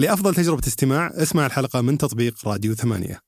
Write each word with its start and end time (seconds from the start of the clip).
لأفضل 0.00 0.34
تجربة 0.34 0.66
استماع 0.66 1.10
اسمع 1.14 1.46
الحلقة 1.46 1.80
من 1.80 1.98
تطبيق 1.98 2.48
راديو 2.48 2.74
ثمانية. 2.74 3.20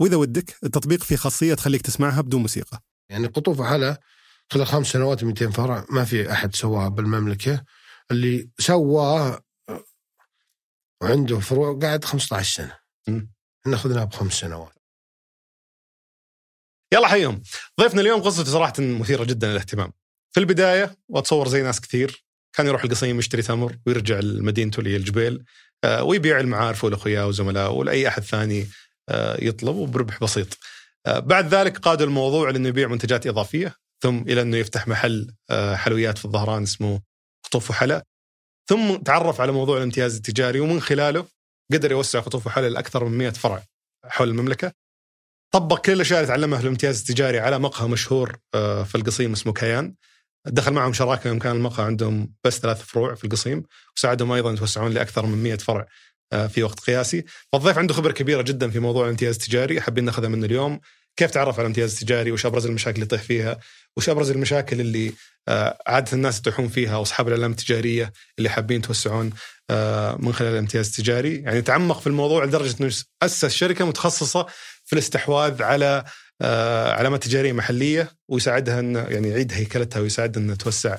وإذا 0.00 0.16
ودك 0.16 0.56
التطبيق 0.64 1.04
فيه 1.04 1.16
خاصية 1.16 1.54
تخليك 1.54 1.82
تسمعها 1.82 2.20
بدون 2.20 2.40
موسيقى. 2.40 2.80
يعني 3.10 3.26
قطوف 3.26 3.62
حلا 3.62 4.00
خلال 4.52 4.66
خمس 4.66 4.86
سنوات 4.86 5.24
200 5.24 5.50
فرع 5.50 5.86
ما 5.90 6.04
في 6.04 6.32
أحد 6.32 6.54
سواها 6.54 6.88
بالمملكة. 6.88 7.64
اللي 8.10 8.50
سواه 8.58 9.40
وعنده 11.02 11.40
فروع 11.40 11.78
قاعد 11.78 12.04
15 12.04 12.54
سنة. 12.56 12.78
مم. 13.08 13.30
إحنا 13.62 13.76
اخذناه 13.76 14.04
بخمس 14.04 14.32
سنوات. 14.32 14.78
يلا 16.92 17.08
حيهم. 17.08 17.42
ضيفنا 17.80 18.00
اليوم 18.00 18.22
قصته 18.22 18.44
صراحة 18.44 18.74
مثيرة 18.78 19.24
جدا 19.24 19.48
للاهتمام. 19.50 19.92
في 20.34 20.40
البداية 20.40 20.96
وأتصور 21.08 21.48
زي 21.48 21.62
ناس 21.62 21.80
كثير 21.80 22.24
كان 22.52 22.66
يروح 22.66 22.84
القصيم 22.84 23.18
يشتري 23.18 23.42
تمر 23.42 23.78
ويرجع 23.86 24.20
لمدينته 24.20 24.78
اللي 24.78 24.90
هي 24.90 24.96
الجبيل. 24.96 25.44
ويبيع 25.86 26.40
المعارف 26.40 26.84
ولأخوياه 26.84 27.26
وزملائه 27.26 27.68
ولأي 27.68 28.08
أحد 28.08 28.22
ثاني 28.22 28.66
آه، 29.08 29.44
يطلب 29.44 29.76
وبربح 29.76 30.20
بسيط. 30.20 30.58
آه، 31.06 31.18
بعد 31.18 31.54
ذلك 31.54 31.78
قاد 31.78 32.02
الموضوع 32.02 32.50
لأنه 32.50 32.68
يبيع 32.68 32.88
منتجات 32.88 33.26
إضافية 33.26 33.74
ثم 34.02 34.18
إلى 34.18 34.42
أنه 34.42 34.56
يفتح 34.56 34.88
محل 34.88 35.34
آه، 35.50 35.76
حلويات 35.76 36.18
في 36.18 36.24
الظهران 36.24 36.62
اسمه 36.62 37.00
قطوف 37.44 37.70
وحلا. 37.70 38.04
ثم 38.68 38.96
تعرف 38.96 39.40
على 39.40 39.52
موضوع 39.52 39.76
الامتياز 39.76 40.16
التجاري 40.16 40.60
ومن 40.60 40.80
خلاله 40.80 41.26
قدر 41.72 41.90
يوسع 41.90 42.20
قطوف 42.20 42.46
وحلا 42.46 42.68
لأكثر 42.68 43.04
من 43.04 43.18
100 43.18 43.30
فرع 43.30 43.62
حول 44.04 44.28
المملكة. 44.28 44.72
طبق 45.54 45.80
كل 45.80 45.92
الأشياء 45.92 46.20
اللي 46.20 46.28
تعلمها 46.28 46.58
في 46.58 46.64
الامتياز 46.64 47.00
التجاري 47.00 47.38
على 47.38 47.58
مقهى 47.58 47.88
مشهور 47.88 48.38
آه، 48.54 48.82
في 48.84 48.94
القصيم 48.94 49.32
اسمه 49.32 49.52
كيان. 49.52 49.94
دخل 50.46 50.72
معهم 50.72 50.92
شراكة 50.92 51.28
يوم 51.28 51.38
كان 51.38 51.56
المقهى 51.56 51.86
عندهم 51.86 52.32
بس 52.44 52.58
ثلاث 52.58 52.82
فروع 52.82 53.14
في 53.14 53.24
القصيم 53.24 53.62
وساعدهم 53.96 54.32
أيضا 54.32 54.52
يتوسعون 54.52 54.92
لأكثر 54.92 55.26
من 55.26 55.42
100 55.42 55.56
فرع 55.56 55.86
آه، 56.32 56.46
في 56.46 56.62
وقت 56.62 56.80
قياسي. 56.80 57.24
فالضيف 57.52 57.78
عنده 57.78 57.94
خبرة 57.94 58.12
كبيرة 58.12 58.42
جدا 58.42 58.70
في 58.70 58.78
موضوع 58.78 59.04
الامتياز 59.04 59.34
التجاري 59.34 59.80
حابين 59.80 60.04
ناخذها 60.04 60.28
منه 60.28 60.46
اليوم. 60.46 60.80
كيف 61.16 61.30
تعرف 61.30 61.54
على 61.54 61.62
الامتياز 61.62 61.92
التجاري؟ 61.92 62.32
وش 62.32 62.46
أبرز 62.46 62.66
المشاكل 62.66 62.94
اللي 62.94 63.04
يطيح 63.04 63.22
فيها؟ 63.22 63.58
وش 63.96 64.08
أبرز 64.08 64.30
المشاكل 64.30 64.80
اللي 64.80 65.12
آه، 65.48 65.78
عادة 65.86 66.12
الناس 66.12 66.38
يطيحون 66.38 66.68
فيها؟ 66.68 66.96
وأصحاب 66.96 67.28
الإعلام 67.28 67.50
التجارية 67.50 68.12
اللي 68.38 68.48
حابين 68.48 68.78
يتوسعون 68.78 69.30
آه، 69.70 70.16
من 70.16 70.32
خلال 70.32 70.52
الامتياز 70.52 70.86
التجاري. 70.86 71.34
يعني 71.36 71.62
تعمق 71.62 72.00
في 72.00 72.06
الموضوع 72.06 72.44
لدرجة 72.44 72.76
إنه 72.80 72.92
أسس 73.22 73.46
شركة 73.46 73.86
متخصصة 73.86 74.46
في 74.84 74.92
الاستحواذ 74.92 75.62
على 75.62 76.04
علامات 76.42 77.24
تجارية 77.24 77.52
محلية 77.52 78.10
ويساعدها 78.28 78.80
ان 78.80 78.94
يعني 78.94 79.28
يعيد 79.28 79.52
هيكلتها 79.52 80.00
ويساعدها 80.00 80.42
ان 80.42 80.58
توسع 80.58 80.96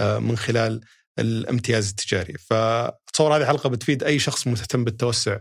آه، 0.00 0.18
من 0.18 0.36
خلال 0.36 0.80
الامتياز 1.18 1.88
التجاري. 1.88 2.32
فاتصور 2.38 3.36
هذه 3.36 3.46
حلقة 3.46 3.68
بتفيد 3.68 4.04
أي 4.04 4.18
شخص 4.18 4.46
مهتم 4.46 4.84
بالتوسع 4.84 5.38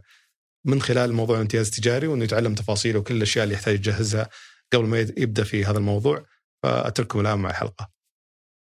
من 0.66 0.82
خلال 0.82 1.14
موضوع 1.14 1.36
الامتياز 1.36 1.68
التجاري 1.68 2.08
وإنه 2.08 2.24
يتعلم 2.24 2.56
تفاصيله 2.56 3.00
وكل 3.00 3.16
الأشياء 3.16 3.44
اللي 3.44 3.56
يحتاج 3.56 3.76
يجهزها 3.76 4.30
قبل 4.74 4.86
ما 4.86 5.00
يبدأ 5.00 5.44
في 5.44 5.66
هذا 5.66 5.78
الموضوع. 5.78 6.26
فأترككم 6.64 7.20
الآن 7.20 7.40
مع 7.40 7.50
الحلقة. 7.50 7.90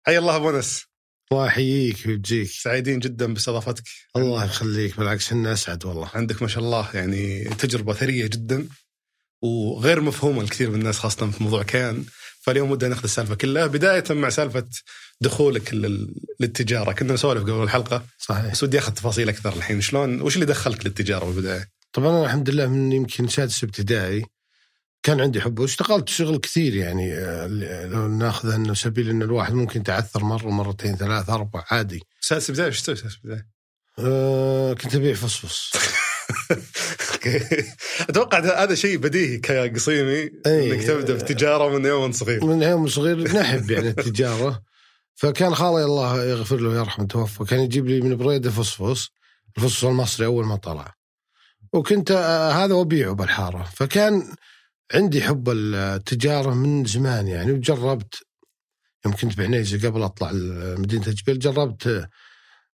حيا 0.06 0.18
الله 0.18 0.36
أبو 0.36 0.50
أنس. 0.50 0.84
الله 1.32 1.46
يحييك 1.46 2.06
ويجزيك 2.06 2.50
سعيدين 2.50 2.98
جدا 2.98 3.34
باستضافتك. 3.34 3.84
الله 4.16 4.44
يخليك 4.44 4.96
بالعكس 4.96 5.32
أنا 5.32 5.52
أسعد 5.52 5.84
والله. 5.84 6.10
عندك 6.14 6.42
ما 6.42 6.48
شاء 6.48 6.64
الله 6.64 6.96
يعني 6.96 7.44
تجربة 7.44 7.92
ثرية 7.94 8.26
جدا. 8.26 8.68
وغير 9.44 10.00
مفهومه 10.00 10.42
لكثير 10.42 10.70
من 10.70 10.78
الناس 10.78 10.98
خاصة 10.98 11.30
في 11.30 11.42
موضوع 11.42 11.62
كيان. 11.62 12.04
فاليوم 12.40 12.70
ودنا 12.70 12.88
ناخذ 12.90 13.02
السالفة 13.04 13.34
كلها 13.34 13.66
بداية 13.66 14.04
مع 14.10 14.28
سالفة 14.28 14.64
دخولك 15.20 15.74
لل- 15.74 16.14
للتجارة. 16.40 16.92
كنا 16.92 17.12
نسولف 17.14 17.42
قبل 17.42 17.62
الحلقة. 17.62 18.04
صحيح. 18.18 18.52
بس 18.52 18.62
ودي 18.62 18.78
أخذ 18.78 18.92
تفاصيل 18.92 19.28
أكثر 19.28 19.52
الحين. 19.52 19.80
شلون 19.80 20.20
وش 20.22 20.34
اللي 20.34 20.46
دخلك 20.46 20.86
للتجارة 20.86 21.24
بالبداية؟ 21.24 21.68
طبعا 21.92 22.10
أنا 22.10 22.24
الحمد 22.24 22.50
لله 22.50 22.66
من 22.66 22.92
يمكن 22.92 23.28
سادس 23.28 23.64
ابتدائي 23.64 24.24
كان 25.02 25.20
عندي 25.20 25.40
حب 25.40 25.58
واشتغلت 25.58 26.08
شغل 26.08 26.36
كثير 26.38 26.74
يعني 26.76 27.14
آه، 27.14 27.46
لو 27.86 28.08
ناخذ 28.08 28.50
انه 28.50 28.74
سبيل 28.74 29.08
أن 29.10 29.22
الواحد 29.22 29.52
ممكن 29.54 29.80
يتعثر 29.80 30.24
مرة 30.24 30.50
مرتين 30.50 30.96
ثلاث 30.96 31.30
أربع 31.30 31.64
عادي. 31.70 32.02
سادس 32.20 32.50
بدايه 32.50 32.66
إيش 32.66 32.82
تسوي 32.82 32.96
سادس 32.96 33.16
بدايه؟ 33.24 33.46
أه 33.98 34.74
كنت 34.74 34.94
أبيع 34.94 35.14
فصفص. 35.14 35.72
أتوقع 38.10 38.38
هذا- 38.62 38.74
شيء 38.74 38.96
بديهي 38.98 39.38
كقصيمي 39.38 40.30
إي. 40.46 40.72
إنك 40.72 40.82
تبدأ 40.86 41.16
في 41.16 41.22
التجاره 41.22 41.78
من 41.78 41.84
يوم 41.84 42.12
صغير. 42.12 42.44
من 42.44 42.62
يوم 42.62 42.88
صغير 42.88 43.22
نحب 43.40 43.70
يعني 43.70 43.88
التجارة. 43.88 44.62
فكان 45.14 45.54
خالي 45.54 45.84
الله 45.84 46.24
يغفر 46.24 46.56
له 46.56 46.68
ويرحمه 46.68 47.06
توفى. 47.06 47.44
كان 47.44 47.60
يجيب 47.60 47.86
لي 47.86 48.00
من 48.00 48.16
بريده 48.16 48.50
فصفص 48.50 49.08
الفصفص 49.56 49.84
المصري 49.84 50.26
أول 50.26 50.44
ما 50.44 50.56
طلع. 50.56 50.94
وكنت 51.72 52.10
آه، 52.10 52.50
هذا 52.52 52.74
وابيعه 52.74 53.12
بالحارة. 53.12 53.70
فكان 53.76 54.22
عندي 54.94 55.22
حب 55.22 55.48
التجارة 55.50 56.54
من 56.54 56.84
زمان 56.84 57.28
يعني 57.28 57.52
وجربت. 57.52 58.14
يوم 59.06 59.14
كنت 59.14 59.38
بعنيزة 59.38 59.88
قبل 59.88 60.02
أطلع 60.02 60.30
مدينة 60.78 61.06
الجبيل 61.06 61.38
جربت 61.38 62.08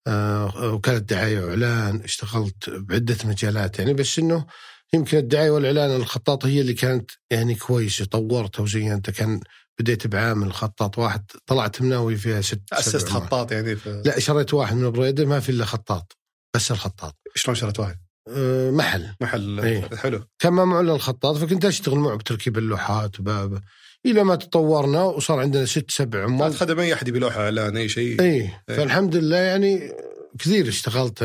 آه، 0.08 0.74
وكاله 0.74 0.98
دعايه 0.98 1.40
وإعلان 1.40 2.02
اشتغلت 2.02 2.70
بعدة 2.70 3.18
مجالات. 3.26 3.80
يعني 3.80 3.94
بس 3.94 4.20
إنه 4.20 4.46
يمكن 4.94 5.18
الدعاية 5.18 5.50
والإعلان 5.50 5.96
الخطاط 5.96 6.46
هي 6.46 6.62
اللي 6.62 6.74
كانت 6.74 7.12
يعني 7.32 7.56
كويسة 7.56 8.06
طورتها 8.06 8.64
وزينتها 8.64 9.12
كان 9.12 9.40
بديت 9.80 10.08
بعامل 10.08 10.54
خطاط 10.54 10.98
واحد 10.98 11.26
طلعت 11.46 11.82
مناوي 11.82 12.16
فيها 12.16 12.42
ست 12.42 12.62
مرات. 12.74 13.06
خطاط 13.06 13.52
يعني 13.52 13.76
في... 13.76 14.02
لا 14.06 14.20
شريت 14.20 14.54
واحد 14.54 14.76
من 14.76 14.92
بريده 14.92 15.26
ما 15.26 15.40
في 15.40 15.50
إلا 15.50 15.66
خطاط. 15.66 16.18
بس 16.56 16.72
الخطاط. 16.72 17.16
شلون 17.36 17.56
شريت 17.56 17.80
واحد؟ 17.80 18.07
أه، 18.30 18.72
محل. 18.72 19.16
محل. 19.22 19.60
إيه. 19.60 19.90
حلو. 19.96 20.24
كان 20.40 20.60
الا 20.60 20.96
الخطاط 20.96 21.38
فكنت 21.38 21.66
أشتغل 21.66 22.00
معه 22.00 22.16
بتركيب 22.16 22.58
اللوحات 22.58 23.20
وباب 23.20 23.62
إلى 24.06 24.24
ما 24.24 24.36
تطورنا 24.36 25.04
وصار 25.04 25.40
عندنا 25.40 25.66
ست 25.66 25.92
سبع 25.92 26.24
عمال. 26.24 26.56
خدم 26.56 26.80
أي 26.80 26.94
أحد 26.94 27.08
يبي 27.08 27.20
لوحه 27.20 27.42
اعلان 27.42 27.78
أي 27.78 27.90
شيء. 27.90 28.22
إيه. 28.22 28.64
فالحمد 28.68 29.16
لله 29.16 29.38
يعني 29.38 29.94
كثير 30.40 30.68
اشتغلت. 30.68 31.24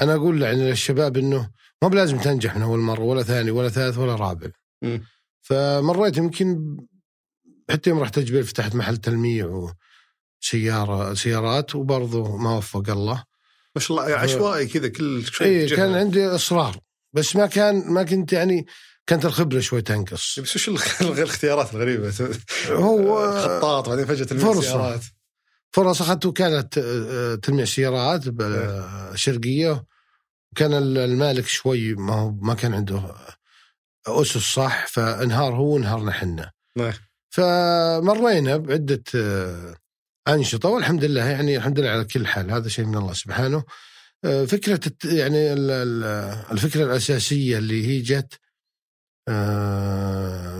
أنا 0.00 0.14
أقول 0.14 0.42
يعني 0.42 0.70
للشباب 0.70 1.16
إنه 1.16 1.50
ما 1.82 1.88
بلازم 1.88 2.18
تنجح 2.18 2.56
من 2.56 2.62
أول 2.62 2.78
مرة 2.78 3.02
ولا 3.02 3.22
ثاني 3.22 3.50
ولا 3.50 3.68
ثالث 3.68 3.98
ولا 3.98 4.14
رابع. 4.14 4.48
مم. 4.82 5.02
فمريت 5.42 6.16
يمكن 6.16 6.76
حتى 7.70 7.90
يوم 7.90 8.00
رحت 8.00 8.18
الجبيل 8.18 8.44
فتحت 8.44 8.74
محل 8.74 8.96
تلميع 8.96 9.70
وسيارة 10.42 11.14
سيارات 11.14 11.74
وبرضه 11.74 12.36
ما 12.36 12.56
وفق 12.56 12.90
الله. 12.90 13.24
ما 13.76 13.80
شاء 13.80 13.98
الله 13.98 14.16
عشوائي 14.16 14.66
كذا 14.66 14.88
كل 14.88 15.24
شيء 15.26 15.46
اي. 15.46 15.68
كان 15.68 15.94
عندي 15.94 16.26
إصرار 16.26 16.76
بس 17.12 17.36
ما 17.36 17.46
كان 17.46 17.92
ما 17.92 18.02
كنت 18.02 18.32
يعني 18.32 18.66
كانت 19.06 19.24
الخبرة 19.24 19.60
شوي 19.60 19.82
تنقص. 19.82 20.40
بس 20.40 20.56
وش 20.56 20.68
الاختيارات 21.00 21.74
الغريبة؟ 21.74 22.12
هو 22.68 23.30
خطاط 23.42 23.88
بعدين 23.88 24.06
فجأة 24.06 24.24
تلميذ 24.24 24.44
فرصة. 24.44 24.60
سيارات. 24.60 25.00
فرص 25.72 26.02
أخذت 26.02 26.26
وكاله 26.26 26.68
آه، 26.78 27.34
تلميع 27.34 27.64
سيارات 27.64 28.28
بالشرقيه 28.28 29.84
كان 30.56 30.72
المالك 30.74 31.46
شوي 31.46 31.94
ما 31.94 32.14
هو 32.14 32.30
ما 32.30 32.54
كان 32.54 32.74
عنده 32.74 33.14
أسس 34.06 34.36
صح 34.54 34.86
فانهار 34.86 35.54
هو 35.54 35.74
وانهارنا 35.74 36.12
حنا 36.12 36.50
نعم. 36.76 36.92
فمرينا 37.30 38.56
بعدة 38.56 39.02
آه، 40.28 40.34
أنشطة 40.34 40.68
والحمد 40.68 41.04
لله 41.04 41.24
يعني 41.24 41.56
الحمد 41.56 41.80
لله 41.80 41.90
على 41.90 42.04
كل 42.04 42.26
حال 42.26 42.50
هذا 42.50 42.68
شيء 42.68 42.84
من 42.84 42.96
الله 42.96 43.12
سبحانه 43.12 43.64
آه، 44.24 44.44
الت- 44.86 45.04
يعني 45.04 45.52
ال- 45.52 45.70
ال- 45.70 46.04
الفكرة 46.52 46.84
الأساسية 46.84 47.58
اللي 47.58 47.86
هي 47.86 48.00
جت 48.00 48.34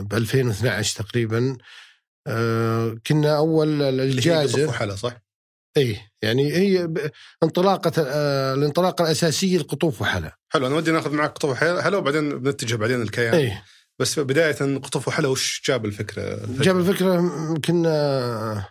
ب 0.01 0.13
2012 0.13 0.95
تقريبا 1.03 1.57
آه، 2.27 2.95
كنا 3.07 3.37
الجائزه 4.03 4.61
قطف 4.63 4.69
وحلا 4.69 4.95
صح؟ 4.95 5.21
اي 5.77 5.97
يعني 6.21 6.53
هي 6.53 6.89
انطلاقة 7.43 7.91
آه، 8.07 8.53
الانطلاقة 8.53 9.05
الأساسية 9.05 9.57
لقطوف 9.57 10.01
وحلا 10.01 10.37
حلو 10.53 10.67
أنا 10.67 10.75
ودي 10.75 10.91
ناخذ 10.91 11.11
معك 11.13 11.31
قطف 11.31 11.49
وحلا 11.49 11.81
حلا 11.83 11.97
وبعدين 11.97 12.39
بنتجه 12.39 12.75
بعدين 12.75 13.01
الكيان 13.01 13.33
اي 13.33 13.57
بس 13.99 14.19
بداية 14.19 14.77
قطف 14.77 15.07
وحلا 15.07 15.27
وش 15.27 15.61
جاب 15.67 15.85
الفكرة؟ 15.85 16.45
جاب 16.45 16.77
الفكرة 16.79 17.13
يمكن 17.49 17.83
آه، 17.87 18.67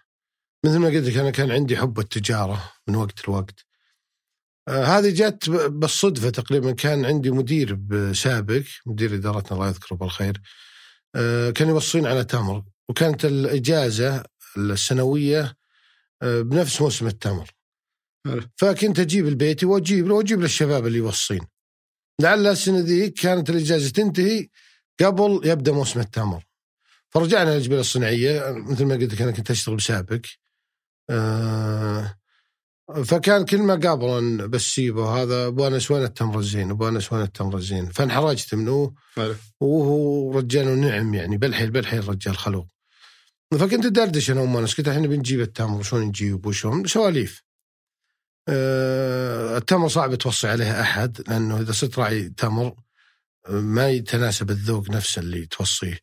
مثل 0.66 0.78
ما 0.78 0.88
قلت 0.88 1.08
لك 1.08 1.16
أنا 1.16 1.30
كان 1.30 1.50
عندي 1.50 1.76
حب 1.76 1.98
التجارة 1.98 2.72
من 2.88 2.96
وقت 2.96 3.28
لوقت. 3.28 3.64
آه، 4.68 4.84
هذه 4.84 5.10
جت 5.10 5.50
بالصدفة 5.50 6.30
تقريبا. 6.30 6.72
كان 6.72 7.04
عندي 7.04 7.30
مدير 7.30 7.78
سابق 8.12 8.62
مدير 8.86 9.14
إدارتنا 9.14 9.52
الله 9.52 9.68
يذكره 9.68 9.96
بالخير 9.96 10.40
آه، 11.14 11.50
كان 11.50 11.68
يوصينا 11.68 12.08
على 12.08 12.24
تمر 12.24 12.64
وكانت 12.88 13.24
الإجازة 13.24 14.24
السنوية 14.56 15.56
آه، 16.22 16.40
بنفس 16.40 16.82
موسم 16.82 17.06
التمر. 17.06 17.50
فكنت 18.56 18.98
أجيب 18.98 19.26
البيتي 19.26 19.66
وأجيب 19.66 20.06
له 20.08 20.14
وأجيب 20.14 20.40
للشباب 20.40 20.86
اللي 20.86 20.98
يوصين. 20.98 21.40
لعل 22.20 22.46
السنة 22.46 22.78
ذيك 22.78 23.20
كانت 23.20 23.50
الإجازة 23.50 23.90
تنتهي 23.90 24.48
قبل 25.00 25.40
يبدأ 25.44 25.72
موسم 25.72 26.00
التمر 26.00 26.44
فرجعنا 27.10 27.50
للجبال 27.50 27.78
الصناعية. 27.78 28.52
مثل 28.52 28.84
ما 28.84 28.94
قلت 28.94 29.14
لك 29.14 29.22
أنا 29.22 29.30
كنت 29.30 29.50
أشتغل 29.50 29.76
بسابق. 29.76 30.20
آه 31.10 32.16
فكان 33.04 33.44
كل 33.44 33.58
ما 33.58 33.74
قابلا 33.74 34.46
بالسيبه 34.46 35.22
هذا 35.22 35.46
ابو 35.46 35.66
انس 35.66 35.90
وين 35.90 36.04
التمر 36.04 36.38
الزين 36.38 36.70
ابو 36.70 36.88
انس 36.88 37.12
وين 37.12 37.22
التمر 37.22 37.56
الزين 37.56 37.90
فانحرجت 37.90 38.54
منه. 38.54 38.94
وهو 39.60 40.38
رجال 40.38 40.80
نعم 40.80 41.14
يعني 41.14 41.36
بالحيل 41.36 41.70
بالحيل 41.70 42.08
رجال 42.08 42.36
خلوق. 42.36 42.66
فكنت 43.58 43.86
دردش 43.86 44.30
أنا 44.30 44.40
وام 44.40 44.56
انس 44.56 44.74
قلت 44.74 44.88
إحنا 44.88 45.06
بنجيب 45.06 45.40
التمر 45.40 45.82
شلون 45.82 46.02
نجيب 46.02 46.46
وشلون 46.46 46.86
سواليف. 46.86 47.42
أه 48.48 49.56
التمر 49.56 49.88
صعب 49.88 50.14
توصي 50.14 50.48
عليه 50.48 50.80
أحد 50.80 51.22
لأنه 51.28 51.60
إذا 51.60 51.72
صرت 51.72 51.98
راعي 51.98 52.28
تمر 52.28 52.74
آه، 53.46 53.50
ما 53.50 53.90
يتناسب 53.90 54.50
الذوق 54.50 54.90
نفسه 54.90 55.20
اللي 55.20 55.46
توصيه. 55.46 56.00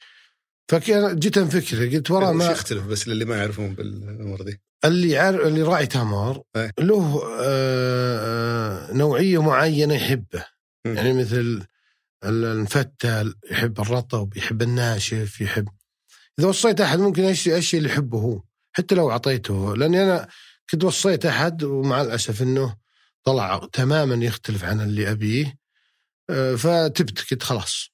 فكان 0.69 1.19
جيت 1.19 1.37
انفكر 1.37 1.89
قلت 1.89 2.11
ورا 2.11 2.31
ما 2.31 2.51
يختلف 2.51 2.85
بس 2.85 3.07
للي 3.07 3.25
ما 3.25 3.37
يعرفون 3.37 3.75
بالأمور 3.75 4.41
دي. 4.41 4.61
اللي 4.85 5.17
عارف 5.17 5.41
اللي 5.41 5.61
راعي 5.61 5.87
تمر 5.87 6.41
إيه. 6.55 6.71
له 6.79 7.23
آه، 7.39 8.93
نوعية 8.93 9.41
معينة 9.41 9.93
يحبه 9.95 10.45
مم. 10.85 10.95
يعني 10.95 11.13
مثل 11.13 11.39
ال- 12.23 12.45
المفتل 12.45 13.35
يحب 13.51 13.79
الرطب 13.79 14.37
يحب 14.37 14.61
الناشف 14.61 15.41
يحب 15.41 15.67
إذا 16.39 16.47
وصيت 16.47 16.81
أحد 16.81 16.99
ممكن 16.99 17.23
إيش 17.23 17.47
الشيء 17.47 17.77
اللي 17.77 17.89
يحبه 17.89 18.17
هو 18.17 18.41
حتى 18.73 18.95
لو 18.95 19.11
أعطيته 19.11 19.75
لأني 19.75 20.03
أنا 20.03 20.27
كنت 20.69 20.83
وصيت 20.83 21.25
أحد 21.25 21.63
ومع 21.63 22.01
الأسف 22.01 22.41
إنه 22.41 22.75
طلع 23.23 23.67
تماما 23.73 24.25
يختلف 24.25 24.63
عن 24.63 24.81
اللي 24.81 25.11
أبيه 25.11 25.57
آه، 26.29 26.55
فتبت 26.55 27.31
قلت 27.31 27.43
خلاص 27.43 27.89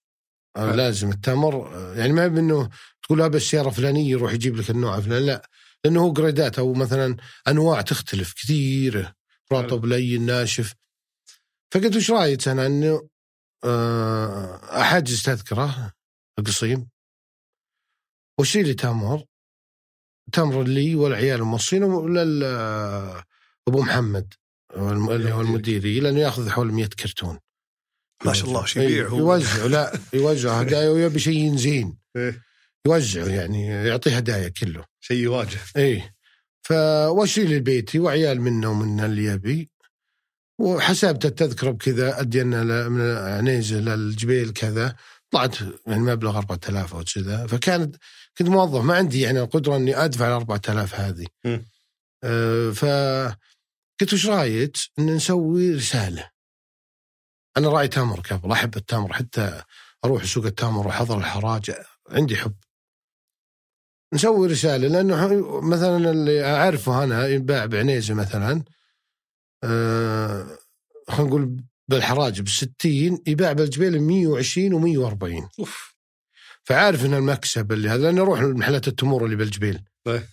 آه،. 0.58 0.76
لازم 0.76 1.10
التمر 1.10 1.76
آه، 1.76 1.96
يعني 1.96 2.14
ما 2.14 2.28
بانه 2.28 2.70
تقول 3.04 3.22
هذا 3.22 3.38
السيارة 3.38 3.70
فلانية 3.70 4.12
يروح 4.12 4.34
يجيب 4.34 4.56
لك 4.56 4.70
النوع 4.70 4.98
الفلاني 4.98 5.26
لا 5.26 5.50
لأنه 5.86 6.02
هو 6.02 6.14
جريدات 6.14 6.60
أو 6.60 6.74
مثلا 6.74 7.18
أنواع 7.48 7.82
تختلف 7.82 8.34
كثيره 8.34 9.14
رطب 9.54 9.86
لين 9.86 10.26
ناشف. 10.26 10.74
فقلت 11.74 11.96
وش 11.96 12.12
رأيك 12.12 12.48
أنا؟ 12.48 12.66
إنه 12.66 13.10
آه، 13.64 14.82
احجز 14.82 15.24
تذكره 15.24 15.94
القصيم. 16.40 16.90
واشتري 18.40 18.64
لي 18.64 18.74
تمر 18.74 19.26
تمر 20.34 20.64
لي 20.64 20.96
والعيال 20.96 21.40
الموصين 21.40 21.84
ولل 21.84 22.44
أبو 23.68 23.82
محمد 23.82 24.34
اللي 24.76 25.34
هو 25.34 25.42
المديري. 25.42 26.00
لأنه 26.00 26.20
يأخذ 26.20 26.50
حول 26.50 26.72
100 26.72 26.86
كرتون. 26.88 27.40
ما 28.26 28.34
شاء 28.34 28.48
الله 28.48 28.66
إيه، 28.78 28.84
يبيع 28.84 29.08
هو. 29.08 29.18
يوزع 29.18 29.66
لا 29.66 30.00
يوزع 30.14 30.52
هدايا 30.62 30.90
ويبي 30.90 31.20
شيء 31.20 31.56
زين. 31.56 31.98
إيه. 32.16 32.49
يوزعه 32.88 33.28
يعني 33.28 33.68
يعطيه 33.68 34.18
هدايا 34.18 34.50
كله. 34.50 34.86
شيء 35.00 35.18
يواجه. 35.18 35.60
إيه. 35.76 36.16
فواشي 36.62 37.44
لي 37.44 37.60
بيتي 37.60 38.00
وعيال 38.00 38.42
منه 38.42 38.70
ومن 38.70 39.00
اللي 39.00 39.26
يبي. 39.26 39.70
وحسبت 40.60 41.26
التذكره 41.26 41.72
بكذا 41.72 42.20
ادينا 42.22 42.90
من 42.90 43.02
عنيزه 43.18 43.76
للجبيل 43.76 44.50
كذا. 44.54 44.96
طلعت 45.32 45.56
يعني 45.88 46.02
مبلغ 46.02 46.38
4000 46.38 46.94
أو 46.96 47.04
كذا. 47.16 47.48
فكانت 47.48 47.96
كنت 48.38 48.50
موظف 48.50 48.84
ما 48.84 48.96
عندي 48.96 49.22
يعني 49.22 49.40
القدرة 49.40 49.76
إني 49.76 50.06
أدفع 50.06 50.28
ال 50.28 50.32
4000 50.32 50.96
هذه. 50.96 51.26
آه 52.24 52.72
ف 52.72 52.86
قلت 54.02 54.14
وش 54.14 54.28
رأيك؟ 54.28 54.78
إن 55.00 55.16
نسوي 55.16 55.76
رسالة. 55.76 56.30
أنا 57.58 57.70
راعي 57.70 57.88
تمر 57.88 58.20
قبل 58.20 58.52
أحب 58.52 58.78
التمر 58.78 59.14
حتى 59.14 59.64
أروح 60.06 60.26
سوق 60.26 60.46
التمر 60.46 60.88
واحضر 60.88 61.18
الحراج. 61.18 61.72
عندي 62.10 62.36
حب. 62.36 62.56
نسوي 64.14 64.48
رسالة 64.48 64.88
لأنه 64.88 65.28
مثلا 65.62 66.12
اللي 66.12 66.46
أعرفه 66.46 67.04
أنا 67.04 67.28
ينباع 67.28 67.66
بعنيزة 67.66 68.14
مثلا 68.14 68.64
آه 69.64 70.58
خلينا 71.08 71.30
نقول 71.30 71.64
بالحراج 71.88 72.42
ب 72.42 72.48
60 72.48 72.72
يباع 73.28 73.54
بالجبيل 73.54 74.02
120 74.02 74.72
و140 74.72 75.50
أوف 75.60 75.96
فعارف 76.64 77.06
إن 77.06 77.14
المكسب 77.14 77.72
اللي 77.72 77.90
هذا 77.90 78.04
لأنه 78.04 78.22
أروح 78.22 78.42
لمحلات 78.42 78.88
التمور 78.88 79.26
اللي 79.26 79.36
بالجبيل 79.36 79.82
طيب. 80.04 80.24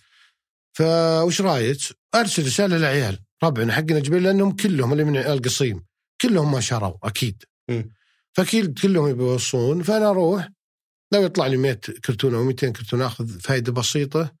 فوش 0.73 1.41
رايك؟ 1.41 1.77
أرسل 2.15 2.45
رسالة 2.45 2.77
للعيال 2.77 3.19
ربعنا 3.43 3.73
حقنا 3.73 3.99
جبيل 3.99 4.23
لأنهم 4.23 4.51
كلهم 4.51 4.91
اللي 4.91 5.03
من 5.03 5.17
القصيم 5.17 5.85
كلهم 6.21 6.51
ما 6.51 6.59
شروا 6.59 6.93
أكيد. 7.03 7.43
فاكيد 8.33 8.79
كلهم 8.79 9.07
يبي 9.07 9.23
يوصون 9.23 9.83
فأنا 9.83 10.09
أروح 10.09 10.49
لو 11.11 11.21
يطلع 11.21 11.47
لي 11.47 11.57
100 11.57 11.73
كرتون 11.73 12.35
أو 12.35 12.43
200 12.43 12.69
كرتون 12.69 13.01
أخذ 13.01 13.39
فائده 13.39 13.71
بسيطة 13.71 14.35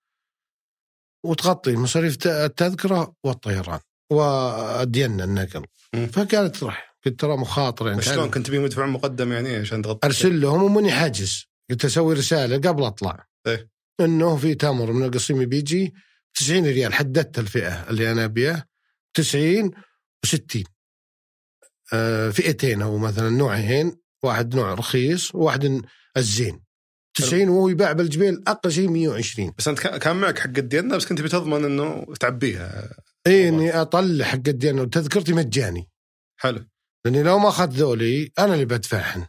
وتغطي 1.25 1.75
مصاريف 1.75 2.27
التذكرة 2.27 3.13
والطيران 3.23 3.79
وادينا 4.11 5.23
النقل. 5.23 5.65
فكانت 6.11 6.63
راح. 6.63 6.97
قلت 7.05 7.19
ترى 7.19 7.37
مخاطرة 7.37 7.89
يعني 7.89 8.01
شلون 8.01 8.29
كنت 8.29 8.47
تبي 8.47 8.59
مدفع 8.59 8.85
مقدم 8.85 9.31
يعني 9.31 9.55
عشان 9.55 9.81
تغطي؟ 9.81 10.07
أرسل 10.07 10.41
لهم 10.41 10.63
ومني 10.63 10.91
حاجز. 10.91 11.45
قلت 11.69 11.85
أسوي 11.85 12.15
رسالة 12.15 12.69
قبل 12.69 12.83
أطلع. 12.83 13.27
إيه. 13.47 13.69
إنه 13.99 14.37
في 14.37 14.55
تمر 14.55 14.91
من 14.91 15.05
القصيم 15.05 15.45
بيجي 15.45 15.93
90 16.33 16.65
ريال. 16.65 16.93
حددت 16.93 17.39
الفئة 17.39 17.89
اللي 17.89 18.11
أنا 18.11 18.25
أبيها. 18.25 18.65
90 19.13 19.71
و60 20.25 20.63
آه 21.93 22.29
فئتين 22.29 22.81
أو 22.81 22.97
مثلا 22.97 23.29
نوعين. 23.29 23.97
واحد 24.23 24.55
نوع 24.55 24.73
رخيص 24.73 25.35
وواحد 25.35 25.81
الزين. 26.17 26.61
90 27.17 27.49
وهو 27.49 27.69
يباع 27.69 27.91
بالجبيل 27.91 28.43
أقل 28.47 28.71
شيء 28.71 28.89
120 28.89 29.53
بس 29.57 29.67
أنت 29.67 29.79
كان- 29.79 30.15
معك 30.15 30.39
حق 30.39 30.57
الدينا 30.57 30.95
بس 30.97 31.05
كنت 31.05 31.21
بتضمن 31.21 31.65
إنه 31.65 32.05
تعبيها. 32.19 32.89
اي 33.27 33.47
إني 33.49 33.81
أطلع 33.81 34.25
حق 34.25 34.35
الدين 34.47 34.79
وتذكرتي 34.79 35.33
مجاني. 35.33 35.89
حلو. 36.39 36.65
لأني 37.05 37.23
لو 37.23 37.39
ما 37.39 37.49
أخذت 37.49 37.73
ذولي 37.73 38.31
أنا 38.39 38.53
اللي 38.53 38.65
بدفعهن 38.65 39.25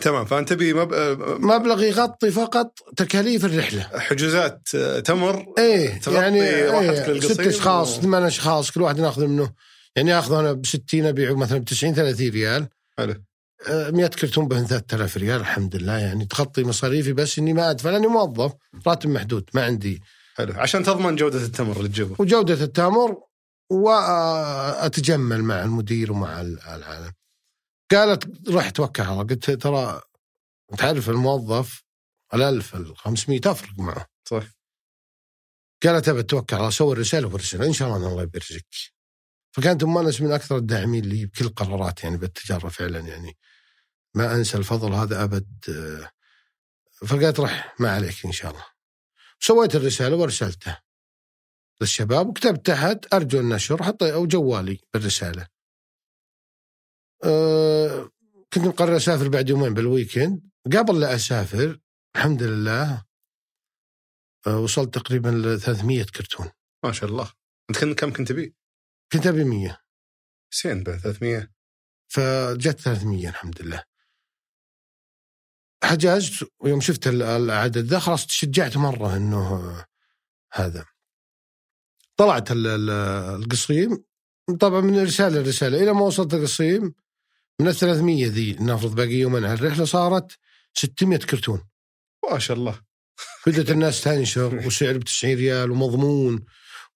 تمام 0.00 0.24
فأنت 0.24 0.48
تبي 0.48 0.74
مب... 0.74 0.94
مبلغ 1.40 1.82
يغطي 1.82 2.30
فقط 2.30 2.78
تكاليف 2.96 3.44
الرحلة. 3.44 3.82
حجوزات 3.98 4.68
آه، 4.74 5.00
تمر 5.00 5.54
إيه 5.58 6.00
يعني 6.06 6.40
للقصيم 6.40 7.20
ست 7.34 7.40
اشخاص 7.40 7.98
و- 7.98 8.00
ثمان 8.00 8.22
أشخاص 8.22 8.70
كل 8.70 8.82
واحد 8.82 9.00
ناخذ 9.00 9.26
منه. 9.26 9.52
يعني 9.96 10.18
اخذه 10.18 10.40
أنا 10.40 10.52
ب 10.52 10.66
60 10.66 11.06
أبيعه 11.06 11.34
مثلا 11.34 11.58
ب 11.58 11.64
90 11.64 11.94
30 11.94 12.28
ريال. 12.30 12.68
حلو. 12.98 13.24
100 13.68 14.06
كرتون 14.06 14.48
بهن 14.48 14.66
3000 14.66 15.16
ريال 15.16 15.40
الحمد 15.40 15.76
لله. 15.76 15.98
يعني 15.98 16.24
تغطي 16.26 16.64
مصاريفي 16.64 17.12
بس 17.12 17.38
إني 17.38 17.52
ما 17.52 17.70
أدفع 17.70 17.90
لأني 17.90 18.06
موظف 18.06 18.52
راتب 18.86 19.10
محدود 19.10 19.50
ما 19.54 19.64
عندي. 19.64 20.02
حلو. 20.34 20.52
عشان 20.60 20.82
تضمن 20.84 21.16
جودة 21.16 21.38
التمر 21.44 21.76
اللي 21.76 21.88
تجيبه. 21.88 22.16
وجودة 22.18 22.64
التمر 22.64 23.16
وأتجمل 23.70 25.42
مع 25.44 25.62
المدير 25.62 26.12
ومع 26.12 26.40
ال- 26.40 26.60
العالم. 26.60 27.12
قالت 27.90 28.24
على 29.00 29.10
الله 29.10 29.22
قلت 29.22 29.50
ترى 29.50 30.00
تعرف 30.78 31.10
الموظف 31.10 31.82
الألف 32.34 32.76
ال 32.76 32.96
500 32.96 33.40
تفرق 33.40 33.78
معه. 33.78 34.06
صح. 34.28 34.42
قالت 35.84 36.08
أبى 36.08 36.20
اتوكل 36.20 36.56
على 36.56 36.70
سوي 36.70 36.92
الرسالة 36.92 37.26
وبرسل 37.26 37.62
إن 37.62 37.72
شاء 37.72 37.88
الله 37.96 38.08
الله 38.08 38.22
يبرزك 38.22 38.66
فكانت 39.52 39.82
ام 39.82 39.98
انس 39.98 40.20
من 40.20 40.32
أكثر 40.32 40.56
الداعمين 40.56 41.04
لي 41.04 41.26
بكل 41.26 41.48
قرارات 41.48 42.04
يعني 42.04 42.16
بالتجارة 42.16 42.68
فعلا 42.68 42.98
يعني. 43.00 43.36
ما 44.16 44.34
أنسى 44.34 44.58
الفضل 44.58 44.92
هذا 44.92 45.24
أبد. 45.24 45.48
آه، 45.68 46.10
فقالت 47.06 47.40
رح 47.40 47.74
ما 47.80 47.90
عليك 47.90 48.26
إن 48.26 48.32
شاء 48.32 48.50
الله. 48.50 48.64
سويت 49.40 49.74
الرسالة 49.76 50.16
وارسلتها 50.16 50.82
للشباب 51.80 52.28
وكتبت 52.28 52.66
تحت 52.66 53.14
أرجو 53.14 53.40
النشر 53.40 53.82
حط 53.82 54.02
أو 54.02 54.26
جوالي 54.26 54.80
بالرسالة. 54.94 55.48
أه 57.24 58.10
كنت 58.52 58.64
مقرر 58.64 58.96
أسافر 58.96 59.28
بعد 59.28 59.48
يومين 59.48 59.74
بال 59.74 59.88
weekend. 59.88 60.42
قبل 60.66 61.00
لا 61.00 61.14
أسافر 61.14 61.80
الحمد 62.16 62.42
لله 62.42 63.04
أه 64.46 64.58
وصلت 64.58 64.94
تقريبا 64.98 65.28
ل 65.28 65.60
300 65.60 66.04
كرتون. 66.04 66.50
ما 66.84 66.92
شاء 66.92 67.10
الله. 67.10 67.32
أنت 67.70 67.78
كن- 67.78 67.94
كم 67.94 68.12
كنت 68.12 68.28
تبي؟ 68.28 68.54
كنت 69.12 69.26
أبي 69.26 69.44
100 69.44 69.82
زين 70.62 70.82
ب 70.82 70.96
300 70.96 71.52
فجت 72.08 72.80
300 72.80 73.28
الحمد 73.28 73.62
لله. 73.62 73.84
حجزت 75.84 76.48
ويوم 76.60 76.80
شفت 76.80 77.06
ال- 77.06 77.22
العدد 77.22 77.78
ذا 77.86 77.98
خلاص 77.98 78.26
تشجعت 78.26 78.76
مرة 78.76 79.16
إنه 79.16 79.84
هذا. 80.52 80.84
طلعت 82.16 82.50
ال- 82.52 82.66
ال- 82.66 82.90
القصيم. 83.42 84.04
طبعا 84.60 84.80
من 84.80 85.02
رساله 85.02 85.40
لرساله 85.40 85.82
إلى 85.82 85.92
ما 85.92 86.00
وصلت 86.00 86.34
القصيم 86.34 86.94
من 87.60 87.68
ال 87.68 87.74
300 87.74 88.26
ذي 88.26 88.56
نفرض 88.60 88.94
باقي 88.94 89.14
يومين 89.14 89.44
على 89.44 89.54
الرحلة 89.54 89.84
صارت 89.84 90.38
600 90.74 91.18
كرتون. 91.18 91.64
ما 92.32 92.38
شاء 92.38 92.56
الله. 92.56 92.80
بدأت 93.46 93.70
الناس 93.70 94.00
تنشر 94.04 94.54
وسعر 94.66 94.98
ب 94.98 95.04
90 95.04 95.34
ريال 95.34 95.70
ومضمون. 95.70 96.44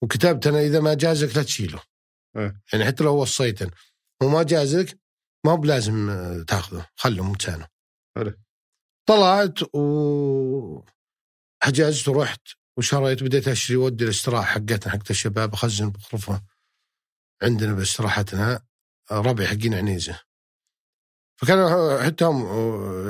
وكتبت 0.02 0.46
أنا 0.46 0.60
إذا 0.60 0.80
ما 0.80 0.94
جازك 0.94 1.37
لا 1.37 1.42
تشيله. 1.42 1.80
إيه. 2.37 2.60
يعني 2.72 2.84
حتى 2.84 3.04
لو 3.04 3.16
وصيته 3.22 3.70
وما 4.22 4.42
جازك 4.42 4.99
ما 5.46 5.52
هو 5.52 5.56
بلازم 5.56 6.10
آه، 6.10 6.42
تاخذه. 6.42 6.87
خله 6.96 7.34
حلو. 8.16 8.32
طلعت 9.07 9.75
و 9.75 10.85
حجزت 11.62 12.09
ورحت 12.09 12.40
وشريت 12.76 13.23
بديت 13.23 13.49
اشتري 13.49 13.76
ودي 13.76 14.04
الاستراحة 14.04 14.45
حقتنا 14.45 14.92
حقت 14.92 15.11
الشباب 15.11 15.52
اخزن 15.52 15.90
بغرفه 15.90 16.42
عندنا 17.42 17.73
باستراحتنا 17.73 18.62
ربعي 19.12 19.47
حقين 19.47 19.75
عنيزة. 19.75 20.21
فكانوا 21.37 22.02
حتى 22.02 22.25
هم 22.25 22.42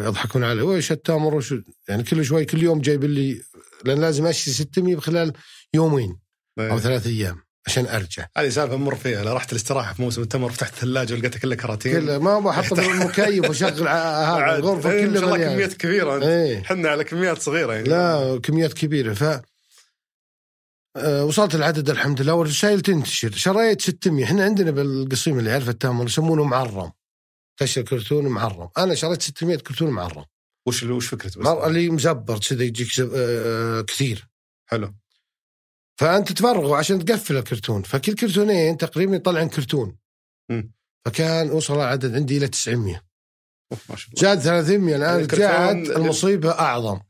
يضحكون 0.06 0.44
علي 0.44 0.62
وش 0.62 0.92
التمر 0.92 1.34
وش 1.34 1.54
يعني 1.88 2.02
كل 2.02 2.24
شوي 2.24 2.44
كل 2.44 2.62
يوم 2.62 2.80
جايب 2.80 3.04
لي 3.04 3.42
لأن 3.84 4.00
لازم 4.00 4.26
اشتري 4.26 4.54
600 4.54 4.96
خلال 4.96 5.32
يومين 5.74 6.20
أو 6.58 6.78
ثلاث 6.78 7.06
أيام. 7.06 7.42
عشان 7.66 7.86
أرجع. 7.86 8.26
هذه 8.36 8.48
سالفة 8.48 8.76
مر 8.76 8.94
فيها. 8.94 9.24
لو 9.24 9.36
رحت 9.36 9.52
الاستراحة 9.52 9.94
في 9.94 10.02
موسم 10.02 10.22
التمر 10.22 10.50
فتحت 10.52 10.72
الثلاجة 10.72 11.14
ولقيتها 11.14 11.38
كلها 11.38 11.56
كراتين. 11.56 11.92
كله 12.00 12.18
ما 12.18 12.40
بحط 12.40 12.78
المكيف 12.78 13.44
واشغل 13.48 13.88
ع- 13.88 14.48
هذا 14.48 14.56
الغرفة 14.58 14.90
إيه، 14.90 15.06
كلها 15.06 15.20
شاء 15.20 15.34
الله. 15.34 15.54
كميات 15.54 15.72
كبيرة. 15.72 16.22
إيه. 16.28 16.60
إحنا 16.60 16.88
على 16.88 17.04
كميات 17.04 17.42
صغيرة 17.42 17.72
يعني. 17.72 17.88
لا 17.88 18.40
كميات 18.42 18.72
كبيرة. 18.72 19.14
ف 19.14 19.40
آه، 20.96 21.24
وصلت 21.24 21.54
العدد 21.54 21.90
الحمد 21.90 22.20
لله. 22.22 22.34
والرسائل 22.34 22.80
تنتشر 22.80 23.30
شريت 23.32 23.80
600 23.80 24.24
إحنا 24.24 24.44
عندنا 24.44 24.70
بالقصيم 24.70 25.38
اللي 25.38 25.50
يعرف 25.50 25.68
التامر 25.68 26.04
يسمونه 26.06 26.44
معرم. 26.44 26.92
تشتري 27.56 27.84
كرتون 27.84 28.26
معرم. 28.28 28.68
أنا 28.78 28.94
شريت 28.94 29.22
600 29.22 29.56
كرتون 29.56 29.90
معرم. 29.90 30.24
وش 30.66 30.82
وش 30.82 31.06
فكرته 31.06 31.40
بس؟ 31.40 31.46
اللي 31.46 31.90
مزبر 31.90 32.38
كذا 32.38 32.62
يجيك 32.64 33.00
آه، 33.00 33.08
آه، 33.14 33.80
كثير. 33.82 34.28
حلو. 34.66 34.94
فأنت 36.00 36.32
تفرغه 36.32 36.76
عشان 36.76 37.04
تقفل 37.04 37.36
الكرتون. 37.36 37.82
فكل 37.82 38.14
كرتونين 38.14 38.76
تقريبا 38.76 39.16
يطلعن 39.16 39.48
كرتون. 39.48 39.96
فكان 41.06 41.50
وصل 41.50 41.74
العدد 41.74 42.14
عندي 42.14 42.36
إلى 42.36 42.48
900 42.48 43.04
أوف، 43.72 43.90
ما 43.90 43.96
شاء 43.96 44.10
الله. 44.10 44.22
زاد 44.22 44.38
300 44.40 44.96
الآن 44.96 45.10
يعني 45.10 45.22
رجعت 45.22 45.96
المصيبة 45.96 46.50
أعظم. 46.50 47.00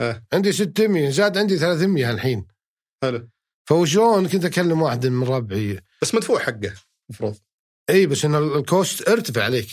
إيه. 0.00 0.24
عندي 0.32 0.52
600 0.52 1.10
زاد 1.10 1.38
عندي 1.38 1.58
300 1.58 2.10
الحين. 2.10 2.46
حلو. 3.02 3.28
فوشلون 3.68 4.28
كنت 4.28 4.44
أكلم 4.44 4.82
واحد 4.82 5.06
من 5.06 5.28
ربعي. 5.28 5.80
بس 6.02 6.14
مدفوع 6.14 6.38
حقه 6.38 6.74
المفروض. 7.10 7.36
إي 7.90 8.06
بس 8.06 8.24
إن 8.24 8.34
ال 8.34 8.49
cost 8.49 9.08
ارتفع 9.08 9.44
عليك. 9.44 9.68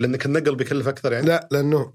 لأنك 0.00 0.26
النقل 0.26 0.56
بيكلف 0.56 0.88
أكثر 0.88 1.12
يعني؟ 1.12 1.26
لا 1.26 1.48
لأنه 1.52 1.94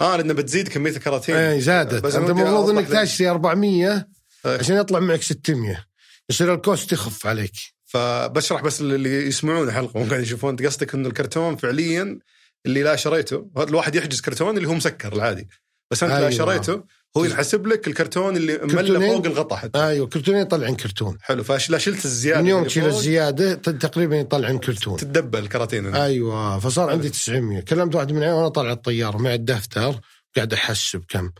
آه 0.00 0.16
لأنه 0.16 0.34
بتزيد 0.34 0.68
كمية 0.68 0.90
الكراتين. 0.90 1.36
إي 1.36 1.60
زادت. 1.60 2.04
بس 2.04 2.14
أنت 2.14 2.30
المفروض 2.30 2.70
إنك. 2.70 2.88
تشتري 2.88 3.30
400 3.30 3.92
إيه. 3.92 4.15
عشان 4.46 4.76
يطلع 4.76 5.00
معك 5.00 5.22
600 5.22 5.84
يصير 6.30 6.54
ال 6.54 6.62
cost 6.62 6.92
يخف 6.92 7.26
عليك. 7.26 7.52
فبشرح 7.84 8.62
بس 8.62 8.80
اللي 8.80 9.26
يسمعون 9.26 9.68
الحلقة 9.68 10.00
مو 10.00 10.10
قاعد 10.10 10.22
يشوفون 10.22 10.50
انت 10.50 10.62
قصدك 10.66 10.94
إنه 10.94 11.08
الكرتون 11.08 11.56
فعليا 11.56 12.18
اللي 12.66 12.82
لا 12.82 12.96
شريته 12.96 13.50
الواحد 13.58 13.94
يحجز 13.94 14.20
كرتون 14.20 14.56
اللي 14.56 14.68
هو 14.68 14.74
مسكر 14.74 15.12
العادي. 15.12 15.48
بس 15.90 16.02
انت 16.02 16.12
لا 16.12 16.18
أيوة. 16.18 16.30
شريته 16.30 16.84
هو 17.16 17.24
ينحسب 17.24 17.66
لك 17.66 17.88
الكرتون 17.88 18.36
اللي 18.36 18.58
كرتونين؟ 18.58 19.16
فوق 19.16 19.26
الغطاء 19.26 19.58
حتى. 19.58 19.78
أيوه 19.78 20.06
كرتونين 20.06 20.40
يطلعن 20.40 20.74
كرتون. 20.74 21.18
حلو 21.22 21.44
فلا 21.44 21.78
شلت 21.78 22.04
الزيادة 22.04 22.42
من 22.42 22.48
يوم 22.48 22.64
تشيل 22.64 22.86
الزيادة 22.86 23.54
تقريبا 23.54 24.16
يطلعن 24.16 24.58
كرتون. 24.58 24.96
تتدبل 24.96 25.38
الكراتين 25.38 25.94
أيوه 25.94 26.58
فصار 26.58 26.90
عندي 26.90 27.08
900 27.08 27.60
كلمت 27.60 27.94
واحد 27.94 28.12
من 28.12 28.22
عيال 28.22 28.34
وأنا 28.34 28.48
طالع 28.48 28.72
الطيارة 28.72 29.16
معي 29.16 29.34
الدفتر 29.34 30.00
قاعد 30.36 30.52
أحسب 30.52 31.04
كم. 31.08 31.30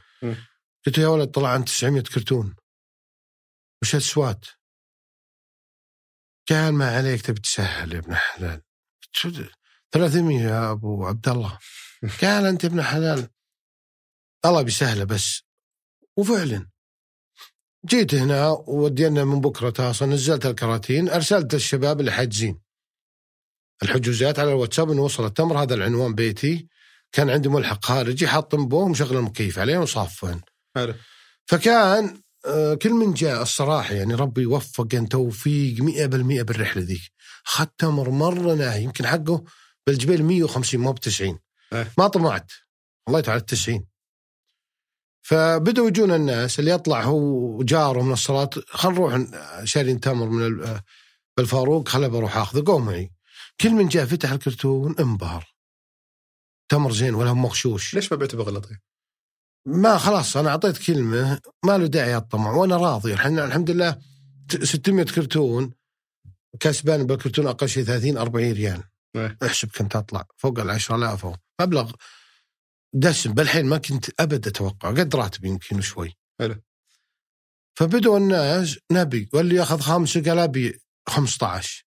قلت 0.87 0.99
له 0.99 1.05
يا 1.05 1.09
ولد 1.09 1.29
طلع 1.29 1.49
عن 1.49 1.65
900 1.65 2.03
كرتون. 2.03 2.55
وش 3.87 3.95
السوات؟ 3.95 4.45
قال 6.50 6.75
ما 6.75 6.97
عليك 6.97 7.23
تبي 7.23 7.40
تسهل 7.40 7.93
يا 7.93 7.99
ابن 7.99 8.14
حلال. 8.14 8.62
قلت 9.02 9.12
شو 9.12 9.28
ده؟ 9.28 9.50
300 9.93 10.40
يا 10.40 10.71
أبو 10.71 11.07
عبد 11.07 11.28
الله 11.28 11.59
قال 12.23 12.47
انت 12.50 12.64
ابن 12.64 12.83
حلال. 12.83 13.28
الله 14.45 14.62
بيسهله 14.62 15.05
بس. 15.05 15.43
وفعلا. 16.16 16.71
جيت 17.87 18.14
هنا 18.14 18.49
ودينا 18.50 19.25
من 19.25 19.40
بكرة 19.40 19.71
تاصل 19.71 20.09
نزلت 20.09 20.47
الكراتين 20.47 21.09
أرسلت 21.09 21.55
الشباب 21.55 22.00
اللي 22.00 22.12
حاجزين 22.12 22.61
الحجوزات 23.83 24.38
على 24.38 24.50
الواتساب 24.50 24.90
إنه 24.90 25.02
وصل 25.02 25.25
التمر 25.25 25.62
هذا 25.62 25.75
العنوان 25.75 26.14
بيتي. 26.14 26.69
كان 27.12 27.31
عندي 27.31 27.49
ملحق 27.49 27.85
خارجي 27.85 28.28
حاط 28.28 28.55
انبوه 28.55 28.88
مشغل 28.88 29.16
المكيف 29.16 29.59
عليه 29.59 29.78
وصافن. 29.78 30.40
فكان 31.47 32.25
كل 32.83 32.91
من 32.91 33.15
جاء 33.15 33.43
الصراحة 33.43 33.95
يعني 33.95 34.15
ربي 34.15 34.43
يوفق 34.43 34.88
أن 34.95 35.09
توفيق 35.09 35.81
100% 35.83 36.43
بالرحلة 36.43 36.83
ذيك. 36.83 37.12
مرة 38.11 38.55
ناهي 38.55 38.83
يمكن 38.83 39.07
حقه 39.07 39.45
بالجبيل 39.87 40.25
150 40.25 40.81
مو 40.81 40.93
ب 40.93 40.99
90 41.00 41.38
إيه. 41.73 41.93
ما 41.99 42.09
طمعت. 42.09 42.53
والله 43.07 43.21
تعالى 43.21 43.41
90 43.41 43.87
فبدأوا 45.23 45.88
يجون 45.88 46.11
الناس 46.12 46.59
اللي 46.59 46.71
يطلع 46.71 47.03
هو 47.03 47.62
جاره 47.62 48.03
من 48.03 48.12
الصلاة 48.12 48.50
خل 48.69 48.91
نروح 48.93 49.19
شارين 49.65 50.00
تمر 50.00 50.26
من 50.26 50.47
ال- 50.47 50.81
بالفاروق 51.37 51.88
خل 51.88 52.11
بروح 52.11 52.37
أخذه 52.37 52.65
قوم 52.67 52.87
معي. 52.87 53.12
كل 53.61 53.71
من 53.71 53.88
جاء 53.88 54.07
فتح 54.07 54.31
الكرتون 54.31 54.95
انبهر. 55.00 55.55
تمر 56.69 56.93
زين 56.93 57.15
ولا 57.15 57.33
مغشوش. 57.33 57.95
ليش 57.95 58.12
ما 58.12 58.19
بعته 58.19 58.38
بغلط 58.38 58.69
ما 59.67 59.99
خلاص 59.99 60.37
أنا 60.37 60.51
أعطيت 60.51 60.79
كلمة 60.79 61.41
ما 61.65 61.79
له 61.79 61.87
داعي 61.87 62.17
الطمع 62.17 62.51
وأنا 62.51 62.77
راضي. 62.77 63.13
الحين 63.13 63.39
الحمد 63.39 63.71
لله 63.71 63.99
ت- 64.49 64.65
600 64.65 65.05
كرتون 65.05 65.73
كسبان 66.61 67.07
بالكرتون 67.07 67.47
أقل 67.47 67.69
شيء 67.69 67.85
30 67.85 68.17
40 68.17 68.53
ريال. 68.53 68.83
إيه. 69.17 69.39
أحسب 69.43 69.69
كم 69.71 69.89
تطلع 69.89 70.27
فوق 70.37 70.59
ال 70.61 70.71
10000 70.71 71.25
أو 71.25 71.37
مبلغ 71.61 71.93
دسم. 72.95 73.35
بالحين 73.35 73.67
ما 73.67 73.79
كنت 73.79 74.21
أبد 74.21 74.47
أتوقع 74.47 74.91
قد 74.91 75.17
راتبي 75.17 75.49
يمكن 75.49 75.81
شوي. 75.81 76.17
حلو. 76.41 76.57
فبدوا 77.79 78.19
الناس 78.19 78.79
نبي 78.93 79.29
واللي 79.33 79.55
ياخذ 79.57 79.81
خمسه 79.81 80.23
قال 80.23 80.39
أبي 80.39 80.81
15 81.09 81.86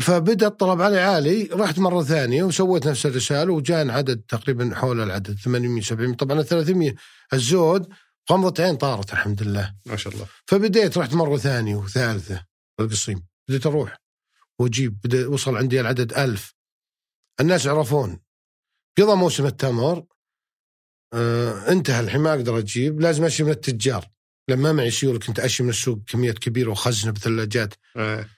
فبدأ 0.00 0.46
الطلب 0.46 0.80
علي 0.80 1.00
عالي 1.00 1.48
رحت 1.52 1.78
مرة 1.78 2.02
ثانية 2.02 2.42
وسويت 2.42 2.86
نفس 2.88 3.06
الرسالة 3.06 3.52
وجاء 3.52 3.90
عدد 3.90 4.22
تقريبا 4.28 4.74
حول 4.74 5.00
العدد 5.00 5.38
800 5.38 5.82
700 5.82 6.16
طبعا 6.16 6.40
ال 6.40 6.46
300 6.46 6.94
الزود 7.32 7.88
غمضة 8.30 8.64
عين 8.64 8.76
طارت 8.76 9.12
الحمد 9.12 9.42
لله. 9.42 9.74
ما 9.86 9.96
شاء 9.96 10.12
الله. 10.14 10.26
فبديت 10.46 10.98
رحت 10.98 11.14
مرة 11.14 11.36
ثانية 11.36 11.76
وثالثة 11.76 12.46
القصيم. 12.80 13.26
بديت 13.48 13.66
أروح 13.66 14.02
وأجيب 14.58 15.00
بدأ 15.04 15.26
وصل 15.28 15.56
عندي 15.56 15.80
العدد 15.80 16.12
ألف. 16.12 16.54
الناس 17.40 17.66
عرفون 17.66 18.20
قضى 18.98 19.14
موسم 19.16 19.46
التمر 19.46 20.04
آه 21.14 21.68
انتهى 21.72 22.00
الحين 22.00 22.20
ما 22.20 22.30
أقدر 22.30 22.58
أجيب 22.58 23.00
لازم 23.00 23.24
أشي 23.24 23.42
من 23.44 23.50
التجار. 23.50 24.08
لما 24.48 24.72
معي 24.72 24.90
سيوله 24.90 25.18
كنت 25.18 25.40
أشي 25.40 25.62
من 25.62 25.68
السوق 25.68 25.98
كميات 26.06 26.38
كبيرة 26.38 26.70
وخزنة 26.70 27.12
بثلاجات. 27.12 27.74
إيه. 27.96 28.35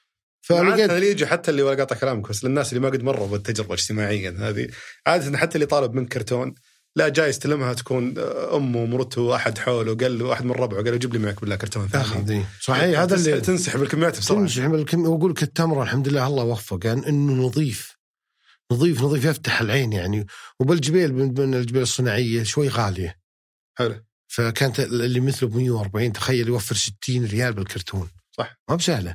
فلقيت 0.49 0.91
يجي 0.91 1.27
حتى 1.27 1.51
اللي 1.51 1.63
ولا 1.63 1.77
قاطع 1.77 1.97
كلامك 1.97 2.29
بس 2.29 2.45
للناس 2.45 2.73
اللي 2.73 2.81
ما 2.81 2.89
قد 2.89 3.03
مروا 3.03 3.27
بالتجربة 3.27 3.75
اجتماعيا 3.75 4.37
هذه 4.39 4.69
عادة 5.07 5.39
حتى 5.39 5.55
اللي 5.55 5.67
طالب 5.67 5.95
منك 5.95 6.09
كرتون 6.13 6.55
لا 6.97 7.09
جاي 7.09 7.29
يستلمها 7.29 7.73
تكون 7.73 8.19
أمه 8.55 8.83
ومرته 8.83 9.37
احد 9.37 9.59
حوله 9.59 9.97
قال 9.97 10.19
له 10.19 10.33
احد 10.33 10.45
من 10.45 10.51
ربعه 10.51 10.83
قال 10.83 10.93
له 10.93 10.97
جيب 10.97 11.13
لي 11.13 11.19
معك 11.19 11.41
بالله 11.41 11.57
كرتون 11.57 11.89
ثاني. 11.89 12.05
اخذ 12.05 12.43
صحيح 12.61 13.01
هذا 13.01 13.15
اللي 13.15 13.41
تنسحب 13.41 13.83
الكميات 13.83 14.19
بسرعة. 14.19 14.41
تمشي 14.41 14.69
بالكم 14.69 15.09
وأقول 15.09 15.31
لك 15.31 15.43
التمر 15.43 15.83
الحمد 15.83 16.09
لله 16.09 16.27
الله 16.27 16.45
وفق 16.45 16.87
يعني 16.87 17.09
إنه 17.09 17.33
نظيف. 17.33 17.97
نظيف 18.73 19.03
نظيف 19.03 19.25
يفتح 19.25 19.61
العين 19.61 19.93
يعني. 19.93 20.27
وبالجبيل 20.61 21.15
من 21.15 21.41
من 21.41 21.55
الجبيل 21.55 21.83
الصناعية 21.83 22.43
شوي 22.43 22.69
غالية. 22.69 23.19
حلو. 23.75 24.05
فكانت 24.27 24.81
اللي 24.81 25.21
مثله 25.21 25.49
ب 25.49 25.57
140 25.57 26.13
تخيل 26.13 26.49
يوفر 26.49 26.75
60 26.75 27.25
ريال 27.25 27.53
بالكرتون. 27.53 28.09
صح. 28.33 28.59
ما 28.69 28.77
بسهلة. 28.77 29.15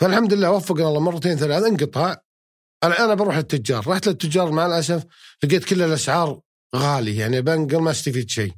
فالحمد 0.00 0.32
لله 0.32 0.50
وفقنا 0.50 0.88
الله 0.88 1.00
مرتين 1.00 1.36
ثلاث 1.36 1.64
انقطع. 1.64 2.16
أنا 2.84 3.04
أنا 3.04 3.14
بروح 3.14 3.36
للتجار 3.36 3.88
رحت 3.88 4.08
للتجار 4.08 4.50
مع 4.50 4.66
الأسف 4.66 5.04
لقيت 5.44 5.64
كل 5.64 5.82
الأسعار 5.82 6.40
غالي 6.76 7.16
يعني 7.16 7.40
بنقل 7.40 7.78
ما 7.80 7.90
استفيد 7.90 8.30
شيء. 8.30 8.52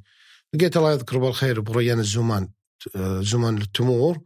لقيت 0.53 0.77
الله 0.77 0.91
يذكره 0.91 1.19
بالخير 1.19 1.59
ابو 1.59 1.73
ريان 1.73 1.99
الزمان 1.99 2.49
آه، 2.95 3.21
زمان 3.21 3.55
للتمور. 3.55 4.21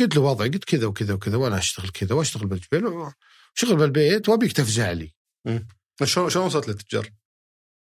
قلت 0.00 0.16
له 0.16 0.22
وضعي 0.22 0.48
قلت 0.48 0.64
كذا 0.64 0.86
وكذا 0.86 1.14
وكذا 1.14 1.36
وأنا 1.36 1.58
أشتغل 1.58 1.88
كذا 1.88 2.14
وأشتغل 2.14 2.46
بالجبيل 2.46 2.86
وشغل 2.86 3.76
بالبيت 3.76 4.28
وأبيك 4.28 4.52
تفزع 4.52 4.92
لي. 4.92 5.14
شلون 6.04 6.30
شلون 6.30 6.46
وصلت 6.46 6.68
للتجار؟ 6.68 7.10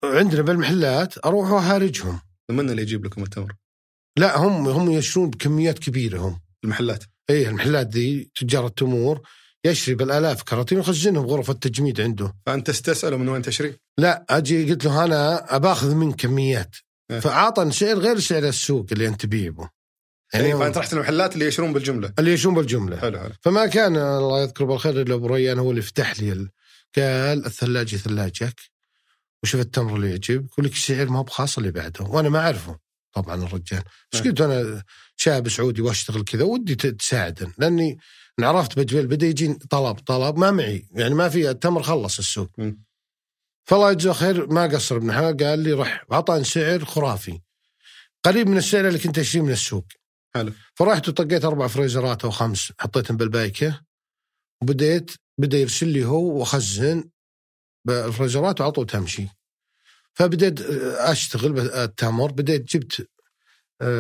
عندنا 0.04 0.42
بالمحلات 0.42 1.26
أروح 1.26 1.52
وأهارجهم. 1.52 2.22
من 2.52 2.70
اللي 2.70 2.82
يجيب 2.82 3.06
لكم 3.06 3.24
التمر؟ 3.24 3.56
لا 4.18 4.38
هم 4.38 4.68
هم 4.68 4.92
يشترون 4.92 5.30
بكميات 5.30 5.80
كبيرة 5.80 6.20
هم. 6.20 6.42
المحلات. 6.64 7.04
إيه 7.32 7.48
المحلات 7.48 7.88
دي 7.88 8.32
تجار 8.36 8.66
التمور 8.66 9.22
يشري 9.66 9.96
بالآلاف 9.96 10.44
كراتين 10.44 10.78
ويخزنهم 10.78 11.26
بغرف 11.26 11.50
التجميد 11.50 12.02
عنده. 12.02 12.36
فأنت 12.46 12.72
تساله 12.72 13.18
من 13.18 13.30
وين 13.30 13.42
تشري؟ 13.42 13.78
لا 13.98 14.26
أجي 14.30 14.72
قلت 14.72 14.86
له 14.86 15.04
أنا 15.04 15.56
أباخذ 15.56 15.96
من 15.96 16.14
كميات. 16.14 16.76
إيه. 17.12 17.20
فاعطني 17.20 17.72
سعر 17.72 18.00
غير 18.00 18.20
سعر 18.20 18.48
السوق 18.48 18.86
اللي 18.92 19.08
أنت 19.08 19.22
تبيع 19.22 19.52
به 19.52 19.70
يعني 20.34 20.58
فأنت 20.58 20.78
رحت 20.78 20.94
المحلات 20.94 21.34
اللي 21.34 21.46
يشترون 21.46 21.74
بالجملة. 21.74 22.14
اللي 22.20 22.34
يشون 22.34 22.54
بالجملة. 22.54 22.98
حلو 22.98 23.20
حلو. 23.20 23.32
فما 23.42 23.66
كان 23.66 23.96
الله 23.98 24.42
يذكره 24.42 24.66
بالخير 24.66 25.02
إلا 25.02 25.14
أبو 25.16 25.28
ريان 25.28 25.60
هو 25.60 25.72
اللي 25.72 25.82
فتح 25.82 26.20
لي 26.20 26.32
ال- 26.32 26.50
قال 26.96 27.46
الثلاجة 27.46 27.96
ثلاجك. 27.96 28.60
وشوف 29.44 29.62
التمر 29.62 29.96
اللي 29.96 30.10
يعجبك 30.10 30.60
ولك 30.60 30.76
سعر 30.76 31.10
ما 31.10 31.22
بخاص 31.22 31.58
اللي 31.58 31.72
بعده. 31.72 32.06
وأنا 32.06 32.30
ما 32.30 32.40
أعرفه 32.40 32.78
طبعا 33.14 33.36
الرجال. 33.44 33.84
بس 34.14 34.20
نعم. 34.20 34.30
قلت 34.30 34.42
أنا؟ 34.42 34.84
شاب 35.22 35.50
سعودي 35.50 35.82
واشتغل 35.82 36.24
كذا 36.24 36.44
ودي 36.44 36.76
تساعدن 36.76 37.54
لأني 37.58 37.98
عرفت 38.40 38.80
بجبيل 38.80 39.08
بدا 39.08 39.28
يجي 39.28 39.54
طلب 39.54 39.96
طلب 40.00 40.38
ما 40.38 40.52
معي. 40.52 40.88
يعني 40.92 41.16
ما 41.16 41.30
في 41.30 41.50
التمر 41.50 41.84
خلص 41.84 42.20
السوق. 42.20 42.50
فالله 43.66 43.92
يجزاه 43.92 44.14
خير 44.14 44.48
ما 44.48 44.64
قصر 44.64 44.96
ابن 44.96 45.14
حلال 45.14 45.38
قال 45.38 45.60
لي 45.60 45.74
رح 45.74 46.06
أعطاني 46.12 46.44
سعر 46.44 46.86
خرافي. 46.86 47.40
قريب 48.24 48.48
من 48.48 48.58
السعر 48.58 48.88
اللي 48.88 49.00
كنت 49.00 49.20
أشتريه 49.20 49.44
من 49.44 49.52
السوق. 49.52 49.86
حلو. 50.36 50.54
فرحت 50.76 51.10
وطقيت 51.10 51.46
أربع 51.46 51.68
فريزرات 51.68 52.24
أو 52.24 52.32
خمس 52.32 52.72
حطيتهم 52.80 53.18
بالبايكه 53.18 53.82
وبديت 54.62 55.12
بدا 55.38 55.58
يرسل 55.58 55.88
لي 55.88 56.06
هو 56.06 56.40
واخزن 56.40 57.10
بالفريزرات 57.86 58.62
وعطوا 58.62 58.84
تمشي. 58.84 59.28
فبديت 60.14 60.62
آه، 60.62 61.12
أشتغل 61.12 61.54
بالتمر. 61.54 62.32
بديت 62.32 62.76
جبت 62.76 63.08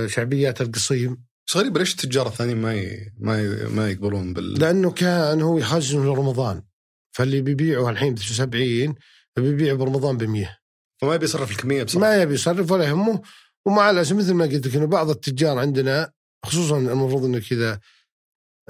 شعبيات 0.07 0.61
القصيم. 0.61 1.23
بس 1.47 1.57
غريب 1.57 1.77
ليش 1.77 1.91
التجار 1.91 2.27
الثانيين 2.27 2.57
ما 2.57 2.73
ي... 2.75 3.11
ما 3.19 3.41
ي... 3.41 3.47
ما 3.67 3.89
يقبلون 3.89 4.33
بال. 4.33 4.53
لأنه 4.59 4.91
كان 4.91 5.41
هو 5.41 5.57
يخزن 5.57 6.05
لرمضان. 6.05 6.63
فاللي 7.11 7.41
بيبيعه 7.41 7.89
الحين 7.89 8.13
ب 8.13 8.19
70 8.19 8.95
بيبيعه 9.37 9.75
برمضان 9.75 10.17
ب 10.17 10.23
100 10.23 10.57
فما 11.01 11.15
يبي 11.15 11.25
يصرف 11.25 11.51
الكمية 11.51 11.83
بصراحة. 11.83 12.07
ما 12.09 12.21
يبي 12.21 12.33
يصرف 12.33 12.71
ولا 12.71 12.83
يهمه. 12.85 13.21
ومع 13.65 13.89
الأسف 13.89 14.15
مثل 14.15 14.33
ما 14.33 14.45
قلت 14.45 14.67
لك 14.67 14.75
إنه 14.75 14.85
بعض 14.87 15.09
التجار 15.09 15.57
عندنا 15.59 16.11
خصوصا 16.45 16.77
المفروض 16.77 17.25
إنك 17.25 17.51
إذا 17.51 17.79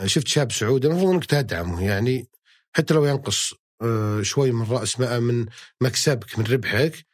شفت 0.06 0.28
شاب 0.28 0.52
سعودي 0.52 0.88
المفروض 0.88 1.14
إنك 1.14 1.26
تدعمه. 1.26 1.84
يعني 1.86 2.30
حتى 2.76 2.94
لو 2.94 3.06
ينقص 3.06 3.54
آه، 3.82 4.22
شوي 4.22 4.52
من 4.52 4.66
رأس 4.66 5.00
ما- 5.00 5.20
من 5.20 5.46
مكسبك 5.82 6.40
من 6.40 6.46
ربحك 6.46 7.06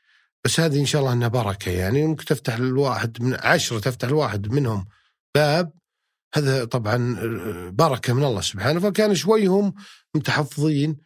بس 0.47 0.59
هذه 0.59 0.79
إن 0.79 0.85
شاء 0.85 1.01
الله 1.01 1.13
إنها 1.13 1.27
بركة 1.27 1.71
يعني 1.71 2.07
ممكن 2.07 2.25
تفتح 2.25 2.55
الواحد 2.55 3.21
من 3.21 3.37
عشرة 3.39 3.79
تفتح 3.79 4.07
الواحد 4.07 4.47
منهم 4.51 4.87
باب. 5.35 5.73
هذا 6.35 6.65
طبعا 6.65 7.17
آه، 7.19 7.69
بركة 7.69 8.13
من 8.13 8.23
الله 8.23 8.41
سبحانه. 8.41 8.79
فكان 8.79 9.15
شوي 9.15 9.47
هم 9.47 9.73
متحفظين. 10.15 10.97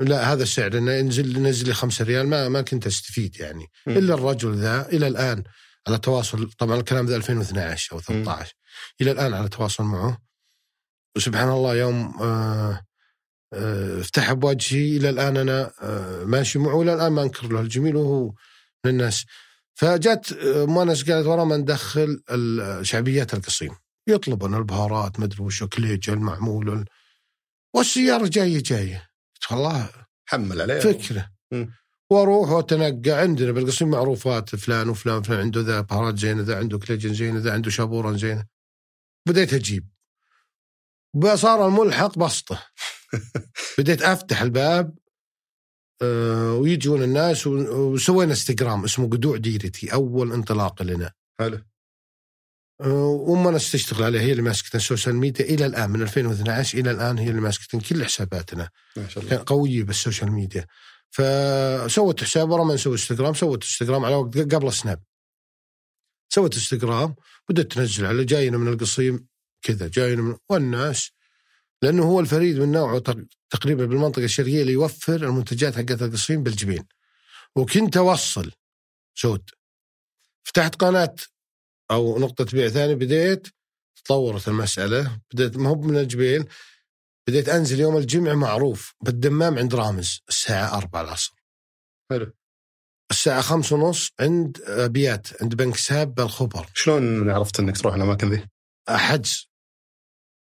لا 0.00 0.32
هذا 0.32 0.42
السعر 0.42 0.78
إنه 0.78 0.92
ينزل 0.92 1.42
نزل 1.42 1.66
لي 1.66 1.74
5 1.74 2.04
ريال 2.04 2.28
ما 2.28 2.48
ما 2.48 2.62
كنت 2.62 2.86
أستفيد 2.86 3.40
يعني. 3.40 3.66
مم. 3.86 3.96
إلا 3.96 4.14
الرجل 4.14 4.54
ذا 4.54 4.88
إلى 4.88 5.06
الآن 5.06 5.42
على 5.88 5.98
تواصل 5.98 6.50
طبعا 6.50 6.76
الكلام 6.76 7.06
ذا 7.06 7.16
2012 7.16 7.92
أو 7.92 8.00
13 8.00 8.54
إلى 9.00 9.10
الآن 9.10 9.34
على 9.34 9.48
تواصل 9.48 9.84
معه. 9.84 10.18
وسبحان 11.16 11.48
الله 11.48 11.74
يوم 11.76 12.22
آه 12.22 12.86
آه 13.52 14.00
افتح 14.00 14.32
بوجهي 14.32 14.96
إلى 14.96 15.10
الآن 15.10 15.36
أنا 15.36 15.72
آه 15.82 16.24
ماشي 16.24 16.58
معه. 16.58 16.74
والى 16.74 16.94
الآن 16.94 17.12
ما 17.12 17.22
أنكر 17.22 17.52
له 17.52 17.60
الجميل 17.60 17.96
وهو 17.96 18.32
من 18.84 18.90
الناس. 18.90 19.24
فجت 19.74 20.32
آه، 20.32 20.64
ام 20.64 20.79
انس 20.79 21.10
قالت 21.10 21.26
ورا 21.26 21.44
ما 21.44 21.56
ندخل 21.56 22.22
شعبيات 22.82 23.34
القصيم. 23.34 23.74
يطلبون 24.06 24.54
البهارات 24.54 25.20
مدري 25.20 25.42
وش 25.42 25.62
كليجا 25.64 26.10
المعمول 26.10 26.68
وال- 26.68 26.84
والسيارة 27.74 28.26
جاية 28.28 28.62
جاية. 28.62 29.10
والله 29.50 29.90
حمل 30.26 30.60
عليه 30.60 30.80
فكرة. 30.80 31.30
وأروح 32.10 32.50
واتنقى 32.50 33.10
عندنا 33.10 33.52
بالقصيم 33.52 33.90
معروفات 33.90 34.56
فلان 34.56 34.88
وفلان 34.88 35.22
فلان 35.22 35.40
عنده 35.40 35.60
ذا 35.60 35.80
بهارات 35.80 36.18
زينة 36.18 36.42
ذا 36.42 36.56
عنده 36.58 36.78
كليجا 36.78 37.14
زينة 37.14 37.38
ذا 37.40 37.52
عنده 37.52 37.70
شابورا 37.70 38.16
زينة. 38.16 38.44
بديت 39.28 39.54
أجيب. 39.54 39.86
صار 41.34 41.66
الملحق 41.66 42.18
بسطة. 42.18 42.62
بديت 43.78 44.02
أفتح 44.02 44.42
الباب 44.42 44.98
ويجون 46.02 47.02
الناس 47.02 47.46
وسوينا 47.46 48.30
انستغرام 48.30 48.84
اسمه 48.84 49.08
قدوع 49.08 49.36
ديرتي 49.36 49.92
أول 49.92 50.32
انطلاقه 50.32 50.84
لنا. 50.84 51.12
حلو. 51.40 51.60
آه، 52.80 53.04
وامنا 53.04 53.58
تشتغل 53.58 54.02
عليه 54.02 54.20
هي 54.20 54.30
اللي 54.30 54.42
ماسكه 54.42 54.76
ال 54.76 54.81
social 54.81 55.14
media 55.14 55.44
إلى 55.44 55.66
الآن 55.66 55.90
من 55.90 56.02
2012 56.02 56.78
إلى 56.78 56.90
الآن 56.90 57.18
هي 57.18 57.30
اللي 57.30 57.40
ماسكه 57.40 57.80
كل 57.80 58.04
حساباتنا. 58.04 58.70
ما 58.96 59.08
شاء 59.08 59.24
الله. 59.24 59.42
قويه 59.46 59.82
بال 59.82 59.95
social 59.95 60.32
media. 60.32 60.66
فسوت 61.10 62.22
حساب 62.22 62.50
ورا 62.50 62.64
ما 62.64 62.74
نسوي 62.74 62.92
انستغرام 62.92 63.34
سوت 63.34 63.62
انستغرام 63.62 64.04
على 64.04 64.14
وقت 64.14 64.38
قبل 64.38 64.72
سناب. 64.72 65.02
سوت 66.28 66.54
انستغرام 66.54 67.14
بدأت 67.48 67.72
تنزل 67.72 68.06
على 68.06 68.24
جاينا 68.24 68.58
من 68.58 68.68
القصيم 68.68 69.26
كذا 69.62 69.88
جاينا 69.88 70.22
من 70.22 70.36
والناس 70.50 71.10
لأنه 71.82 72.02
هو 72.04 72.20
الفريد 72.20 72.58
من 72.58 72.72
نوعه 72.72 72.98
تق- 72.98 73.26
تقريبا 73.50 73.86
بالمنطقة 73.86 74.24
الشرقية 74.24 74.60
اللي 74.62 74.72
يوفر 74.72 75.14
المنتجات 75.14 75.76
حقت 75.76 76.02
القصيم 76.02 76.42
بالجبيل. 76.42 76.84
وكنت 77.56 77.96
أوصل 77.96 78.52
سود 79.14 79.50
فتحت 80.44 80.74
قناة 80.74 81.14
أو 81.90 82.18
نقطة 82.18 82.44
بيع 82.44 82.68
ثانية 82.68 82.94
بديت 82.94 83.48
تطورت 84.04 84.48
المسألة 84.48 85.20
بديت 85.34 85.56
ما 85.56 85.68
هو 85.70 85.74
من 85.74 85.96
الجبيل 85.96 86.44
بديت 87.28 87.48
أنزل 87.48 87.80
يوم 87.80 87.96
الجمعة 87.96 88.34
معروف 88.34 88.94
بالدمام 89.02 89.58
عند 89.58 89.74
رامز 89.74 90.20
الساعة 90.28 90.76
4 90.76 91.00
العصر. 91.02 91.32
حلو. 92.10 92.32
الساعة 93.10 93.40
خمسة 93.40 93.76
ونص 93.76 94.10
عند 94.20 94.60
أبيات 94.66 95.42
عند 95.42 95.54
بنك 95.54 95.76
ساب 95.76 96.14
بالخبر 96.14 96.66
شلون 96.74 97.30
عرفت 97.30 97.60
إنك 97.60 97.78
تروح 97.78 97.94
الأماكن 97.94 98.30
ذي؟ 98.30 98.46
حجز. 98.88 99.49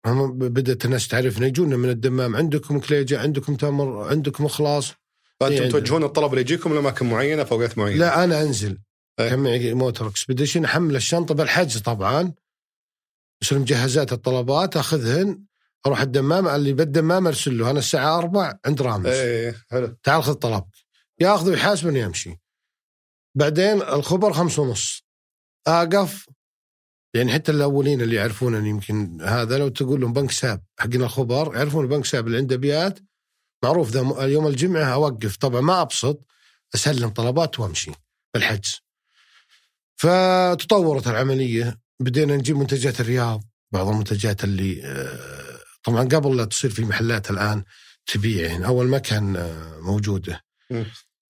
بدأت 0.08 0.86
الناس 0.86 1.08
تعرفنا 1.08 1.48
يجونا 1.48 1.78
من 1.78 1.90
الدمام. 1.90 2.36
عندكم 2.36 2.80
كليجة 2.80 3.20
عندكم 3.20 3.56
تمر 3.56 4.10
عندكم 4.10 4.46
إخلاص. 4.46 4.94
فأنتم 5.40 5.64
إيه، 5.64 5.70
توجهون 5.70 6.04
الطلب 6.04 6.32
اللي 6.32 6.42
يجيكم 6.42 6.74
لأماكن 6.74 7.10
معينة 7.10 7.44
في 7.44 7.52
أوقات 7.52 7.78
معينة. 7.78 8.00
لا 8.00 8.24
أنا 8.24 8.42
أنزل. 8.42 8.78
إيه. 9.20 9.30
كان 9.30 9.40
معي 9.40 9.74
موتور 9.74 10.08
Expedition 10.08 10.66
أحمل 10.66 10.96
الشنطة 10.96 11.36
بالحجز 11.36 11.78
طبعا. 11.78 12.34
يصير 13.44 13.60
مجهزات 13.60 14.14
الطلبات 14.14 14.78
أخذهن 14.78 15.44
أروح 15.86 16.02
الدمام 16.02 16.48
اللي 16.48 16.74
بالدمام 16.74 17.28
أرسل 17.28 17.58
له. 17.58 17.72
أنا 17.72 17.80
الساعة 17.80 18.18
4 18.18 18.60
عند 18.66 18.82
رامز. 18.82 19.08
إيه 19.08 19.56
حلو. 19.72 19.98
تعال 20.04 20.24
خذ 20.24 20.34
طلبك 20.34 20.76
ياخذ 21.20 21.50
ويحاسبني 21.50 22.00
يمشي. 22.00 22.40
بعدين 23.36 23.82
الخبر 23.82 24.34
خمسة 24.34 24.62
ونص. 24.62 25.04
آقف. 25.68 26.26
يعني 27.14 27.34
حتى 27.34 27.52
الأولين 27.52 28.02
اللي 28.02 28.16
يعرفونني 28.16 28.70
يمكن 28.70 29.22
هذا 29.22 29.58
لو 29.58 29.70
تقول 29.70 30.02
لهم 30.02 30.14
بنك 30.14 30.32
ساب 30.32 30.64
حق 30.80 31.06
الخبر 31.06 31.56
يعرفون 31.56 31.88
بنك 31.88 32.06
ساب 32.06 32.28
اللي 32.28 32.38
عنده 32.38 32.56
ابيات 32.56 33.00
معروف 33.64 33.92
ذا 33.92 34.26
يوم 34.26 34.48
الجمعة 34.48 34.94
أوقف. 34.94 35.38
طبعا 35.38 35.62
ما 35.62 35.82
أبسط 35.82 36.26
أسلم 36.76 37.10
طلبات 37.10 37.60
وأمشي 37.60 37.92
بالحجز. 38.34 38.82
فتطورت 39.96 41.08
العملية 41.08 41.78
بدينا 42.00 42.36
نجيب 42.36 42.58
منتجات 42.58 43.02
الرياض 43.02 43.44
بعض 43.72 43.88
المنتجات 43.88 44.44
اللي 44.44 44.82
آه، 44.86 45.60
طبعا 45.84 46.04
قبل 46.04 46.38
لا 46.38 46.46
تصير 46.46 46.70
في 46.70 46.86
محلات 46.86 47.32
الآن 47.32 47.64
تبيع 48.06 48.48
يعني 48.48 48.66
أول 48.66 48.88
ما 48.88 48.98
كان 48.98 49.36
آه، 49.36 49.80
موجودة. 49.80 50.42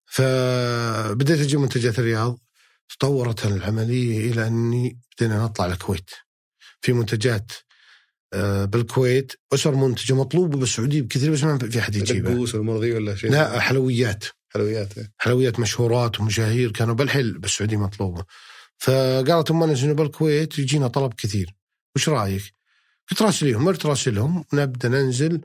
فبديت 0.05 1.39
أجيب 1.39 1.59
منتجات 1.59 1.99
الرياض. 1.99 2.39
تطورت 2.99 3.45
العملية 3.45 4.31
إلى 4.31 4.47
أني 4.47 4.99
بدينا 5.17 5.43
نطلع 5.43 5.65
الكويت. 5.65 6.09
في 6.81 6.93
منتجات 6.93 7.51
آه، 8.33 8.65
بالكويت 8.65 9.33
أسر 9.53 9.75
منتجة 9.75 10.13
مطلوبة 10.13 10.57
بالسعودية 10.57 11.01
بكثير 11.01 11.31
بس 11.31 11.43
ما 11.43 11.57
في 11.57 11.79
احد 11.79 11.95
يجيبها. 11.95 12.33
دقوس 12.33 12.55
والامور 12.55 12.81
ذي 12.81 12.93
ولا 12.93 13.15
شيء؟ 13.15 13.31
لا 13.31 13.59
حلويات. 13.59 14.23
حلويات 14.49 14.97
إيه. 14.97 15.11
حلويات 15.17 15.59
مشهورات 15.59 16.19
ومشاهير 16.19 16.71
كانوا 16.71 16.95
بالحل 16.95 17.37
بالسعودية 17.37 17.77
مطلوبة. 17.77 18.25
فقالت 18.77 19.51
أمنا 19.51 19.83
انه 19.83 19.93
بالكويت؟ 19.93 20.59
يجينا 20.59 20.87
طلب 20.87 21.13
كثير. 21.13 21.55
وش 21.95 22.09
رأيك؟ 22.09 22.43
قلت 23.11 23.21
راسليهم. 23.21 23.63
مرت 23.63 23.85
راسلهم. 23.85 24.43
نبدا 24.53 24.89
ننزل 24.89 25.41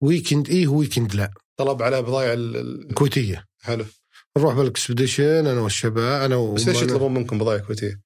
weekend 0.00 0.48
إيه 0.48 0.68
weekend 0.68 1.14
لا. 1.14 1.30
طلب 1.56 1.82
على 1.82 2.02
بضائع 2.02 2.32
ال- 2.32 2.56
ال- 2.56 2.94
كويتية. 2.94 3.44
حلو. 3.60 3.84
نروح 4.38 4.54
بال 4.54 4.69
Expedition 4.69 5.46
أنا 5.46 5.60
والشباب 5.60 6.22
أنا 6.22 6.52
بس 6.52 6.68
ليش. 6.68 6.82
يطلبون 6.82 7.14
منكم 7.14 7.38
بضائع 7.38 7.58
كويتية؟ 7.58 8.00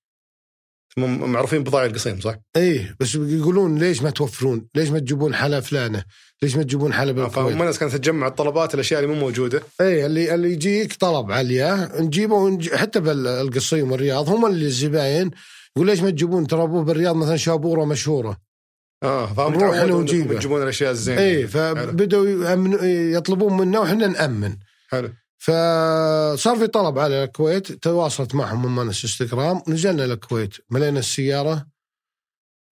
معروفين 0.97 1.65
بضائع 1.65 1.87
القصيم 1.87 2.21
صح؟ 2.21 2.35
إيه 2.57 2.97
بس 3.01 3.15
يقولون 3.15 3.79
ليش 3.79 4.03
ما 4.03 4.11
توفرون؟ 4.11 4.67
ليش 4.75 4.89
ما 4.89 4.99
تجيبون 4.99 5.35
حلا 5.35 5.61
فلانة؟ 5.61 6.05
ليش 6.43 6.57
ما 6.57 6.63
تجيبون 6.63 6.93
حلا 6.93 7.13
بالكويت؟ 7.13 7.35
فهم 7.35 7.61
الناس 7.61 7.79
كانت 7.79 7.97
تجمع 7.97 8.27
الطلبات 8.27 8.75
الأشياء 8.75 9.03
اللي 9.05 9.15
مو 9.15 9.21
موجودة 9.21 9.63
إيه 9.81 10.07
اللي 10.07 10.35
اللي 10.35 10.53
يجيك 10.53 10.93
طلب 10.93 11.33
عليه 11.33 12.01
نجيبه 12.01 12.35
ونج... 12.35 12.75
حتى 12.75 13.01
بالقصيم 13.01 13.93
والرياض 13.93 14.29
هم 14.29 14.47
اللي 14.47 14.67
الزباين 14.67 15.31
يقول 15.77 15.87
ليش 15.87 16.01
ما 16.01 16.11
تجيبون 16.11 16.47
ترى 16.47 16.63
أبوه 16.63 16.85
بالرياض 16.85 17.17
مثلا 17.17 17.37
شابورة 17.37 17.85
مشهورة 17.85 18.37
آه 19.03 19.27
فهم 19.35 19.55
نروح 19.55 19.77
إنكم 19.77 19.95
ونجيبه. 19.95 20.39
تجيبون 20.39 20.63
الأشياء 20.63 20.91
الزينة 20.91 21.21
إيه 21.21 21.47
فبدأوا 21.47 22.29
يأمن... 22.29 22.79
يطلبون 23.13 23.57
منا 23.57 23.79
وحنا 23.79 24.07
نأمن 24.07 24.57
حلو 24.89 25.11
فصار 25.43 26.57
في 26.57 26.67
طلب 26.67 26.99
على 26.99 27.25
الكويت 27.25 27.73
تواصلت 27.73 28.35
معهم 28.35 28.63
من 28.63 28.85
منس 28.85 29.05
إنستغرام 29.05 29.63
نزلنا 29.69 30.05
الكويت 30.05 30.57
ملينا 30.71 30.99
السيارة 30.99 31.67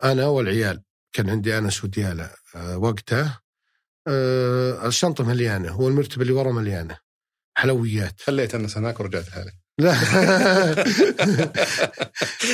أنا 0.05 0.27
والعيال. 0.27 0.83
كان 1.13 1.31
عندي 1.31 1.59
أنس 1.59 1.85
وديالة 1.85 2.31
آه، 2.55 2.79
وقتها. 2.79 3.41
آه، 4.09 4.87
الشنطة 4.87 5.25
مليانة 5.25 5.81
والمرتبة 5.81 6.23
اللي 6.23 6.33
ورا 6.33 6.53
مليانة. 6.53 6.99
حلويات. 7.57 8.21
خليت 8.21 8.55
أنا 8.55 8.69
هناك 8.77 9.01
ورجعت 9.01 9.29
لحالي 9.29 9.53
لا. 9.79 9.95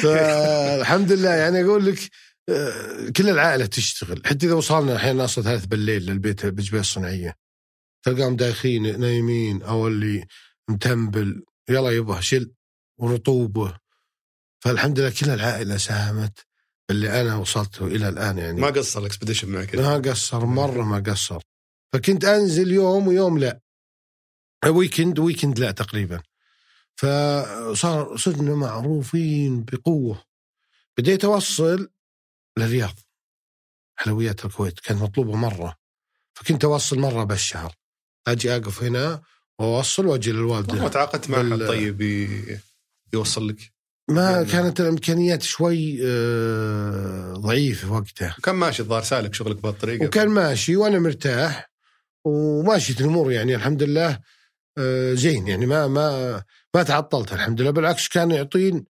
فالحمد 0.02 1.12
لله 1.12 1.30
يعني 1.30 1.64
أقول 1.64 1.86
لك 1.86 1.98
آه، 2.48 3.10
كل 3.16 3.28
العائلة 3.28 3.66
تشتغل. 3.66 4.22
حتى 4.26 4.46
إذا 4.46 4.54
وصلنا 4.54 4.92
الحين 4.92 5.20
أصلا 5.20 5.44
ثلاث 5.44 5.66
بالليل 5.66 6.06
للبيت 6.06 6.46
بالجبال 6.46 6.80
الصناعية. 6.80 7.45
تلقاهم 8.06 8.36
دايخين 8.36 9.00
نايمين 9.00 9.62
أو 9.62 9.88
اللي 9.88 10.26
متنبل 10.68 11.44
يلا 11.68 11.90
يبا 11.90 12.20
شل 12.20 12.54
ورطوبة. 12.98 13.78
فالحمد 14.60 15.00
لله 15.00 15.10
كل 15.10 15.30
العائلة 15.30 15.76
ساهمت 15.76 16.46
اللي 16.90 17.20
أنا 17.20 17.36
وصلته 17.36 17.86
إلى 17.86 18.08
الآن 18.08 18.38
يعني. 18.38 18.60
ما 18.60 18.66
قصر 18.66 19.00
ال 19.00 19.05
Expedition 19.05 19.48
معك 19.48 19.74
ما 19.74 19.94
قصر 19.94 20.44
مرة 20.46 20.82
ما 20.82 20.98
قصر. 21.06 21.42
فكنت 21.92 22.24
أنزل 22.24 22.72
يوم 22.72 23.08
ويوم 23.08 23.38
لا. 23.38 23.60
weekend 24.66 25.18
و 25.18 25.23
weekend 25.23 25.58
لا 25.58 25.70
تقريبا. 25.70 26.22
فصار 26.96 28.16
صرنا 28.16 28.54
معروفين 28.54 29.64
بقوة. 29.64 30.24
بديت 30.98 31.24
أوصل 31.24 31.88
للرياض 32.58 32.94
حلويات 33.96 34.44
الكويت 34.44 34.80
كانت 34.80 35.02
مطلوبة 35.02 35.36
مرة. 35.36 35.76
فكنت 36.34 36.64
أوصل 36.64 36.98
مرة 36.98 37.24
بالشهر. 37.24 37.74
أجي 38.28 38.56
أقف 38.56 38.82
هنا 38.82 39.20
وأوصل 39.58 40.06
وأجي 40.06 40.32
للوالدة. 40.32 40.74
ما 40.74 40.88
تعاقدت 40.88 41.30
مع 41.30 41.42
بال- 41.42 41.68
طيب 41.68 42.00
يوصل 43.12 43.48
لك؟ 43.48 43.56
ما 44.10 44.30
يعني- 44.30 44.44
كانت 44.46 44.80
الإمكانيات 44.80 45.42
شوي 45.42 45.98
آه، 46.06 47.32
ضعيفة 47.32 47.92
وقتها. 47.92 48.36
كان 48.42 48.54
ماشي 48.54 48.82
الظاهر 48.82 49.02
سالك 49.02 49.34
شغلك 49.34 49.56
بهالطريقة. 49.62 50.04
وكان 50.06 50.28
ماشي 50.28 50.76
وأنا 50.76 50.98
مرتاح 50.98 51.70
وماشية 52.24 52.94
الأمور 53.00 53.32
يعني 53.32 53.54
الحمد 53.54 53.82
لله 53.82 54.20
آه، 54.78 55.14
زين 55.14 55.48
يعني 55.48 55.66
ما 55.66 55.86
ما 55.88 56.42
ما 56.74 56.82
تعطلت 56.82 57.32
الحمد 57.32 57.60
لله. 57.60 57.70
بالعكس 57.70 58.08
كان 58.08 58.30
يعطين 58.30 58.84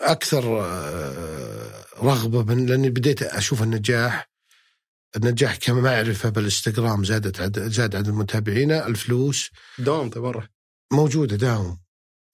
أكثر 0.00 0.60
آه، 0.64 1.84
رغبة 2.02 2.42
من 2.42 2.66
لأني 2.66 2.90
بديت 2.90 3.22
أشوف 3.22 3.62
النجاح. 3.62 4.27
النجاح 5.16 5.56
كمعرفه 5.56 6.28
بالإنستغرام 6.28 7.04
زادت 7.04 7.40
عد 7.40 7.58
زاد 7.58 7.96
عدد 7.96 8.08
المتابعين 8.08 8.72
الفلوس 8.72 9.50
دوام 9.78 10.10
طيب 10.10 10.22
مره 10.24 10.48
موجودة 10.92 11.36
داوم. 11.36 11.78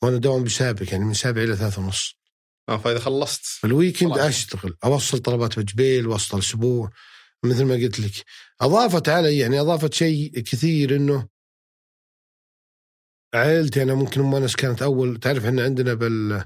وأنا 0.03 0.19
داوم 0.19 0.45
بسابق 0.45 0.93
يعني 0.93 1.05
من 1.05 1.15
سابع 1.15 1.43
إلى 1.43 1.57
ثلاثة 1.57 1.83
ونص. 1.83 2.17
آه 2.69 2.77
فإذا 2.77 2.99
خلصت. 2.99 3.45
في 3.45 3.67
الويكند 3.67 4.13
خلاص. 4.13 4.27
أشتغل 4.27 4.77
أوصل 4.85 5.19
طلبات 5.19 5.59
بجبيل 5.59 6.07
وسط 6.07 6.35
الأسبوع 6.35 6.91
مثل 7.45 7.65
ما 7.65 7.75
قلت 7.75 8.01
لك. 8.01 8.13
أضافت 8.61 9.09
علي 9.09 9.39
يعني 9.39 9.61
أضافت 9.61 9.95
شيء 9.95 10.41
كثير 10.41 10.97
إنه 10.97 11.29
عائلتي 13.35 13.83
أنا 13.83 13.95
ممكن 13.95 14.21
أم 14.21 14.35
أنس 14.35 14.57
كانت 14.57 14.83
أول 14.83 15.21
تعرف 15.21 15.45
إحنا 15.45 15.65
عندنا 15.65 15.95
بال 15.95 16.45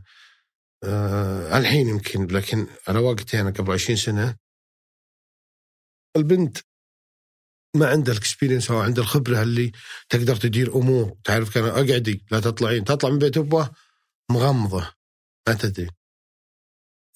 آه 0.84 1.58
الحين 1.58 1.88
يمكن 1.88 2.26
لكن 2.26 2.66
على 2.88 2.98
وقتي 2.98 3.40
أنا 3.40 3.50
قبل 3.50 3.72
20 3.72 3.96
سنة. 3.96 4.36
البنت 6.16 6.58
ما 7.76 7.86
عندها 7.86 8.12
ال 8.12 8.18
experience 8.18 8.70
أو 8.70 8.78
عندها 8.78 9.04
الخبرة 9.04 9.42
اللي 9.42 9.72
تقدر 10.08 10.36
تدير 10.36 10.74
أمور. 10.76 11.16
تعرف 11.24 11.54
كان 11.54 11.64
أقعدي 11.64 12.24
لا 12.30 12.40
تطلعين. 12.40 12.84
تطلع 12.84 13.10
من 13.10 13.18
بيت 13.18 13.36
ابوها 13.36 13.72
مغمضة. 14.30 14.92
ما 15.48 15.54
تدري. 15.54 15.90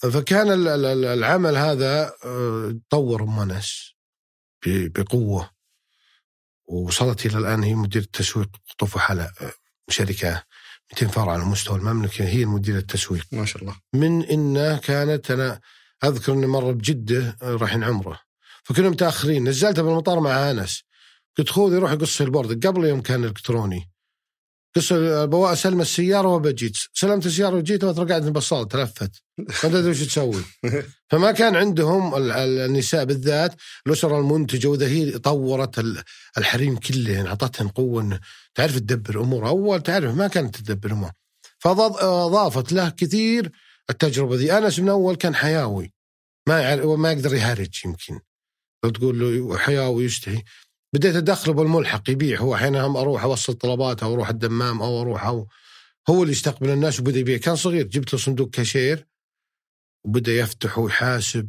فكان 0.02 0.50
ال- 0.52 0.68
ال- 0.68 0.84
ال- 0.84 1.04
العمل 1.04 1.56
هذا 1.56 2.12
آه، 2.24 2.80
طور 2.90 3.22
ام 3.22 3.38
انس 3.38 3.94
بقوة. 4.66 5.50
وصلت 6.64 7.26
إلى 7.26 7.38
الآن 7.38 7.62
هي 7.62 7.74
مدير 7.74 8.02
تسويق 8.02 8.48
قطوف 8.70 8.96
وحلا 8.96 9.32
آه، 9.40 9.52
شركة 9.90 10.44
200 10.92 11.08
فرع 11.08 11.32
على 11.32 11.44
مستوى 11.44 11.76
المملكة. 11.78 12.24
هي 12.28 12.44
مدير 12.44 12.76
التسويق. 12.76 13.26
ما 13.32 13.44
شاء 13.44 13.62
الله. 13.62 13.76
من 13.94 14.22
انه 14.24 14.78
كانت 14.78 15.30
أنا 15.30 15.60
أذكر 16.04 16.32
إني 16.32 16.46
مره 16.46 16.72
بجدة 16.72 17.36
آه، 17.42 17.56
رايحين 17.56 17.84
عمره. 17.84 18.20
فكنا 18.64 18.90
متأخرين. 18.90 19.48
نزلتها 19.48 19.82
بالمطار 19.82 20.20
مع 20.20 20.50
أنس. 20.50 20.82
قلت 21.38 21.50
خذي 21.50 21.76
روحي 21.76 21.96
قصي 21.96 22.24
البورد 22.24 22.66
قبل 22.66 22.84
يوم 22.84 23.00
كان 23.02 23.24
إلكتروني. 23.24 23.88
قص 24.76 24.92
بواء 24.92 25.52
أسلم 25.52 25.80
السيارة 25.80 26.28
وبجيت 26.28 26.76
سلمت 26.92 27.26
السيارة 27.26 27.56
وجيت 27.56 27.84
وترى 27.84 28.08
قاعد 28.08 28.32
بصال 28.32 28.68
تلفت. 28.68 29.22
ما 29.38 29.46
تدري 29.62 29.90
وش 29.90 30.00
تسوي. 30.02 30.42
فما 31.10 31.32
كان 31.32 31.56
عندهم 31.56 32.14
ال- 32.14 32.30
ال- 32.32 32.58
النساء 32.58 33.04
بالذات 33.04 33.54
الأسرة 33.86 34.18
المنتجة 34.18 34.68
وإذا 34.68 34.86
هي 34.86 35.18
طورت 35.18 35.78
ال- 35.78 36.02
الحريم 36.38 36.76
كلهن 36.76 37.26
اعطتهن 37.26 37.68
قوة 37.68 38.02
إن 38.02 38.18
تعرف 38.54 38.78
تدبر 38.78 39.20
امور 39.20 39.48
أول 39.48 39.82
تعرف 39.82 40.14
ما 40.14 40.28
كانت 40.28 40.56
تدبر 40.56 40.92
امور 40.92 41.10
فاضافت 41.58 42.72
له 42.72 42.88
كثير 42.88 43.50
التجربة 43.90 44.36
ذي. 44.36 44.52
أنس 44.58 44.78
من 44.78 44.88
أول 44.88 45.16
كان 45.16 45.34
حيوي 45.34 45.92
ما 46.48 46.76
ما 46.96 47.12
يقدر 47.12 47.34
يهرج 47.34 47.80
يمكن. 47.84 48.20
تقول 48.90 49.20
له 49.20 49.58
حيوي 49.58 50.04
يشتهي 50.04 50.42
بديت 50.94 51.16
أدخله 51.16 51.54
بالملحق 51.54 52.10
يبيع 52.10 52.40
هو. 52.40 52.54
أحيانا 52.54 52.86
هم 52.86 52.96
أروح 52.96 53.22
أوصل 53.22 53.54
طلبات 53.54 54.02
أو 54.02 54.14
أروح 54.14 54.28
الدمام 54.28 54.82
أو 54.82 55.02
أروح 55.02 55.26
أو 55.26 55.48
هو 56.10 56.22
اللي 56.22 56.32
يستقبل 56.32 56.70
الناس 56.70 57.00
وبدأ 57.00 57.18
يبيع. 57.18 57.38
كان 57.38 57.56
صغير 57.56 57.86
جبت 57.86 58.12
له 58.12 58.18
صندوق 58.18 58.50
كاشير 58.50 59.06
وبدأ 60.04 60.32
يفتح 60.32 60.78
ويحاسب. 60.78 61.48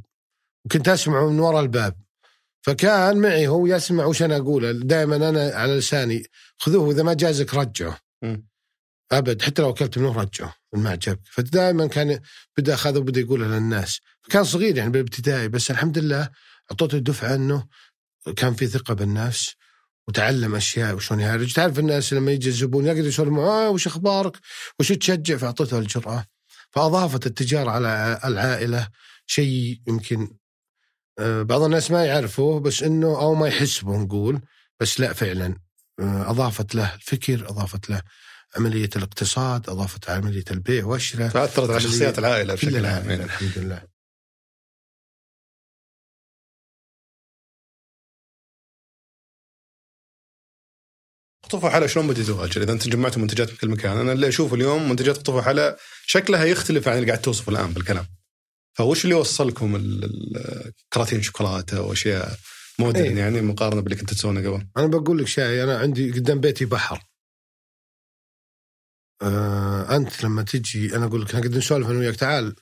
وكنت 0.66 0.90
أسمعه 0.90 1.30
من 1.30 1.40
وراء 1.40 1.62
الباب. 1.62 2.02
فكان 2.62 3.18
معي 3.18 3.48
هو 3.48 3.68
يسمع 3.68 4.06
وش 4.06 4.22
أنا 4.22 4.38
أقوله. 4.38 4.72
دائما 4.72 5.16
أنا 5.16 5.52
على 5.56 5.78
لساني 5.78 6.24
خذوه 6.58 6.92
إذا 6.92 7.04
ما 7.04 7.14
جازك 7.14 7.54
رجعه. 7.54 8.00
أبد 9.12 9.42
حتى 9.42 9.62
لو 9.62 9.70
أكلت 9.70 9.98
منه 9.98 10.22
رجعه 10.22 10.56
ما 10.74 10.90
عجبك. 10.90 11.22
فدائما 11.24 11.88
كان 11.88 12.20
بدأ 12.58 12.74
أخذه 12.74 12.98
وبدأ 12.98 13.20
يقولها 13.20 13.60
للناس. 13.60 14.00
كان 14.30 14.44
صغير 14.44 14.78
يعني 14.78 14.90
بالابتدائي 14.90 15.48
بس 15.48 15.72
الحمد 15.72 15.98
لله 15.98 16.30
اعطيته 16.74 16.98
دفعة 16.98 17.36
إنه 17.36 17.68
كان 18.36 18.54
في 18.54 18.68
ثقة 18.68 18.94
بالنفس 18.94 19.54
وتعلم 20.08 20.56
أشياء 20.56 20.96
وشلون 20.96 21.20
يهرج 21.20 21.54
تعرف 21.54 21.80
الناس 21.80 22.14
لما 22.14 22.32
يجي 22.32 22.50
الزبون 22.50 22.86
يقدر 22.86 23.08
يسولف 23.08 23.30
معه 23.30 23.68
آه 23.68 23.70
وش 23.70 23.88
أخبارك؟ 23.88 24.38
وش 24.80 24.92
تشجع؟ 24.92 25.38
فاعطيته 25.38 25.80
الجرأة. 25.80 26.26
فأضافت 26.72 27.26
التجارة 27.26 27.72
على 27.72 28.20
العائلة 28.26 28.88
شيء 29.28 29.82
يمكن 29.88 30.38
آه، 31.20 31.42
بعض 31.42 31.62
الناس 31.62 31.92
ما 31.92 32.06
يعرفوه 32.06 32.60
بس 32.60 32.84
إنه 32.84 33.08
أو 33.08 33.36
ما 33.36 33.48
يحسبه 33.48 33.98
نقول 33.98 34.42
بس 34.80 35.00
لا 35.00 35.14
فعلا. 35.14 35.56
آه، 36.00 36.30
أضافت 36.30 36.76
له 36.76 36.96
الفكر 36.96 37.50
أضافت 37.50 37.90
له 37.90 38.02
عملية 38.58 38.90
الاقتصاد 38.96 39.70
أضافت 39.70 40.10
عملية 40.10 40.44
البيع 40.52 40.86
والشراء 40.86 41.30
فأثرت 41.30 41.70
على 41.70 41.80
شخصيات 41.80 42.20
العائلة 42.20 42.56
كل 42.56 42.68
بشكل 42.68 42.86
عام 42.86 42.86
العائله 42.86 43.12
يعني. 43.12 43.24
الحمد 43.24 43.58
لله. 43.58 43.93
قطوف 51.54 51.66
حلا 51.66 51.88
شلون 51.88 52.08
بديتوا 52.08 52.44
هاجر 52.44 52.62
إذا 52.62 52.72
أنتم 52.72 52.90
جمعتوا 52.90 53.22
منتجات 53.22 53.50
من 53.50 53.56
كل 53.56 53.70
مكان 53.70 53.98
أنا 53.98 54.12
اللي 54.12 54.28
اشوفه 54.28 54.56
اليوم 54.56 54.90
منتجات 54.90 55.18
قطوف 55.18 55.46
حلا 55.46 55.78
شكلها 56.06 56.44
يختلف 56.46 56.88
عن 56.88 56.96
اللي 56.96 57.08
قاعد 57.08 57.22
توصفه 57.22 57.52
الآن 57.52 57.74
بالكلام. 57.74 58.06
فوش 58.74 59.04
اللي 59.04 59.16
وصلكم 59.16 60.00
كراتين 60.94 61.22
شوكولاتة 61.22 61.82
وأشياء؟ 61.82 62.38
مودرن 62.80 63.04
إيه. 63.04 63.18
يعني 63.18 63.42
مقارنة 63.42 63.82
باللي 63.82 63.96
كنت 63.96 64.14
تسوونه 64.14 64.40
قبل. 64.50 64.68
أنا 64.78 64.88
بقول 64.88 65.18
لك 65.18 65.28
شيء 65.28 65.64
أنا 65.64 65.78
عندي 65.78 66.12
قدام 66.12 66.40
بيتي 66.40 66.66
بحر. 66.66 67.04
آه 69.22 69.96
أنت 69.96 70.24
لما 70.24 70.42
تجي 70.44 70.96
أنا 70.96 71.06
أقول 71.06 71.22
لك 71.22 71.36
أنا 71.36 71.44
قد 71.44 71.58
نسولف 71.58 71.88
أنا 71.90 72.00
وياك 72.00 72.16
تعال 72.16 72.56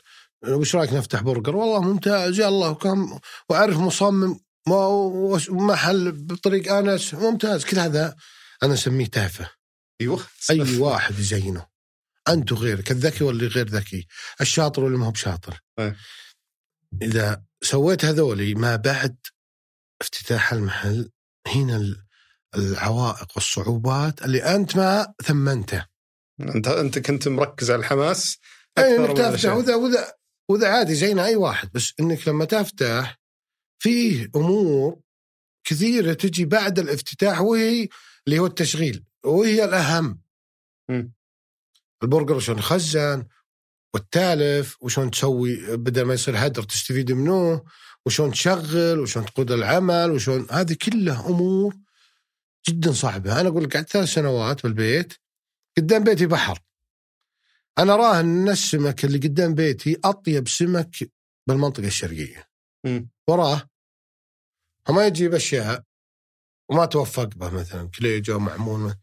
وش 0.47 0.75
رأيك 0.75 0.93
نفتح 0.93 1.21
برجر؟ 1.21 1.55
والله 1.55 1.81
ممتاز 1.81 2.39
يلا 2.39 2.67
وكم 2.67 3.19
وأعرف 3.49 3.77
مصمم 3.77 4.39
ما- 4.67 5.39
محل 5.49 6.11
بطريق 6.11 6.73
آنس 6.73 7.13
ممتاز 7.13 7.65
كل 7.65 7.79
هذا. 7.79 8.15
أنا 8.63 8.73
أسميه 8.73 9.05
تافه. 9.05 9.51
أيوه. 10.01 10.27
أي 10.49 10.77
واحد 10.77 11.19
يزينه. 11.19 11.67
انت 12.29 12.51
وغيرك 12.51 12.91
الذكي 12.91 13.23
واللي 13.23 13.47
غير 13.47 13.67
ذكي. 13.67 14.07
الشاطر 14.41 14.83
واللي 14.83 14.97
ما 14.97 15.05
هو 15.05 15.11
بشاطر. 15.11 15.59
أي. 15.79 15.95
إذا 17.01 17.43
سويت 17.63 18.05
هذولي 18.05 18.55
ما 18.55 18.75
بعد 18.75 19.17
افتتاح 20.01 20.53
المحل 20.53 21.11
هنا 21.47 21.75
ال- 21.77 22.05
العوائق 22.55 23.27
والصعوبات 23.35 24.21
اللي 24.25 24.43
أنت 24.55 24.75
ما 24.77 25.13
ثمنته. 25.23 25.85
أنت 26.41 26.67
أنت 26.67 26.99
كنت 26.99 27.27
مركز 27.27 27.71
على 27.71 27.79
الحماس 27.79 28.37
أي 28.77 28.95
إنك 28.95 29.17
تفتح. 29.17 29.53
وذا 29.53 29.75
وذا 29.75 30.13
وذا 30.49 30.67
عادي 30.69 30.95
زينا 30.95 31.25
أي 31.25 31.35
واحد 31.35 31.71
بس 31.73 31.93
إنك 31.99 32.27
لما 32.27 32.45
تفتح 32.45 33.19
فيه 33.79 34.29
أمور 34.35 35.01
كثيرة 35.63 36.13
تجي 36.13 36.45
بعد 36.45 36.79
الافتتاح 36.79 37.41
وهي 37.41 37.87
اللي 38.27 38.39
هو 38.39 38.45
التشغيل 38.45 39.05
وهي 39.23 39.63
الأهم. 39.63 40.21
مم. 40.89 41.13
البرجر 42.03 42.39
شلون 42.39 42.57
يخزن 42.57 43.27
والتالف 43.93 44.83
وشلون 44.83 45.11
تسوي 45.11 45.77
بدل 45.77 46.01
ما 46.01 46.13
يصير 46.13 46.45
هدر 46.45 46.63
تستفيد 46.63 47.11
منه 47.11 47.63
وشلون 48.05 48.31
تشغل 48.31 48.99
وشلون 48.99 49.25
تقود 49.25 49.51
العمل 49.51 50.11
وشلون 50.11 50.47
هذه 50.51 50.77
كلها 50.81 51.29
أمور 51.29 51.77
جدا 52.69 52.91
صعبة. 52.91 53.41
أنا 53.41 53.49
أقول 53.49 53.63
لك 53.63 53.73
قعدت 53.75 53.89
ثلاث 53.89 54.09
سنوات 54.09 54.63
بالبيت 54.63 55.13
قدام 55.77 56.03
بيتي 56.03 56.25
بحر. 56.25 56.59
أنا 57.79 57.95
راهن 57.95 58.25
إن 58.25 58.49
السمك 58.49 59.05
اللي 59.05 59.17
قدام 59.17 59.55
بيتي 59.55 59.97
أطيب 60.05 60.47
سمك 60.47 61.11
بالمنطقة 61.47 61.87
الشرقية. 61.87 62.49
وراه. 63.27 63.69
وما 64.89 65.07
يجيب 65.07 65.33
أشياء 65.33 65.83
وما 66.71 66.85
توفق 66.85 67.23
به 67.35 67.49
مثلا 67.49 67.89
كليجه 67.89 68.37
معمول 68.37 68.93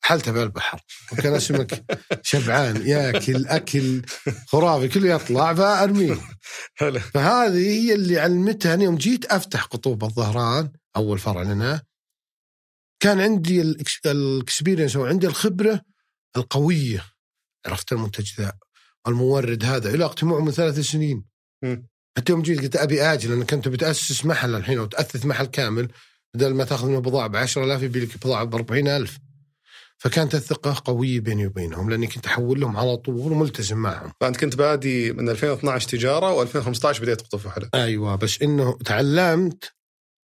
حلته 0.00 0.32
بالبحر. 0.32 0.80
وكان 1.12 1.34
اسمك 1.34 1.84
شبعان 2.30 2.86
ياكل 2.86 3.46
أكل 3.46 4.02
خرافي 4.46 4.88
كله 4.88 5.14
يطلع 5.14 5.54
فأرميه. 5.54 6.14
فهذه 7.14 7.68
هي 7.68 7.94
اللي 7.94 8.20
علمتها 8.20 8.76
يوم 8.82 8.96
جيت 8.96 9.24
أفتح 9.24 9.64
قطوف 9.64 10.04
الظهران 10.04 10.72
أول 10.96 11.18
فرع 11.18 11.42
لنا 11.42 11.82
كان 13.00 13.20
عندي 13.20 13.60
ال 13.60 13.72
experience 13.72 14.96
أو 14.96 15.06
عندي 15.06 15.26
الخبرة 15.26 15.80
القوية 16.36 17.04
عرفت 17.66 17.92
المنتج 17.92 18.32
ذا 18.38 18.52
المورد 19.08 19.64
هذا 19.64 19.94
إلى 19.94 20.04
اقتناعه 20.04 20.40
من 20.40 20.50
ثلاث 20.50 20.78
سنين. 20.78 21.24
حتى 22.16 22.32
يوم 22.32 22.42
جيت 22.42 22.60
قلت 22.60 22.76
أبي 22.76 23.02
آجل 23.02 23.30
لانك 23.30 23.52
انت 23.52 23.68
بتأسس 23.68 24.24
محل 24.24 24.54
الحين 24.54 24.78
وتاثث 24.78 25.26
محل 25.26 25.46
كامل 25.46 25.88
بدل 26.34 26.54
ما 26.54 26.64
تاخذ 26.64 26.88
منه 26.88 26.98
بضاعة 26.98 27.26
ب 27.26 27.36
10000 27.36 27.82
يبي 27.82 28.00
لك 28.00 28.16
بضاعة 28.24 28.44
ب 28.44 28.54
40000 28.54 29.18
فكانت 29.98 30.34
الثقة 30.34 30.82
قوية 30.84 31.20
بيني 31.20 31.46
وبينهم 31.46 31.90
لأني 31.90 32.06
كنت 32.06 32.26
أحول 32.26 32.60
لهم 32.60 32.76
على 32.76 32.96
طول 32.96 33.32
وملتزم 33.32 33.76
معهم. 33.76 34.12
فأنت 34.20 34.36
كنت 34.36 34.56
بادي 34.56 35.12
من 35.12 35.28
2012 35.28 35.88
تجارة 35.88 36.44
و2015 36.44 37.00
بديت 37.00 37.22
قطف 37.22 37.46
وحلا 37.46 37.70
أيوه 37.74 38.16
بس 38.16 38.42
إنه 38.42 38.78
تعلمت 38.84 39.72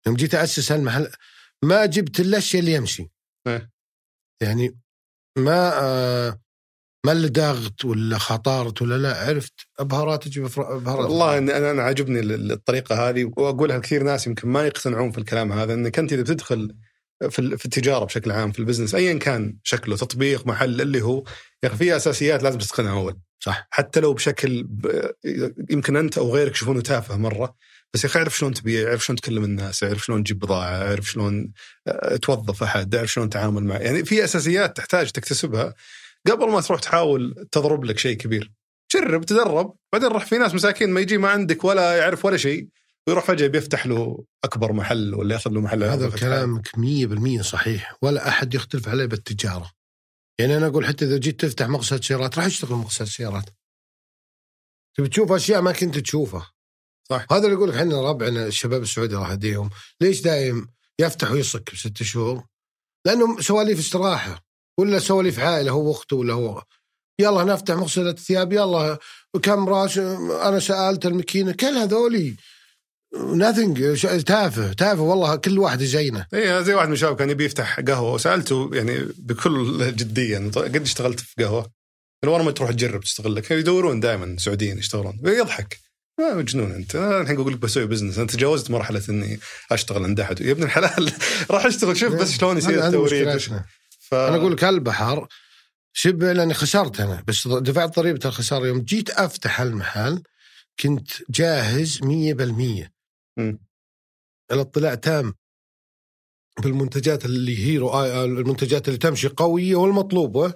يوم 0.06 0.16
جيت 0.16 0.34
أسس 0.34 0.72
المحل 0.72 1.08
ما 1.62 1.86
جبت 1.86 2.20
إلا 2.20 2.38
الشيء 2.38 2.60
اللي 2.60 2.72
يمشي. 2.72 3.08
إيه. 3.46 3.70
يعني 4.40 4.78
ما 5.38 5.80
آه 5.82 6.41
ما 7.06 7.12
اللي 7.12 7.28
داغت 7.28 7.84
ولا 7.84 8.18
خطرت 8.18 8.82
ولا 8.82 8.98
لا 8.98 9.28
عرفت 9.28 9.52
بهارات 9.80 10.24
أفر- 10.24 10.72
بهارات 10.72 11.10
والله 11.10 11.38
إن 11.38 11.50
أنا 11.50 11.70
أنا 11.70 11.82
عاجبني 11.82 12.20
ال- 12.20 12.52
الطريقة 12.52 13.08
هذه 13.08 13.30
وأقولها 13.36 13.78
لكثير 13.78 14.02
ناس 14.02 14.26
يمكن 14.26 14.48
ما 14.48 14.66
يقتنعون 14.66 15.10
في 15.12 15.18
الكلام 15.18 15.52
هذا 15.52 15.74
إنك 15.74 15.98
أنت 15.98 16.12
إذا 16.12 16.22
بتدخل 16.22 16.76
في 17.30 17.56
في 17.58 17.64
التجارة 17.64 18.04
بشكل 18.04 18.30
عام 18.32 18.52
في 18.52 18.58
البزنس 18.58 18.94
ايا 18.94 19.18
كان 19.18 19.56
شكله 19.62 19.96
تطبيق 19.96 20.46
محل 20.46 20.80
اللي 20.80 21.02
هو 21.02 21.24
يا 21.62 21.68
أخي 21.68 21.76
في 21.76 21.96
أساسيات 21.96 22.42
لازم 22.42 22.58
تتقنها 22.58 22.92
أول. 22.92 23.18
صح. 23.40 23.68
حتى 23.70 24.00
لو 24.00 24.12
بشكل 24.14 24.62
ب... 24.62 25.10
يمكن 25.70 25.96
أنت 25.96 26.18
أو 26.18 26.34
غيرك 26.34 26.52
يشوفونه 26.52 26.80
تافه 26.80 27.16
مرة 27.16 27.54
بس 27.94 28.04
يا 28.04 28.08
أخي 28.08 28.18
اعرف 28.18 28.36
شلون 28.38 28.54
تبيع 28.54 28.88
اعرف 28.88 29.04
شلون 29.04 29.16
تكلم 29.16 29.44
الناس 29.44 29.84
اعرف 29.84 30.04
شلون 30.04 30.24
تجيب 30.24 30.38
بضاعة 30.38 30.66
اعرف 30.88 31.10
شلون 31.10 31.52
آه، 31.88 32.16
توظف 32.16 32.62
أحد 32.62 32.94
اعرف 32.94 33.12
شلون 33.12 33.30
تتعامل 33.30 33.64
معه 33.64 33.78
يعني 33.78 34.04
في 34.04 34.24
أساسيات 34.24 34.76
تحتاج 34.76 35.10
تكتسبها 35.10 35.74
قبل 36.30 36.50
ما 36.50 36.60
تروح 36.60 36.80
تحاول 36.80 37.48
تضرب 37.52 37.84
لك 37.84 37.98
شيء 37.98 38.16
كبير. 38.16 38.52
جرب 38.94 39.24
تدرب. 39.24 39.76
بعدين 39.92 40.08
راح 40.08 40.26
في 40.26 40.38
ناس 40.38 40.54
مساكين 40.54 40.90
ما 40.90 41.00
يجي 41.00 41.18
ما 41.18 41.28
عندك 41.28 41.64
ولا 41.64 41.96
يعرف 41.98 42.24
ولا 42.24 42.36
شيء 42.36 42.68
ويروح 43.06 43.24
فجأة 43.24 43.46
بيفتح 43.46 43.86
له 43.86 44.24
أكبر 44.44 44.72
محل 44.72 45.14
ولا 45.14 45.34
يأخذ 45.34 45.50
له 45.50 45.60
محل 45.60 45.84
هذا. 45.84 46.10
كلامك 46.10 46.68
100% 46.76 47.42
صحيح. 47.42 47.96
ولا 48.02 48.28
أحد 48.28 48.54
يختلف 48.54 48.88
عليه 48.88 49.06
بالتجارة. 49.06 49.70
يعني 50.38 50.56
أنا 50.56 50.66
أقول 50.66 50.86
حتى 50.86 51.04
إذا 51.04 51.16
جيت 51.16 51.40
تفتح 51.40 51.68
مقصد 51.68 52.04
سيارات 52.04 52.38
راح 52.38 52.46
اشتغل 52.46 52.76
مقصد 52.76 53.04
سيارات 53.04 53.44
تبي 54.94 55.08
تشوف 55.08 55.32
أشياء 55.32 55.62
ما 55.62 55.72
كنت 55.72 55.98
تشوفها. 55.98 56.50
صح. 57.10 57.26
هذا 57.32 57.44
اللي 57.44 57.52
يقول 57.52 57.68
لك 57.68 57.74
إحنا 57.74 58.10
ربعنا 58.10 58.46
الشباب 58.46 58.82
السعودي 58.82 59.16
الله 59.16 59.30
يهديهم 59.30 59.70
ليش 60.00 60.20
دايم 60.20 60.68
يفتح 60.98 61.30
ويصك 61.30 61.72
بست 61.72 62.02
شهور؟ 62.02 62.44
لأنه 63.06 63.40
سواليف 63.40 63.78
استراحة. 63.78 64.44
ولا 64.78 64.98
سواليف 64.98 65.38
عائلة 65.38 65.70
هو 65.70 65.88
وأخته 65.88 66.16
ولا 66.16 66.34
هو. 66.34 66.62
يلا 67.20 67.44
نفتح 67.44 67.74
مغسلة 67.74 68.12
ثياب 68.12 68.52
يلا 68.52 68.98
كم 69.42 69.68
راس 69.68 69.98
أنا 69.98 70.58
سألت 70.60 71.06
الماكينه 71.06 71.52
كل 71.52 71.66
هذولي 71.66 72.36
nothing 73.34 73.96
تافه 74.24 74.72
تافه 74.72 75.02
والله 75.02 75.36
كل 75.36 75.58
واحد 75.58 75.82
زينة. 75.82 76.26
اي 76.34 76.64
زي 76.64 76.74
واحد 76.74 76.86
من 76.88 76.92
الشباب 76.92 77.16
كان 77.16 77.30
يبي 77.30 77.44
يفتح 77.44 77.80
قهوة 77.80 78.12
وسألته 78.12 78.70
يعني 78.72 79.08
بكل 79.18 79.92
جدية 79.96 80.38
قد 80.38 80.76
اشتغلت 80.76 81.20
في 81.20 81.44
قهوة؟ 81.44 81.62
قال 82.22 82.32
والله 82.32 82.44
ما 82.44 82.50
تروح 82.50 82.70
تجرب 82.70 83.00
تشتغل 83.00 83.34
لك. 83.34 83.50
يدورون 83.50 84.00
دائما 84.00 84.36
سعوديين 84.38 84.78
يشتغلون. 84.78 85.20
يضحك. 85.24 85.78
ما 86.20 86.34
مجنون 86.34 86.72
أنت. 86.72 86.96
أنا 86.96 87.20
الحين 87.20 87.36
أقول 87.40 87.52
لك 87.52 87.58
بسوي 87.58 87.86
business 87.86 88.18
انت 88.18 88.30
تجاوزت 88.30 88.70
مرحلة 88.70 89.02
إني 89.08 89.40
أشتغل 89.72 90.04
عند 90.04 90.20
أحد. 90.20 90.40
يا 90.40 90.52
ابن 90.52 90.62
الحلال 90.62 91.12
راح 91.50 91.66
أشتغل. 91.66 91.96
شوف 91.96 92.14
بس 92.14 92.30
شلون 92.32 92.58
يصير 92.58 92.86
التوريد. 92.86 93.40
ف... 94.12 94.14
أنا 94.14 94.36
أقول 94.36 94.52
لك 94.52 94.64
البحر 94.64 95.28
شبه 95.92 96.32
لأني 96.32 96.54
خسرت 96.54 97.00
أنا 97.00 97.24
بس 97.26 97.48
دفعت 97.48 97.96
ضريبة 97.96 98.20
الخسارة. 98.28 98.66
يوم 98.66 98.80
جيت 98.80 99.10
أفتح 99.10 99.60
المحل 99.60 100.22
كنت 100.80 101.10
جاهز 101.30 102.00
100% 102.02 102.90
مم. 103.36 103.58
الاطلاع 104.52 104.94
تام. 104.94 105.34
بالمنتجات 106.62 107.24
اللي 107.24 107.58
هي 107.66 107.78
رؤا- 107.78 107.94
المنتجات 108.24 108.88
اللي 108.88 108.98
تمشي 108.98 109.28
قوية 109.28 109.76
والمطلوبة. 109.76 110.54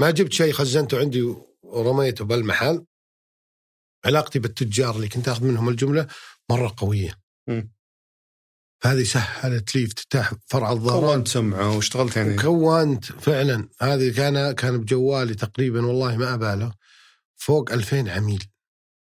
ما 0.00 0.10
جبت 0.10 0.32
شيء 0.32 0.52
خزنته 0.52 0.98
عندي 0.98 1.34
ورميته 1.62 2.24
بالمحل. 2.24 2.84
علاقتي 4.04 4.38
بالتجار 4.38 4.96
اللي 4.96 5.08
كنت 5.08 5.28
آخذ 5.28 5.44
منهم 5.44 5.68
الجملة 5.68 6.06
مرة 6.50 6.74
قوية. 6.76 7.14
مم. 7.48 7.72
هذه 8.82 9.02
سهلت 9.02 9.74
لي 9.76 9.84
افتتاح 9.84 10.34
فرع 10.46 10.72
الظهران 10.72 11.14
كونت 11.14 11.28
سمعه 11.28 11.76
واشتغلت 11.76 12.16
يعني. 12.16 12.36
كونت 12.36 13.04
فعلا. 13.04 13.68
هذه 13.80 14.12
كان 14.16 14.52
كان 14.52 14.78
بجوالي 14.78 15.34
تقريبا 15.34 15.86
والله 15.86 16.16
ما 16.16 16.34
ابالغ 16.34 16.72
فوق 17.36 17.72
2000 17.72 18.10
عميل 18.10 18.44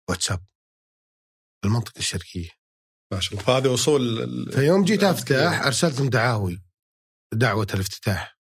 واتساب. 0.08 0.44
المنطقة 1.64 1.98
الشرقية. 1.98 2.50
ما 3.12 3.20
شاء 3.20 3.32
الله. 3.32 3.44
فهذا 3.44 3.70
وصول 3.70 4.52
فيوم 4.52 4.84
جيت 4.84 5.04
أفتح 5.04 5.66
ارسلت 5.66 5.98
لهم 5.98 6.10
دعاوي 6.10 6.62
دعوة 7.32 7.66
الافتتاح. 7.74 8.38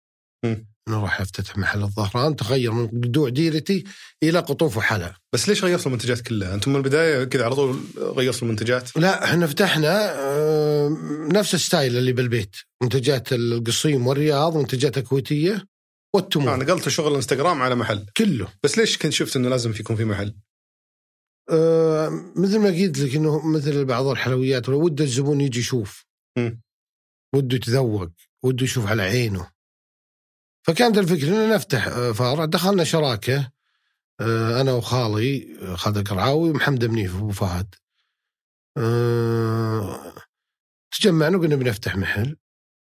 مم. 0.45 0.68
انه 0.89 1.01
راح 1.01 1.21
افتتح 1.21 1.57
محل 1.57 1.83
الظهران 1.83 2.35
تغير 2.35 2.71
من 2.71 2.87
قدوع 2.87 3.29
ديرتي 3.29 3.83
إلى 4.23 4.39
قطوف 4.39 4.77
وحلا. 4.77 5.13
بس 5.33 5.49
ليش 5.49 5.63
غيرت 5.63 5.87
المنتجات 5.87 6.21
كلها؟ 6.21 6.53
أنتم 6.53 6.71
من 6.71 6.77
البداية 6.77 7.23
كذا 7.23 7.45
على 7.45 7.55
طول 7.55 7.79
غيرت 7.97 8.43
المنتجات؟ 8.43 8.97
لا 8.97 9.23
إحنا 9.23 9.47
فتحنا 9.47 10.19
آه، 10.19 10.89
نفس 11.33 11.53
الستايل 11.53 11.97
اللي 11.97 12.13
بالبيت. 12.13 12.55
منتجات 12.83 13.33
القصيم 13.33 14.07
والرياض 14.07 14.57
منتجات 14.57 14.97
الكويتية 14.97 15.53
آه 15.53 15.65
والتمور 16.15 16.55
نقلت 16.55 16.89
شغل 16.89 17.11
الانستغرام 17.11 17.61
على 17.61 17.75
محل. 17.75 18.05
كله. 18.17 18.47
بس 18.63 18.77
ليش 18.77 18.97
كنت 18.97 19.13
شفت 19.13 19.35
إنه 19.35 19.49
لازم 19.49 19.71
يكون 19.79 19.95
في 19.95 20.05
محل؟ 20.05 20.35
آه، 21.51 22.09
مثل 22.35 22.59
ما 22.59 22.67
قلت 22.67 22.99
لك 22.99 23.15
إنه 23.15 23.47
مثل 23.47 23.85
بعض 23.85 24.05
الحلويات 24.05 24.69
ولو 24.69 24.83
ود 24.83 25.01
الزبون 25.01 25.41
يجي 25.41 25.59
يشوف. 25.59 26.05
وده 27.35 27.55
يتذوق. 27.55 28.09
وده 28.43 28.63
يشوف 28.63 28.87
على 28.87 29.01
عينه. 29.01 29.58
فكانت 30.69 30.97
الفكرة 30.97 31.27
ان 31.27 31.53
نفتح 31.53 31.87
آه، 31.87 32.11
فرع 32.11 32.45
دخلنا 32.45 32.83
شراكة 32.83 33.51
آه، 34.19 34.61
أنا 34.61 34.73
وخالي 34.73 35.57
آه، 35.61 35.75
خالد 35.75 35.97
القرعاوي 35.97 36.49
ومحمد 36.49 36.85
منيف 36.85 37.15
ابو 37.15 37.31
فهد. 37.31 37.75
تجمعنا 40.91 41.37
وقلنا 41.37 41.55
بنفتح 41.55 41.95
محل 41.95 42.37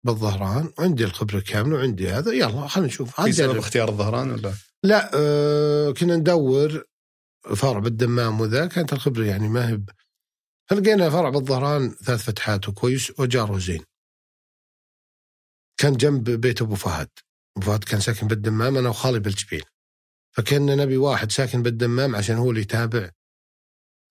بالظهران. 0.04 0.74
وعندي 0.80 1.04
الخبرة 1.04 1.40
كاملة 1.40 1.76
وعندي 1.76 2.10
هذا. 2.10 2.32
يلا 2.32 2.68
خلينا 2.68 2.88
نشوف. 2.88 3.22
في 3.22 3.32
سبب. 3.32 3.58
اختيار 3.58 3.90
الظهران 3.90 4.32
ولا؟ 4.32 4.54
لا 4.84 5.12
آه 5.14 5.92
كنا 5.92 6.16
ندور 6.16 6.84
فرع 7.56 7.80
بالدمام 7.80 8.42
وذا. 8.42 8.66
كانت 8.66 8.94
الخبرة 8.94 9.26
يعني 9.26 9.50
ما 9.50 9.70
هي 9.70 9.82
فلقينا 10.70 11.10
فرع 11.10 11.30
بالظهران 11.30 11.90
ثلاث 11.90 12.24
فتحات 12.24 12.70
وكويس 12.70 13.20
وجاره 13.20 13.58
زين. 13.58 13.84
كان 15.78 15.98
جنب 15.98 16.30
بيت 16.30 16.62
أبو 16.62 16.76
فهد، 16.76 17.10
فهد 17.62 17.84
كان 17.84 18.00
ساكن 18.00 18.28
بالدمام 18.28 18.78
أنا 18.78 18.90
وخالي 18.90 19.20
بالجبيل. 19.20 19.64
فكنا 20.32 20.76
نبي 20.76 20.98
واحد 20.98 21.32
ساكن 21.32 21.62
بالدمام 21.64 22.16
عشان 22.16 22.36
هو 22.36 22.50
اللي 22.50 22.62
يتابع 22.62 23.10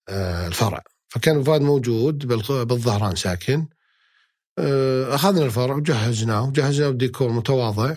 آه 0.09 0.47
الفرع. 0.47 0.83
فكان 1.09 1.43
فهد 1.43 1.61
موجود 1.61 2.25
بالظهران 2.67 3.15
ساكن. 3.15 3.67
آه 4.59 5.15
أخذنا 5.15 5.45
الفرع 5.45 5.75
وجهزناه 5.75 6.43
وجهزناه 6.47 6.89
بديكور 6.89 7.31
متواضع. 7.31 7.95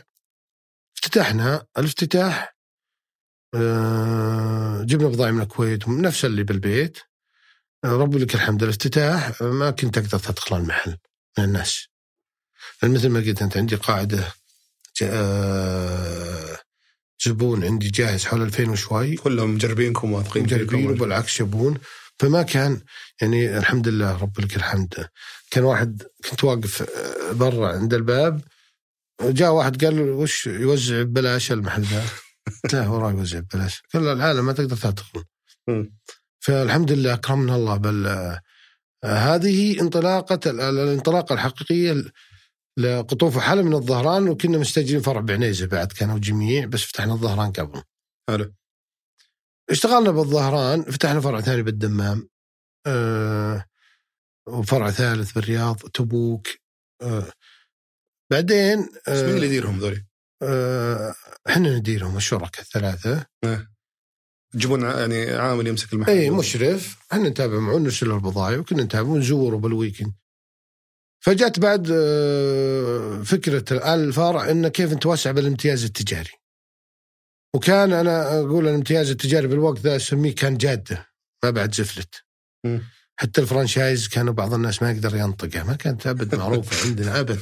افتتحنا 0.97 1.67
الافتتاح 1.79 2.57
آه، 3.55 4.83
جبنا 4.83 5.09
بضاعة 5.09 5.31
من 5.31 5.43
الكويت 5.43 5.89
نفس 5.89 6.25
اللي 6.25 6.43
بالبيت 6.43 6.99
ربي 7.85 8.19
لك 8.19 8.35
الحمد 8.35 8.63
الافتتاح 8.63 9.43
ما 9.43 9.71
كنت 9.71 9.99
أقدر 9.99 10.19
تدخل 10.19 10.57
المحل 10.57 10.97
من 11.39 11.45
الناس 11.45 11.89
مثل 12.83 13.09
ما 13.09 13.21
قلت 13.21 13.43
أنت 13.43 13.57
عندي 13.57 13.77
قاعدة 13.77 14.33
زبون 17.25 17.65
عندي 17.65 17.89
جاهز 17.91 18.25
حول 18.25 18.43
2000 18.43 18.71
وشوي. 18.71 19.17
كلهم 19.17 19.55
مجربينكم 19.55 20.13
واثقين 20.13 20.43
مجربين 20.43 20.91
وبالعكس 20.91 21.41
يبون 21.41 21.79
فما 22.19 22.43
كان 22.43 22.81
يعني 23.23 23.59
الحمد 23.59 23.89
لله 23.89 24.23
رب 24.23 24.41
لك 24.41 24.57
الحمد. 24.57 25.09
كان 25.51 25.65
واحد 25.65 26.03
كنت 26.31 26.45
واقف 26.45 26.83
آه، 26.83 27.33
برا 27.33 27.69
عند 27.73 27.95
الباب. 27.95 28.41
جاء 29.23 29.51
واحد 29.53 29.85
قال 29.85 29.97
له 29.97 30.03
وش 30.03 30.47
يوزع 30.47 31.03
ببلاش 31.03 31.53
المحل 31.53 31.83
ذا؟ 31.83 32.05
قلت 32.65 32.75
له 32.75 32.91
وراي 32.93 33.15
يوزع 33.15 33.39
ببلاش. 33.39 33.83
قال 33.95 34.05
له 34.05 34.13
العالم 34.13 34.47
ما 34.47 34.53
تقدر 34.53 34.77
تدخل. 34.77 35.25
فالحمد 36.41 36.93
لله 36.93 37.15
أكرمنا 37.15 37.57
الله. 37.57 37.77
بل 37.77 38.07
آه، 38.07 38.41
هذه 39.05 39.81
انطلاقة 39.81 40.51
ال- 40.51 40.61
الانطلاقة 40.61 41.33
الحقيقية 41.33 42.05
لقطوف 42.79 43.39
حلا 43.39 43.63
من 43.63 43.75
الظهران 43.75 44.29
وكنا 44.29 44.59
مستاجرين 44.59 45.01
فرع 45.03 45.21
بعنيزة 45.21 45.67
بعد 45.67 45.93
كانوا 45.93 46.19
جميع 46.19 46.67
بس 46.67 46.83
فتحنا 46.83 47.13
الظهران 47.13 47.53
قبل. 47.53 47.83
حلو. 48.31 48.55
اشتغلنا 49.71 50.11
بالظهران 50.11 50.83
فتحنا 50.83 51.21
فرع 51.21 51.41
ثاني 51.41 51.63
بالدمام 51.63 52.29
آه 52.87 53.65
وفرع 54.49 54.91
ثالث 54.91 55.33
بالرياض 55.33 55.77
تبوك 55.77 56.47
آه 57.03 57.33
بعدين 58.31 58.79
بس 59.09 59.19
مين 59.23 59.35
اللي 59.37 59.47
يديرهم 59.47 59.79
ذولي؟ 59.79 60.07
آه، 60.43 61.15
إحنا 61.49 61.77
نديرهم 61.79 62.17
الشركاء 62.17 62.61
الثلاثة. 62.63 63.27
تجيبون 64.53 64.85
ع- 64.85 64.99
يعني 65.01 65.31
عامل 65.31 65.67
يمسك 65.67 65.93
المحل 65.93 66.13
اي 66.13 66.31
مشرف 66.31 66.99
إحنا 67.13 67.29
نتابع 67.29 67.59
معه 67.59 67.77
نرسل 67.79 68.09
له 68.09 68.15
البضائع 68.15 68.59
وكنا 68.59 68.83
نتابع 68.83 69.09
ونزوره 69.09 69.57
بالويكند. 69.57 70.15
فجت 71.21 71.59
بعد 71.59 71.89
آه، 71.93 73.23
فكرة 73.23 73.95
الفرع 73.95 74.51
انه 74.51 74.69
كيف 74.69 74.93
نتوسع 74.93 75.31
بالامتياز 75.31 75.85
التجاري. 75.85 76.31
وكان 77.55 77.93
أنا 77.93 78.41
أقول 78.41 78.69
الامتياز 78.69 79.11
التجاري 79.11 79.47
بالوقت 79.47 79.79
ذا 79.79 79.97
أسميه 79.97 80.35
كان 80.35 80.57
جادة 80.57 81.07
ما 81.45 81.51
بعد 81.51 81.75
زفلت. 81.75 82.15
حتى 83.17 83.41
ال 83.41 83.47
franchise 83.47 84.09
كانوا 84.09 84.33
بعض 84.33 84.55
الناس 84.55 84.83
ما 84.83 84.91
يقدر 84.91 85.17
ينطقه 85.17 85.63
ما 85.63 85.75
كانت 85.75 86.07
أبد 86.07 86.35
معروفة 86.35 86.77
عندنا 86.89 87.21
أبد. 87.21 87.39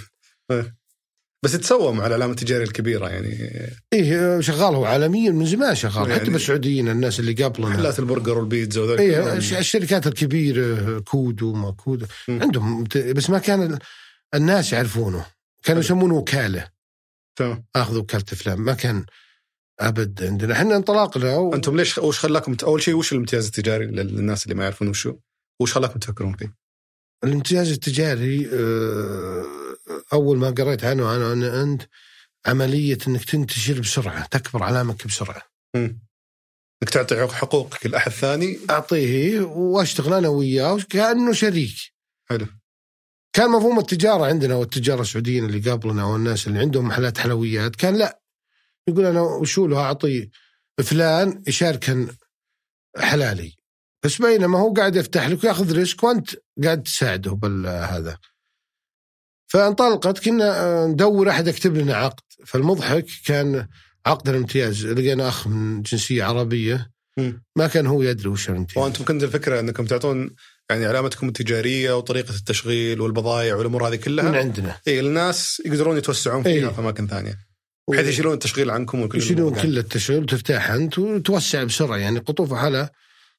بس 1.45 1.53
تسوى 1.53 1.93
مع 1.93 2.07
العلامه 2.07 2.33
التجاريه 2.33 2.65
الكبيرة 2.65 3.09
يعني. 3.09 3.51
إيه 3.93 4.41
شغال 4.41 4.75
هو 4.75 4.85
عالميا 4.85 5.31
من 5.31 5.47
زمان 5.47 5.75
شغال 5.75 6.09
يعني- 6.11 6.21
حتى 6.23 6.31
بالسعوديين 6.31 6.89
الناس 6.89 7.21
اللي 7.21 7.33
قبلنا. 7.45 7.69
محلات 7.69 7.99
البرجر 7.99 8.39
والبيتزا 8.39 8.81
وذول 8.81 8.99
إيه 8.99 9.37
الشركات 9.37 10.07
الكبيرة 10.07 10.99
كودو 11.01 11.53
ما 11.53 11.71
كودو 11.71 12.07
مم. 12.29 12.43
عندهم 12.43 12.85
بس 12.95 13.31
ما 13.31 13.39
كان 13.39 13.63
ال- 13.73 13.79
الناس 14.35 14.73
يعرفونه. 14.73 15.27
كانوا 15.65 15.81
يسمونه 15.81 16.15
وكالة. 16.15 16.69
تمام. 17.39 17.65
اخذ 17.77 17.99
وكالة 17.99 18.25
فلان 18.25 18.59
ما 18.59 18.75
كان 18.75 19.05
أبد 19.81 20.25
عندنا. 20.25 20.53
إحنا 20.55 20.77
انطلاقنا 20.77 21.37
و... 21.37 21.55
أنتم 21.55 21.77
ليش 21.77 21.99
وش 21.99 22.19
خلاكم 22.19 22.57
أول 22.63 22.83
شيء 22.83 22.95
وش 22.95 23.13
الامتياز 23.13 23.47
التجاري 23.47 23.87
للناس 23.87 24.45
اللي 24.45 24.55
ما 24.55 24.63
يعرفون 24.65 24.89
وشو؟ 24.89 25.17
وش 25.61 25.73
خلاكم 25.73 25.99
تفكرون 25.99 26.37
فيه؟ 26.37 26.55
الامتياز 27.25 27.71
التجاري 27.73 28.49
آه، 28.53 29.45
أول 30.13 30.39
ما 30.39 30.51
قريت 30.51 30.85
عنه 30.85 31.17
أنا 31.17 31.33
أنا 31.33 31.63
أنت 31.63 31.83
عملية 32.47 32.99
إنك 33.09 33.25
تنتشر 33.25 33.81
بسرعة 33.81 34.27
تكبر 34.27 34.63
علامك 34.63 35.07
بسرعة. 35.07 35.43
إنك 36.83 36.91
تعطي 36.91 37.27
حقوقك 37.27 37.87
لأحد 37.87 38.11
ثاني. 38.11 38.59
أعطيه 38.71 39.41
وأشتغل 39.41 40.15
أنا 40.15 40.29
وياه 40.29 40.79
كانه 40.91 41.33
شريك. 41.33 41.77
حلو. 42.31 42.47
كان 43.33 43.51
مفهوم 43.51 43.79
التجارة 43.79 44.27
عندنا 44.27 44.55
والتجارة 44.55 45.01
السعوديين 45.01 45.45
اللي 45.45 45.71
قبلنا 45.71 46.05
والناس 46.05 46.47
اللي 46.47 46.59
عندهم 46.59 46.87
محلات 46.87 47.19
حلويات 47.19 47.77
كان 47.77 47.97
لا. 47.97 48.21
يقول 48.89 49.07
أنا 49.07 49.21
وشو 49.21 49.67
له؟ 49.67 49.81
أعطي 49.81 50.31
فلان 50.85 51.43
يشاركن 51.47 52.09
حلالي. 52.97 53.57
بس 54.05 54.23
بينما 54.23 54.59
هو 54.59 54.73
قاعد 54.73 54.97
يفتح 54.97 55.29
لك 55.29 55.45
وياخذ 55.45 55.73
ريسك 55.73 56.05
وأنت 56.05 56.31
قاعد 56.65 56.83
تساعده 56.83 57.33
بالهذا. 57.33 58.19
فانطلقت 59.49 60.19
كنا 60.19 60.65
آه، 60.65 60.87
ندور 60.87 61.31
أحد 61.31 61.49
يكتب 61.49 61.77
لنا 61.77 61.95
عقد. 61.95 62.21
فالمضحك 62.47 63.07
كان 63.27 63.67
عقد 64.07 64.29
الامتياز. 64.29 64.87
لقينا 64.87 65.29
أخ 65.29 65.47
من 65.47 65.83
جنسية 65.83 66.25
عربية. 66.25 66.91
ما 67.57 67.67
كان 67.67 67.87
هو 67.87 68.03
يدري 68.03 68.29
وش 68.29 68.51
الامتياز. 68.51 68.85
وأنتم 68.85 69.05
كنت 69.05 69.23
الفكرة 69.23 69.61
أنكم 69.61 69.87
تعطون 69.87 70.31
يعني 70.71 70.87
علامتكم 70.87 71.29
التجارية 71.29 71.97
وطريقة 71.97 72.35
التشغيل 72.35 73.01
والبضائع 73.01 73.55
والأمور 73.55 73.89
هذه 73.89 73.93
من 73.93 73.99
كلها 73.99 74.39
عندنا. 74.39 74.77
اي 74.89 75.01
الناس 75.01 75.63
يقدرون 75.67 75.97
يتوسعون 75.97 76.43
فيها 76.43 76.53
إيه. 76.53 76.69
في 76.69 76.81
اماكن 76.81 77.07
ثانية 77.07 77.39
بحيث 77.91 78.07
يشيلون 78.07 78.35
التشغيل 78.35 78.71
عنكم 78.71 79.03
وكل 79.03 79.19
يشيلون 79.19 79.55
كل 79.55 79.79
التشغيل 79.79 80.23
وتفتح 80.23 80.71
أنت 80.71 80.99
وتوسع 80.99 81.65
بسرعة. 81.65 81.97
يعني 81.97 82.19
قطوف 82.19 82.55
حلا 82.55 82.93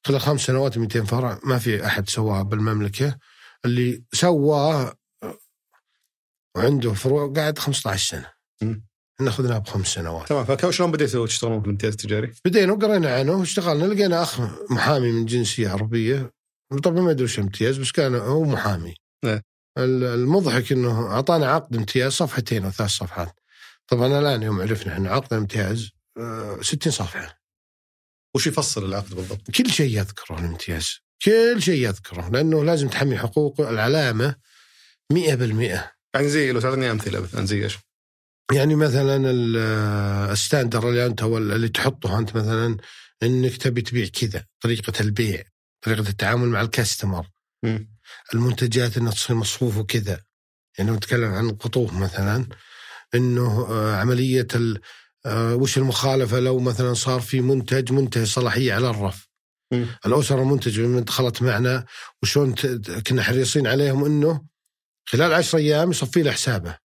خلال 0.06 0.20
خمس 0.20 0.40
سنوات 0.40 0.78
200 0.78 1.04
فرع. 1.04 1.40
ما 1.44 1.58
في 1.58 1.86
أحد 1.86 2.08
سواها 2.08 2.42
بالمملكة. 2.42 3.16
اللي 3.64 4.02
سواه 4.12 4.94
وعنده 6.56 6.92
فروع 6.92 7.32
قاعد 7.32 7.58
15 7.58 8.08
سنة. 8.10 8.30
إحنا 9.20 9.28
اخذناه 9.30 9.58
بخمس 9.58 9.86
سنوات 9.86 10.28
تمام 10.28 10.44
فشلون 10.44 10.92
بديتوا 10.92 11.26
تشتغلون 11.26 11.60
في 11.60 11.66
الامتياز 11.66 11.92
التجاري؟ 11.92 12.32
بدينا 12.44 12.72
وقرينا 12.72 13.14
عنه 13.16 13.32
واشتغلنا 13.32 13.84
لقينا 13.94 14.22
أخ 14.22 14.40
محامي 14.70 15.12
من 15.12 15.26
جنسية 15.26 15.68
عربية 15.68 16.32
طبعا 16.82 17.00
ما 17.00 17.10
أدري 17.10 17.24
وش 17.24 17.38
امتياز 17.38 17.78
بس 17.78 17.92
كان 17.92 18.14
هو 18.14 18.44
محامي. 18.44 18.94
ال- 19.78 20.04
المضحك 20.04 20.72
إنه 20.72 21.06
أعطانا 21.06 21.46
عقد 21.46 21.76
امتياز 21.76 22.12
صفحتين 22.12 22.64
أو 22.64 22.70
ثلاث 22.70 22.90
صفحات 22.90 23.40
طبعا 23.86 24.06
الآن 24.18 24.42
يوم 24.42 24.60
عرفنا 24.60 24.92
إحنا 24.92 25.10
عقد 25.10 25.32
امتياز 25.34 25.90
آه، 26.18 26.58
60 26.62 26.92
صفحة 26.92 27.40
وش 28.36 28.46
يفصل 28.46 28.84
العقد 28.84 29.14
بالضبط؟ 29.14 29.50
كل 29.50 29.70
شيء 29.70 29.98
يذكره 29.98 30.38
الامتياز 30.38 30.90
كل 31.24 31.62
شيء 31.62 31.88
يذكره 31.88 32.28
لأنه 32.28 32.64
لازم 32.64 32.88
تحمي 32.88 33.18
حقوق 33.18 33.60
العلامة 33.60 34.34
100% 35.12 35.16
يعني 36.14 36.28
زي 36.28 36.52
لو 36.52 36.60
تعطيني 36.60 36.90
أمثلة 36.90 37.20
مثلا 37.20 37.46
زي 37.46 37.64
إيش؟ 37.64 37.78
يعني 38.52 38.74
مثلا 38.74 39.30
ال- 39.30 39.56
الستاندر 40.32 40.88
اللي 40.88 41.06
أنت 41.06 41.22
اللي 41.22 41.68
تحطه 41.68 42.18
أنت 42.18 42.36
مثلا 42.36 42.76
إنك 43.22 43.56
تبي 43.56 43.82
تبيع 43.82 44.06
كذا 44.06 44.44
طريقة 44.60 45.00
البيع 45.00 45.42
طريقة 45.82 46.08
التعامل 46.08 46.48
مع 46.48 46.60
الكاستمر 46.60 47.26
مم. 47.64 47.90
المنتجات 48.34 48.96
إنها 48.96 49.12
تصير 49.12 49.36
مصفوفة 49.36 49.82
كذا 49.84 50.20
يعني 50.78 50.90
لو 50.90 50.96
نتكلم 50.96 51.32
عن 51.32 51.48
القطوف 51.50 51.92
مثلا 51.92 52.46
إنه 53.14 53.66
آه، 53.70 53.96
عملية 53.96 54.46
ال- 54.54 54.80
آه، 55.26 55.54
وش 55.54 55.78
المخالفة 55.78 56.38
لو 56.38 56.58
مثلا 56.58 56.94
صار 56.94 57.20
في 57.20 57.40
منتج 57.40 57.92
منتهي 57.92 58.26
صلاحية 58.26 58.72
على 58.74 58.90
الرف 58.90 59.28
مم. 59.72 59.86
الاسر 60.06 60.42
المنتج 60.42 60.80
لما 60.80 61.00
دخلت 61.00 61.42
معنا 61.42 61.84
وشلون 62.22 62.54
ت- 62.54 62.90
كنا 63.08 63.22
حريصين 63.22 63.66
عليهم 63.66 64.04
إنه 64.04 64.49
خلال 65.10 65.34
عشر 65.34 65.58
أيام 65.58 65.90
يصفي 65.90 66.22
له 66.22 66.30
حسابه. 66.30 66.76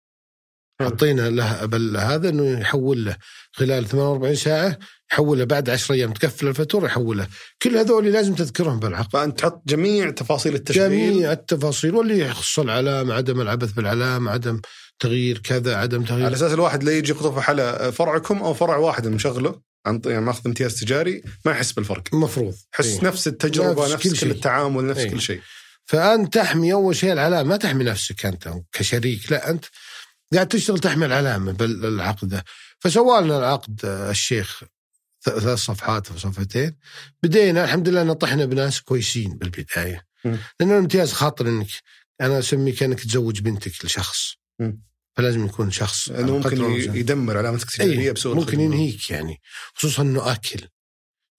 حطينا 0.80 1.30
له 1.30 1.64
بل 1.64 1.96
هذا 1.96 2.28
إنه 2.28 2.60
يحول 2.60 3.04
له. 3.04 3.16
خلال 3.52 3.88
48 3.88 4.36
ساعة 4.36 4.78
يحول 5.12 5.38
له 5.38 5.44
بعد 5.44 5.70
10 5.70 5.94
أيام. 5.94 6.12
تقفل 6.12 6.48
الفاتورة 6.48 6.86
يحولها 6.86 7.28
كل 7.62 7.76
هذول 7.76 8.12
لازم 8.12 8.34
تذكرهم 8.34 8.78
بالعقد 8.80 9.12
فأنت 9.12 9.38
تحط 9.38 9.62
جميع 9.66 10.10
تفاصيل 10.10 10.54
التشغيل. 10.54 10.90
جميع 10.90 11.32
التفاصيل 11.32 11.94
واللي 11.94 12.18
يخص 12.18 12.58
العلامه 12.58 13.14
عدم 13.14 13.40
العبث 13.40 13.72
بالعلامه 13.72 14.30
عدم 14.30 14.60
تغيير 14.98 15.38
كذا 15.38 15.76
عدم 15.76 15.98
على 15.98 16.08
تغيير 16.08 16.32
أساس 16.32 16.52
الواحد 16.52 16.84
لا 16.84 16.92
يجي 16.92 17.12
قطوف 17.12 17.38
حلا 17.38 17.90
فرعكم 17.90 18.42
أو 18.42 18.54
فرع 18.54 18.76
واحد 18.76 19.08
مشغله 19.08 19.60
عن 19.86 20.00
يعني 20.06 20.24
ماخذ 20.24 20.40
امتياز 20.46 20.80
تجاري 20.80 21.22
ما 21.44 21.52
يحس 21.52 21.72
بالفرق. 21.72 22.02
المفروض 22.12 22.54
يحس 22.74 22.86
إيه. 22.86 23.04
نفس 23.04 23.28
التجربة 23.28 23.82
نفس 23.94 24.06
نفس, 24.06 24.20
كل 24.20 24.26
كل. 24.26 24.30
التعامل 24.30 24.86
نفس 24.86 25.00
إيه. 25.00 25.10
كل 25.10 25.20
شيء. 25.20 25.40
فانت 25.84 26.34
تحمي 26.34 26.72
أول 26.72 26.96
شيء 26.96 27.12
العلامة 27.12 27.48
ما 27.48 27.56
تحمي 27.56 27.84
نفسك 27.84 28.26
أنت 28.26 28.54
كشريك 28.72 29.32
لا 29.32 29.50
أنت 29.50 29.64
قاعد 30.34 30.48
تشتغل 30.48 30.78
تحمي 30.78 31.06
العلامة 31.06 31.52
بالعقد 31.52 32.28
ده 32.28 32.44
فسوى 32.78 33.20
لنا 33.20 33.38
العقد 33.38 33.80
الشيخ 33.84 34.62
ثلاث 35.22 35.58
صفحات 35.58 36.10
أو 36.10 36.18
صفحتين 36.18 36.76
بدينا 37.22 37.64
الحمد 37.64 37.88
لله 37.88 38.02
نطحنا 38.02 38.44
بناس 38.44 38.80
كويسين 38.80 39.38
بالبداية. 39.38 40.06
لأن 40.24 40.70
الامتياز 40.70 41.12
خاطر 41.12 41.48
إنك 41.48 41.68
أنا 42.20 42.38
اسميه 42.38 42.74
كأنك 42.74 43.00
تزوج 43.00 43.40
بنتك 43.40 43.84
لشخص. 43.84 44.34
فلازم 45.16 45.44
يكون 45.44 45.70
شخص 45.70 46.10
ممكن. 46.10 46.64
يدمر 46.72 47.38
علامتك 47.38 47.68
التجاريه 47.68 48.12
بسوء 48.12 48.34
ممكن. 48.36 48.60
ينهيك 48.60 49.10
يعني 49.10 49.40
خصوصا 49.74 50.02
إنه 50.02 50.32
أكل 50.32 50.68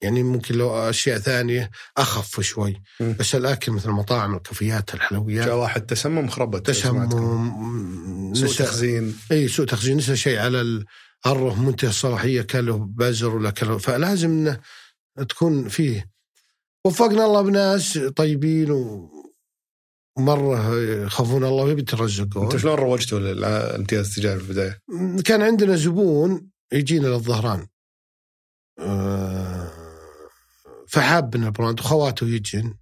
يعني 0.02 0.24
ممكن 0.24 0.56
لو 0.56 0.90
أشياء 0.90 1.20
ثانية 1.20 1.72
أخف 1.98 2.42
شوي. 2.42 2.82
مم. 3.00 3.16
بس 3.20 3.36
الأكل 3.36 3.72
مثل 3.72 3.90
المطاعم 3.90 4.36
الكافيات 4.36 4.94
الحلويات. 4.94 5.46
جاء 5.46 5.56
واحد 5.58 5.86
تسمم 5.86 6.28
خربت 6.28 6.68
تسمم 6.68 8.34
سوء 8.34 8.50
تخزين. 8.50 9.18
إي 9.32 9.48
سوء 9.48 9.66
تخزين. 9.66 9.98
نسى 9.98 10.16
شيء 10.16 10.40
على 10.40 10.62
ال- 10.62 10.86
الره 11.26 11.62
منتهي 11.62 11.90
الصلاحية 11.90 12.42
كان 12.42 12.66
له 12.66 12.78
بازر 12.78 13.36
ولا 13.36 13.50
كان 13.50 13.70
له 13.70 13.78
فلازم 13.78 14.30
إنه 14.30 14.60
تكون 15.30 15.68
فيه. 15.68 16.10
وفقنا 16.86 17.26
الله 17.26 17.42
بناس 17.42 17.98
طيبين 17.98 18.72
و 18.72 19.12
ومرة 20.18 20.76
يخافون 20.80 21.44
الله 21.44 21.64
ويبي 21.64 21.82
يترزقون. 21.82 22.44
أنت 22.44 22.58
شلون 22.58 22.76
روجتوا 22.76 23.20
للامتياز 23.20 24.08
التجاري 24.08 24.40
في 24.40 24.46
البداية؟ 24.46 24.82
كان 25.26 25.42
عندنا 25.42 25.76
زبون 25.76 26.50
يجينا 26.74 27.08
للظهران. 27.08 27.68
آه، 28.80 29.65
فحاب 30.96 31.38
من 31.38 31.44
البراند 31.44 31.80
وخواته 31.80 32.28
يجن. 32.28 32.78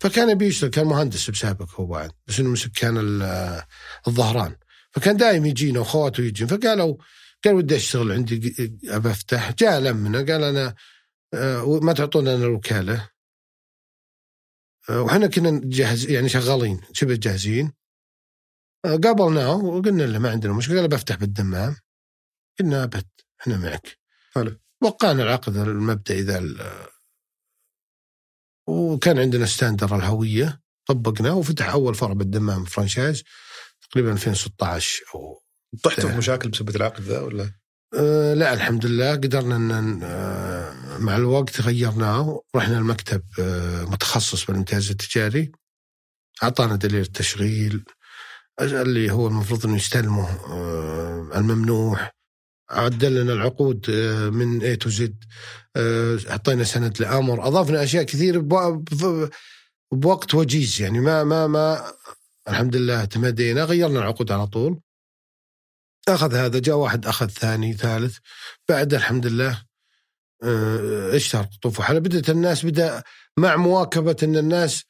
فكان 0.00 0.30
يبي 0.30 0.46
يشتغل 0.46 0.70
كان 0.70 0.86
مهندس 0.86 1.30
بسابق 1.30 1.80
هو 1.80 1.86
بعد 1.86 2.12
بس 2.26 2.40
إنه 2.40 2.48
مسك 2.50 2.72
كان 2.72 2.98
ال- 2.98 3.62
الظهران. 4.08 4.56
فكان 4.92 5.16
دائما 5.16 5.48
يجينا 5.48 5.78
واخواته 5.78 6.22
يجين 6.22 6.46
فقالوا 6.46 6.96
قال 7.44 7.54
ودي 7.54 7.76
أشتغل 7.76 8.12
عندي 8.12 8.78
أبى 8.88 9.10
أفتح. 9.10 9.52
جاء 9.52 9.80
لمنا 9.80 10.18
قال 10.18 10.44
أنا 10.44 10.74
آه، 11.34 11.80
ما 11.82 11.92
تعطونا 11.92 12.34
أنا 12.34 12.44
الوكالة. 12.44 13.08
آه، 14.90 15.02
وحنا 15.02 15.26
كنا 15.26 15.60
جاهز 15.64 16.10
يعني 16.10 16.28
شغالين 16.28 16.80
شبه 16.92 17.14
جاهزين. 17.14 17.72
آه، 18.84 18.96
قابلناه 18.96 19.56
وقلنا 19.56 20.02
له 20.02 20.18
ما 20.18 20.30
عندنا 20.30 20.52
مشكلة 20.52 20.80
قال 20.80 20.88
بفتح 20.88 21.16
بالدمام. 21.16 21.76
قلنا 22.60 22.84
أبد 22.84 23.06
إحنا 23.40 23.56
معك. 23.58 23.98
حلو. 24.34 24.56
وقعنا 24.82 25.22
العقد 25.22 25.56
المبدئي 25.56 26.22
ذا 26.22 26.38
وكان 28.66 29.18
عندنا 29.18 29.46
standard 29.46 29.96
الهوية 29.96 30.60
طبقناه 30.86 31.34
وفتح 31.34 31.70
أول 31.70 31.94
فرع 31.94 32.12
بالدمام 32.12 32.64
franchise 32.64 33.22
تقريبا 33.90 34.12
2016 34.12 35.02
أو 35.14 35.42
طحتوا 35.82 36.10
في 36.10 36.16
مشاكل 36.16 36.48
بسبب 36.48 36.76
العقد 36.76 37.00
ذا 37.00 37.20
ولا؟ 37.20 37.52
أه 37.94 38.34
لا 38.34 38.54
الحمد 38.54 38.86
لله 38.86 39.12
قدرنا 39.12 39.78
إن 39.78 40.00
أه 40.02 40.98
مع 40.98 41.16
الوقت 41.16 41.60
غيرناه 41.60 42.42
رحنا 42.56 42.78
المكتب 42.78 43.22
أه 43.38 43.84
متخصص 43.84 44.44
بالامتياز 44.46 44.90
التجاري. 44.90 45.52
أعطانا 46.42 46.76
دليل 46.76 47.00
التشغيل 47.00 47.84
اللي 48.60 49.10
هو 49.12 49.26
المفروض 49.26 49.66
إنه 49.66 49.76
يستلمه 49.76 50.28
أه 50.30 51.30
الممنوح. 51.34 52.15
عدل 52.70 53.20
لنا 53.20 53.32
العقود 53.32 53.90
أه 53.90 54.30
من 54.30 54.62
اي 54.62 54.76
تو 54.76 54.90
زد 54.90 55.24
أعطينا 56.30 56.64
سند 56.64 57.00
لآمر. 57.02 57.46
أضافنا 57.48 57.82
أشياء 57.82 58.02
كثير 58.04 58.40
بوقت 59.92 60.34
وجيز. 60.34 60.80
يعني 60.80 61.00
ما 61.00 61.24
ما 61.24 61.46
ما 61.46 61.92
الحمد 62.48 62.76
لله 62.76 63.04
تمدينا 63.04 63.64
غيرنا 63.64 63.98
العقود 63.98 64.32
على 64.32 64.46
طول. 64.46 64.80
أخذ 66.08 66.34
هذا 66.34 66.58
جاء 66.58 66.76
واحد 66.76 67.06
أخذ 67.06 67.26
ثاني 67.26 67.72
ثالث. 67.72 68.18
بعد 68.68 68.94
الحمد 68.94 69.26
لله 69.26 69.62
آه، 70.42 71.16
اشتهر 71.16 71.44
قطوف 71.44 71.80
وحلا 71.80 71.98
بدات 71.98 72.30
الناس 72.30 72.64
بدأ 72.66 73.02
مع 73.38 73.56
مواكبة 73.56 74.16
أن 74.22 74.36
الناس 74.36 74.84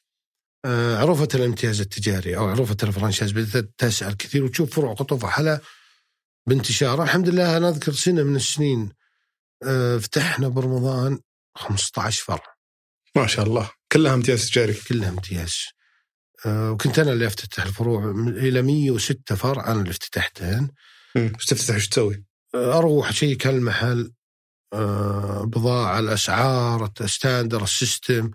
آه، 0.65 0.97
عرفت 0.97 1.35
الامتياز 1.35 1.81
التجاري 1.81 2.37
أو 2.37 2.47
عرفت 2.47 2.83
الفرنشايز. 2.83 3.31
بدأت 3.31 3.69
تسأل 3.77 4.17
كثير 4.17 4.43
وتشوف 4.43 4.75
فروع 4.75 4.93
قطوف 4.93 5.23
وحلا 5.23 5.61
بانتشار 6.47 7.03
الحمد 7.03 7.29
لله 7.29 7.57
أنا 7.57 7.69
أذكر 7.69 7.91
سنة 7.91 8.23
من 8.23 8.35
السنين 8.35 8.89
آه، 9.63 9.97
فتحنا 9.97 10.47
برمضان 10.47 11.19
15 11.55 12.23
فرع. 12.23 12.55
ما 13.15 13.27
شاء 13.27 13.45
الله. 13.45 13.71
كلها 13.91 14.13
امتياز 14.13 14.49
تجاري. 14.49 14.73
كلها 14.73 15.09
امتياز. 15.09 15.57
آه، 16.45 16.71
وكنت 16.71 16.99
أنا 16.99 17.13
اللي 17.13 17.27
أفتتح 17.27 17.65
الفروع 17.65 18.11
إلى 18.27 18.61
106 18.61 19.35
فرع 19.35 19.71
أنا 19.71 19.79
اللي 19.79 19.89
افتتحتهن. 19.89 20.69
إيش 21.17 21.45
تفتح؟ 21.45 21.73
إيش 21.73 21.87
تسوي؟ 21.89 22.25
أروح 22.55 23.09
أشيك 23.09 23.47
المحل 23.47 24.11
آه، 24.73 25.43
بضاعة 25.43 25.99
الأسعار 25.99 26.91
ال 27.01 27.08
standard 27.08 27.63
ال 27.63 27.73
system 27.73 28.31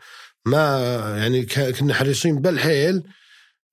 ما 0.47 0.81
يعني 1.19 1.47
كنا 1.73 1.95
حريصين 1.95 2.41
بالحيل 2.41 2.97
آه، 2.97 3.22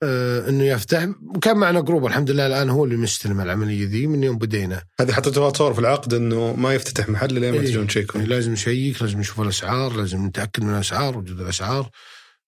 إنه 0.02 0.64
يفتح. 0.64 1.08
وكان 1.36 1.56
معنا 1.56 1.80
group 1.80 2.06
الحمد 2.06 2.30
لله 2.30 2.46
الآن 2.46 2.70
هو 2.70 2.84
اللي 2.84 2.96
مستلم 2.96 3.40
العملية 3.40 3.86
ذي 3.86 4.06
من 4.06 4.22
يوم 4.22 4.38
بدينا. 4.38 4.82
هذه 5.00 5.12
حطيتوها 5.12 5.50
تصور 5.50 5.74
في 5.74 5.80
العقد 5.80 6.14
إنه 6.14 6.52
ما 6.52 6.74
يفتتح 6.74 7.08
محل 7.08 7.40
لين 7.40 7.54
ما 7.54 7.60
إيه. 7.60 7.66
تجون 7.66 7.86
تشيكون 7.86 8.20
يعني 8.20 8.34
لازم 8.34 8.52
نشيك 8.52 9.02
لازم 9.02 9.20
نشوف 9.20 9.40
الأسعار 9.40 9.96
لازم 9.96 10.26
نتأكد 10.26 10.64
من 10.64 10.74
الأسعار 10.74 11.18
وجود 11.18 11.40
الأسعار 11.40 11.90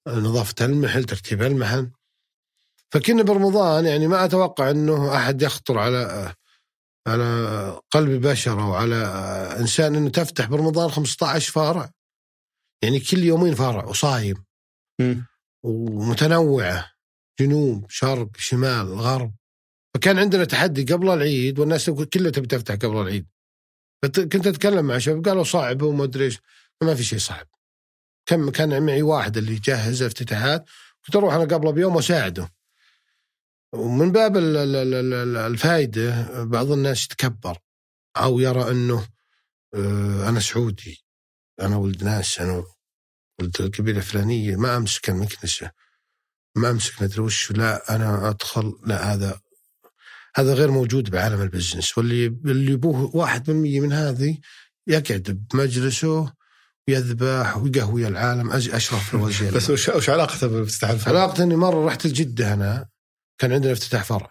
آه، 0.06 0.18
نظافة 0.18 0.64
المحل 0.64 1.04
ترتيب 1.04 1.42
المحل. 1.42 1.90
فكنا 2.90 3.22
برمضان 3.22 3.86
يعني 3.86 4.06
ما 4.06 4.24
أتوقع 4.24 4.70
إنه 4.70 5.16
أحد 5.16 5.42
يخطر 5.42 5.78
على 5.78 5.98
آه، 5.98 6.34
على 7.06 7.80
قلب 7.90 8.26
بشر 8.26 8.62
أو 8.62 8.74
على 8.74 8.96
آه، 8.96 9.60
إنسان 9.60 9.94
إنه 9.94 10.10
تفتح 10.10 10.46
برمضان 10.46 10.90
15 10.90 11.52
فرع 11.52 11.90
يعني 12.82 13.00
كل 13.00 13.18
يومين 13.18 13.54
فرع 13.54 13.84
وصايم. 13.84 14.44
ومتنوعة. 15.64 16.91
جنوب 17.40 17.90
شرق 17.90 18.28
شمال 18.36 18.86
غرب. 18.94 19.34
فكان 19.94 20.18
عندنا 20.18 20.44
تحدي 20.44 20.92
قبل 20.92 21.08
العيد 21.10 21.58
والناس 21.58 21.90
كلها 21.90 22.30
تبي 22.30 22.46
تفتح 22.46 22.74
قبل 22.74 22.96
العيد. 22.96 23.26
كنت 24.04 24.46
أتكلم 24.46 24.84
مع 24.86 24.98
شباب 24.98 25.28
قالوا 25.28 25.44
صعب 25.44 25.82
وما 25.82 26.04
أدري 26.04 26.24
إيش. 26.24 26.38
ما 26.82 26.94
في 26.94 27.04
شيء 27.04 27.18
صعب. 27.18 27.46
كم 28.26 28.50
كان 28.50 28.86
معي 28.86 29.02
واحد 29.02 29.36
اللي 29.36 29.52
يجهز 29.52 30.02
افتتاحات. 30.02 30.64
كنت 31.06 31.16
أروح 31.16 31.34
أنا 31.34 31.44
قبله 31.44 31.70
بيوم 31.70 31.96
وأساعده. 31.96 32.48
ومن 33.72 34.12
باب 34.12 34.36
ال- 34.36 34.56
ال- 34.56 34.76
ال- 34.76 35.14
ال- 35.14 35.36
الفائده 35.36 36.44
بعض 36.44 36.70
الناس 36.70 37.04
يتكبر 37.04 37.58
أو 38.16 38.40
يرى 38.40 38.70
إنه 38.70 39.08
آه، 39.74 40.28
أنا 40.28 40.40
سعودي. 40.40 41.04
أنا 41.60 41.76
ولد 41.76 42.04
ناس 42.04 42.40
أنا 42.40 42.64
ولد 43.40 43.60
القبيله 43.60 43.98
الفلانيه 43.98 44.56
ما 44.56 44.76
أمسك 44.76 45.10
المكنسة. 45.10 45.70
ما 46.56 46.70
أمسك 46.70 47.02
مدري 47.02 47.20
وش 47.20 47.52
لا 47.52 47.96
أنا 47.96 48.30
أدخل 48.30 48.78
لا 48.86 49.14
هذا 49.14 49.40
هذا 50.36 50.54
غير 50.54 50.70
موجود 50.70 51.10
بعالم 51.10 51.42
البزنس. 51.42 51.98
واللي 51.98 52.26
اللي 52.26 52.72
يبوه 52.72 53.16
واحد 53.16 53.50
من 53.50 53.56
مية 53.56 53.80
من 53.80 53.92
هذه 53.92 54.38
يقعد 54.86 55.46
بمجلسه 55.52 56.32
ويذبح 56.88 57.56
ويقهوي 57.56 58.08
العالم. 58.08 58.50
أشرف 58.52 59.14
الوزير. 59.14 59.54
بس 59.54 59.70
وش, 59.70 59.88
وش 59.88 60.10
علاقته 60.10 60.46
بافتتاح 60.46 60.90
الفرع؟ 60.90 61.20
علاقة 61.20 61.42
إني 61.42 61.56
مرة 61.56 61.86
رحت 61.86 62.06
لجده 62.06 62.52
أنا 62.52 62.88
كان 63.38 63.52
عندنا 63.52 63.72
افتتاح 63.72 64.04
فرع. 64.04 64.30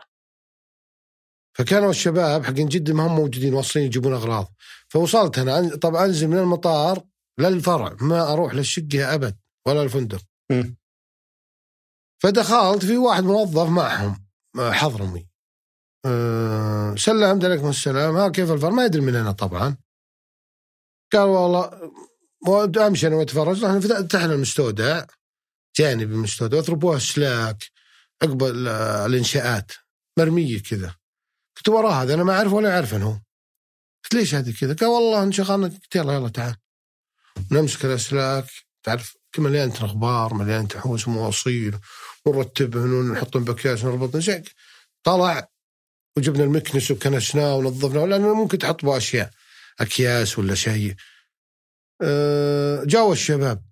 فكانوا 1.54 1.90
الشباب 1.90 2.46
حقين 2.46 2.68
جدة 2.68 2.94
ما 2.94 3.08
هم 3.08 3.16
موجودين 3.16 3.54
واصلين 3.54 3.86
يجيبون 3.86 4.14
أغراض. 4.14 4.54
فوصلت 4.88 5.40
أنا 5.40 5.76
طبعا 5.76 6.06
أنزل 6.06 6.28
من 6.28 6.38
المطار 6.38 7.04
للفرع 7.40 7.96
ما 8.02 8.34
أروح 8.34 8.54
للشقة 8.54 9.14
أبد 9.14 9.38
ولا 9.66 9.84
الفندق. 9.84 10.22
فدخلت 12.22 12.86
في 12.86 12.98
واحد 12.98 13.24
موظف 13.24 13.70
معهم 13.70 14.26
حضرمي. 14.58 15.28
أه 16.06 16.96
سلمت 16.96 17.46
عليكم 17.46 17.70
السلام. 17.70 18.18
ها 18.18 18.30
كيف 18.30 18.52
الفرع 18.52 18.70
ما 18.70 18.86
يدري 18.86 19.02
من 19.02 19.16
أنا 19.16 19.32
طبعا. 19.32 19.78
قال 21.14 21.22
والله 21.22 22.88
أمشي 22.88 23.08
أنا 23.08 23.16
وأتفرج. 23.16 23.64
رحنا 23.64 23.80
فتحنا 23.80 24.34
المستودع. 24.34 25.06
جانب 25.76 26.12
المستودع 26.12 26.58
واضربوها 26.58 27.00
سلاك. 27.00 27.64
عقب 28.24 28.44
ال- 28.44 28.68
الإنشاءات. 29.08 29.72
مرمية 30.20 30.62
كذا. 30.62 30.96
قلت 31.58 31.70
وراه 31.70 32.04
هذا 32.04 32.14
أنا 32.14 32.24
ما 32.24 32.38
أعرف 32.38 32.54
ولا 32.54 32.70
يعرف 32.70 32.94
هو. 32.94 33.20
قلت 34.04 34.14
ليش 34.14 34.36
هذه 34.36 34.54
كذا؟ 34.60 34.74
قال 34.74 34.90
والله 34.90 35.24
انشغلنا 35.24 35.68
قلت 35.68 35.96
يلا 35.96 36.14
يلا 36.14 36.30
تعال. 36.30 36.56
نمسك 37.52 37.86
الأسلاك. 37.86 38.46
تعرف 38.84 39.18
كل 39.36 39.42
مليانة 39.42 39.86
أخبار 39.86 40.34
مليانة 40.34 40.70
حوس 40.76 41.08
ومواصيل 41.08 41.80
ونرتبهن 42.26 42.94
ونحطهم 42.94 43.44
باكياس 43.44 43.84
ونربطن 43.84 44.22
زي 44.22 44.44
طلع 45.04 45.52
وجبنا 46.18 46.44
المكنس 46.44 46.92
وكنسناه 46.92 47.56
ونظفناه 47.56 48.06
لأنه 48.06 48.34
ممكن 48.34 48.58
تحط 48.58 48.86
به 48.86 48.98
أشياء 48.98 49.32
أكياس 49.80 50.40
ولا 50.40 50.56
شيء. 50.56 50.96
أه 52.02 52.84
جاوا 52.84 53.14
الشباب. 53.14 53.66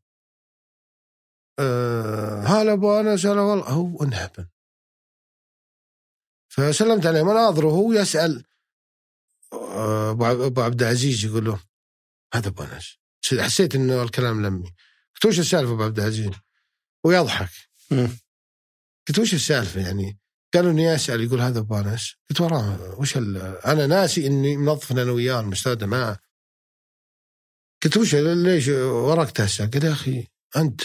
أه 1.60 2.44
هلا 2.44 2.74
أبو 2.74 3.00
أنس 3.00 3.26
هلا 3.26 3.42
والله. 3.42 3.66
هو 3.66 4.04
انهبل. 4.04 4.48
فسلمت 6.50 7.06
عليه. 7.06 7.24
مناظره 7.24 7.68
وهو 7.68 7.94
يسأل 7.94 8.46
آه، 9.54 10.12
أبو 10.48 10.62
عبد 10.62 10.82
العزيز 10.82 11.26
يقول 11.26 11.46
له 11.46 11.60
هذا 12.34 12.48
أبو 12.48 12.64
أنس. 12.64 12.98
حسيت 13.40 13.76
إنه 13.76 14.04
الكلام 14.04 14.46
لمي. 14.46 14.74
قلت 15.14 15.26
وش 15.26 15.40
السالفة 15.40 15.74
أبو 15.74 15.84
عبد 15.84 16.00
العزيز؟ 16.00 16.32
ويضحك. 17.04 17.50
قلت 19.10 19.20
وش 19.20 19.34
السالفة 19.34 19.82
يعني؟ 19.82 20.20
قالوا 20.54 20.72
اني 20.72 20.96
اسال 20.96 21.24
يقول 21.24 21.42
هذا 21.42 21.60
ابو 21.60 21.78
انس 21.78 22.16
قلت 22.30 22.42
وراه 22.42 22.96
وش. 23.00 23.18
أنا 23.18 23.88
ناسي 23.88 24.28
إني 24.28 24.58
منظف 24.58 24.92
أنا 24.92 25.12
وياه 25.12 25.40
المستودع 25.40 25.88
معه 25.88 26.20
قلت 27.84 27.98
وش 27.98 28.16
ليش 28.16 28.68
وراك 28.68 29.32
تسال 29.32 29.72
قال 29.72 29.84
يا 29.84 29.92
أخي 29.92 30.28
أنت 30.58 30.84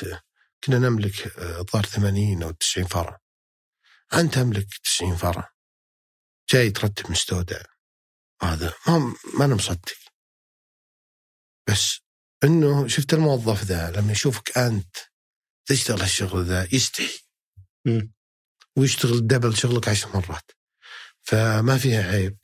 كنا 0.64 0.78
نملك 0.78 1.38
آه، 1.38 1.60
الظاهر 1.60 1.84
80 1.84 2.42
أو 2.42 2.50
90 2.50 2.86
فرع. 2.86 3.20
أنت 4.14 4.34
تملك 4.34 4.66
90 4.84 5.16
فرع. 5.16 5.52
جاي 6.50 6.70
ترتب 6.70 7.10
مستودع. 7.10 7.62
هذا 8.42 8.74
ما 8.88 9.14
ما 9.38 9.44
أنا 9.44 9.54
مصدق. 9.54 9.98
بس 11.68 12.00
إنه 12.44 12.88
شفت 12.88 13.14
الموظف 13.14 13.64
ذا 13.64 13.90
لما 13.90 14.12
يشوفك 14.12 14.58
أنت 14.58 14.96
تشتغل 15.68 16.00
هالشغل 16.00 16.44
ذا 16.44 16.68
يستحي. 16.72 17.24
ويشتغل 18.76 19.26
double 19.26 19.57
شغلك 19.56 19.88
عشر 19.88 20.08
مرات. 20.14 20.50
فما 21.22 21.78
فيها 21.78 22.02
عيب 22.12 22.36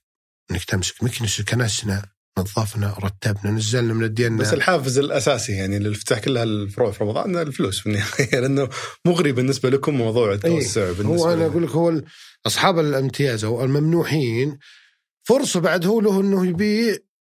إنك 0.51 0.65
تمسك 0.65 1.03
مكنسه 1.05 1.45
كنسنا 1.45 2.07
نظفنا 2.39 2.97
رتبنا 2.99 3.51
نزلنا 3.53 3.95
من 3.95 4.05
الدينا 4.05 4.37
بس 4.37 4.53
الحافز 4.53 4.99
الأساسي 4.99 5.53
يعني 5.53 5.79
للافتتاح 5.79 6.19
كل 6.19 6.37
هالفروع 6.37 6.91
في 6.91 7.05
رمضان 7.05 7.37
الفلوس 7.39 7.81
في 7.81 7.87
النهاية 7.87 8.31
لأنه 8.41 8.69
مغري 9.07 9.33
بالنسبة 9.33 9.71
لكم 9.71 9.95
موضوع 9.95 10.33
التوسع 10.33 10.93
بالنسبة 10.93 11.15
إيه، 11.15 11.21
هو 11.21 11.33
أنا. 11.33 11.47
أقول 11.47 11.63
لك 11.63 11.71
هو 11.71 12.03
أصحاب 12.47 12.79
الامتياز 12.79 13.45
أو 13.45 13.65
الممنوحين 13.65 14.59
فرصة 15.23 15.61
بعد 15.61 15.87
هو 15.87 16.01
له 16.01 16.21
إنه 16.21 16.47
يبيع 16.47 16.97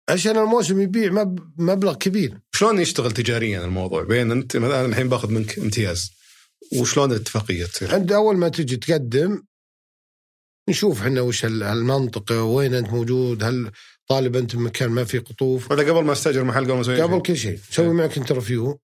عشان 0.08 0.36
الموسم 0.36 0.80
يبيع 0.80 1.12
مب- 1.12 1.60
مبلغ 1.60 1.94
كبير. 1.94 2.38
شلون 2.54 2.80
يشتغل 2.80 3.12
تجاريا 3.12 3.64
الموضوع؟ 3.64 4.02
بين 4.02 4.30
أنت 4.32 4.56
مثلا 4.56 4.86
الحين 4.86 5.08
باخذ 5.08 5.30
منك 5.30 5.58
امتياز. 5.58 6.10
وشلون 6.80 7.12
الاتفاقية 7.12 7.66
تصير؟ 7.66 7.94
عند 7.94 8.12
أول 8.12 8.36
ما 8.36 8.48
تجي 8.48 8.76
تقدم 8.76 9.42
نشوف 10.68 11.02
إحنا 11.02 11.20
وش 11.20 11.44
ال- 11.44 11.62
المنطقة 11.62 12.42
وين 12.42 12.74
أنت 12.74 12.88
موجود 12.90 13.44
هل 13.44 13.70
طالب 14.08 14.36
أنت 14.36 14.56
بمكان 14.56 14.90
ما 14.90 15.04
في 15.04 15.18
قطوف؟ 15.18 15.70
ولا 15.70 15.82
قبل 15.92 16.04
ما 16.04 16.12
استاجر 16.12 16.44
محل 16.44 16.64
قبل 16.64 16.74
ما 16.74 16.80
أسوي 16.80 17.02
قبل؟ 17.02 17.22
كل 17.22 17.36
شيء. 17.36 17.60
نسوي 17.70 17.94
معك 17.94 18.18
interview 18.18 18.80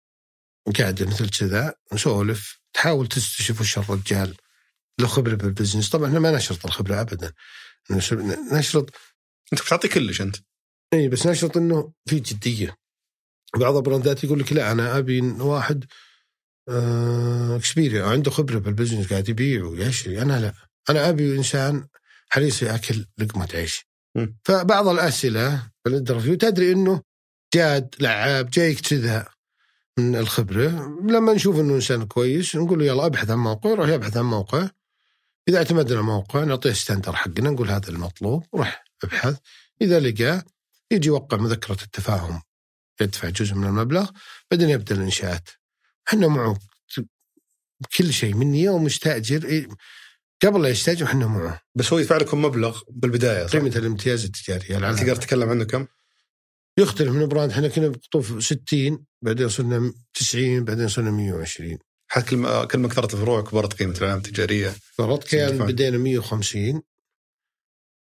قاعدة 0.79 1.07
مثل 1.07 1.29
كذا 1.31 1.75
نسولف 1.93 2.61
تحاول 2.73 3.07
تستشف 3.07 3.61
وش 3.61 3.79
الرجال 3.79 4.35
له 5.01 5.07
خبره 5.07 5.35
بال 5.35 5.46
business 5.46 5.91
طبعا 5.91 6.09
إحنا 6.09 6.19
ما 6.21 6.31
نشرط 6.37 6.67
الخبرة 6.67 7.01
ابدا. 7.01 7.33
نش- 7.91 8.13
نشرط 8.53 8.91
أنت 9.53 9.63
بتعطي 9.63 9.89
كلش 9.89 10.21
أنت. 10.21 10.37
اي 10.93 11.09
بس 11.09 11.27
نشرط 11.27 11.57
إنه 11.57 11.93
في 12.07 12.21
جدية. 12.21 12.77
بعض 13.57 13.77
البراندات 13.77 14.25
يقول 14.25 14.41
لك 14.41 14.53
لا 14.53 14.73
أنا 14.73 14.99
أبي 14.99 15.21
واحد 15.21 15.85
experience 16.69 18.05
عنده 18.05 18.31
خبرة 18.31 18.59
بال 18.59 18.69
business 18.69 19.11
قاعد 19.11 19.29
يبيع 19.29 19.65
ويشري 19.65 20.23
أنا 20.23 20.41
لا. 20.41 20.53
أنا 20.91 21.09
أبي 21.09 21.37
إنسان 21.37 21.87
حريص 22.29 22.63
يأكل 22.63 23.07
لقمة 23.19 23.49
عيش. 23.55 23.87
فبعض 24.45 24.89
الأسئلة 24.89 25.71
بال 25.85 25.94
interview 25.94 26.35
تدري 26.35 26.73
إنه 26.73 27.03
جاد 27.55 27.95
لعاب 28.01 28.51
جايك 28.51 28.81
كذا 28.81 29.29
من 29.99 30.17
الخبرة. 30.17 30.69
لما 31.09 31.33
نشوف 31.33 31.61
إنه 31.61 31.75
إنسان 31.75 32.07
كويس 32.07 32.57
نقول 32.57 32.79
له 32.79 32.85
يلا 32.85 33.07
ابحث 33.07 33.31
عن 33.31 33.39
موقع 33.39 33.71
يروح 33.71 33.89
يبحث 33.89 34.17
عن 34.17 34.25
موقع. 34.25 34.69
إذا 35.49 35.59
اعتمدنا 35.59 36.01
الموقع 36.01 36.45
نعطيه 36.45 36.73
standard 36.73 37.13
حقنا 37.13 37.51
نقول 37.51 37.71
هذا 37.71 37.89
المطلوب 37.89 38.45
روح 38.55 38.85
ابحث. 39.05 39.39
إذا 39.83 40.01
لقى 40.01 40.43
يجي 40.91 41.09
يوقع 41.09 41.37
مذكرة 41.37 41.83
التفاهم 41.83 42.43
يدفع 43.01 43.29
جزء 43.29 43.55
من 43.55 43.67
المبلغ 43.67 44.11
بعدين 44.51 44.69
يبدأ 44.71 44.95
الإنشاءات. 44.95 45.49
إحنا 46.09 46.29
معه 46.29 46.59
كل 47.97 48.13
شيء 48.13 48.35
من 48.35 48.55
يوم 48.55 48.85
مستأجر 48.85 49.45
إيه، 49.45 49.69
قبل 50.45 50.63
لا 50.63 50.69
يستأجر 50.69 51.07
إحنا 51.07 51.27
معه 51.27 51.61
بس 51.75 51.93
هو 51.93 51.99
يدفع 51.99 52.17
لكم 52.17 52.43
مبلغ 52.43 52.81
بالبداية 52.91 53.47
صح؟ 53.47 53.53
قيمة 53.53 53.77
الامتياز 53.77 54.25
التجارية 54.25 54.65
تقدر 54.67 54.77
العلامة. 54.79 55.15
تتكلم 55.15 55.49
عنه 55.49 55.65
كم؟ 55.65 55.87
يختلف 56.79 57.13
من 57.13 57.27
براند 57.27 57.51
إحنا 57.51 57.69
كنا 57.69 57.89
بقطوف 57.89 58.43
60 58.45 59.05
بعدين 59.23 59.49
صرنا 59.49 59.93
90 60.15 60.65
بعدين 60.65 60.89
صرنا 60.89 61.11
120 61.11 61.79
حتى 62.11 62.27
كل 62.31 62.37
ما 62.37 62.65
كل 62.65 62.79
ما 62.79 62.89
كثرت 62.89 63.15
الفروع 63.15 63.41
كبرت 63.43 63.73
قيمة 63.73 63.95
العلامة 63.99 64.17
التجارية 64.19 64.75
فرط 64.97 65.25
كان. 65.25 65.59
بدينا 65.67 65.99
150 65.99 66.83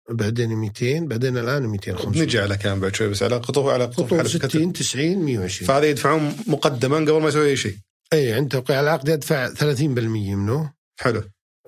بعدين 0.09 0.49
200 0.55 0.99
بعدين 0.99 1.37
الآن 1.37 1.63
250 1.67 2.11
بنجي 2.11 2.39
على 2.39 2.57
كلام 2.57 2.79
بعد 2.79 2.95
شوي 2.95 3.07
بس 3.07 3.23
على 3.23 3.37
قطوف 3.37 3.67
على 3.67 3.85
قطوف 3.85 4.05
قطوف 4.05 4.19
حلف 4.19 4.37
كتب. 4.37 4.49
60 4.49 4.73
90 4.73 5.17
120 5.25 5.67
فهذا 5.67 5.85
يدفعون 5.89 6.35
مقدما 6.47 6.97
قبل 6.97 7.21
ما 7.21 7.27
يسوي 7.27 7.49
أي 7.49 7.57
شيء 7.57 7.77
اي 8.13 8.33
عند 8.33 8.51
توقيع 8.51 8.79
العقد 8.79 9.09
يدفع 9.09 9.49
30% 9.49 10.35
منه. 10.35 10.73
حلو. 10.99 11.23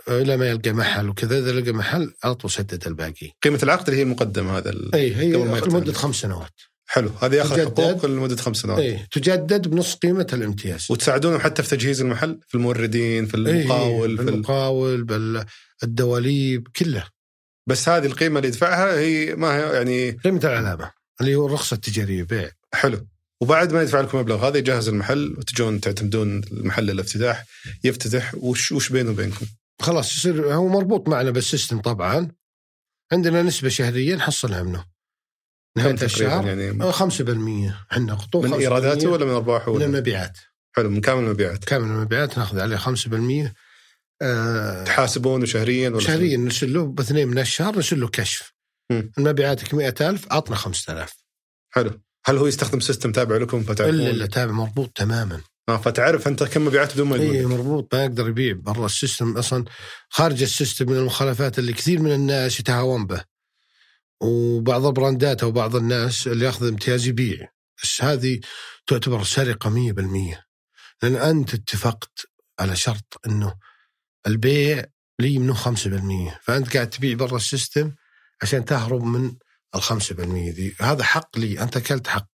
إلى 0.08 0.38
ما 0.38 0.50
يلقى 0.50 0.72
محل 0.72 1.10
وكذا. 1.10 1.38
إذا 1.38 1.52
لقى 1.52 1.72
محل 1.72 2.14
على 2.24 2.36
طول 2.36 2.52
سدد 2.52 2.88
الباقي. 2.88 3.32
قيمة 3.44 3.60
العقد 3.64 3.88
اللي 3.88 4.00
هي 4.00 4.04
المقدمة 4.04 4.58
هذا. 4.58 4.74
اي 4.94 5.16
هي. 5.16 5.32
لمدة 5.32 5.94
خمس 5.94 6.16
سنوات. 6.16 6.54
حلو. 6.86 7.12
هذا 7.22 7.38
ياخذ. 7.38 7.66
حقوق 7.66 8.06
لمدة 8.06 8.36
خمس 8.36 8.58
سنوات. 8.58 8.80
اي 8.80 9.08
تجدد 9.12 9.68
بنص 9.68 9.96
قيمة 9.96 10.28
الامتياز. 10.34 10.88
وتساعدونهم 10.90 11.40
حتى 11.40 11.64
في 11.64 11.70
تجهيز 11.70 12.02
المحل؟ 12.02 12.40
في 12.48 12.56
الموردين 12.56 13.26
في 13.26 13.38
إيه، 13.38 13.62
المقاول 13.62 14.18
في 14.18 14.22
ال... 14.22 14.26
بالمقاول 14.26 15.04
بالدواليب 15.82 16.68
كله. 16.76 17.08
بس 17.68 17.90
هذه 17.90 18.06
القيمة 18.06 18.40
اللي 18.40 18.48
يدفعها 18.48 19.00
هي 19.00 19.36
ما 19.36 19.56
هي 19.58 19.74
يعني 19.74 20.12
قيمة 20.12 20.40
العلامة 20.44 20.92
اللي 21.22 21.36
هو 21.36 21.46
الرخصة 21.46 21.74
التجارية 21.74 22.24
بيع. 22.24 22.52
حلو. 22.74 23.08
وبعد 23.42 23.74
ما 23.74 23.82
يدفع 23.82 24.02
لكم 24.02 24.18
مبلغ 24.18 24.48
هذا 24.48 24.58
يجهز 24.58 24.90
المحل 24.90 25.36
وتجون 25.38 25.82
تعتمدون 25.82 26.42
المحل 26.52 26.90
الافتتاح 26.90 27.46
يفتتح 27.84 28.36
وش 28.36 28.72
وش 28.72 28.90
بينه 28.90 29.10
وبينكم؟ 29.10 29.46
خلاص 29.82 30.18
يصير 30.18 30.54
هو 30.54 30.68
مربوط 30.68 31.10
معنا 31.10 31.32
بالسيستم 31.32 31.82
طبعا. 31.82 32.32
عندنا 33.12 33.44
نسبة 33.44 33.70
شهريه 33.70 34.16
نحصلها 34.16 34.64
منه. 34.64 34.86
نهاية 35.78 36.04
الشهر؟ 36.04 36.48
يعني؟ 36.48 36.84
آه، 36.84 36.92
5% 36.92 37.74
إحنا 37.92 38.16
خطوط 38.16 38.46
من 38.46 38.52
5% 38.52 38.54
ايراداته 38.60 39.10
ولا 39.10 39.26
من 39.26 39.32
أرباحه 39.32 39.76
من 39.76 39.82
المبيعات. 39.82 40.38
حلو 40.76 40.90
من 40.90 41.02
كامل 41.02 41.24
المبيعات. 41.24 41.66
كامل 41.66 41.88
المبيعات 41.88 42.38
ناخذ 42.38 42.60
عليه 42.60 42.78
5% 42.78 43.54
آه 44.22 44.84
تحاسبونه 44.84 45.46
شهريا 45.46 45.90
ولا؟ 45.90 46.00
شهريا 46.00 46.38
نرسل 46.38 46.74
له 46.74 46.86
باثنين 46.86 47.28
من 47.28 47.40
الشهر 47.40 47.76
نرسل 47.76 48.00
له 48.00 48.08
كشف. 48.08 48.54
مم. 48.92 49.12
المبيعاتك 49.18 49.74
100000 49.74 50.34
عطنا 50.34 50.56
5000 50.56 51.14
حلو. 51.70 52.02
هل 52.30 52.38
هو 52.38 52.48
يستخدم 52.48 52.80
system 52.80 53.12
تابع 53.12 53.38
لكم 53.38 53.64
فتعرفون؟ 53.64 54.00
إلا 54.00 54.10
إلا 54.10 54.26
تابع 54.26 54.52
مربوط 54.52 54.92
تماما. 54.96 55.42
آه 55.70 55.78
فتعرف 55.78 56.28
أنت 56.28 56.44
كم 56.44 56.66
مبيعات 56.66 56.94
بدون 56.94 57.08
ما 57.08 57.16
اي 57.16 57.46
مربوط 57.46 57.96
ما 57.96 58.04
يقدر 58.04 58.30
يبيع. 58.30 58.54
برا 58.54 58.86
ال 58.86 58.93
system 58.93 59.38
أصلا 59.38 59.66
خارج 60.10 60.42
ال 60.42 60.49
system 60.49 60.92
من 60.92 60.98
المخالفات 60.98 61.60
اللي 61.60 61.74
كثير 61.74 62.00
من 62.00 62.12
الناس 62.12 62.60
يتهاون 62.60 63.08
به. 63.08 63.24
وبعض 64.22 64.86
البراندات 64.86 65.44
أو 65.44 65.52
بعض 65.52 65.76
الناس 65.76 66.28
اللي 66.28 66.46
يأخذ 66.46 66.68
امتياز 66.68 67.08
يبيع. 67.08 67.48
بس 67.84 68.04
هذه 68.04 68.40
تعتبر 68.88 69.24
سرقة 69.24 69.70
100% 69.70 70.44
لأن 71.04 71.16
أنت 71.16 71.54
اتفقت 71.54 72.28
على 72.60 72.76
شرط 72.76 73.22
إنه 73.28 73.54
البيع 74.28 74.86
لي 75.20 75.40
منه 75.40 75.54
5% 75.54 76.40
فأنت 76.42 76.74
قاعد 76.74 76.90
تبيع 76.90 77.16
برا 77.16 77.36
السيستم 77.36 77.92
عشان 78.42 78.66
تهرب 78.66 79.04
من 79.04 79.36
ال 79.76 79.82
5% 79.82 80.50
ذي 80.50 80.76
هذا 80.80 81.04
حق 81.04 81.38
لي. 81.38 81.62
أنت 81.62 81.78
أكلت 81.78 82.08
حق. 82.08 82.28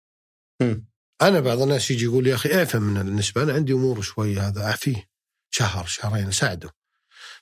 مم. 0.61 0.87
أنا 1.21 1.39
بعض 1.39 1.61
الناس 1.61 1.91
يجي 1.91 2.05
يقول 2.05 2.27
يا 2.27 2.35
أخي 2.35 2.55
اعفى 2.59 2.79
من 2.79 2.97
النسبة؟ 3.01 3.43
أنا 3.43 3.53
عندي 3.53 3.73
أمور 3.73 4.01
شوي 4.01 4.39
هذا 4.39 4.65
اعفيه 4.65 5.09
شهر 5.51 5.85
شهرين 5.85 6.27
أساعده. 6.27 6.69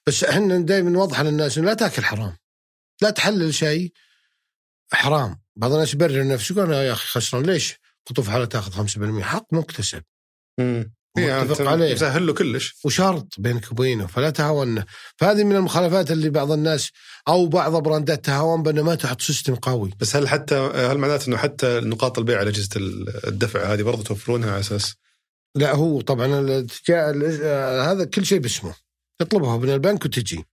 بس 0.07 0.23
إحنا 0.23 0.57
دائما 0.57 0.89
نوضح 0.89 1.21
للناس 1.21 1.57
إنه 1.57 1.67
لا 1.67 1.73
تأكل 1.73 2.03
حرام. 2.03 2.37
لا 3.01 3.09
تحلل 3.09 3.53
شيء 3.53 3.93
حرام. 4.93 5.41
بعض 5.55 5.71
الناس 5.71 5.93
يبرر 5.93 6.27
نفسه 6.27 6.53
يقول 6.53 6.65
أنا 6.65 6.83
يا 6.83 6.93
أخي 6.93 7.07
خسران. 7.07 7.43
ليش؟ 7.43 7.79
قطوف 8.05 8.29
وحلا 8.29 8.45
تأخذ 8.45 8.87
5% 8.87 9.23
حق 9.23 9.53
مكتسب. 9.53 10.03
مم. 10.59 10.93
متفق 11.17 11.61
يعني 11.61 11.69
عليه. 11.69 11.93
مسهل 11.93 12.27
له 12.27 12.33
كلش. 12.33 12.75
وشرط 12.85 13.27
بينك 13.37 13.71
وبينه 13.71 14.07
فلا 14.07 14.29
تهاون. 14.29 14.83
فهذه 15.17 15.43
من 15.43 15.55
المخالفات 15.55 16.11
اللي 16.11 16.29
بعض 16.29 16.51
الناس 16.51 16.89
أو 17.27 17.45
بعض 17.45 17.75
براندات 17.75 18.25
تهاون 18.25 18.63
بأنه 18.63 18.81
ما 18.81 18.95
تحط 18.95 19.21
system 19.21 19.55
قوي. 19.55 19.91
بس 19.99 20.15
هل 20.15 20.27
حتى 20.27 20.55
هل 20.55 20.97
معناته 20.97 21.27
إنه 21.27 21.37
حتى 21.37 21.79
نقاط 21.79 22.19
البيع 22.19 22.39
على 22.39 22.49
أجهزة 22.49 22.69
الدفع 23.27 23.73
هذه 23.73 23.81
برضه 23.81 24.03
توفرونها 24.03 24.51
على 24.51 24.59
أساس؟ 24.59 24.95
لا 25.55 25.75
هو 25.75 26.01
طبعا 26.01 26.27
هذا 27.91 28.05
كل 28.13 28.25
شيء 28.25 28.39
باسمه. 28.39 28.73
تطلبها 29.19 29.57
من 29.57 29.69
البنك 29.69 30.05
وتجي. 30.05 30.45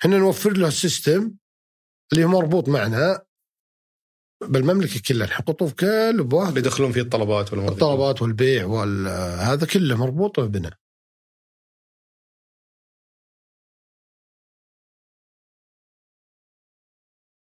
إحنا 0.00 0.18
نوفر 0.18 0.52
له 0.52 0.68
ال 0.68 0.77
system 0.77 1.32
اللي 2.12 2.24
هو 2.24 2.28
مربوط 2.28 2.68
معنا 2.68 3.22
بالمملكة 4.42 5.00
كلها 5.08 5.26
الحين 5.26 5.44
قطوف 5.44 5.72
كل 5.72 6.20
ابواب 6.20 6.48
اللي 6.48 6.60
يدخلون 6.60 6.92
فيه 6.92 7.00
الطلبات 7.00 7.52
ولا 7.52 7.68
الطلبات 7.68 8.22
والبيع 8.22 8.64
وهذا 8.66 9.66
كله 9.66 9.96
مربوط 9.96 10.40
بنا 10.40 10.70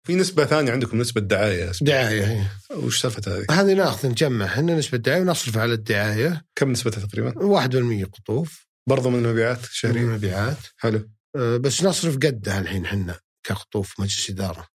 في 0.07 0.14
نسبة 0.14 0.45
ثانية 0.45 0.72
عندكم 0.72 0.99
نسبة 0.99 1.20
دعاية. 1.20 1.72
دعاية 1.82 2.26
هي. 2.26 2.47
وش 2.76 3.01
سالفة 3.01 3.36
هذه؟ 3.36 3.47
هذه 3.51 3.74
ناخذ 3.74 4.09
نجمع. 4.09 4.45
إحنا 4.45 4.76
نسبة 4.76 4.99
دعاية 4.99 5.20
ونصرف 5.20 5.59
على 5.59 5.72
الدعاية. 5.72 6.45
كم 6.55 6.72
نسبتها 6.72 7.07
تقريبا؟ 7.07 7.34
1% 7.38 8.05
قطوف. 8.05 8.66
برضه 8.88 9.11
من 9.11 9.24
المبيعات 9.24 9.59
من 9.59 9.64
الشهريه 9.64 10.01
المبيعات. 10.01 10.59
حلو. 10.76 11.11
أه، 11.36 11.57
بس 11.57 11.82
نصرف 11.82 12.16
قدها 12.16 12.61
الحين 12.61 12.84
إحنا 12.84 13.20
كقطوف 13.47 14.01
مجلس 14.01 14.30
إدارة. 14.30 14.71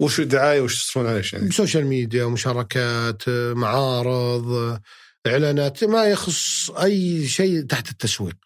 وش 0.00 0.20
الدعاية 0.20 0.60
وش 0.60 0.84
تصرفون 0.84 1.06
عليه 1.06 1.22
يعني؟ 1.32 1.50
social 1.50 1.86
media 1.86 2.26
مشاركات 2.26 3.28
معارض 3.28 4.80
إعلانات 5.26 5.84
ما 5.84 6.04
يخص 6.04 6.70
أي 6.70 7.28
شيء 7.28 7.62
تحت 7.62 7.90
التسويق 7.90 8.36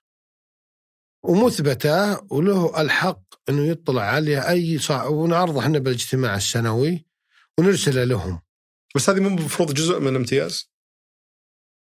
ومثبتة 1.23 2.33
وله 2.33 2.81
الحق 2.81 3.23
إنه 3.49 3.67
يطلع 3.67 4.03
عليه 4.03 4.49
أي 4.49 4.79
صع... 4.79 5.07
ونعرضه 5.07 5.61
إحنا 5.61 5.79
بالاجتماع 5.79 6.37
السنوي 6.37 7.07
ونرسله 7.59 8.05
لهم 8.05 8.41
بس 8.97 9.11
هذه 9.11 9.21
مو 9.21 9.29
المفروض 9.29 9.75
جزء 9.75 10.01
من 10.01 10.09
الامتياز؟ 10.09 10.71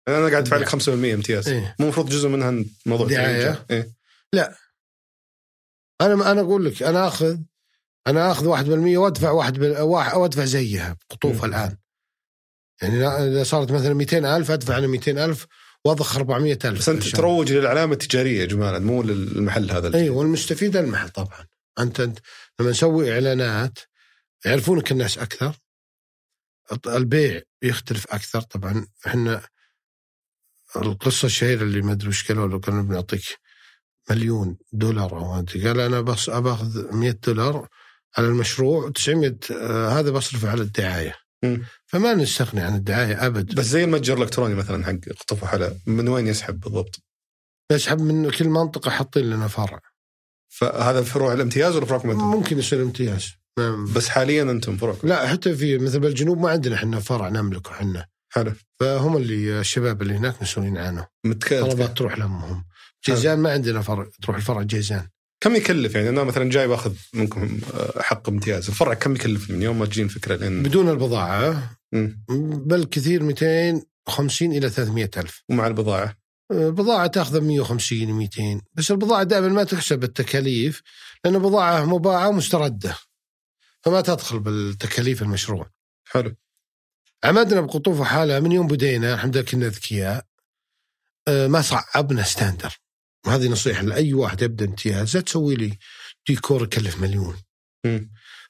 يعني 0.09 0.21
أنا 0.21 0.29
قاعد 0.29 0.43
أدفع 0.43 0.57
لك 0.57 0.69
5% 0.69 0.89
امتياز 0.89 1.49
إيه. 1.49 1.77
مو 1.79 1.87
المفروض 1.87 2.09
جزء 2.09 2.29
منها 2.29 2.65
موضوع؟ 2.87 3.07
الترويج؟ 3.07 3.57
إيه؟ 3.71 3.93
أنا 6.01 6.33
أنا 6.33 6.41
أقول 6.41 6.65
لك 6.65 6.83
أنا 6.83 7.09
أخذ 7.09 7.39
أنا 8.09 8.33
أخذ 8.33 8.47
1% 8.47 8.99
وأدفع 8.99 9.31
واحد 9.31 9.63
وادفع 10.17 10.45
زيها 10.45 10.97
قطوف 11.11 11.37
مم. 11.39 11.45
الآن. 11.45 11.77
يعني 12.83 13.07
إذا 13.07 13.45
صارت 13.45 13.73
مثلا 13.73 13.95
200000 13.95 14.51
أدفع 14.51 14.79
أنا 14.79 14.87
200000 14.87 15.47
وأضخ 15.85 16.17
400000 16.17 16.79
بس 16.79 16.89
أنت 16.89 17.09
تروج 17.09 17.53
للعلامة 17.53 17.93
التجارية 17.93 18.41
يا 18.41 18.47
جماعة 18.47 18.79
مو 18.79 19.03
للمحل 19.03 19.71
هذا 19.71 19.99
إي 19.99 20.09
والمستفيد 20.11 20.77
المحل 20.77 21.09
طبعا. 21.09 21.47
أنت, 21.79 22.01
أنت 22.01 22.19
لما 22.61 22.71
نسوي 22.71 23.13
إعلانات 23.13 23.79
يعرفونك 24.45 24.93
الناس 24.93 25.19
أكثر. 25.19 25.55
البيع 26.87 27.43
يختلف 27.63 28.07
أكثر 28.11 28.41
طبعا. 28.41 28.87
إحنا 29.07 29.43
القصة 30.77 31.27
الشهيرة 31.27 31.63
اللي 31.63 31.83
ما 31.83 31.93
أدري 31.93 32.09
وش 32.09 32.29
قالوا 32.29 32.49
لو 32.49 32.61
كنا 32.61 32.83
بنعطيك 32.83 33.23
مليون 34.11 34.57
دولار 34.73 35.19
أو 35.19 35.39
انت 35.39 35.57
قال 35.57 35.81
أنا 35.81 36.01
بس 36.01 36.31
باخذ 36.31 36.95
100 36.95 37.11
دولار 37.11 37.69
على 38.17 38.27
المشروع 38.27 38.91
و900 38.91 39.53
آه 39.53 39.89
هذا 39.89 40.11
بصرفه 40.11 40.51
على 40.51 40.63
الدعاية. 40.63 41.15
م. 41.45 41.57
فما 41.87 42.15
نستغني 42.15 42.61
عن 42.61 42.75
الدعاية 42.75 43.27
أبد. 43.27 43.55
بس 43.55 43.65
زي 43.65 43.85
المتجر 43.85 44.17
الإلكتروني 44.17 44.55
مثلا 44.55 44.87
حق 44.87 44.99
قطف 45.21 45.45
حلا 45.45 45.77
من 45.87 46.09
وين 46.09 46.27
يسحب 46.27 46.61
بالضبط؟ 46.61 47.03
يسحب 47.73 48.01
من 48.01 48.31
كل 48.31 48.49
منطقة 48.49 48.91
حاطين 48.91 49.31
لنا 49.31 49.49
فرع. 49.49 49.81
فهذا 50.49 51.03
فروع 51.03 51.33
الامتياز 51.33 51.77
ولا 51.77 51.87
فروعكم؟ 51.87 52.09
ممكن 52.09 52.59
يصير 52.59 52.83
امتياز. 52.83 53.33
نعم. 53.59 53.93
بس 53.93 54.09
حاليا 54.09 54.43
أنتم 54.43 54.77
فروعكم؟ 54.77 55.09
لا 55.09 55.27
حتى 55.29 55.57
في 55.57 55.79
مثل 55.79 56.01
بالجنوب 56.01 56.39
ما 56.39 56.51
عندنا 56.51 56.75
إحنا 56.75 57.01
فرع 57.01 57.29
نملكه 57.29 57.73
إحنا. 57.73 58.07
حلو. 58.33 58.53
فهم 58.81 59.17
اللي 59.17 59.61
الشباب 59.61 60.03
اللي 60.03 60.15
هناك 60.15 60.43
مسؤولين 60.43 60.79
عنه. 60.79 61.07
متكلم. 61.25 61.67
طلبات 61.67 61.99
تروح 61.99 62.19
لأمهم. 62.19 62.65
جيزان 63.07 63.39
ما 63.39 63.53
عندنا 63.53 63.83
فرع 63.83 64.07
تروح 64.23 64.37
الفرع 64.37 64.63
جيزان. 64.63 65.09
كم 65.41 65.57
يكلف؟ 65.57 65.95
يعني 65.95 66.09
أنا 66.09 66.25
مثلا 66.25 66.51
جاي 66.51 66.69
باخذ 66.69 66.95
منكم 67.15 67.61
آه، 67.75 68.03
حق 68.03 68.29
امتياز. 68.29 68.69
الفرع 68.69 68.95
كم 68.95 69.15
يكلف؟ 69.15 69.51
من 69.51 69.63
يوم 69.63 69.79
ما 69.79 69.87
تجين 69.87 70.09
فكرة 70.09 70.37
لين 70.37 70.63
بدون 70.63 70.89
البضاعة. 70.89 71.77
بل 72.67 72.85
كثير 72.85 73.23
250 73.23 74.53
إلى 74.53 74.71
300 74.71 75.11
ألف. 75.17 75.45
ومع 75.49 75.67
البضاعة؟ 75.67 76.17
البضاعة 76.51 77.07
تأخذ 77.07 77.41
150 77.41 78.13
200 78.13 78.61
بس 78.75 78.91
البضاعة 78.91 79.23
دائما 79.23 79.49
ما 79.49 79.65
تحسب 79.65 80.05
التكاليف 80.05 80.83
لأن 81.25 81.35
البضاعة 81.35 81.85
مباعة 81.85 82.29
ومستردة. 82.29 82.97
فما 83.81 84.01
تدخل 84.01 84.39
بالتكاليف 84.39 85.23
المشروع. 85.23 85.71
حلو. 86.05 86.35
عمدنا 87.25 87.61
بقطوف 87.61 88.03
حالة 88.03 88.41
من 88.41 88.53
يوم 88.53 88.67
بدينا 88.67 89.15
الحمد 89.15 89.37
لله 89.37 89.47
كنا 89.47 89.67
ذكياء 89.69 90.25
آه، 91.29 91.47
ما 91.47 91.63
صعبنا 91.63 92.23
standard 92.23 92.79
وهذه 93.27 93.49
نصيحة 93.49 93.83
لأي 93.83 94.15
واحد 94.15 94.43
يبدأ 94.43 94.65
امتياز 94.65 95.17
لا 95.17 95.23
تسوي 95.23 95.55
لي 95.55 95.79
ديكور 96.29 96.63
يكلف 96.63 97.01
مليون. 97.01 97.43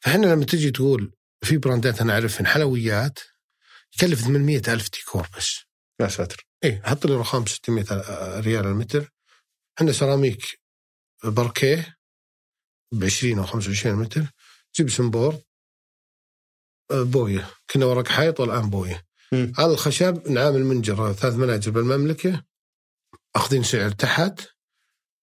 فإحنا 0.00 0.26
لما 0.26 0.44
تجي 0.44 0.70
تقول 0.70 1.12
في 1.44 1.56
براندات 1.58 2.00
أنا 2.00 2.12
اعرفهن 2.12 2.46
حلويات 2.46 3.18
يكلف 3.96 4.20
800 4.20 4.62
ألف 4.68 4.90
ديكور 4.90 5.28
بس. 5.36 5.56
يا 6.00 6.08
ساتر. 6.08 6.46
اي 6.64 6.82
حط 6.84 7.06
لي 7.06 7.14
رخام 7.14 7.46
600 7.46 7.84
ريال 8.40 8.66
المتر. 8.66 9.10
إحنا 9.78 9.92
سيراميك 9.92 10.60
باركيه 11.24 11.96
ب 12.92 13.04
20 13.04 13.38
أو 13.38 13.44
25 13.46 13.96
متر 13.96 14.26
جبسن 14.74 15.10
بورد 15.10 15.42
آه، 16.90 17.02
بويه 17.02 17.50
كنا 17.70 17.86
ورق 17.86 18.08
حيط 18.08 18.40
والآن 18.40 18.70
بويه 18.70 19.04
هذا 19.32 19.72
الخشب 19.72 20.28
نعامل 20.28 20.64
منجر 20.64 21.12
ثلاث 21.12 21.34
مناجر 21.34 21.70
بالمملكة. 21.70 22.44
أخذين 23.36 23.62
سعر 23.62 23.90
تحت. 23.90 24.40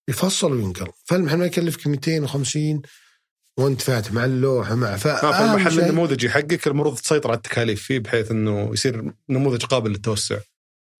يفصل 0.09 0.53
وينقل 0.53 0.91
فالمحل 1.05 1.37
ما 1.37 1.45
يكلفك 1.45 1.87
250 1.87 2.81
وانت 3.59 3.81
فاتح 3.81 4.11
مع 4.11 4.25
اللوحة 4.25 4.75
مع 4.75 4.95
فالمحل 4.95 5.79
النموذجي 5.79 6.29
حقك 6.29 6.67
المفروض 6.67 6.97
تسيطر 6.97 7.29
على 7.29 7.37
التكاليف 7.37 7.83
فيه 7.83 7.99
بحيث 7.99 8.31
إنه 8.31 8.69
يصير 8.73 9.13
نموذج 9.29 9.65
قابل 9.65 9.91
للتوسع. 9.91 10.39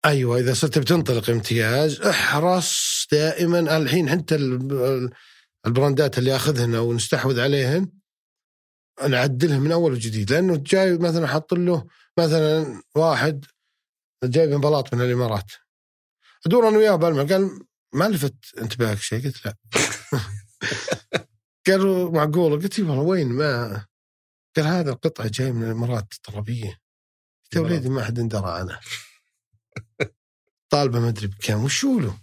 أيوه 0.04 0.38
إذا 0.38 0.54
صرت 0.54 0.78
بتنطلق 0.78 1.30
امتياز 1.30 2.00
احرص 2.00 3.06
دائما. 3.12 3.76
الحين 3.76 4.10
حتى 4.10 4.34
البراندات 5.66 6.18
اللي 6.18 6.36
أخذهن 6.36 6.74
ونستحوذ 6.74 7.40
عليهن 7.40 7.88
نعدلها 9.08 9.58
من 9.58 9.72
أول 9.72 9.92
وجديد. 9.92 10.32
لأنه 10.32 10.56
جاي 10.56 10.98
مثلا 10.98 11.26
حط 11.26 11.54
له 11.54 11.86
مثلا 12.18 12.82
واحد 12.94 13.44
جايب 14.24 14.50
بلاط 14.50 14.94
من 14.94 15.00
الإمارات. 15.00 15.52
أدور 16.46 16.68
أنا 16.68 16.78
وياه 16.78 16.96
بالمع 16.96 17.22
قال 17.22 17.60
ما 17.92 18.04
لفت 18.04 18.34
انتباهك 18.58 18.98
شيء؟ 18.98 19.24
قلت 19.24 19.46
لا. 19.46 19.56
قالوا 21.66 22.10
معقول 22.10 22.62
قلت 22.62 22.80
والله 22.80 23.02
وين 23.02 23.28
ما. 23.28 23.86
قال 24.56 24.66
هذا 24.66 24.90
القطعة 24.90 25.30
جاي 25.34 25.52
من 25.52 25.64
الإمارات 25.64 26.14
طلبيه 26.24 26.80
قلت 27.44 27.54
يا 27.56 27.60
وليدي 27.60 27.88
ما 27.88 28.04
حد 28.04 28.14
درى 28.14 28.50
عنها 28.50 28.80
طالبة 30.70 31.00
ما 31.00 31.08
أدري 31.08 31.26
بكم 31.26 31.64
وشو 31.64 32.00
له؟ 32.00 32.18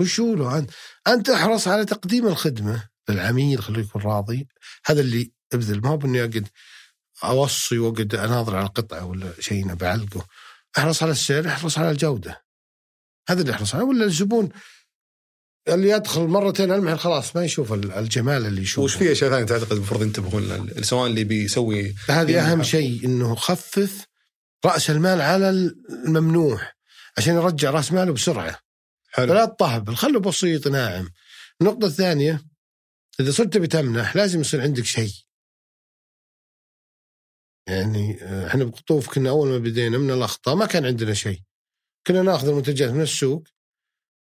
وشو 0.00 0.34
له؟ 0.34 0.58
انت 0.58 0.70
أنت 1.06 1.30
احرص 1.30 1.68
على 1.68 1.84
تقديم 1.84 2.26
الخدمة 2.26 2.88
للعميل 3.08 3.62
خليه 3.62 3.80
يكون 3.80 4.02
راضي. 4.02 4.48
هذا 4.86 5.00
اللي 5.00 5.32
ابذل. 5.52 5.80
ما 5.80 5.88
هو 5.88 5.96
بإني 5.96 6.20
أقعد 6.20 6.48
أوصي 7.24 7.78
وأقعد 7.78 8.14
أناظر 8.14 8.56
على 8.56 8.66
القطعة 8.66 9.04
ولا 9.04 9.40
شيء 9.40 9.74
بعلقه. 9.74 10.26
احرص 10.78 11.02
على 11.02 11.12
السعر 11.12 11.48
احرص 11.48 11.78
على 11.78 11.90
الجودة. 11.90 12.44
هذا 13.28 13.40
اللي 13.40 13.52
احرص 13.52 13.74
عليه. 13.74 13.84
ولا 13.84 14.04
الزبون 14.04 14.48
اللي 15.68 15.88
يدخل 15.88 16.20
مرتين 16.20 16.72
المحل 16.72 16.98
خلاص 16.98 17.36
ما 17.36 17.44
يشوف 17.44 17.72
الجمال 17.72 18.46
اللي 18.46 18.62
يشوفه. 18.62 18.84
وش 18.84 18.94
في 18.94 19.12
اشياء 19.12 19.30
ثانية 19.30 19.44
تعتقد 19.44 19.72
المفروض 19.72 20.02
ينتبهون 20.02 20.82
سواء 20.82 21.06
اللي 21.06 21.24
بيسوي 21.24 21.94
هذه 22.08 22.52
أهم 22.52 22.62
شيء 22.62 23.04
إنه 23.04 23.34
خفف 23.34 24.06
رأس 24.64 24.90
المال 24.90 25.20
على 25.20 25.50
الممنوع 25.50 26.72
عشان 27.18 27.34
يرجع 27.34 27.70
رأس 27.70 27.92
ماله 27.92 28.12
بسرعة. 28.12 28.58
حلو. 29.08 29.34
لا 29.34 29.44
تطهبل 29.44 29.96
خله 29.96 30.20
بسيط 30.20 30.68
ناعم. 30.68 31.08
النقطة 31.60 31.86
الثانية 31.86 32.44
إذا 33.20 33.30
صرت 33.30 33.56
بتمنح 33.56 34.16
لازم 34.16 34.40
يصير 34.40 34.60
عندك 34.60 34.84
شيء. 34.84 35.12
يعني 37.66 38.22
آه، 38.22 38.46
إحنا 38.46 38.64
بقطوف 38.64 39.14
كنا 39.14 39.30
أول 39.30 39.48
ما 39.48 39.58
بدينا 39.58 39.98
من 39.98 40.10
الأخطاء 40.10 40.54
ما 40.54 40.66
كان 40.66 40.86
عندنا 40.86 41.14
شيء. 41.14 41.40
كنا 42.06 42.22
نأخذ 42.22 42.48
المنتجات 42.48 42.90
من 42.90 43.00
السوق 43.00 43.44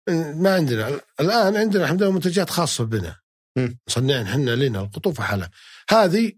ما 0.08 0.54
عندنا. 0.54 1.00
الآن 1.20 1.56
عندنا 1.56 1.84
الحمد 1.84 2.02
لله 2.02 2.12
منتجات 2.12 2.50
خاصة 2.50 2.84
بنا. 2.84 3.16
مصنعين 3.88 4.26
إحنا 4.26 4.50
لنا 4.50 4.80
القطوفه 4.80 5.24
حلا 5.24 5.50
هذه 5.90 6.32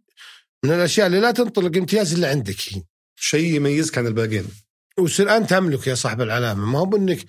من 0.64 0.72
الأشياء 0.72 1.06
اللي 1.06 1.20
لا 1.20 1.30
تنطلق 1.30 1.76
امتياز 1.76 2.14
إلا 2.14 2.30
عندك. 2.30 2.56
هي 2.68 2.82
شيء 3.16 3.54
يميزك 3.54 3.98
عن 3.98 4.06
الباقيين. 4.06 4.48
وصير 4.98 5.36
أنت 5.36 5.50
تملك 5.50 5.86
يا 5.86 5.94
صاحب 5.94 6.20
العلامة. 6.20 6.66
ما 6.66 6.78
هو 6.78 6.84
بأنك 6.84 7.24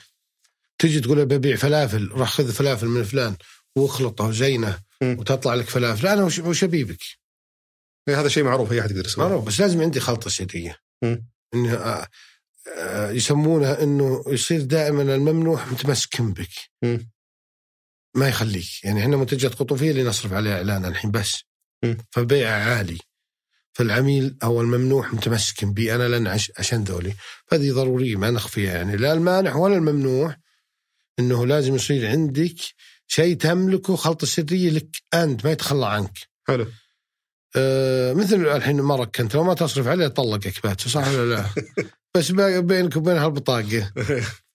تجي 0.80 1.00
تقول 1.00 1.26
ببيع 1.26 1.56
فلافل 1.56 2.08
روح 2.08 2.30
خذ 2.30 2.52
فلافل 2.52 2.88
من 2.88 3.04
فلان 3.04 3.36
واخلطه 3.76 4.24
وزينه 4.24 4.80
وتطلع 5.04 5.54
لك 5.54 5.70
فلافل. 5.70 6.08
أنا 6.08 6.24
وش 6.24 6.64
أبيبك؟ 6.64 7.04
إيه، 8.10 8.22
هذا 8.22 8.28
شيء 8.28 8.44
معروف 8.44 8.72
أي 8.72 8.82
أحد 8.82 8.92
يقدر 8.92 9.06
يسويه. 9.06 9.28
معروف 9.28 9.46
بس 9.46 9.60
لازم 9.62 9.82
عندي 9.82 10.00
خلطة 10.00 10.30
سريه 10.30 10.78
إني 11.54 11.78
يسمونها 13.12 13.84
إنه 13.84 14.24
يصير 14.28 14.62
دائما 14.62 15.02
الممنوح 15.02 15.72
متمسكن 15.72 16.34
بك. 16.34 16.50
م. 16.84 16.98
ما 18.16 18.28
يخليك. 18.28 18.84
يعني 18.84 19.00
إحنا 19.02 19.18
منتجات 19.18 19.56
قطوفية 19.56 19.92
اللي 19.92 20.04
نصرف 20.04 20.34
عليها 20.34 20.58
إعلان 20.58 20.86
الحين 20.86 21.12
بس. 21.12 21.44
م. 21.84 21.96
فبيعها 22.12 22.76
عالي. 22.78 22.98
فالعميل 23.74 24.38
أو 24.44 24.62
الممنوح 24.62 25.14
متمسكن 25.14 25.74
بي. 25.74 25.96
أنا 25.96 26.08
لن 26.08 26.28
عشان 26.58 26.84
ذولي. 26.84 27.14
فهذه 27.48 27.72
ضرورية 27.72 28.16
ما 28.16 28.32
نخفيها 28.32 28.74
يعني. 28.74 28.98
لا 28.98 29.14
المانح 29.14 29.56
ولا 29.56 29.76
الممنوح 29.76 30.38
إنه 31.20 31.46
لازم 31.46 31.76
يصير 31.76 32.08
عندك 32.08 32.56
شيء 33.08 33.38
تملكه 33.38 33.96
خلطة 33.96 34.28
سرية 34.28 34.70
لك 34.70 34.88
أنت 35.14 35.46
ما 35.46 35.52
يتخلى 35.52 35.86
عنك. 35.86 36.18
حلو. 36.48 36.68
آه 37.56 38.14
مثل 38.14 38.36
الحين 38.36 38.82
مرك 38.82 39.18
كنت 39.18 39.36
لو 39.36 39.44
ما 39.44 39.54
تصرف 39.54 39.88
عليه 39.88 40.08
طلقك 40.08 40.64
بات 40.64 40.82
صح 40.82 41.08
ولا 41.08 41.36
لا؟ 41.36 41.46
بس 42.18 42.32
بينك 42.32 42.96
وبينها 42.96 43.26
البطاقه 43.26 43.92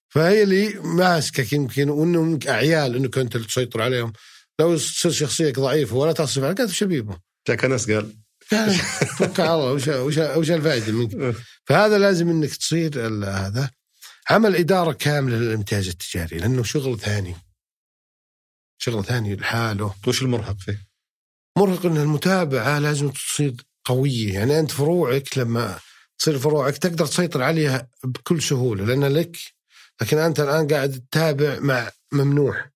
فهي 0.09 0.43
اللي 0.43 0.69
ماسكك 0.75 1.53
يمكن 1.53 1.89
وانه 1.91 2.39
اعيال 2.49 2.97
إنك 2.97 3.19
أنت 3.19 3.37
اللي 3.37 3.47
تسيطر 3.47 3.83
عليهم. 3.83 4.13
لو 4.61 4.77
تصير 4.77 5.13
شخصيتك 5.13 5.61
ضعيفة 5.61 5.97
ولا 5.97 6.13
تصرف 6.13 6.45
عليك 6.45 6.67
شو 6.67 6.87
بيبه؟ 6.87 7.19
جاك 7.49 7.65
ناس 7.65 7.91
قال. 7.91 8.17
فك 9.19 9.41
على 9.41 9.55
الله 9.55 9.73
وش 9.73 9.89
وش 9.89 10.19
وش 10.19 10.51
الفائدة 10.51 10.93
منك؟ 10.93 11.37
فهذا 11.65 11.99
لازم 11.99 12.29
إنك 12.29 12.57
تصير 12.57 13.07
هذا 13.27 13.71
عمل 14.31 14.57
إدارة 14.57 14.93
كاملة 14.93 15.37
للامتياز 15.37 15.89
التجاري 15.89 16.39
لأنه 16.39 16.63
شغل 16.63 16.99
ثاني. 16.99 17.35
شغل 18.79 19.05
ثاني 19.05 19.37
لحاله. 19.37 19.95
وش 20.07 20.23
المرهق 20.23 20.57
فيه؟ 20.59 20.87
مرهق 21.59 21.87
إن 21.87 21.97
المتابعة 21.97 22.79
لازم 22.79 23.11
تصير 23.11 23.55
قوية. 23.85 24.35
يعني 24.35 24.59
أنت 24.59 24.71
فروعك 24.71 25.39
لما 25.39 25.79
تصير 26.19 26.39
فروعك 26.39 26.79
تقدر 26.79 27.07
تسيطر 27.07 27.43
عليها 27.43 27.89
بكل 28.05 28.43
سهولة 28.43 28.85
لأن 28.85 29.05
لك 29.05 29.37
لكن 30.03 30.19
أنت 30.19 30.41
الآن 30.41 30.69
قاعد 30.69 30.93
تتابع 31.11 31.59
مع 31.61 31.91
ممنوع 32.13 32.71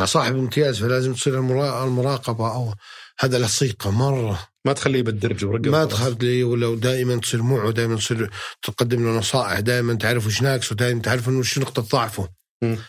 مع 0.00 0.04
صاحب 0.04 0.36
امتياز 0.36 0.78
فلازم 0.78 1.14
تصير 1.14 1.38
المراقبة 1.84 2.54
أو 2.54 2.74
هذا 3.20 3.38
لصيقة 3.38 3.90
مرة 3.90 4.48
ما 4.64 4.72
تخليه 4.72 5.02
بالدرج 5.02 5.44
ورقه 5.44 5.70
ما 5.70 5.84
وخلاص. 5.84 6.00
تخلي 6.00 6.42
ولا 6.44 6.76
دائما 6.76 7.20
تصير 7.20 7.42
معه 7.42 7.70
دائما 7.70 7.96
تصير 7.96 8.30
تقدم 8.62 9.04
له 9.04 9.18
نصائح 9.18 9.60
دائما 9.60 9.94
تعرف 9.94 10.26
وش 10.26 10.42
ناقصه 10.42 10.74
دائما 10.74 11.02
تعرف 11.02 11.28
إنه 11.28 11.38
وش 11.38 11.58
نقطة 11.58 11.82
ضعفه. 11.82 12.28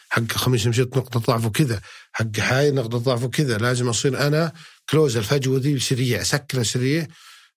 حق 0.10 0.32
خميس 0.32 0.68
مشيت 0.68 0.98
نقطة 0.98 1.20
ضعفه 1.20 1.50
كذا 1.50 1.82
حق 2.14 2.40
حاي 2.40 2.72
نقطة 2.72 2.98
ضعفه 2.98 3.28
كذا 3.28 3.58
لازم 3.58 3.90
أصير 3.90 4.28
أنا 4.28 4.52
كلوز 4.90 5.18
الفجوة 5.18 5.60
دي 5.60 5.80
سريع 5.80 6.24
سكره 6.24 6.64
سريع 6.64 7.08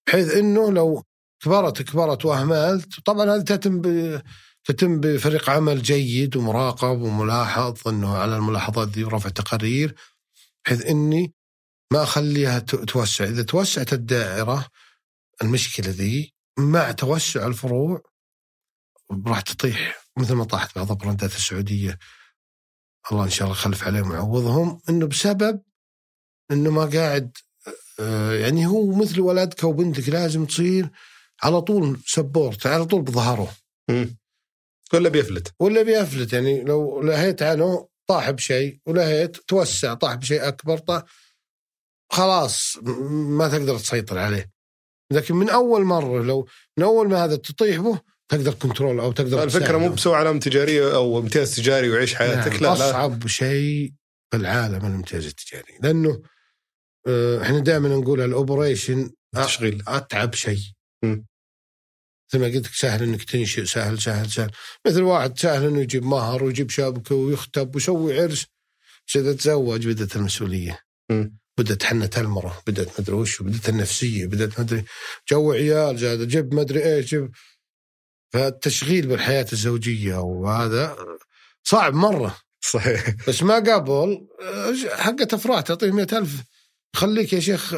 بحيث 0.07 0.35
إنه 0.35 0.73
لو 0.73 1.05
كبرت 1.41 1.83
كبرت 1.83 2.25
واهملت 2.25 3.01
طبعا 3.01 3.35
هذه 3.35 3.41
تتم 3.41 3.81
ب... 3.81 4.21
تتم 4.65 5.01
بفريق 5.01 5.51
عمل 5.51 5.83
جيد 5.83 6.37
ومراقب 6.37 7.01
وملاحظ 7.01 7.89
إنه 7.89 8.17
على 8.17 8.37
الملاحظات 8.37 8.89
دي 8.89 9.05
ورفع 9.05 9.29
تقارير 9.29 9.95
بحيث 10.65 10.87
إني 10.87 11.35
ما 11.93 12.03
أخليها 12.03 12.59
توسع. 12.59 13.25
إذا 13.25 13.43
توسعت 13.43 13.93
الدائرة 13.93 14.67
المشكلة 15.43 15.91
ذي 15.91 16.35
مع 16.59 16.93
توسع 16.93 17.47
الفروع 17.47 18.03
راح 19.27 19.41
تطيح. 19.41 20.05
مثل 20.19 20.35
ما 20.35 20.45
طاحت 20.45 20.77
بعض 20.77 20.91
البراندات 20.91 21.37
السعودية. 21.37 21.99
الله 23.13 23.25
إن 23.25 23.31
شاء 23.31 23.49
الله 23.49 23.59
يخلف 23.59 23.85
عليهم 23.85 24.11
ويعوضهم. 24.11 24.81
إنه 24.89 25.07
بسبب 25.07 25.63
إنه 26.51 26.71
ما 26.71 26.85
قاعد 26.85 27.37
آه، 28.01 28.33
يعني 28.33 28.67
هو 28.67 28.97
مثل 28.97 29.21
ولدك 29.21 29.65
أو 29.65 29.73
بنتك 29.73 30.09
لازم 30.09 30.45
تصير 30.45 30.91
على 31.43 31.61
طول 31.61 32.01
support 32.07 32.67
على 32.67 32.85
طول 32.85 33.03
بظهره. 33.03 33.55
ولا 34.95 35.09
بيفلت. 35.09 35.55
ولا 35.61 35.83
بيفلت 35.83 36.33
يعني 36.33 36.63
لو 36.65 37.03
لهيت 37.03 37.43
عنه 37.43 37.89
طاح 38.09 38.31
بشيء 38.31 38.79
ولهيت 38.87 39.37
توسع 39.37 39.95
طاح 39.95 40.15
بشيء 40.15 40.49
أكبر 40.49 40.79
طاح. 40.79 41.03
خلاص 42.13 42.77
ما 43.39 43.49
تقدر 43.49 43.79
تسيطر 43.79 44.19
عليه. 44.19 44.51
لكن 45.13 45.35
من 45.35 45.51
أول 45.51 45.85
مرة 45.85 46.23
لو 46.23 46.49
من 46.79 46.85
أول 46.85 47.09
ما 47.09 47.25
هذا 47.25 47.37
تطيح 47.37 47.81
به 47.81 48.01
تقدر 48.29 48.55
control 48.55 49.01
أو 49.01 49.13
تقدر 49.13 49.43
الفكرة. 49.43 49.79
مو 49.79 49.89
بسوي 49.89 50.17
علامة 50.17 50.41
تجارية 50.41 50.95
أو 50.95 51.19
امتياز 51.19 51.57
تجاري 51.57 51.91
ويعيش 51.91 52.15
حياتك 52.15 52.53
نعم. 52.53 52.63
لا 52.63 52.79
لا. 52.79 52.91
أصعب 52.91 53.27
شيء 53.27 53.93
في 54.31 54.37
العالم 54.37 54.87
الامتياز 54.87 55.27
التجاري. 55.27 55.79
لأنه 55.83 56.23
آه، 57.07 57.43
إحنا 57.43 57.59
دائما 57.59 57.89
نقول 57.89 58.21
ال 58.21 58.30
operation 58.30 59.11
تشغيل. 59.35 59.83
أتعب 59.89 60.35
شيء. 60.35 60.61
مم. 61.03 61.27
مثل 62.29 62.39
ما 62.41 62.47
قلت 62.47 62.67
لك 62.67 62.75
سهل 62.75 63.03
إنك 63.03 63.25
تنشئ 63.25 63.65
سهل 63.65 64.03
سهل 64.03 64.31
سهل. 64.31 64.51
مثل 64.87 65.03
واحد 65.03 65.39
سهل 65.39 65.67
إنه 65.67 65.81
يجيب 65.81 66.05
مهر 66.05 66.45
ويجيب 66.45 66.71
شبكة 66.71 67.15
ويخطب 67.15 67.75
ويسوي 67.75 68.21
عرس. 68.21 68.47
بس 69.09 69.17
اذا 69.17 69.33
تزوج 69.33 69.89
بدأت 69.89 70.17
المسؤولية. 70.17 70.81
مم. 71.11 71.39
بدأت 71.59 71.83
حنة 71.83 72.11
المرة 72.17 72.63
بدأت 72.67 73.01
مدري 73.01 73.17
وش 73.17 73.43
بدأت 73.43 73.69
النفسية 73.69 74.27
بدأت 74.27 74.61
مدري 74.61 74.85
جو 75.31 75.53
عيال 75.53 75.99
زاد 75.99 76.29
جيب 76.29 76.55
مدري 76.55 76.85
إيش 76.97 77.07
جيب. 77.07 77.31
فالتشغيل 78.33 79.07
بالحياة 79.07 79.47
الزوجية 79.53 80.17
وهذا 80.17 80.97
صعب 81.65 81.95
مرة. 81.95 82.37
صحيح. 82.61 83.15
بس 83.29 83.43
ما 83.43 83.55
قبل 83.55 84.29
آه، 84.43 84.97
حقة 84.97 85.29
افراح 85.33 85.61
تعطيه 85.61 85.91
مئة 85.91 86.19
ألف. 86.19 86.43
خليك 86.97 87.33
يا 87.33 87.41
شيخ 87.41 87.75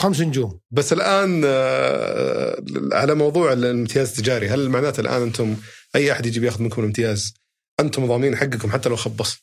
خمس 0.00 0.20
نجوم. 0.20 0.60
بس 0.70 0.92
الآن 0.92 1.42
آه، 1.44 2.64
على 2.92 3.14
موضوع 3.14 3.52
الامتياز 3.52 4.08
التجاري 4.08 4.48
هل 4.48 4.68
معناته 4.68 5.00
الآن 5.00 5.22
أنتم 5.22 5.56
أي 5.96 6.12
أحد 6.12 6.26
يجي 6.26 6.40
بياخذ 6.40 6.62
منكم 6.62 6.80
الامتياز 6.80 7.34
أنتم 7.80 8.06
ضامنين 8.06 8.36
حقكم 8.36 8.70
حتى 8.70 8.88
لو 8.88 8.96
خبص؟ 8.96 9.36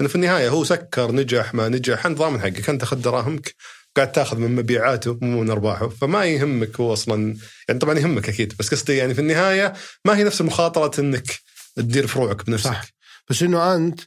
لأنه 0.00 0.08
في 0.08 0.14
النهاية 0.14 0.48
هو 0.48 0.64
سكر 0.64 1.12
نجح 1.12 1.54
ما 1.54 1.68
نجح 1.68 2.06
أنت 2.06 2.18
ضامن 2.18 2.40
حقك 2.40 2.70
أنت 2.70 2.82
اخذ 2.82 2.96
دراهمك 3.00 3.54
قاعد 3.96 4.12
تاخذ 4.12 4.38
من 4.38 4.54
مبيعاته 4.54 5.18
مو 5.22 5.40
من 5.42 5.50
أرباحه 5.50 5.88
فما 5.88 6.24
يهمك 6.24 6.80
هو 6.80 6.92
أصلا. 6.92 7.36
يعني 7.68 7.80
طبعا 7.80 7.98
يهمك 7.98 8.28
أكيد 8.28 8.54
بس 8.58 8.70
قصدي 8.70 8.96
يعني 8.96 9.14
في 9.14 9.20
النهاية 9.20 9.72
ما 10.04 10.16
هي 10.16 10.24
نفس 10.24 10.40
المخاطرة 10.40 11.00
إنك 11.00 11.38
تدير 11.76 12.06
فروعك 12.06 12.46
بنفسك. 12.46 12.70
صح. 12.70 12.84
بس 13.30 13.42
إنه 13.42 13.74
أنت 13.74 14.00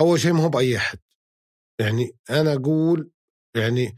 أول 0.00 0.20
شيء 0.20 0.32
ما 0.32 0.42
هو 0.42 0.48
بأي 0.48 0.76
أحد. 0.76 0.98
يعني 1.80 2.10
أنا 2.30 2.52
أقول 2.54 3.10
يعني 3.56 3.96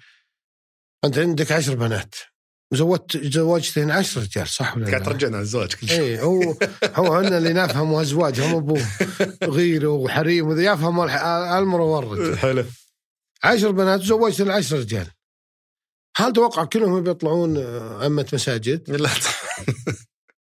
أنت 1.05 1.18
عندك 1.18 1.53
عشر 1.53 1.74
بنات. 1.74 2.14
وزوجت 2.72 3.16
زوجتين 3.16 3.90
عشر 3.90 4.20
رجال 4.20 4.48
صح 4.48 4.76
ولا 4.76 4.90
قاعد؟ 4.90 5.03
ترجعنا 5.03 5.36
على 5.36 5.42
الزواج 5.42 5.74
كل 5.74 5.88
شيء. 5.88 6.00
اي 6.00 6.20
هو 6.20 6.42
هو 6.98 7.20
إحنا 7.20 7.38
اللي 7.38 7.53
نفهم 7.53 7.94
ازواجهم 7.94 8.55
ابو 8.55 8.78
غيره 9.44 9.88
وحريم 9.88 10.48
وذا 10.48 10.72
يفهم 10.72 11.00
المرء 11.59 11.84
والرجل 11.84 12.38
حلو. 12.38 12.64
عشر 13.44 13.70
بنات 13.70 14.00
وزوجت 14.00 14.40
العشر 14.40 14.78
رجال. 14.78 15.07
هل 16.16 16.32
توقع 16.32 16.64
كلهم 16.64 17.03
بيطلعون 17.03 17.57
آه، 17.57 18.07
أمة 18.07 18.26
مساجد؟ 18.32 18.90
لا. 18.90 19.11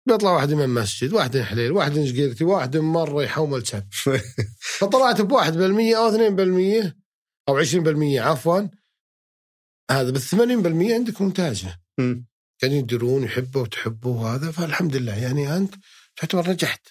بيطلع 0.08 0.32
واحد 0.32 0.54
من 0.54 0.70
مسجد، 0.70 1.14
واحد 1.14 1.38
من 1.38 1.44
حليل، 1.44 1.72
واحد 1.72 1.98
من 1.98 2.08
شقيرتي، 2.08 2.44
واحد 2.44 2.78
من 2.78 2.84
مرة 2.86 3.24
يحومل 3.24 3.68
سب. 3.68 3.84
فطلعت 4.80 5.22
بواحد 5.22 5.58
بالمية 5.58 5.98
أو 5.98 6.10
اثنين 6.10 6.36
بالمية 6.36 6.98
أو 7.50 7.58
عشرين 7.58 7.84
بالمية 7.84 8.22
عفوا. 8.22 8.62
هذا 9.92 10.12
بس 10.12 10.22
ثمانين 10.22 10.62
بالمية 10.62 10.94
عندك 10.94 11.22
ممتازة 11.22 11.78
مم. 11.98 12.26
قاعدين 12.62 12.80
يدرون 12.80 13.24
يحبوا 13.24 13.62
وتحبوا 13.62 14.22
وهذا 14.22 14.52
فالحمد 14.52 14.96
لله. 14.96 15.16
يعني 15.16 15.58
أنت 15.58 15.76
تعتبر 16.16 16.50
نجحت. 16.50 16.88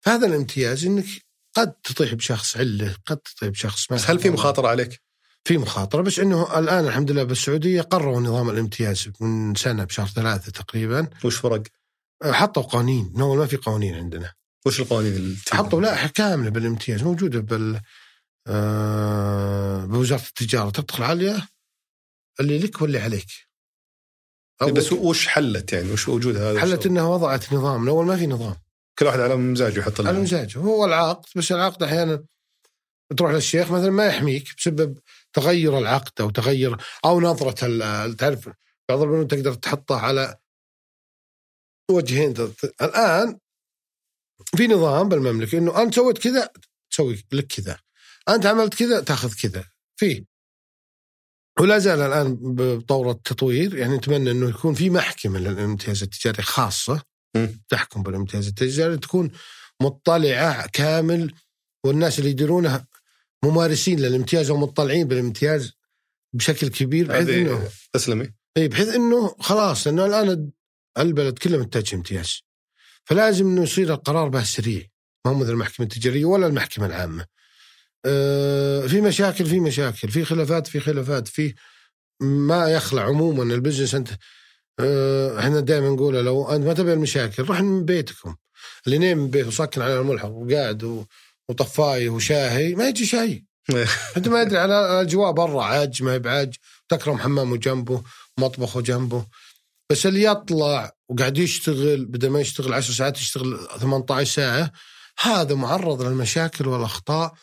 فهذا 0.00 0.26
الامتياز 0.26 0.84
أنك 0.84 1.04
قد 1.54 1.72
تطيح 1.72 2.14
بشخص 2.14 2.56
علة 2.56 2.96
قد 3.06 3.16
تطيح 3.16 3.48
بشخص 3.48 3.90
ما 3.90 3.96
بس 3.96 4.10
هل 4.10 4.18
في 4.18 4.30
مخاطرة 4.30 4.68
عليك؟ 4.68 5.02
في 5.44 5.58
مخاطرة 5.58 6.02
بس 6.02 6.18
أنه 6.18 6.58
الآن 6.58 6.86
الحمد 6.86 7.10
لله 7.10 7.22
بالسعودية 7.22 7.82
قرروا 7.82 8.20
نظام 8.20 8.50
الامتياز 8.50 9.08
من 9.20 9.54
سنة 9.54 9.84
بشهر 9.84 10.06
ثلاثة 10.06 10.52
تقريبا. 10.52 11.08
وش 11.24 11.36
فرق؟ 11.36 11.62
حطوا 12.24 12.62
قوانين. 12.62 13.12
من 13.14 13.20
أول 13.20 13.38
ما 13.38 13.46
في 13.46 13.56
قوانين 13.56 13.94
عندنا. 13.94 14.32
وش 14.66 14.80
القوانين 14.80 15.16
اللي 15.16 15.36
حطوا 15.50 15.80
لائحة 15.80 16.08
كاملة 16.08 16.50
بالامتياز 16.50 17.02
موجودة 17.02 17.40
بال 17.40 17.80
آه، 18.46 19.84
بوزارة 19.84 20.22
التجارة 20.28 20.70
تدخل 20.70 21.02
عليها. 21.02 21.48
اللي 22.40 22.58
لك 22.58 22.82
واللي 22.82 22.98
عليك. 22.98 23.48
بس 24.62 24.92
وش 24.92 25.26
حلت 25.26 25.72
يعني؟ 25.72 25.92
وش 25.92 26.08
وجود 26.08 26.36
هذا 26.36 26.60
حلت 26.60 26.78
الشغل؟ 26.78 26.90
إنها 26.90 27.08
وضعت 27.08 27.52
نظام. 27.52 27.82
من 27.82 27.88
اول 27.88 28.06
ما 28.06 28.16
في 28.16 28.26
نظام. 28.26 28.56
كل 28.98 29.06
واحد 29.06 29.20
على 29.20 29.36
مزاجه 29.36 29.78
يحط 29.78 30.00
على 30.00 30.20
مزاجه 30.20 30.58
هو 30.58 30.84
العقد 30.84 31.26
بس 31.36 31.52
العقد 31.52 31.82
أحيانا 31.82 32.24
تروح 33.16 33.32
للشيخ 33.32 33.70
مثلا 33.70 33.90
ما 33.90 34.06
يحميك 34.06 34.56
بسبب 34.56 34.98
تغير 35.32 35.78
العقد 35.78 36.20
أو 36.20 36.30
تغير 36.30 36.76
أو 37.04 37.20
نظرة 37.20 37.50
تعرف 38.12 38.48
بعض 38.88 39.02
البنود 39.02 39.26
تقدر 39.26 39.54
تحطها 39.54 40.00
على 40.00 40.38
وجهين. 41.90 42.34
الآن 42.82 43.38
في 44.56 44.66
نظام 44.66 45.08
بالمملكة 45.08 45.58
إنه 45.58 45.82
أنت 45.82 45.94
سويت 45.94 46.18
كذا 46.18 46.50
تسوي 46.90 47.24
لك 47.32 47.46
كذا. 47.46 47.78
أنت 48.28 48.46
عملت 48.46 48.74
كذا 48.74 49.00
تأخذ 49.00 49.34
كذا. 49.34 49.64
في. 49.96 50.24
ولا 51.60 51.78
زال 51.78 52.00
الآن 52.00 52.36
بطور 52.40 53.10
التطوير 53.10 53.76
يعني 53.76 53.96
نتمنى 53.96 54.30
إنه 54.30 54.48
يكون 54.48 54.74
في 54.74 54.90
محكمة 54.90 55.38
للامتياز 55.38 56.02
التجاري 56.02 56.42
خاصة 56.42 57.02
مم. 57.36 57.62
تحكم 57.68 58.02
بالامتياز 58.02 58.46
التجاري 58.46 58.96
تكون 58.96 59.30
مطلعة 59.82 60.66
كامل 60.66 61.34
والناس 61.84 62.18
اللي 62.18 62.30
يديرونها 62.30 62.86
ممارسين 63.44 64.00
للامتياز 64.00 64.50
ومطلعين 64.50 65.08
بالامتياز 65.08 65.72
بشكل 66.32 66.68
كبير 66.68 67.06
بحيث 67.06 67.28
إنه 67.28 67.68
تسلمي 67.92 68.30
إي 68.56 68.68
بحيث 68.68 68.88
إنه 68.88 69.34
خلاص 69.40 69.86
انه 69.86 70.06
الآن 70.06 70.50
البلد 70.98 71.38
كله 71.38 71.58
محتاج 71.58 71.94
امتياز 71.94 72.42
فلازم 73.04 73.46
إنه 73.46 73.62
يصير 73.62 73.94
القرار 73.94 74.28
به 74.28 74.42
سريع 74.42 74.82
ما 75.26 75.32
هو 75.32 75.34
مثل 75.38 75.50
المحكمة 75.50 75.86
التجارية 75.86 76.24
ولا 76.24 76.46
المحكمة 76.46 76.86
العامة. 76.86 77.26
آه، 78.06 78.86
في 78.86 79.00
مشاكل 79.00 79.46
في 79.46 79.60
مشاكل 79.60 80.08
في 80.08 80.24
خلافات 80.24 80.66
في 80.66 80.80
خلافات 80.80 81.28
في 81.28 81.54
ما 82.20 82.70
يخلع 82.70 83.02
عموما 83.02 83.54
البزنس. 83.54 83.94
أنت 83.94 84.08
آه، 84.80 85.38
إحنا 85.38 85.60
دائما 85.60 85.88
نقول 85.88 86.14
لو 86.14 86.50
أنت 86.50 86.66
ما 86.66 86.74
تبي 86.74 86.92
المشاكل 86.92 87.42
روح 87.42 87.60
من 87.60 87.84
بيتكم. 87.84 88.36
اللي 88.86 88.98
نايم 88.98 89.18
من 89.18 89.30
بيته 89.30 89.48
وساكن 89.48 89.82
على 89.82 90.00
الملحق 90.00 90.28
وقاعد 90.28 91.06
وطفاي 91.48 92.08
وشاهي 92.08 92.74
ما 92.74 92.88
يجي 92.88 93.06
شيء. 93.06 93.44
أنت 94.16 94.28
ما 94.28 94.42
ادري 94.42 94.58
على 94.58 94.80
الاجواء 94.80 95.32
برا 95.32 95.62
عاج 95.64 96.02
ما 96.02 96.12
هي 96.12 96.18
بعاج. 96.18 96.54
تكرم 96.88 97.18
حمامه 97.18 97.56
جنبه 97.56 98.02
مطبخه 98.38 98.80
جنبه 98.80 99.26
بس 99.90 100.06
اللي 100.06 100.22
يطلع 100.22 100.92
وقاعد 101.08 101.38
يشتغل 101.38 102.04
بدل 102.04 102.30
ما 102.30 102.40
يشتغل 102.40 102.72
10 102.72 102.94
ساعات 102.94 103.18
يشتغل 103.18 103.68
18 103.80 104.30
ساعة 104.30 104.72
هذا 105.20 105.54
معرض 105.54 106.02
للمشاكل 106.02 106.68
والأخطاء. 106.68 107.34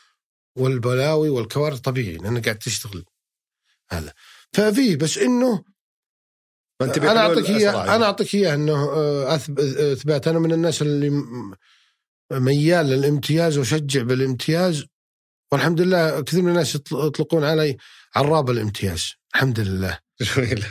والبلاوي 0.55 1.29
والكوارث 1.29 1.79
طبيعي 1.79 2.17
لأنه 2.17 2.41
قاعد 2.41 2.57
تشتغل 2.57 3.05
هذا. 3.89 4.13
ففي 4.53 4.95
بس 4.95 5.17
إنه 5.17 5.63
أنت 6.81 6.97
أنا 6.97 7.19
أعطيك 7.19 7.49
إياه. 7.49 7.95
أنا 7.95 8.05
أعطيك 8.05 8.35
إياه 8.35 8.53
إنه 8.55 8.73
آه، 8.89 9.37
أثب- 9.37 9.59
إثبات. 9.79 10.27
أنا 10.27 10.39
من 10.39 10.51
الناس 10.51 10.81
اللي 10.81 11.09
ميال 12.31 12.85
للامتياز 12.85 13.57
وشجع 13.57 14.01
بالامتياز 14.01 14.85
والحمد 15.51 15.81
لله 15.81 16.21
كثير 16.21 16.41
من 16.41 16.49
الناس 16.49 16.75
يطل- 16.75 17.07
يطلقون 17.07 17.43
علي 17.43 17.77
عراب 18.15 18.49
الامتياز. 18.49 19.11
الحمد 19.35 19.59
لله. 19.59 19.99
جميل. 20.21 20.65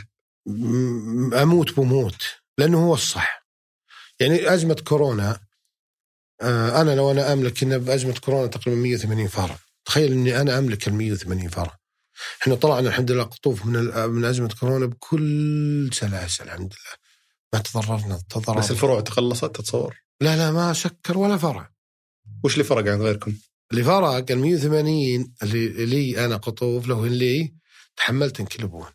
أموت 1.41 1.75
بموت 1.79 2.23
لأنه 2.57 2.85
هو 2.87 2.93
الصح. 2.93 3.45
يعني 4.19 4.53
أزمة 4.53 4.75
كورونا 4.87 5.39
آه، 6.41 6.81
أنا 6.81 6.95
لو 6.95 7.11
أنا 7.11 7.33
أملك 7.33 7.59
كنا 7.59 7.77
بازمه 7.77 8.13
كورونا 8.19 8.47
تقريبا 8.47 8.81
180 8.81 9.27
فرع 9.27 9.57
تخيل 9.85 10.11
إني 10.11 10.41
أنا 10.41 10.57
أملك 10.57 10.87
ال 10.87 10.93
180 10.93 11.49
فرع. 11.49 11.77
إحنا 12.41 12.55
طلعنا 12.55 12.89
الحمد 12.89 13.11
لله 13.11 13.23
قطوف 13.23 13.65
من 13.65 13.79
من 14.09 14.25
أزمة 14.25 14.55
كورونا 14.59 14.85
بكل 14.85 15.89
سلاسل 15.93 16.43
الحمد 16.43 16.73
لله. 16.73 16.95
ما 17.53 17.59
تضررنا 17.59 18.21
تضرر 18.29 18.59
بس 18.59 18.71
الفروع 18.71 19.01
تخلصت؟ 19.01 19.45
تتصور؟ 19.45 19.95
لا 20.21 20.37
لا 20.37 20.51
ما 20.51 20.73
سكر 20.73 21.17
ولا 21.17 21.37
فرع. 21.37 21.71
وش 22.43 22.53
اللي 22.53 22.63
فرق 22.63 22.91
عن 22.91 23.01
غيركم؟ 23.01 23.33
اللي 23.71 23.83
فرق 23.83 24.31
ال 24.31 24.37
180 24.39 25.33
اللي 25.43 25.85
لي 25.85 26.25
أنا 26.25 26.37
قطوف 26.37 26.87
لو 26.87 27.05
لي 27.05 27.55
تحملت 27.95 28.39
انكلبون 28.39 28.87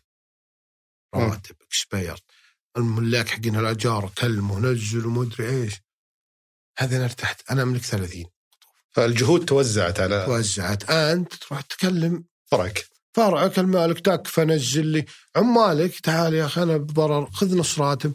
رواتب 1.15 1.55
اكسباير 1.61 2.19
الملاك 2.77 3.29
حقين 3.29 3.55
الأجار 3.55 4.11
كلموا 4.17 4.59
نزلوا 4.59 5.11
ما 5.11 5.23
أدري 5.23 5.49
إيش. 5.49 5.81
هذا 6.77 6.97
أنا 6.97 7.05
ارتحت. 7.05 7.51
أنا 7.51 7.63
أملك 7.63 7.81
30 7.81 8.25
فالجهود 8.91 9.45
توزعت 9.45 9.99
على 9.99 10.23
توزعت. 10.25 10.89
أنت 10.89 11.33
تروح 11.33 11.61
تكلم 11.61 12.23
فرعك. 12.51 12.85
فرعك 13.13 13.59
المالك 13.59 13.99
تكفى 13.99 14.41
نزل 14.45 14.85
لي. 14.85 15.05
عمالك 15.35 15.99
تعال 15.99 16.33
يا 16.33 16.45
أخي 16.45 16.63
أنا 16.63 16.77
بضرر 16.77 17.29
خذ 17.33 17.57
نص 17.57 17.79
راتب. 17.79 18.13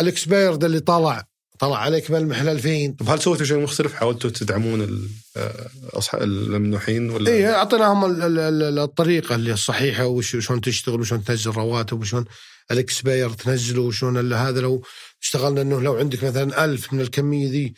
الاكسباير 0.00 0.54
ده 0.54 0.66
اللي 0.66 0.80
طلع 0.80 1.24
طلع 1.58 1.78
عليك 1.78 2.10
ملمح 2.10 2.40
ال 2.40 2.48
2000 2.48 2.96
طب 2.98 3.08
هل 3.10 3.20
سويتوا 3.22 3.46
شيء 3.46 3.58
مختلف؟ 3.58 3.92
حاولتوا 3.94 4.30
تدعمون 4.30 5.08
آه، 5.36 5.70
اصحاب 5.92 6.22
الممنوحين 6.22 7.10
ولا؟ 7.10 7.30
اي 7.30 7.46
أعطيناهم 7.46 8.04
ال- 8.04 8.22
ال- 8.22 8.38
ال- 8.62 8.78
الطريقة 8.78 9.34
اللي 9.34 9.52
الصحيحة 9.52 10.06
وش- 10.06 10.34
وشلون 10.34 10.60
تشتغل 10.60 11.00
وشلون 11.00 11.24
تنزل 11.24 11.50
رواتب 11.50 12.00
وشلون 12.00 12.24
الاكسباير 12.70 13.30
تنزله 13.30 13.82
وشلون 13.82 14.32
هذا 14.32 14.60
لو 14.60 14.82
اشتغلنا 15.22 15.60
إنه 15.62 15.80
لو 15.80 15.96
عندك 15.96 16.24
مثلا 16.24 16.64
ألف 16.64 16.92
من 16.92 17.00
الكمية 17.00 17.50
ذي. 17.50 17.74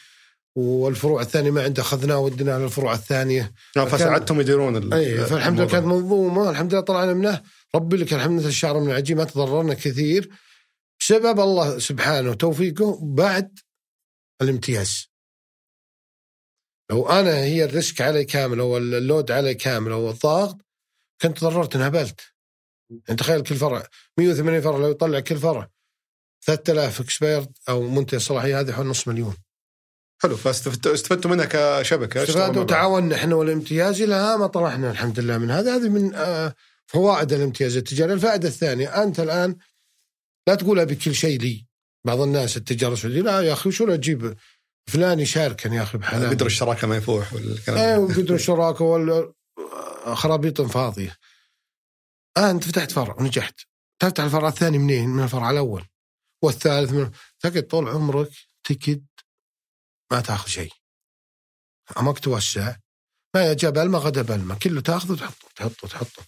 والفروع 0.57 1.23
الثانية 1.23 1.51
ما 1.51 1.63
عنده 1.63 1.83
أخذناه 1.83 2.19
وديناه 2.19 2.55
على 2.55 2.65
الفروع 2.65 2.95
الثانية. 2.95 3.53
فساعدتهم 3.75 4.41
يديرون 4.41 4.93
اي 4.93 5.27
فالحمد 5.27 5.61
لله. 5.61 5.71
كانت 5.71 5.87
منظومة 5.87 6.51
الحمد 6.51 6.73
لله 6.73 6.83
طلعنا 6.83 7.15
منه 7.15 7.43
ربي 7.75 7.97
لك 7.97 8.13
الحمد 8.15 8.41
لله 8.41 8.49
الشعرة 8.49 8.81
من 8.81 8.91
العجين 8.91 9.17
ما 9.17 9.25
تضررنا 9.25 9.75
كثير. 9.75 10.31
بسبب 11.01 11.41
الله 11.41 11.79
سبحانه 11.79 12.31
وتوفيقه 12.31 12.99
بعد 13.03 13.59
الامتياز. 14.43 15.07
لو 16.91 17.09
أنا 17.09 17.35
هي 17.37 17.65
ال 17.65 17.72
risk 17.72 18.01
علي 18.01 18.25
كامل 18.25 18.61
أو 18.61 18.77
ال 18.77 18.87
load 18.87 19.31
علي 19.31 19.55
كامل 19.55 19.93
أو 19.93 20.11
الضغط 20.11 20.57
كنت 21.23 21.39
تضررت 21.39 21.77
انهبلت 21.77 22.21
يعني 22.91 23.17
تخيل 23.19 23.43
كل 23.43 23.55
فرع 23.55 23.87
180 24.19 24.61
فرع 24.61 24.77
لو 24.77 24.91
يطلع 24.91 25.21
كل 25.21 25.37
فرع 25.37 25.69
3000 26.45 27.01
expired 27.01 27.59
أو 27.69 27.83
منتهي 27.83 28.17
الصلاحية 28.17 28.61
هذه 28.61 28.73
حول 28.73 28.87
نص 28.87 29.09
مليون. 29.09 29.37
حلو 30.23 30.37
فاستفدتوا 30.37 30.95
استفدتوا 30.95 31.31
منها 31.31 31.45
كشبكة 31.51 32.23
استفادوا. 32.23 32.63
وتعاوننا 32.63 33.17
إحنا 33.17 33.35
والامتياز 33.35 34.03
لا 34.03 34.37
ما 34.37 34.47
طلعنا 34.47 34.91
الحمد 34.91 35.21
لله 35.21 35.39
من 35.39 35.51
هذا. 35.51 35.77
هذه 35.77 35.89
من 35.89 36.15
آه، 36.15 36.55
فوائد 36.87 37.33
الامتياز 37.33 37.77
التجاري. 37.77 38.13
الفائدة 38.13 38.49
الثانية 38.49 39.03
أنت 39.03 39.21
الآن 39.21 39.57
لا 40.49 40.55
تقول 40.55 40.81
أبي 40.81 40.95
كل 40.95 41.15
شيء 41.15 41.41
لي. 41.41 41.67
بعض 42.07 42.21
الناس 42.21 42.57
التجارة 42.57 42.93
السعودية 42.93 43.21
لا 43.21 43.41
يا 43.41 43.53
أخي 43.53 43.71
شو 43.71 43.95
أجيب 43.95 44.37
فلان 44.91 45.21
يشاركني 45.21 45.77
يا 45.77 45.83
أخي 45.83 45.99
بحلال. 45.99 46.31
قدر 46.31 46.47
الشراكة 46.47 46.87
ما 46.87 46.97
يفوح 46.97 47.33
والكلام. 47.35 47.79
ده. 47.79 48.01
وقدر 48.01 48.35
الشراكة 48.35 48.85
ولا 48.85 49.33
خرابيط 50.05 50.61
فاضية. 50.61 51.17
آه 52.37 52.51
أنت 52.51 52.65
فتحت 52.65 52.93
فرع 52.93 53.17
ونجحت. 53.19 53.61
تفتح 54.03 54.25
الفرع 54.25 54.49
الثاني 54.49 54.79
منين؟ 54.79 55.09
من 55.09 55.23
الفرع 55.23 55.51
الأول. 55.51 55.85
والثالث 56.43 56.93
من 56.93 57.11
تقعد 57.41 57.63
طول 57.63 57.89
عمرك 57.89 58.31
تكد 58.65 59.05
ما 60.13 60.21
تاخذ 60.21 60.49
شيء. 60.49 60.73
عمرك 61.97 62.19
توسع 62.19 62.77
ما 63.35 63.53
جاء 63.53 63.71
بلمه 63.71 63.99
غدا 63.99 64.23
بلمه 64.23 64.59
كله 64.59 64.81
تاخذه 64.81 65.13
وتحطه 65.13 65.49
تحطه 65.57 65.89
تحطه 65.89 66.23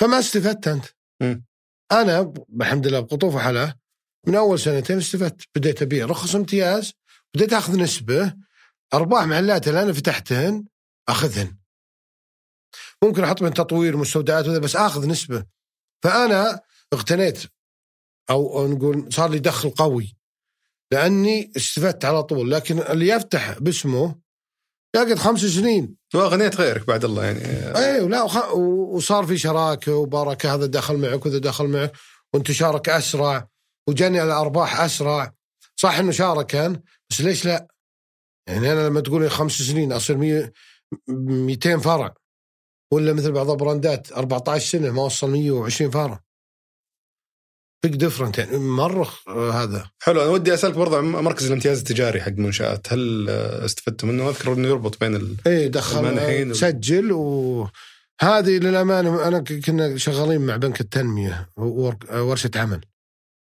فما 0.00 0.18
استفدت 0.18 0.68
أنت؟ 0.68 0.84
مم. 1.22 1.44
أنا 1.92 2.34
الحمد 2.60 2.86
لله 2.86 3.00
بقطوف 3.00 3.36
حلا 3.36 3.78
من 4.26 4.34
أول 4.34 4.58
سنتين 4.60 4.98
استفدت. 4.98 5.42
بديت 5.54 5.82
أبيع 5.82 6.06
رخص 6.06 6.34
امتياز 6.34 6.92
بديت 7.34 7.52
أخذ 7.52 7.78
نسبة. 7.78 8.34
أرباح 8.94 9.24
محلات 9.24 9.68
اللي 9.68 9.82
أنا 9.82 9.92
فتحتهن 9.92 10.64
أخذهن. 11.08 11.58
ممكن 13.04 13.24
أحط 13.24 13.42
من 13.42 13.54
تطوير 13.54 13.96
مستودعات 13.96 14.46
وذا 14.46 14.58
بس 14.58 14.76
أخذ 14.76 15.08
نسبة. 15.08 15.46
فأنا 16.02 16.60
اغتنيت 16.92 17.42
أو 18.30 18.68
نقول 18.68 19.12
صار 19.12 19.30
لي 19.30 19.38
دخل 19.38 19.70
قوي. 19.70 20.16
لأني 20.92 21.52
استفدت 21.56 22.04
على 22.04 22.22
طول 22.22 22.50
لكن 22.50 22.78
اللي 22.78 23.08
يفتح 23.08 23.58
باسمه 23.58 24.14
يقعد 24.96 25.14
خمس 25.14 25.40
سنين. 25.40 25.96
واغنيت 26.14 26.56
غيرك 26.56 26.86
بعد 26.86 27.04
الله 27.04 27.24
يعني. 27.24 27.40
أيوه 27.76 28.08
لا 28.08 28.22
وخ... 28.22 28.54
وصار 28.94 29.26
في 29.26 29.38
شراكة 29.38 29.94
وبركة 29.94 30.54
هذا 30.54 30.66
دخل 30.66 30.96
معك 30.96 31.26
وذا 31.26 31.38
دخل 31.38 31.66
معك 31.66 31.92
وانتشارك 32.34 32.88
أسرع 32.88 33.48
وجني 33.88 34.22
الارباح 34.22 34.80
أسرع. 34.80 35.34
صح 35.76 35.98
إنه 35.98 36.10
شارك 36.10 36.46
كان 36.46 36.82
بس 37.10 37.20
ليش 37.20 37.44
لا؟ 37.44 37.66
يعني 38.48 38.72
أنا 38.72 38.88
لما 38.88 39.00
تقول 39.00 39.30
خمس 39.30 39.52
سنين 39.52 39.92
أصير 39.92 40.16
100 40.16 40.52
200 41.08 41.78
فرع 41.78 42.14
ولا 42.92 43.12
مثل 43.12 43.32
بعض 43.32 43.50
البراندات 43.50 44.12
14 44.12 44.66
سنة 44.66 44.90
ما 44.90 45.02
وصل 45.02 45.30
120 45.30 45.90
فرع. 45.90 46.20
big 47.82 47.96
different 47.96 48.38
يعني 48.38 48.58
مرة 48.58 49.08
هذا. 49.28 49.90
حلو 50.02 50.22
أنا 50.22 50.30
ودي 50.30 50.54
أسألك 50.54 50.74
برضه 50.74 50.96
عن 50.98 51.04
مركز 51.04 51.46
الامتياز 51.46 51.78
التجاري 51.78 52.20
حق 52.22 52.32
منشآت. 52.32 52.92
هل 52.92 53.28
استفدتوا 53.64 54.08
منه؟ 54.08 54.28
أذكر 54.28 54.52
إنه 54.52 54.68
يربط 54.68 55.00
بين 55.00 55.16
ال... 55.16 55.36
إيه 55.46 55.66
دخل 55.68 56.18
آه، 56.18 56.44
و- 56.50 56.52
سجل 56.52 57.12
وهذه 57.12 57.70
للأمانة 58.58 59.28
أنا 59.28 59.38
كنا 59.40 59.96
شغالين 59.96 60.40
مع 60.40 60.56
بنك 60.56 60.80
التنمية 60.80 61.48
ورشة 61.56 62.50
عمل. 62.56 62.80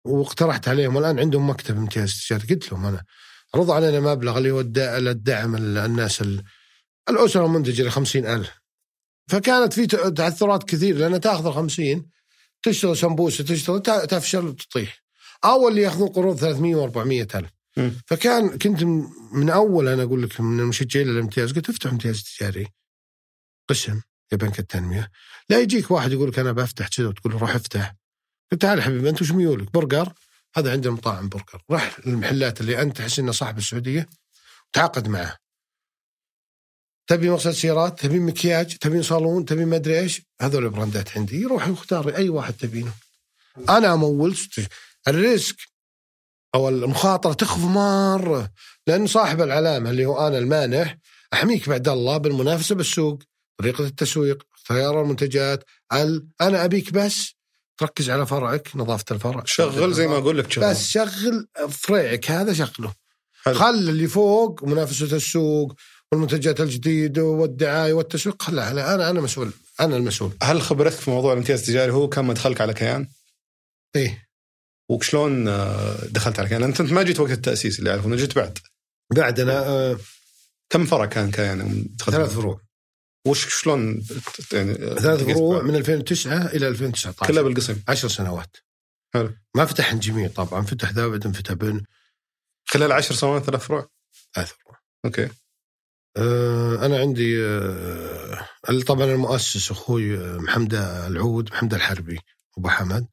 واقترحت 0.07 0.69
عليهم 0.69 0.97
والآن 0.97 1.19
عندهم 1.19 1.51
مكتب 1.51 1.77
امتياز 1.77 2.25
تجاري. 2.29 2.47
قلت 2.55 2.73
لهم 2.73 2.87
أنا 2.87 3.05
عرضوا 3.55 3.75
علينا 3.75 4.01
مبلغ 4.01 4.39
اللي 4.39 4.51
هو 4.51 4.61
الدعم 4.61 5.55
ال- 5.57 5.79
الناس 5.79 6.21
ال- 6.23 6.43
الأسرة 7.11 7.47
المنتجة 7.47 7.83
ل 7.83 7.91
50000 7.91 8.51
فكانت 9.31 9.73
في 9.73 9.87
تعثرات 10.17 10.65
كثير 10.65 10.97
لأن 10.99 11.21
تأخذ 11.21 11.47
ال 11.47 11.53
50 11.53 12.07
تشتغل 12.63 12.97
سمبوسه 12.97 13.45
تشتغل 13.45 13.83
تفشل 13.83 14.47
وتطيح 14.47 15.03
أو 15.45 15.69
اللي 15.69 15.83
ياخذون 15.83 16.09
قروض 16.09 16.37
300 16.39 16.87
و400 16.89 17.35
ألف. 17.37 17.51
فكان 18.07 18.59
كنت 18.59 18.83
من- 18.85 19.07
من 19.33 19.51
أول 19.51 19.89
أنا 19.89 20.03
أقول 20.03 20.23
لك 20.23 20.41
من 20.41 20.61
المشجعين 20.61 21.07
للامتياز 21.09 21.53
قلت 21.53 21.69
أفتح 21.69 21.91
امتياز 21.91 22.23
تجاري. 22.23 22.69
قسم 23.69 24.01
يا 24.33 24.37
بنك 24.37 24.59
التنمية. 24.59 25.11
لا 25.49 25.61
يجيك 25.61 25.91
واحد 25.91 26.13
يقول 26.13 26.29
لك 26.29 26.39
أنا 26.39 26.53
بفتح 26.53 26.89
كذا 26.89 27.09
وتقول 27.09 27.33
له 27.33 27.39
روح 27.39 27.55
افتح. 27.55 27.95
قلت 28.53 28.63
تعال 28.63 28.83
حبيبي 28.83 29.09
أنت 29.09 29.23
وش 29.23 29.31
ميولك؟ 29.33 29.73
برجر. 29.73 30.13
هذا 30.57 30.73
عندنا 30.73 30.93
مطاعم 30.93 31.29
برجر. 31.29 31.63
راح 31.71 32.07
للمحلات 32.07 32.61
اللي 32.61 32.83
أنت 32.83 32.97
تحس 32.97 33.19
إنه 33.19 33.33
صاحب 33.33 33.59
السعودية 33.59 34.09
وتعاقد 34.69 35.09
معه. 35.09 35.37
تبي 37.09 37.31
مغسل 37.31 37.55
سيارات 37.55 38.01
تبي 38.01 38.19
مكياج 38.19 38.77
تبي 38.77 39.03
صالون 39.03 39.45
تبي 39.45 39.65
ما 39.65 39.77
أدري 39.77 39.99
إيش 39.99 40.23
هذول 40.41 40.65
البراندات 40.65 41.19
عندي. 41.19 41.45
روح 41.45 41.69
واختار 41.69 42.17
أي 42.17 42.29
واحد 42.29 42.55
تبينه. 42.55 42.93
أنا 43.69 43.95
أمول 43.95 44.37
ال 45.09 45.18
risk 45.18 45.57
أو 46.55 46.69
المخاطرة 46.69 47.33
تخف 47.33 47.59
مرة 47.59 48.51
لأن 48.87 49.07
صاحب 49.07 49.41
العلامة 49.41 49.91
اللي 49.91 50.07
هو 50.07 50.27
أنا 50.27 50.39
المانح 50.39 50.99
أحميك 51.33 51.69
بعد 51.69 51.89
الله 51.89 52.17
بالمنافسة 52.17 52.75
بالسوق 52.75 53.23
طريقة 53.59 53.85
التسويق 53.85 54.43
اختيار 54.55 55.03
المنتجات 55.03 55.65
ال... 55.93 56.27
أنا 56.41 56.65
أبيك 56.65 56.93
بس 56.93 57.35
تركز 57.79 58.11
على 58.11 58.27
فرعك 58.27 58.69
نظافة 58.75 59.05
الفرع. 59.11 59.43
شغل 59.47 59.93
زي 59.93 60.07
ما 60.07 60.19
أقول 60.19 60.39
لك 60.39 60.53
شغل. 60.53 60.65
بس 60.65 60.89
شغل 60.89 61.49
فرعك 61.71 62.31
هذا 62.31 62.53
شغله. 62.53 62.95
خل 63.45 63.75
اللي 63.75 64.07
فوق 64.07 64.65
منافسة 64.65 65.17
السوق 65.17 65.75
والمنتجات 66.13 66.61
الجديده 66.61 67.25
والدعاية 67.25 67.93
والتسويق. 67.93 68.43
خلها 68.43 68.71
أنا 68.71 68.95
أنا 68.95 69.11
أنا 69.11 69.21
مسؤول. 69.21 69.53
أنا 69.81 69.97
المسؤول. 69.97 70.33
هل 70.43 70.63
خبرتك 70.63 70.97
في 70.97 71.11
موضوع 71.11 71.33
الامتياز 71.33 71.61
التجاري 71.61 71.93
هو 71.93 72.09
كان 72.09 72.25
مدخلك 72.25 72.61
على 72.61 72.75
كيان؟ 72.75 73.09
إيه. 73.97 74.29
وشلون 74.91 75.49
آه، 75.49 76.07
دخلت 76.07 76.39
على 76.39 76.49
كيان؟ 76.49 76.63
أنت 76.63 76.83
ما 76.83 77.03
جيت 77.03 77.21
وقت 77.21 77.31
التأسيس 77.31 77.79
اللي 77.79 77.91
أعرفه 77.91 78.17
جيت 78.17 78.35
بعد. 78.37 78.59
بعد 79.17 79.41
أنا 79.41 79.67
آه 79.67 79.99
كم 80.71 80.87
فرع 80.87 81.07
كان 81.07 81.31
كيان؟ 81.31 81.87
ثلاث 82.07 82.35
فروع. 82.35 82.61
وش 83.27 83.63
شلون 83.63 84.07
يعني 84.53 84.75
ثلاث 84.75 85.23
فروع 85.23 85.63
من 85.63 85.77
2009 85.77 86.47
إلى 86.47 86.69
2019 86.69 87.27
كلها 87.27 87.43
بالقسم. 87.43 87.77
10 87.89 88.09
سنوات. 88.09 88.57
حلو. 89.15 89.35
ما 89.57 89.65
فتح 89.65 89.95
جميع 89.95 90.29
طبعا 90.29 90.63
فتح 90.63 90.91
ذا 90.91 91.07
بعدين 91.07 91.33
فتح 91.33 91.53
بن. 91.53 91.83
خلال 92.69 92.93
عشر 92.93 93.15
سنوات 93.15 93.43
ثلاث 93.43 93.61
فروع؟ 93.61 93.89
ثلاث 94.35 94.53
فروع. 94.53 94.79
okay. 95.05 95.25
آه 95.25 95.31
أنا 96.87 96.99
عندي 96.99 97.47
آه 97.47 98.19
طبعا 98.87 99.05
المؤسس 99.05 99.71
أخوي 99.71 100.19
آه، 100.19 100.37
محمد 100.37 100.75
العود 100.75 101.51
محمد 101.53 101.75
الحربي 101.75 102.21
أبو 102.59 102.69
حمد. 102.69 103.07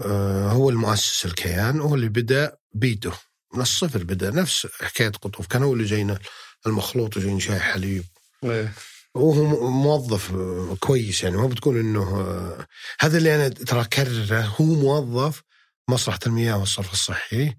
آه، 0.00 0.48
هو 0.48 0.70
المؤسس 0.70 1.26
الكيان 1.26 1.80
وهو 1.80 1.94
اللي 1.94 2.08
بدأ 2.08 2.56
بيده 2.72 3.12
من 3.54 3.60
الصفر 3.60 4.04
بدأ 4.04 4.30
نفس 4.30 4.66
حكاية 4.80 5.08
قطوف. 5.08 5.46
كان 5.46 5.62
هو 5.62 5.72
اللي 5.72 5.84
جاينا 5.84 6.18
المخلوط 6.66 7.16
وجاينا 7.16 7.40
شاي 7.40 7.60
حليب. 7.60 8.04
إيه. 8.44 8.72
وهو 9.14 9.70
موظف 9.70 10.34
آه، 10.34 10.76
كويس 10.80 11.22
يعني. 11.22 11.36
ما 11.36 11.46
بتقول 11.46 11.76
إنه 11.78 12.02
آه، 12.02 12.66
هذا 13.00 13.18
اللي 13.18 13.34
أنا 13.34 13.48
ترى 13.48 13.80
أكرره. 13.80 14.40
هو 14.60 14.64
موظف 14.64 15.42
مصلحة 15.88 16.20
المياه 16.26 16.58
والصرف 16.58 16.92
الصحي 16.92 17.54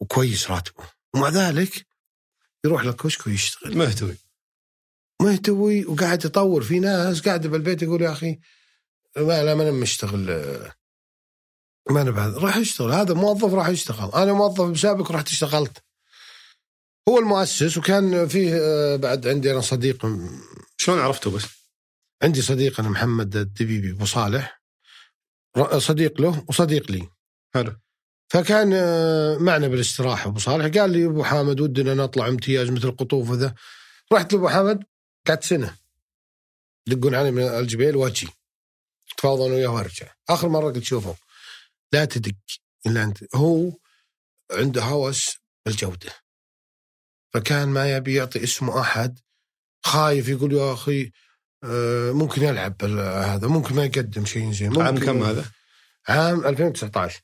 وكويس 0.00 0.50
راتبه. 0.50 0.84
ومع 1.14 1.28
ذلك 1.28 1.87
يروح 2.64 2.84
للكشك 2.84 3.26
ويشتغل 3.26 3.78
مهتوي. 3.78 4.16
مهتوي 5.22 5.84
وقاعد 5.84 6.24
يطور 6.24 6.62
في 6.62 6.80
ناس 6.80 7.20
قاعدة 7.20 7.48
بالبيت 7.48 7.82
يقول 7.82 8.02
يا 8.02 8.12
أخي 8.12 8.38
ما 9.16 9.44
لا 9.44 9.54
ما 9.54 9.62
أنا 9.62 9.70
مشتغل 9.70 10.30
آه، 10.30 10.74
ما 11.90 12.02
أنا 12.02 12.10
بعد 12.10 12.34
راح 12.34 12.56
يشتغل. 12.56 12.92
هذا 12.92 13.14
موظف 13.14 13.54
راح 13.54 13.68
يشتغل. 13.68 14.10
أنا 14.12 14.32
موظف 14.32 14.70
بسابق 14.70 15.12
رحت 15.12 15.28
اشتغلت. 15.28 15.84
هو 17.08 17.18
المؤسس 17.18 17.76
وكان 17.78 18.28
فيه 18.28 18.54
آه، 18.54 18.96
بعد 18.96 19.26
عندي 19.26 19.52
أنا 19.52 19.60
صديق 19.60 20.06
شلون 20.76 20.98
عرفته 20.98 21.30
بس؟ 21.30 21.44
عندي 22.22 22.42
صديق 22.42 22.80
أنا 22.80 22.88
محمد 22.88 23.36
الدبيبي 23.36 23.90
أبو 23.90 24.04
صالح. 24.04 24.62
صديق 25.78 26.20
له 26.20 26.44
وصديق 26.48 26.90
لي. 26.90 27.08
حلو. 27.54 27.76
فكان 28.28 28.72
آه، 28.74 29.38
معنا 29.38 29.68
بالاستراحة. 29.68 30.28
أبو 30.28 30.38
صالح 30.38 30.78
قال 30.78 30.90
لي 30.90 31.06
أبو 31.06 31.24
حامد 31.24 31.60
ودنا 31.60 31.94
نطلع 31.94 32.28
امتياز 32.28 32.70
مثل 32.70 32.90
قطوف 32.90 33.30
وذا. 33.30 33.54
رحت 34.12 34.32
لأبو 34.32 34.48
حامد 34.48 34.84
قعدت 35.26 35.44
سنة. 35.44 35.76
يدقون 36.86 37.14
علي 37.14 37.30
من 37.30 37.42
الجبيل 37.42 37.96
وأجي. 37.96 38.28
تفاوض 39.16 39.40
أنا 39.40 39.54
وياه 39.54 39.68
وأرجع. 39.68 40.06
آخر 40.28 40.48
مرة 40.48 40.72
قلت 40.72 40.84
شوفوا 40.84 41.14
لا 41.92 42.04
تدق 42.04 42.34
إلا 42.86 43.04
أنت. 43.04 43.34
هو 43.34 43.72
عنده 44.52 44.82
هوس 44.82 45.36
بالجودة. 45.66 46.12
فكان 47.34 47.68
ما 47.68 47.96
يبي 47.96 48.14
يعطي 48.14 48.44
اسمه 48.44 48.80
أحد 48.80 49.18
خايف 49.84 50.28
يقول 50.28 50.52
يا 50.52 50.72
أخي 50.72 51.12
آه، 51.64 52.12
ممكن 52.12 52.42
يلعب 52.42 52.84
هذا 53.24 53.48
ممكن 53.48 53.74
ما 53.74 53.84
يقدم 53.84 54.24
شيء 54.24 54.52
زين 54.52 54.82
عام 54.82 54.98
كم 54.98 55.22
هذا؟ 55.22 55.44
عام 56.08 56.46
2019 56.46 57.20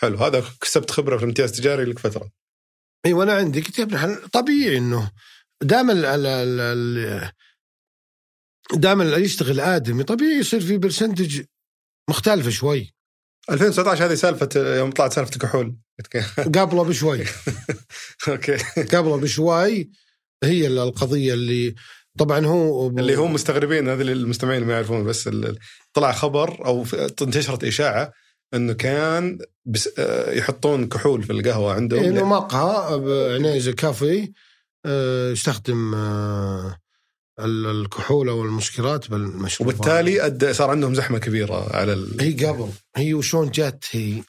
حلو 0.00 0.18
هذا 0.18 0.44
كسبت 0.60 0.90
خبرة 0.90 1.16
في 1.16 1.22
الامتياز 1.22 1.50
التجاري 1.50 1.84
لك 1.84 1.98
فترة. 1.98 2.30
إي 3.06 3.12
وأنا 3.12 3.32
عندي 3.32 3.62
الحلال 3.78 4.30
طبيعي 4.30 4.78
إنه 4.78 5.10
ال 5.90 7.30
دام 8.72 9.00
اللي 9.00 9.24
يشتغل 9.24 9.60
آدمي 9.60 10.04
طبيعي 10.04 10.38
يصير 10.38 10.60
في 10.60 10.78
percentage 10.78 11.42
مختلفه 12.10 12.50
شوي. 12.50 12.94
2019 13.50 14.06
هذه 14.06 14.14
سالفة 14.14 14.76
يوم 14.76 14.90
طلعت 14.90 15.12
سالفة 15.12 15.32
الكحول 15.32 15.76
قبله 16.54 16.84
بشوي. 16.84 17.24
okay. 18.28 18.56
قبله 18.96 19.16
بشوي. 19.16 19.90
هي 20.44 20.66
القضية 20.66 21.34
اللي 21.34 21.74
طبعا 22.18 22.46
هو 22.46 22.88
اللي 22.88 23.14
هم 23.14 23.32
مستغربين 23.32 23.88
هذا 23.88 24.00
اللي 24.00 24.12
المستمعين 24.12 24.64
ما 24.64 24.72
يعرفون 24.72 25.04
بس 25.04 25.30
طلع 25.92 26.12
خبر 26.12 26.66
أو 26.66 26.86
انتشرت 27.22 27.64
إشاعة 27.64 28.12
إنه 28.54 28.72
كان 28.72 29.38
بس 29.64 29.88
آه، 29.98 30.30
يحطون 30.32 30.88
كحول 30.88 31.22
في 31.22 31.32
القهوة 31.32 31.74
عندهم 31.74 32.04
إنه 32.04 32.24
مقهى 32.24 32.98
بعنيزه 32.98 33.72
كافي 33.72 34.32
آه، 34.86 35.30
يستخدم 35.30 35.94
آه، 35.94 36.78
ال- 37.40 37.66
الكحول 37.66 38.28
أو 38.28 38.42
المسكرات 38.42 39.10
بالمشروبات. 39.10 39.74
وبالتالي 39.74 40.26
أدى 40.26 40.52
صار 40.54 40.70
عندهم 40.70 40.94
زحمة 40.94 41.18
كبيرة 41.18 41.76
على 41.76 41.92
ال... 41.92 42.20
هي 42.20 42.32
قبل 42.46 42.72
هي 42.96 43.14
وشون 43.14 43.50
جت 43.50 43.84
هي 43.90 44.22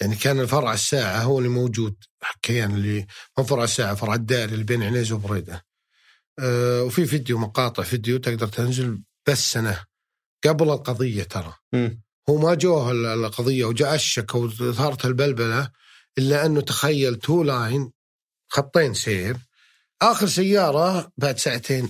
يعني 0.00 0.16
كان 0.16 0.40
الفرع 0.40 0.72
الساعة 0.72 1.22
هو 1.22 1.38
اللي 1.38 1.48
موجود 1.48 1.94
كيان 2.42 2.74
اللي 2.74 3.06
مو 3.38 3.44
فرع 3.44 3.64
الساعة 3.64 3.94
فرع 3.94 4.14
الدائري 4.14 4.52
اللي 4.52 4.64
بين 4.64 4.82
عنيزة 4.82 5.14
وبريدة. 5.14 5.64
أه 6.38 6.82
وفي 6.82 7.06
فيديو 7.06 7.38
مقاطع 7.38 7.82
فيديو 7.82 8.18
تقدر 8.18 8.46
تنزل 8.46 9.02
بس 9.28 9.52
سنة 9.52 9.84
قبل 10.46 10.70
القضية 10.70 11.22
ترى. 11.22 11.54
مم. 11.72 12.01
هو 12.30 12.36
ما 12.38 12.54
جوه 12.54 12.90
ال- 12.90 13.06
القضية 13.06 13.64
وجاء 13.64 13.94
الشك 13.94 14.34
وصارت 14.34 15.04
البلبلة 15.04 15.70
إلا 16.18 16.46
أنه 16.46 16.60
تخيل 16.60 17.14
two 17.16 17.42
line 17.42 17.92
خطين 18.48 18.94
سير 18.94 19.36
آخر 20.02 20.26
سيارة 20.26 21.12
بعد 21.16 21.38
ساعتين 21.38 21.88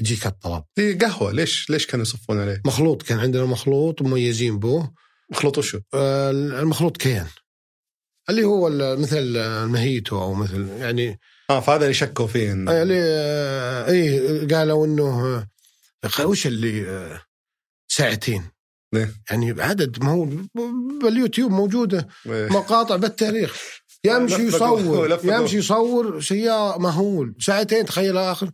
يجيك 0.00 0.26
الطلب 0.26 0.64
قهوة 1.02 1.32
ليش 1.32 1.70
ليش 1.70 1.86
كانوا 1.86 2.02
يصفون 2.06 2.40
عليه؟ 2.40 2.62
مخلوط 2.66 3.02
كان 3.02 3.18
عندنا 3.18 3.44
مخلوط 3.44 4.02
مميزين 4.02 4.58
به 4.58 4.90
مخلوط 5.30 5.58
وشو؟ 5.58 5.80
آه، 5.94 6.30
المخلوط 6.30 6.96
كيان 6.96 7.26
اللي 8.30 8.44
هو 8.44 8.68
مثل 8.96 9.16
الموهيتو 9.36 10.22
أو 10.22 10.34
مثل 10.34 10.68
يعني 10.68 11.20
آه 11.50 11.60
فهذا 11.60 11.82
اللي 11.82 11.94
شكوا 11.94 12.26
فيه 12.26 12.48
إنه- 12.52 12.68
اللي 12.70 13.00
آه، 13.02 13.90
إيه 13.90 14.48
قالوا 14.48 14.86
إنه 14.86 15.46
آه، 16.18 16.26
وش 16.26 16.46
اللي 16.46 16.88
آه، 16.90 17.20
ساعتين 17.88 18.50
ليه؟ 18.94 19.14
يعني 19.30 19.62
عدد 19.62 20.04
ما 20.04 20.10
هو 20.10 20.28
باليوتيوب 21.02 21.50
موجودة 21.52 22.08
إيه. 22.26 22.48
مقاطع 22.48 22.96
بالتاريخ 22.96 23.56
يمشي 24.04 24.48
لفقوا- 24.48 24.80
يصور. 24.80 25.18
يمشي 25.24 25.56
يصور 25.56 26.20
سيارة 26.20 26.78
مهول 26.78 27.34
ساعتين 27.40 27.84
تخيل 27.84 28.16
آخر 28.16 28.50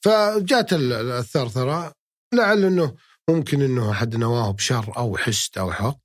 فجات 0.00 0.72
ال- 0.72 0.92
الثرثرة 0.92 1.92
لعل 2.34 2.64
إنه 2.64 2.94
ممكن 3.30 3.62
إنه 3.62 3.90
أحد 3.90 4.16
نواة 4.16 4.50
بشر 4.50 4.92
أو 4.96 5.16
حسد 5.16 5.58
أو 5.58 5.72
حق 5.72 5.98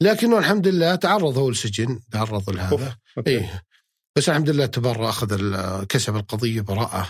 لكنه 0.00 0.38
الحمد 0.38 0.68
لله 0.68 0.94
تعرض 0.94 1.38
هو 1.38 1.48
السجن 1.48 2.00
تعرض 2.12 2.50
لهذا. 2.50 2.96
إيه 3.26 3.62
بس 4.16 4.28
الحمد 4.28 4.50
لله 4.50 4.66
تبرع 4.66 5.08
أخذ 5.08 5.84
كسب 5.84 6.16
القضية 6.16 6.60
براءه 6.60 7.08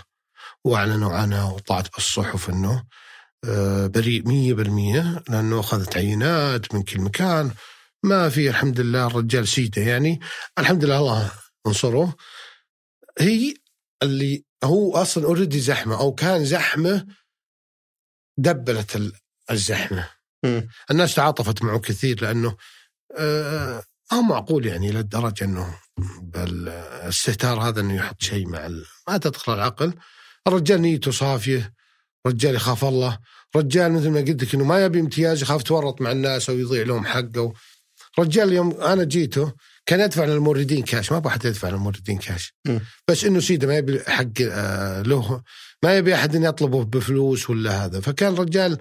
وأعلنوا 0.65 1.13
عنها 1.13 1.45
وطلعت 1.45 1.95
بالصحف 1.95 2.51
إنه 2.51 2.85
آه، 3.45 3.87
بريء 3.87 4.23
100% 4.23 5.23
لأنه 5.29 5.61
أخذت 5.61 5.97
عينات 5.97 6.75
من 6.75 6.83
كل 6.83 7.01
مكان. 7.01 7.51
ما 8.03 8.29
في 8.29 8.49
الحمد 8.49 8.81
لله 8.81 9.07
الرجال 9.07 9.49
سيدة 9.49 9.83
يعني. 9.83 10.21
الحمد 10.59 10.85
لله 10.85 10.99
الله 10.99 11.31
ينصره. 11.67 12.17
هي 13.19 13.55
اللي 14.03 14.45
هو 14.65 14.97
أصلا 14.97 15.25
اوريدي 15.25 15.61
زحمة 15.61 15.99
أو 16.01 16.15
كان 16.15 16.45
زحمة 16.45 17.07
دبلت 18.39 18.97
ال- 18.97 19.13
الزحمة. 19.51 20.09
مم. 20.45 20.69
الناس 20.91 21.15
تعاطفت 21.15 21.63
معه 21.63 21.79
كثير 21.79 22.23
لأنه 22.23 22.57
آه 23.19 23.83
ما 24.13 24.19
هو 24.19 24.23
معقول 24.23 24.67
يعني 24.67 24.91
للدرجه 24.93 25.45
إنه 25.45 25.79
بالاستهتار 26.23 27.61
هذا 27.61 27.81
إنه 27.81 27.95
يحط 27.95 28.23
شيء 28.23 28.49
مع. 28.49 28.69
ما 29.09 29.19
تدخل 29.19 29.55
العقل. 29.55 29.95
الرجال 30.47 30.81
نيته 30.83 31.11
صافية. 31.11 31.75
رجال 32.27 32.55
يخاف 32.55 32.85
الله. 32.85 33.19
رجال 33.57 33.93
مثل 33.93 34.11
ما 34.11 34.21
قلت 34.21 34.43
لك 34.43 34.55
إنه 34.55 34.65
ما 34.65 34.85
يبي 34.85 35.01
امتياز 35.01 35.43
يخاف 35.43 35.63
تورط 35.63 36.01
مع 36.01 36.11
الناس 36.11 36.51
أو 36.51 36.59
يضيع 36.59 36.83
لهم 36.83 37.05
حقه. 37.07 37.53
رجال 38.19 38.53
يوم 38.53 38.81
أنا 38.81 39.05
جيته 39.05 39.53
كان 39.87 40.01
يدفع 40.01 40.25
للموردين 40.25 40.83
كاش 40.83 41.13
ما 41.13 41.19
أبغى 41.19 41.31
احد 41.31 41.45
يدفع 41.45 41.69
للموردين 41.69 42.19
كاش. 42.19 42.55
مم. 42.67 42.81
بس 43.09 43.25
إنه 43.25 43.41
سيده 43.41 43.67
ما 43.67 43.77
يبي 43.77 44.01
حق 44.01 44.25
آه 44.43 45.03
له 45.03 45.43
ما 45.83 45.97
يبي 45.97 46.15
أحد 46.15 46.37
إن 46.37 46.45
يطلبه 46.45 46.85
بفلوس 46.85 47.51
ولا 47.51 47.85
هذا. 47.85 48.01
فكان 48.01 48.35
رجال 48.35 48.79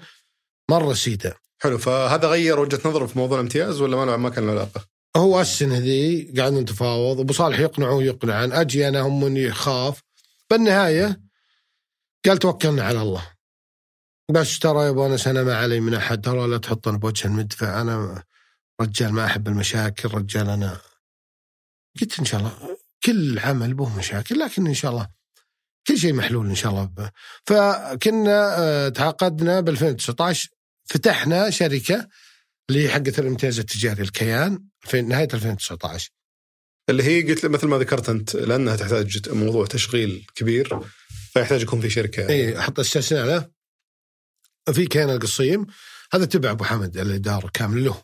مرة 0.69 0.93
سيده. 0.93 1.35
حلو 1.59 1.77
فهذا 1.77 2.27
غير 2.27 2.59
وجهة 2.59 2.79
نظره 2.85 3.05
في 3.05 3.19
موضوع 3.19 3.39
الامتياز 3.39 3.81
ولا 3.81 3.97
ما 3.97 4.17
ما 4.17 4.29
كان 4.29 4.45
له 4.45 4.51
علاقة؟ 4.51 4.85
هو 5.15 5.41
السنة 5.41 5.77
ذي 5.77 6.33
قاعدين 6.37 6.59
نتفاوض 6.59 7.19
أبو 7.19 7.33
صالح 7.33 7.59
يقنعه 7.59 7.93
ويقنعن 7.93 8.51
أجي 8.51 8.87
أنا 8.87 9.01
هم 9.01 9.25
اني 9.25 9.49
اخاف 9.49 10.01
بالنهاية 10.49 11.26
قال 12.27 12.37
توكلنا 12.37 12.83
على 12.83 13.01
الله. 13.01 13.27
بس 14.31 14.59
ترى 14.59 14.85
يا 14.85 14.89
أبو 14.89 15.05
أنس 15.05 15.27
أنا 15.27 15.43
ما 15.43 15.57
علي 15.57 15.79
من 15.79 15.93
أحد. 15.93 16.21
ترى 16.21 16.47
لا 16.47 16.57
تحطني 16.57 16.97
بوجه 16.97 17.27
المدفع. 17.27 17.81
أنا 17.81 18.23
رجال 18.81 19.13
ما 19.13 19.25
أحب 19.25 19.47
المشاكل 19.47 20.09
رجال 20.09 20.49
أنا. 20.49 20.77
قلت 22.01 22.19
إن 22.19 22.25
شاء 22.25 22.39
الله 22.39 22.77
كل 23.05 23.39
عمل 23.39 23.73
به 23.73 23.97
مشاكل 23.97 24.39
لكن 24.39 24.67
إن 24.67 24.73
شاء 24.73 24.91
الله 24.91 25.09
كل 25.87 25.97
شيء 25.97 26.13
محلول 26.13 26.47
إن 26.49 26.55
شاء 26.55 26.71
الله. 26.71 26.83
ب- 26.83 27.09
فكنا 27.45 28.55
آه، 28.59 28.89
تعاقدنا 28.89 29.59
ب 29.59 29.69
2019 29.69 30.49
فتحنا 30.85 31.49
شركة 31.49 32.07
اللي 32.69 32.89
حقت 32.89 33.19
الإمتياز 33.19 33.59
التجاري 33.59 34.01
الكيان 34.03 34.63
في 34.81 35.01
نهاية 35.01 35.27
2019 35.33 36.09
اللي 36.89 37.03
هي 37.03 37.21
قلت 37.31 37.45
مثل 37.45 37.67
ما 37.67 37.77
ذكرت 37.77 38.09
أنت 38.09 38.35
لأنها 38.35 38.75
تحتاج 38.75 39.29
موضوع 39.29 39.65
تشغيل 39.65 40.27
كبير. 40.35 40.79
فيحتاج 41.39 41.61
يكون 41.61 41.81
في 41.81 41.89
شركة. 41.89 42.29
اي 42.29 42.59
أحط 42.59 42.79
استثناء 42.79 43.25
له 43.25 43.49
في 44.73 44.85
كيان 44.85 45.09
القصيم 45.09 45.65
هذا 46.13 46.25
تبع 46.25 46.51
أبو 46.51 46.63
حمد 46.63 46.97
الإدارة 46.97 47.49
كامل 47.53 47.85
له. 47.85 48.01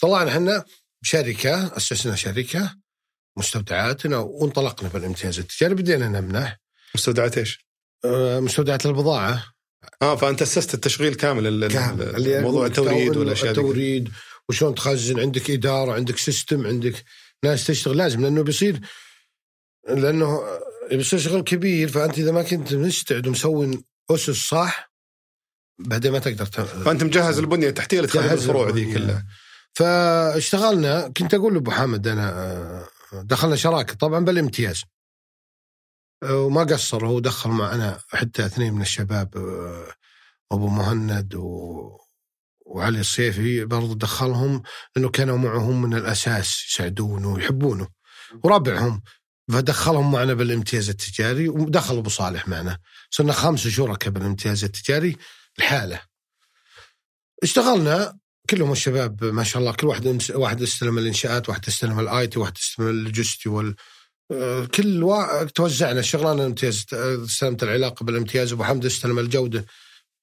طلعنا 0.00 0.30
إحنا 0.30 0.64
بشركه 1.02 1.76
أسسنا 1.76 2.14
شركة 2.16 2.76
مستودعاتنا 3.38 4.18
وانطلقنا 4.18 4.88
بالامتياز 4.88 5.38
التجاري. 5.38 5.74
بدينا 5.74 6.08
نمنح 6.08 6.60
مستودعات 6.94 7.38
إيش؟ 7.38 7.66
آه، 8.04 8.40
مستودعات 8.40 8.86
البضاعة. 8.86 9.54
آه 10.02 10.16
فأنت 10.16 10.42
أسست 10.42 10.74
التشغيل 10.74 11.14
كامل 11.14 11.68
كامل. 11.68 12.42
موضوع 12.42 12.66
التوريد 12.66 13.12
التو- 13.12 13.16
والأشياء 13.16 13.50
التوريد 13.50 14.08
وشلون 14.48 14.74
تخزن 14.74 15.20
عندك 15.20 15.50
إدارة 15.50 15.92
عندك 15.92 16.18
سيستم 16.18 16.66
عندك 16.66 17.04
ناس 17.44 17.66
تشتغل. 17.66 17.96
لازم 17.96 18.22
لأنه 18.22 18.42
بيصير 18.42 18.80
لأنه 19.88 20.40
بيصير 20.90 21.18
شغل 21.18 21.40
كبير 21.42 21.88
فأنت 21.88 22.18
إذا 22.18 22.32
ما 22.32 22.42
كنت 22.42 22.74
مستعد 22.74 23.26
ومسوي 23.26 23.84
أسس 24.10 24.30
صح 24.48 24.92
بعدين 25.78 26.12
ما 26.12 26.18
تقدر 26.18 26.46
ت- 26.46 26.60
فأنت 26.60 27.02
مجهز 27.04 27.38
البنية 27.38 27.68
التحتيه 27.68 27.96
اللي 27.96 28.08
تخدم 28.08 28.22
جهز 28.22 28.32
الفروع 28.42 28.68
ذي. 28.70 28.94
كلها. 28.94 29.26
فاشتغلنا 29.74 31.08
كنت 31.08 31.34
أقول 31.34 31.54
لأبو 31.54 31.70
حامد 31.70 32.08
أنا 32.08 32.86
دخلنا 33.12 33.56
شراكة 33.56 33.94
طبعا 33.94 34.24
بالامتياز. 34.24 34.82
وما 36.24 36.64
قصر 36.64 37.06
هو 37.06 37.20
دخل 37.20 37.50
معنا 37.50 38.00
حتى 38.08 38.46
اثنين 38.46 38.74
من 38.74 38.82
الشباب 38.82 39.28
أبو 40.52 40.68
مهند 40.68 41.34
و... 41.34 41.98
وعلي 42.66 43.00
الصيفي 43.00 43.64
برضو 43.64 43.94
دخلهم 43.94 44.62
لأنه 44.96 45.08
كانوا 45.08 45.38
معهم 45.38 45.82
من 45.82 45.94
الأساس 45.94 46.64
يساعدونه 46.68 47.32
ويحبونه 47.32 47.88
وربعهم. 48.44 49.02
فدخلهم 49.52 50.12
معنا 50.12 50.34
بالامتياز 50.34 50.88
التجاري 50.88 51.48
ودخل 51.48 51.96
أبو 51.96 52.10
صالح 52.10 52.48
معنا. 52.48 52.78
صرنا 53.10 53.32
خمسه 53.32 53.70
شركاء 53.70 54.10
بالامتياز 54.10 54.64
التجاري 54.64 55.16
الحاله 55.58 56.00
اشتغلنا 57.42 58.18
كلهم 58.50 58.72
الشباب 58.72 59.24
ما 59.24 59.44
شاء 59.44 59.60
الله 59.60 59.72
كل 59.72 59.86
واحد 59.86 60.22
واحد 60.34 60.62
استلم 60.62 60.98
الإنشاءات 60.98 61.48
واحد 61.48 61.66
استلم 61.68 62.00
ال 62.00 62.26
IT 62.26 62.38
واحد 62.38 62.56
استلم 62.56 62.88
اللوجستي 62.88 63.48
وال 63.48 63.74
آه، 64.32 64.64
كل 64.64 65.02
وا... 65.02 65.44
توزعنا 65.44 66.00
الشغلانه 66.00 66.42
الامتياز 66.42 66.86
آه، 66.92 67.24
استلمت 67.24 67.62
العلاقة 67.62 68.04
بالامتياز. 68.04 68.52
أبو 68.52 68.64
حمد 68.64 68.84
استلم 68.84 69.18
الجودة. 69.18 69.64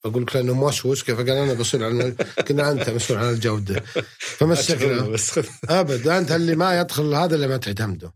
أقول 0.06 0.24
لك 0.24 0.36
لأنه 0.36 0.54
موسوس 0.54 1.04
كيف 1.04 1.18
قال 1.18 1.30
أنا 1.30 1.54
بصير 1.54 1.86
عن 1.86 2.16
كنا 2.48 2.72
أنت 2.72 2.90
مسؤول 2.90 3.20
عن 3.20 3.30
الجودة. 3.30 3.84
فمسكنا. 4.38 5.18
أبد 5.80 6.08
أنت 6.08 6.32
اللي 6.32 6.56
ما 6.56 6.80
يدخل 6.80 7.14
هذا 7.14 7.36
اللي 7.36 7.48
ما 7.48 7.58
تعتمده. 7.58 8.14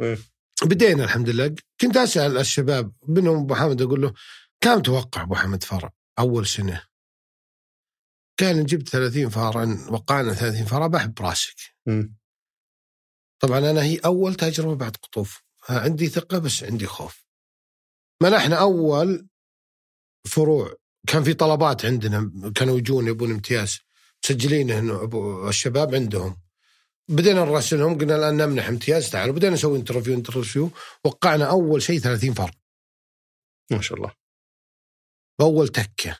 إيه. 0.00 0.35
بدينا 0.62 1.04
الحمد 1.04 1.28
لله. 1.28 1.54
كنت 1.80 1.96
أسأل 1.96 2.38
الشباب 2.38 2.92
منهم 3.08 3.42
أبو 3.42 3.54
حامد 3.54 3.82
أقول 3.82 4.02
له 4.02 4.14
كم 4.60 4.82
توقع 4.82 5.22
أبو 5.22 5.34
حامد 5.34 5.62
فرع 5.62 5.92
أول 6.18 6.46
سنة؟ 6.46 6.82
قال 8.40 8.66
جبت 8.66 8.88
30 8.88 9.28
فرع 9.28 9.76
وقعنا 9.90 10.34
30 10.34 10.64
فرع 10.64 10.86
بحب 10.86 11.14
براسك. 11.14 11.56
طبعا 13.40 13.58
أنا 13.58 13.82
هي 13.82 13.96
أول 13.96 14.34
تجربه 14.34 14.74
بعد 14.74 14.96
قطوف. 14.96 15.42
عندي 15.68 16.08
ثقة 16.08 16.38
بس 16.38 16.64
عندي 16.64 16.86
خوف. 16.86 17.26
منحنا 18.22 18.60
أول 18.60 19.28
فروع. 20.26 20.76
كان 21.06 21.22
في 21.24 21.34
طلبات 21.34 21.84
عندنا 21.84 22.52
كانوا 22.54 22.78
يجون 22.78 23.08
يبون 23.08 23.30
امتياز. 23.30 23.78
مسجلين 24.24 24.70
انه 24.70 25.48
الشباب 25.48 25.94
عندهم. 25.94 26.45
بدينا 27.08 27.44
نراسلهم 27.44 27.98
قلنا 27.98 28.16
الان 28.16 28.36
نمنح 28.36 28.68
امتياز 28.68 29.10
تعالوا 29.10 29.34
بدينا 29.34 29.54
نسوي 29.54 29.78
interview 29.78 30.14
interview 30.14 30.70
وقعنا 31.04 31.50
أول 31.50 31.82
شيء 31.82 31.98
30 31.98 32.34
فرع 32.34 32.50
ما 33.70 33.80
شاء 33.80 33.98
الله. 33.98 34.12
بأول 35.38 35.68
تكة. 35.68 36.18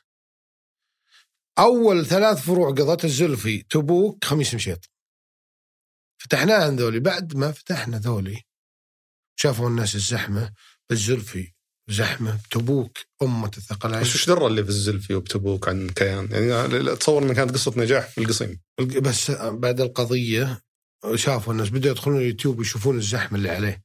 أول 1.59 2.05
ثلاث 2.05 2.45
فروع 2.45 2.69
قضت 2.69 3.05
الزلفي 3.05 3.63
تبوك 3.63 4.25
خميس 4.25 4.53
مشيط. 4.53 4.89
فتحناها 6.21 6.69
ذولي. 6.69 6.99
بعد 6.99 7.35
ما 7.35 7.51
فتحنا 7.51 7.97
ذولي 7.97 8.43
شافوا 9.39 9.69
الناس 9.69 9.95
الزحمة 9.95 10.53
بالزلفي 10.89 11.53
زحمة 11.89 12.39
تبوك 12.51 12.97
أمة 13.21 13.51
الثقلين 13.57 14.01
بس 14.01 14.15
وش 14.15 14.27
درى 14.27 14.47
اللي 14.47 14.63
في 14.63 14.69
الزلفي 14.69 15.15
وبتبوك 15.15 15.69
عن 15.69 15.89
كيان؟ 15.89 16.31
يعني 16.31 16.91
اتصور 16.91 17.23
انها 17.23 17.33
كانت 17.33 17.51
قصة 17.51 17.73
نجاح 17.77 18.07
في 18.09 18.17
القصيم. 18.21 18.61
بس 19.01 19.31
بعد 19.31 19.81
القضية 19.81 20.66
شافوا 21.15 21.53
الناس 21.53 21.69
بدأوا 21.69 21.91
يدخلون 21.91 22.17
اليوتيوب 22.17 22.61
يشوفون 22.61 22.97
الزحمة 22.97 23.37
اللي 23.37 23.49
عليه. 23.49 23.83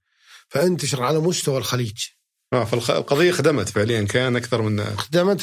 فأنتشر 0.49 1.03
على 1.03 1.19
مستوى 1.19 1.59
الخليج. 1.59 2.07
آه 2.53 2.65
فالقضيه 2.65 3.33
خدمت 3.33 3.69
فعليا 3.69 4.03
كيان 4.03 4.37
أكثر 4.37 4.63
من 4.63 4.85
دائما 5.11 5.35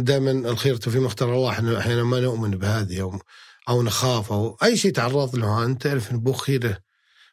دائما 0.00 0.30
الخير 0.30 0.76
في 0.76 0.98
مختار 0.98 1.34
الله 1.34 1.50
إحنا 1.50 1.78
أحيانا 1.78 2.04
ما 2.04 2.20
نؤمن 2.20 2.50
بهذه 2.50 3.00
أو 3.00 3.20
أو 3.68 3.82
نخاف 3.82 4.32
أو 4.32 4.58
أي 4.62 4.76
شيء 4.76 4.92
تعرض 4.92 5.36
له. 5.36 5.64
أنت 5.64 5.82
تعرف 5.82 6.10
انه 6.10 6.32
خيره 6.32 6.78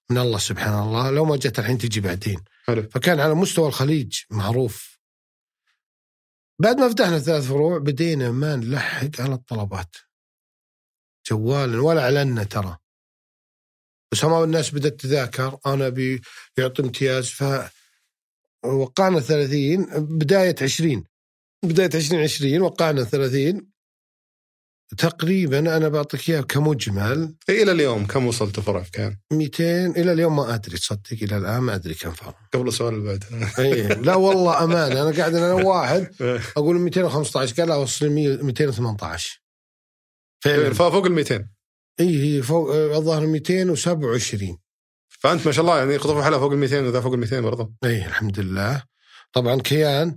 من 0.09 0.17
الله 0.17 0.37
سبحان 0.37 0.83
الله 0.83 1.11
لو 1.11 1.25
ما 1.25 1.35
جت 1.35 1.59
الحين 1.59 1.77
تجي 1.77 2.01
بعدين. 2.01 2.43
حلو. 2.65 2.89
فكان 2.91 3.19
على 3.19 3.33
مستوى 3.33 3.67
الخليج 3.67 4.19
معروف. 4.29 4.99
بعد 6.59 6.77
ما 6.77 6.89
فتحنا 6.89 7.19
ثلاث 7.19 7.47
فروع 7.47 7.77
بدينا 7.77 8.31
ما 8.31 8.55
نلحق 8.55 9.21
على 9.21 9.33
الطلبات. 9.33 9.95
جوالا 11.29 11.81
ولا 11.81 12.01
اعلنا 12.03 12.43
ترى. 12.43 12.77
بس 14.11 14.25
هم 14.25 14.43
الناس 14.43 14.71
بدأت 14.71 14.99
تذاكر 14.99 15.57
أنا 15.65 15.87
أبي 15.87 16.21
يعطي 16.57 16.81
امتياز 16.81 17.27
ف 17.29 17.43
وقعنا 18.65 19.19
30 19.19 19.85
بداية 20.17 20.55
20 20.61 21.03
بداية 21.63 21.89
2020 21.93 22.61
وقعنا 22.61 23.03
30 23.03 23.67
تقريبا 24.97 25.59
أنا 25.59 25.87
بعطيك 25.87 26.29
إياه 26.29 26.41
كمجمل. 26.41 27.35
إيه، 27.49 27.63
إلى 27.63 27.71
اليوم 27.71 28.05
كم 28.05 28.27
وصلت 28.27 28.59
فرع 28.59 28.81
في 28.81 28.91
كيان؟ 28.91 29.17
200 29.33 29.85
إلى 29.85 30.11
اليوم 30.11 30.35
ما 30.35 30.55
أدري 30.55 30.77
تصدق 30.77 31.13
إلى 31.21 31.37
الآن 31.37 31.59
ما 31.59 31.75
أدري 31.75 31.93
كم 31.93 32.11
فرق 32.11 32.35
قبل 32.53 32.67
السؤال 32.67 32.93
اللي 32.93 33.05
بعده 33.05 33.27
إيه 33.63 33.87
لا 33.87 34.15
والله 34.15 34.63
أمانة 34.63 35.01
أنا 35.01 35.17
قاعد 35.17 35.35
أنا 35.35 35.53
واحد. 35.53 36.11
إيه. 36.21 36.41
أقول 36.57 36.75
215 36.75 37.55
قال 37.55 37.67
لا 37.67 37.75
وصل 37.75 38.09
100 38.09 38.43
218 38.43 39.41
فعلا. 40.43 40.73
فوق 40.73 41.05
ال 41.05 41.11
200 41.11 41.56
اي 41.99 42.37
هي 42.37 42.41
فوق 42.41 42.75
الظاهر 42.75 43.25
227 43.25 44.57
فأنت 45.19 45.45
ما 45.45 45.51
شاء 45.51 45.65
الله 45.65 45.77
يعني 45.77 45.97
قطف 45.97 46.23
حلا 46.23 46.39
فوق 46.39 46.51
ال 46.51 46.57
200 46.57 46.79
وذا 46.79 47.01
فوق 47.01 47.13
ال 47.13 47.19
200 47.19 47.39
برضه. 47.39 47.73
اي 47.83 48.05
الحمد 48.05 48.39
لله. 48.39 48.83
طبعا 49.33 49.61
كيان 49.61 50.15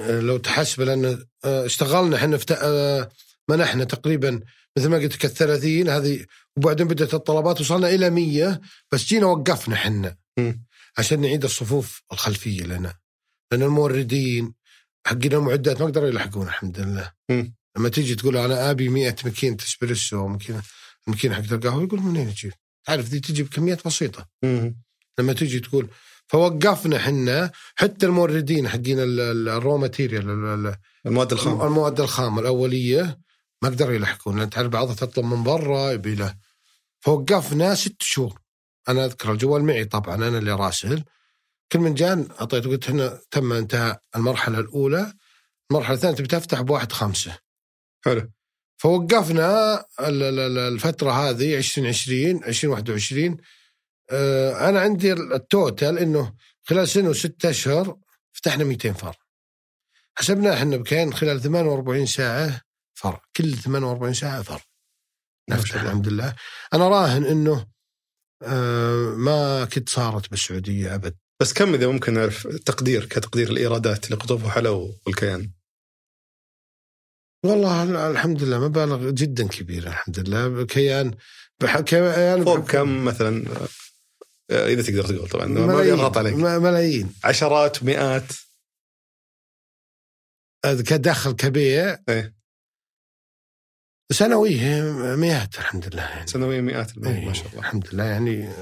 آه، 0.00 0.20
لو 0.20 0.36
تحسب 0.36 0.82
لأن 0.82 1.24
آه، 1.44 1.66
اشتغلنا 1.66 2.16
إحنا 2.16 2.36
في 2.36 2.54
آه، 2.54 3.10
منحنا 3.48 3.84
تقريبا 3.84 4.40
مثل 4.76 4.88
ما 4.88 4.96
قلت 4.96 5.14
لك 5.14 5.24
ال 5.24 5.34
30 5.34 5.88
هذه 5.88 6.26
وبعدين 6.56 6.88
بدأت 6.88 7.14
الطلبات 7.14 7.60
وصلنا 7.60 7.88
إلى 7.88 8.10
100 8.10 8.60
بس 8.92 9.04
جينا 9.04 9.26
وقفنا 9.26 9.74
إحنا. 9.74 10.16
عشان 10.98 11.20
نعيد 11.20 11.44
الصفوف 11.44 12.02
الخلفية 12.12 12.62
لنا. 12.62 12.94
لأن 13.52 13.62
الموردين 13.62 14.54
حقين 15.06 15.32
المعدات 15.32 15.80
ما 15.80 15.86
قدروا 15.86 16.08
يلحقون 16.08 16.46
الحمد 16.46 16.80
لله. 16.80 17.12
لما 17.76 17.88
تيجي 17.88 18.14
تقول 18.14 18.36
أنا 18.36 18.70
آبي 18.70 18.88
100 18.88 19.16
ماكينه 19.24 19.56
اسبريسو 19.60 20.26
ماكينه 20.26 20.62
الماكينه 21.10 21.34
حق 21.34 21.52
القهوه 21.52 21.82
يقول 21.82 22.00
منين 22.00 22.28
أجيب؟ 22.28 22.52
تعرف 22.84 23.04
ذي 23.04 23.20
تجي 23.20 23.42
بكميات 23.42 23.86
بسيطة. 23.86 24.28
مم. 24.42 24.76
لما 25.18 25.32
تيجي 25.32 25.60
تقول 25.60 25.88
فوقفنا 26.26 26.98
حنا 26.98 27.50
حتى 27.74 28.06
الموردين 28.06 28.68
حقين 28.68 28.98
ال- 29.00 29.20
ال- 29.20 29.48
ال 29.48 29.55
raw 29.55 29.78
material 29.78 30.30
ال- 30.30 30.66
ال- 30.66 30.76
المواد 31.06 31.32
الخام. 31.32 31.60
المواد 31.62 32.00
الخام 32.00 32.38
الأولية 32.38 33.18
ما 33.62 33.68
قدروا 33.68 33.94
يلحقون. 33.94 34.38
لأن 34.38 34.50
تعرف 34.50 34.68
بعضها 34.68 34.94
تطلب 34.94 35.24
من 35.24 35.42
برا 35.42 35.90
يبي 35.92 36.14
له. 36.14 36.34
فوقفنا 37.00 37.74
ست 37.74 38.02
شهور. 38.02 38.40
أنا 38.88 39.04
أذكر 39.04 39.32
الجوال 39.32 39.64
معي 39.64 39.84
طبعا 39.84 40.14
أنا 40.14 40.38
اللي 40.38 40.52
راسل. 40.52 41.04
كل 41.72 41.78
من 41.78 41.94
جان 41.94 42.28
أعطيته 42.40 42.70
قلت 42.70 42.90
هنا 42.90 43.20
تم 43.30 43.52
انتهى 43.52 43.98
المرحلة 44.16 44.58
الأولى. 44.60 45.12
المرحلة 45.70 45.94
الثانية 45.94 46.16
تبي 46.16 46.28
تفتح 46.28 46.60
بواحد 46.60 46.92
خمسة. 46.92 47.38
حلو. 48.04 48.30
فوقفنا 48.80 49.74
ال- 50.00 50.22
ال- 50.22 50.38
ال- 50.38 50.58
الفترة 50.58 51.10
هذه 51.10 51.56
2020 51.58 52.44
2021 52.44 53.36
آه، 54.10 54.68
أنا 54.68 54.80
عندي 54.80 55.12
التوتال 55.12 55.98
إنه 55.98 56.34
خلال 56.62 56.88
سنة 56.88 57.08
وستة 57.08 57.50
أشهر 57.50 57.96
فتحنا 58.32 58.64
200 58.64 58.92
فرع 58.92 59.14
حسبنا 60.14 60.54
إحنا 60.54 60.76
بكين 60.76 61.14
خلال 61.14 61.40
48 61.42 62.06
ساعة 62.06 62.60
فرع 62.94 63.22
كل 63.36 63.54
48 63.56 64.14
ساعة 64.14 64.42
فرع 64.42 64.60
نفتح. 65.50 65.82
الحمد 65.82 66.08
لله. 66.08 66.34
أنا 66.74 66.88
راهن 66.88 67.24
إنه 67.24 67.66
آه، 68.42 69.14
ما 69.16 69.64
كنت 69.64 69.88
صارت 69.88 70.30
بالسعودية 70.30 70.94
أبد. 70.94 71.16
بس 71.40 71.52
كم 71.52 71.74
إذا 71.74 71.86
ممكن 71.88 72.14
نعرف 72.14 72.46
تقدير 72.46 73.04
كتقدير 73.04 73.50
الإيرادات 73.50 74.10
لقطوف 74.10 74.44
وحلا 74.44 74.70
والكيان؟ 75.06 75.50
والله 77.44 78.10
الحمد 78.10 78.42
لله 78.42 78.68
مبالغ 78.68 79.10
جدا 79.10 79.48
كبيرة 79.48 79.88
الحمد 79.88 80.18
لله 80.18 80.66
كيان 80.66 81.14
بح- 81.60 81.80
كيان 81.80 82.44
فوق 82.44 82.58
كم 82.70 83.04
مثلا؟ 83.04 83.44
آه، 84.50 84.66
إذا 84.66 84.82
تقدر 84.82 85.04
تقول 85.16 85.28
طبعا 85.28 85.46
ما 85.46 85.66
ملايين. 85.66 85.94
بيضغط 85.96 86.18
عليك. 86.18 86.34
ملايين. 86.34 87.14
عشرات 87.24 87.82
مئات. 87.82 88.24
كدخل 90.64 91.32
كبيع 91.32 91.98
إيه. 92.08 92.34
سنوية 94.12 94.82
مئات 95.16 95.58
الحمد 95.58 95.94
لله 95.94 96.02
يعني. 96.02 96.26
سنويا 96.26 96.60
مئات 96.60 96.96
الملايين 96.96 97.18
إيه، 97.20 97.26
ما 97.28 97.32
شاء 97.32 97.46
الله. 97.46 97.58
الحمد 97.58 97.94
لله 97.94 98.04
يعني 98.04 98.52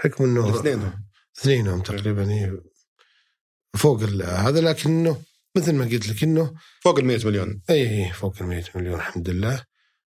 حكم 0.00 0.24
إنه 0.24 0.48
الاثنين 0.50 0.92
اثنينهم 1.38 1.82
تقريبا 1.82 2.30
إيه، 2.30 2.62
فوق 3.76 4.02
هذا 4.24 4.60
لكنه 4.60 5.22
مثل 5.56 5.74
ما 5.74 5.84
قلت 5.84 6.08
لك 6.08 6.22
إنه 6.22 6.54
فوق 6.80 6.98
ال 6.98 7.04
100 7.04 7.26
مليون. 7.26 7.62
إي 7.70 8.12
فوق 8.12 8.34
ال 8.40 8.46
100 8.46 8.64
مليون 8.74 8.94
الحمد 8.94 9.30
لله. 9.30 9.64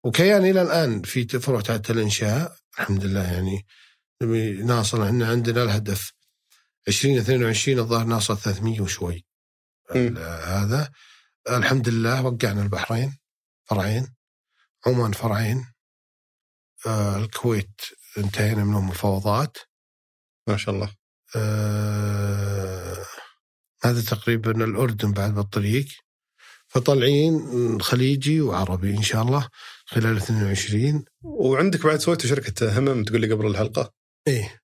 وكيان 0.04 0.46
إلى 0.46 0.62
الآن 0.62 1.02
في 1.02 1.28
فروع 1.28 1.62
تحت 1.62 1.92
الإنشاء 1.92 2.56
الحمد 2.80 3.06
لله 3.06 3.34
يعني 3.34 3.66
نبي 4.22 4.52
ناصل 4.52 5.04
إحنا 5.04 5.28
عندنا 5.28 5.64
الهدف. 5.64 6.14
2022 6.88 7.80
الظاهر 7.80 8.06
ناصل 8.06 8.38
300 8.38 8.82
وشوي. 8.82 9.26
هذا. 10.44 10.92
الحمد 11.50 11.90
لله 11.90 12.26
وقعنا 12.26 12.62
البحرين 12.64 13.18
فرعين 13.70 14.14
عمان 14.88 15.12
فرعين. 15.12 15.66
آه 16.88 17.18
الكويت 17.18 17.82
انتهينا 18.18 18.64
منهم 18.64 18.88
مفاوضات 18.90 19.58
ما 20.48 20.58
شاء 20.58 20.76
الله. 20.76 20.96
آه 21.36 23.01
هذا 23.84 24.02
تقريبا 24.02 24.66
الأردن 24.66 25.12
بعد 25.12 25.36
بالطريق 25.36 25.88
فطالعين 26.68 27.82
خليجي 27.82 28.42
وعربي 28.42 28.98
إن 28.98 29.04
شاء 29.04 29.22
الله 29.22 29.50
خلال 29.86 30.18
22 30.18 31.06
وعندك 31.22 31.86
بعد 31.86 32.00
سويتوا 32.00 32.30
شركة 32.30 32.80
همم 32.80 33.04
تقول 33.04 33.22
لي 33.22 33.34
قبل 33.34 33.48
الحلقة؟ 33.48 33.94
إيه. 34.28 34.62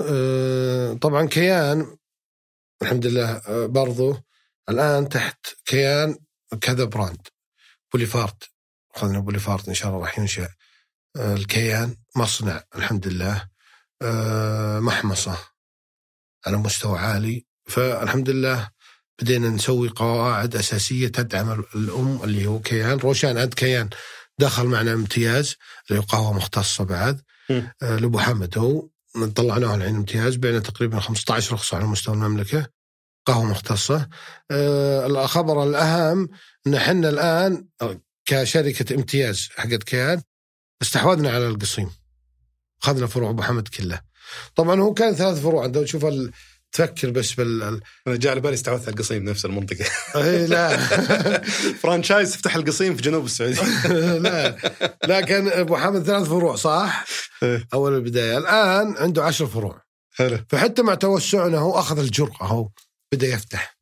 آه 0.00 0.92
طبعا 0.92 1.26
كيان 1.26 1.96
الحمد 2.82 3.06
لله 3.06 3.30
آه 3.30 3.66
برضو 3.66 4.16
الآن 4.68 5.08
تحت 5.08 5.46
كيان 5.64 6.18
كذا 6.60 6.84
brand. 6.84 7.28
بوليفارت 7.92 8.50
أخذنا 8.94 9.18
بوليفارت 9.20 9.68
إن 9.68 9.74
شاء 9.74 9.88
الله 9.88 10.00
راح 10.00 10.18
ينشأ. 10.18 10.48
آه 11.16 11.34
الكيان 11.34 11.96
مصنع 12.16 12.64
الحمد 12.76 13.08
لله. 13.08 13.48
آه 14.02 14.80
محمصة 14.80 15.38
على 16.46 16.56
مستوى 16.56 16.98
عالي. 16.98 17.46
فالحمد 17.64 18.30
لله 18.30 18.68
بدينا 19.22 19.48
نسوي 19.48 19.88
قواعد 19.88 20.56
أساسية 20.56 21.08
تدعم 21.08 21.64
الأم 21.74 22.20
اللي 22.24 22.46
هو 22.46 22.60
كيان. 22.60 22.98
روشان 22.98 23.38
عند 23.38 23.54
كيان 23.54 23.90
دخل 24.38 24.66
معنا 24.66 24.92
امتياز 24.92 25.56
اللي 25.88 25.98
هو 26.00 26.04
قهوة 26.04 26.32
مختصة 26.32 26.84
بعد. 26.84 27.20
آه 27.82 27.96
لأبو 27.96 28.18
حمد 28.18 28.58
هو. 28.58 28.88
طلعناه 29.34 29.74
الحين 29.74 29.96
امتياز 29.96 30.36
بعنا 30.36 30.58
تقريبا 30.58 31.00
15 31.00 31.54
رخصة 31.54 31.76
على 31.76 31.86
مستوى 31.86 32.14
المملكة. 32.14 32.66
قهوة 33.26 33.44
مختصة. 33.44 34.08
آه 34.50 35.06
الخبر 35.06 35.62
الأهم 35.62 36.28
أن 36.66 36.74
إحنا 36.74 37.08
الآن 37.08 37.66
كشركة 38.24 38.94
امتياز 38.94 39.48
حقت 39.56 39.82
كيان 39.82 40.22
استحوذنا 40.82 41.30
على 41.30 41.48
القصيم. 41.48 41.90
أخذنا 42.82 43.06
فروع 43.06 43.30
أبو 43.30 43.42
حمد 43.42 43.68
كلها 43.68 44.04
طبعا 44.54 44.80
هو 44.80 44.94
كان 44.94 45.14
ثلاث 45.14 45.40
فروع. 45.42 45.64
أنت 45.64 45.78
تشوف 45.78 46.04
ال... 46.04 46.32
تفكر 46.74 47.10
بس 47.10 47.32
بال 47.32 47.62
ال- 47.62 47.80
أنا 48.06 48.16
جاء 48.16 48.30
على 48.30 48.40
بالي 48.40 48.54
استحوذت 48.54 48.82
على 48.82 48.94
القصيم 48.94 49.24
نفس 49.24 49.44
المنطقة. 49.44 49.84
إيه 50.16 50.46
لا. 50.46 50.76
franchise 51.82 52.34
افتح 52.34 52.56
القصيم 52.56 52.96
في 52.96 53.02
جنوب 53.02 53.24
السعودية. 53.24 53.62
لا. 54.18 54.56
لا 55.08 55.20
كان 55.20 55.48
أبو 55.48 55.76
حمد 55.76 56.02
ثلاث 56.02 56.28
فروع 56.28 56.56
صح. 56.56 57.04
أول 57.74 57.94
البداية. 57.94 58.38
الآن 58.38 58.94
عنده 58.96 59.24
عشر 59.24 59.46
فروع. 59.46 59.82
حلو. 60.16 60.38
فحتى 60.48 60.82
مع 60.82 60.94
توسعنا 60.94 61.58
هو 61.58 61.78
أخذ 61.78 61.98
الجرأة 61.98 62.44
هو 62.44 62.68
بدا 63.12 63.26
يفتح. 63.26 63.76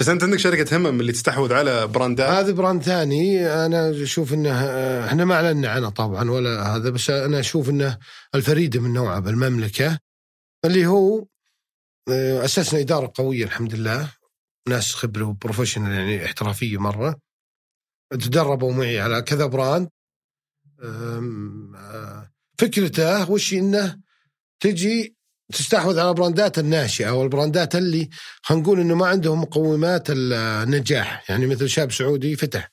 بس 0.00 0.08
أنت 0.08 0.22
عندك 0.22 0.38
شركة 0.38 0.76
همم 0.76 1.00
اللي 1.00 1.12
تستحوذ 1.12 1.52
على 1.52 1.86
براندات 1.86 2.30
هذا 2.30 2.52
brand 2.52 2.82
ثاني. 2.82 3.46
أنا 3.46 4.02
أشوف 4.02 4.32
إنه 4.32 4.50
إحنا 5.06 5.24
ما 5.24 5.34
أعلنا 5.34 5.68
عنه 5.68 5.88
طبعا 5.88 6.30
ولا 6.30 6.76
هذا 6.76 6.90
بس 6.90 7.10
أنا 7.10 7.40
أشوف 7.40 7.68
إنه 7.70 7.98
الفريده 8.34 8.80
من 8.80 8.92
نوعه 8.92 9.20
بالمملكة 9.20 9.98
اللي 10.64 10.86
هو 10.86 11.24
اسسنا 12.10 12.80
إدارة 12.80 13.12
قوية 13.14 13.44
الحمد 13.44 13.74
لله. 13.74 14.12
ناس 14.68 14.94
خبرة 14.94 15.24
و 15.24 15.29
professional 15.29 15.92
يعني 15.92 16.24
احترافية 16.24 16.78
مرة. 16.78 17.20
تدربوا 18.10 18.72
معي 18.72 19.00
على 19.00 19.22
كذا 19.22 19.46
brand. 19.46 19.88
آه، 20.82 22.30
فكرته 22.58 23.30
وش 23.30 23.52
إنه 23.52 24.00
تجي 24.60 25.16
تستحوذ 25.52 25.98
على 25.98 26.14
براندات 26.14 26.58
الناشئة 26.58 27.08
أو 27.08 27.22
البراندات 27.22 27.76
اللي 27.76 28.08
خلينا 28.42 28.62
نقول 28.62 28.80
إنه 28.80 28.94
ما 28.94 29.06
عندهم 29.06 29.40
مقومات 29.40 30.06
النجاح. 30.10 31.30
يعني 31.30 31.46
مثل 31.46 31.68
شاب 31.68 31.92
سعودي 31.92 32.36
فتح 32.36 32.72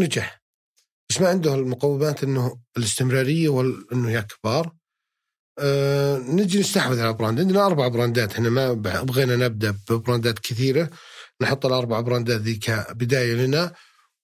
نجح. 0.00 0.42
بس 1.10 1.20
ما 1.20 1.28
عنده 1.28 1.54
المقومات 1.54 2.24
إنه 2.24 2.60
الاستمرارية 2.76 3.48
وانه 3.48 4.10
يكبر 4.10 4.70
أه 5.58 6.18
نجي 6.18 6.60
نستحوذ 6.60 7.00
على 7.00 7.12
brand 7.12 7.40
عندنا 7.40 7.66
أربع 7.66 7.88
براندات. 7.88 8.32
إحنا 8.32 8.50
ما 8.50 8.72
بغينا 9.02 9.36
نبدأ 9.36 9.74
ببراندات 9.90 10.38
كثيرة. 10.38 10.90
نحط 11.42 11.66
الأربع 11.66 12.00
براندات 12.00 12.40
ذي 12.40 12.54
كبدايه 12.54 13.34
لنا 13.34 13.72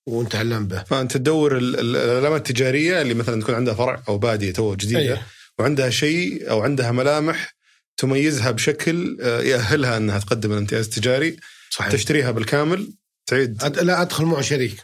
ونتعلم 0.07 0.67
به. 0.67 0.83
فأنت 0.83 1.13
تدور 1.17 1.57
ال- 1.59 1.81
ال- 1.81 1.97
العلامات 1.97 2.51
التجارية 2.51 3.03
اللي 3.03 3.15
مثلا 3.15 3.41
تكون 3.43 3.55
عندها 3.55 3.75
فرع 3.75 4.03
أو 4.09 4.19
بادية 4.19 4.53
توه 4.53 4.75
جديدة 4.75 4.99
أيه. 4.99 5.27
وعندها 5.59 5.91
شيء 5.91 6.51
أو 6.51 6.63
عندها 6.63 6.93
ملامح 6.93 7.55
تميزها 7.97 8.51
بشكل 8.51 9.19
آه، 9.21 9.41
يأهلها 9.41 9.97
إنها 9.97 10.19
تقدم 10.19 10.53
الامتياز 10.53 10.85
التجاري. 10.85 11.37
صحيح. 11.71 11.93
تشتريها 11.93 12.31
بالكامل 12.31 12.93
تعيد. 13.27 13.63
أد- 13.63 13.83
لا 13.83 14.03
أدخل 14.03 14.25
مع 14.25 14.41
شريك. 14.41 14.77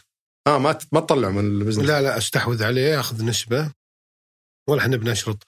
آه 0.47 0.57
ما 0.59 0.77
ما 0.91 0.99
تطلع 0.99 1.29
من 1.29 1.45
ال 1.61 1.63
business. 1.63 1.85
لا 1.85 2.01
لا 2.01 2.17
أستحوذ 2.17 2.63
عليه 2.63 2.99
أخذ 2.99 3.25
نسبة. 3.25 3.71
ولا 4.67 4.81
إحنا 4.81 4.97
بنشرط. 4.97 5.43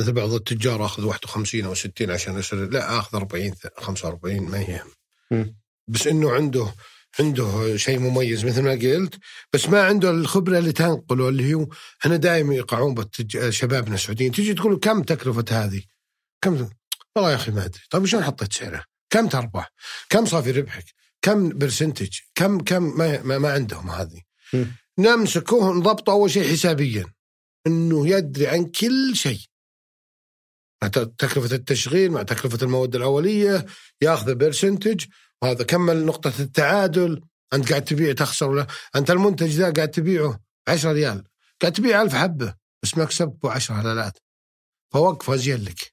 مثل 0.00 0.12
بعض 0.12 0.32
التجار 0.32 0.84
آخذ 0.84 1.04
51 1.04 1.64
أو 1.64 1.74
60 1.74 2.10
عشان 2.10 2.38
يصير 2.38 2.70
لا 2.70 2.98
آخذ 2.98 3.16
40 3.16 3.52
45 3.78 4.40
ما 4.40 4.58
هي 4.58 4.82
مم. 5.30 5.56
بس 5.88 6.06
إنه 6.06 6.30
عنده 6.32 6.74
عنده 7.20 7.76
شيء 7.76 7.98
مميز 7.98 8.44
مثل 8.44 8.62
ما 8.62 8.70
قلت 8.70 9.14
بس 9.52 9.68
ما 9.68 9.82
عنده 9.82 10.10
الخبرة 10.10 10.58
اللي 10.58 10.72
تنقله 10.72 11.28
اللي 11.28 11.54
هو 11.54 11.68
إحنا 12.00 12.16
دائما 12.16 12.54
يقعون 12.54 12.94
بالتج... 12.94 13.50
شبابنا 13.50 13.94
السعوديين 13.94 14.32
تجي 14.32 14.54
تقول 14.54 14.78
كم 14.78 15.02
تكلفة 15.02 15.44
هذه؟ 15.50 15.82
كم 16.42 16.68
والله 17.16 17.30
يا 17.30 17.36
أخي 17.36 17.50
ما 17.50 17.64
أدري 17.64 17.80
طيب 17.90 18.06
شلون 18.06 18.24
حطيت 18.24 18.52
سعره؟ 18.52 18.84
كم 19.10 19.28
تربح؟ 19.28 19.72
كم 20.10 20.26
صافي 20.26 20.50
ربحك؟ 20.50 20.84
كم 21.22 21.48
برسنتج؟ 21.48 22.18
كم 22.34 22.60
كم 22.60 22.98
ما, 22.98 23.22
ما, 23.22 23.38
ما 23.38 23.52
عندهم 23.52 23.90
هذه 23.90 24.20
مم. 24.52 24.76
نمسكه 24.98 25.72
نضبطه 25.72 26.10
أول 26.10 26.30
شيء 26.30 26.52
حسابيا 26.52 27.06
إنه 27.66 28.08
يدري 28.08 28.46
عن 28.46 28.64
كل 28.64 29.16
شيء 29.16 29.49
تكلفة 30.88 31.56
التشغيل 31.56 32.10
مع 32.10 32.22
تكلفة 32.22 32.58
المواد 32.62 32.96
الأولية 32.96 33.66
ياخذ 34.02 34.34
percentage 34.34 35.04
وهذا 35.42 35.64
كمل 35.64 36.04
نقطة 36.04 36.32
التعادل. 36.40 37.20
أنت 37.52 37.70
قاعد 37.70 37.84
تبيع 37.84 38.12
تخسر 38.12 38.50
ولا؟ 38.50 38.66
أنت 38.96 39.10
المنتج 39.10 39.48
ذا 39.48 39.72
قاعد 39.72 39.90
تبيعه 39.90 40.40
10 40.68 40.92
ريال. 40.92 41.24
قاعد 41.60 41.72
تبيع 41.72 42.02
ألف 42.02 42.14
حبة 42.14 42.54
بس 42.82 42.98
مكسبك 42.98 43.44
10 43.44 43.74
هلالات 43.74 44.18
فوقف 44.92 45.30
أزين 45.30 45.64
لك. 45.64 45.92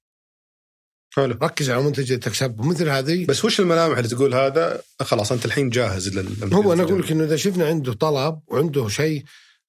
حلو. 1.16 1.38
ركز 1.42 1.70
على 1.70 1.80
المنتج 1.80 2.04
اللي 2.04 2.18
تكسبه 2.18 2.64
مثل 2.68 2.90
هذه 2.90 3.26
بس 3.26 3.46
وش 3.46 3.60
الملامح 3.60 3.98
اللي 3.98 4.10
تقول 4.10 4.34
هذا؟ 4.34 4.82
خلاص 5.02 5.32
أنت 5.32 5.46
الحين 5.46 5.70
جاهز 5.70 6.18
لل 6.18 6.54
هو 6.54 6.74
أنا 6.74 6.84
أقول 6.84 7.02
لك 7.02 7.12
إنه 7.12 7.24
إذا 7.24 7.36
شفنا 7.36 7.68
عنده 7.68 7.94
طلب 7.94 8.40
وعنده 8.48 8.88
شيء 8.88 9.24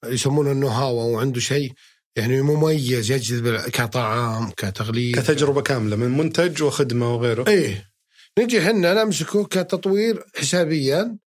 يسمونه 0.04 0.52
ال 0.52 0.68
know-how 0.68 1.00
أو 1.00 1.20
عنده 1.20 1.40
شيء 1.40 1.72
يعني 2.16 2.42
مميز 2.42 3.10
يجذب 3.10 3.56
كطعام 3.56 4.50
كتغليف 4.50 5.18
كتجربة 5.18 5.62
كاملة 5.62 5.96
من 5.96 6.18
منتج 6.18 6.62
وخدمة 6.62 7.14
وغيره. 7.14 7.48
إيه. 7.48 7.90
نجي 8.38 8.58
إحنا 8.58 9.04
نمسكه 9.04 9.44
كتطوير 9.44 10.24
حسابيا 10.36 11.18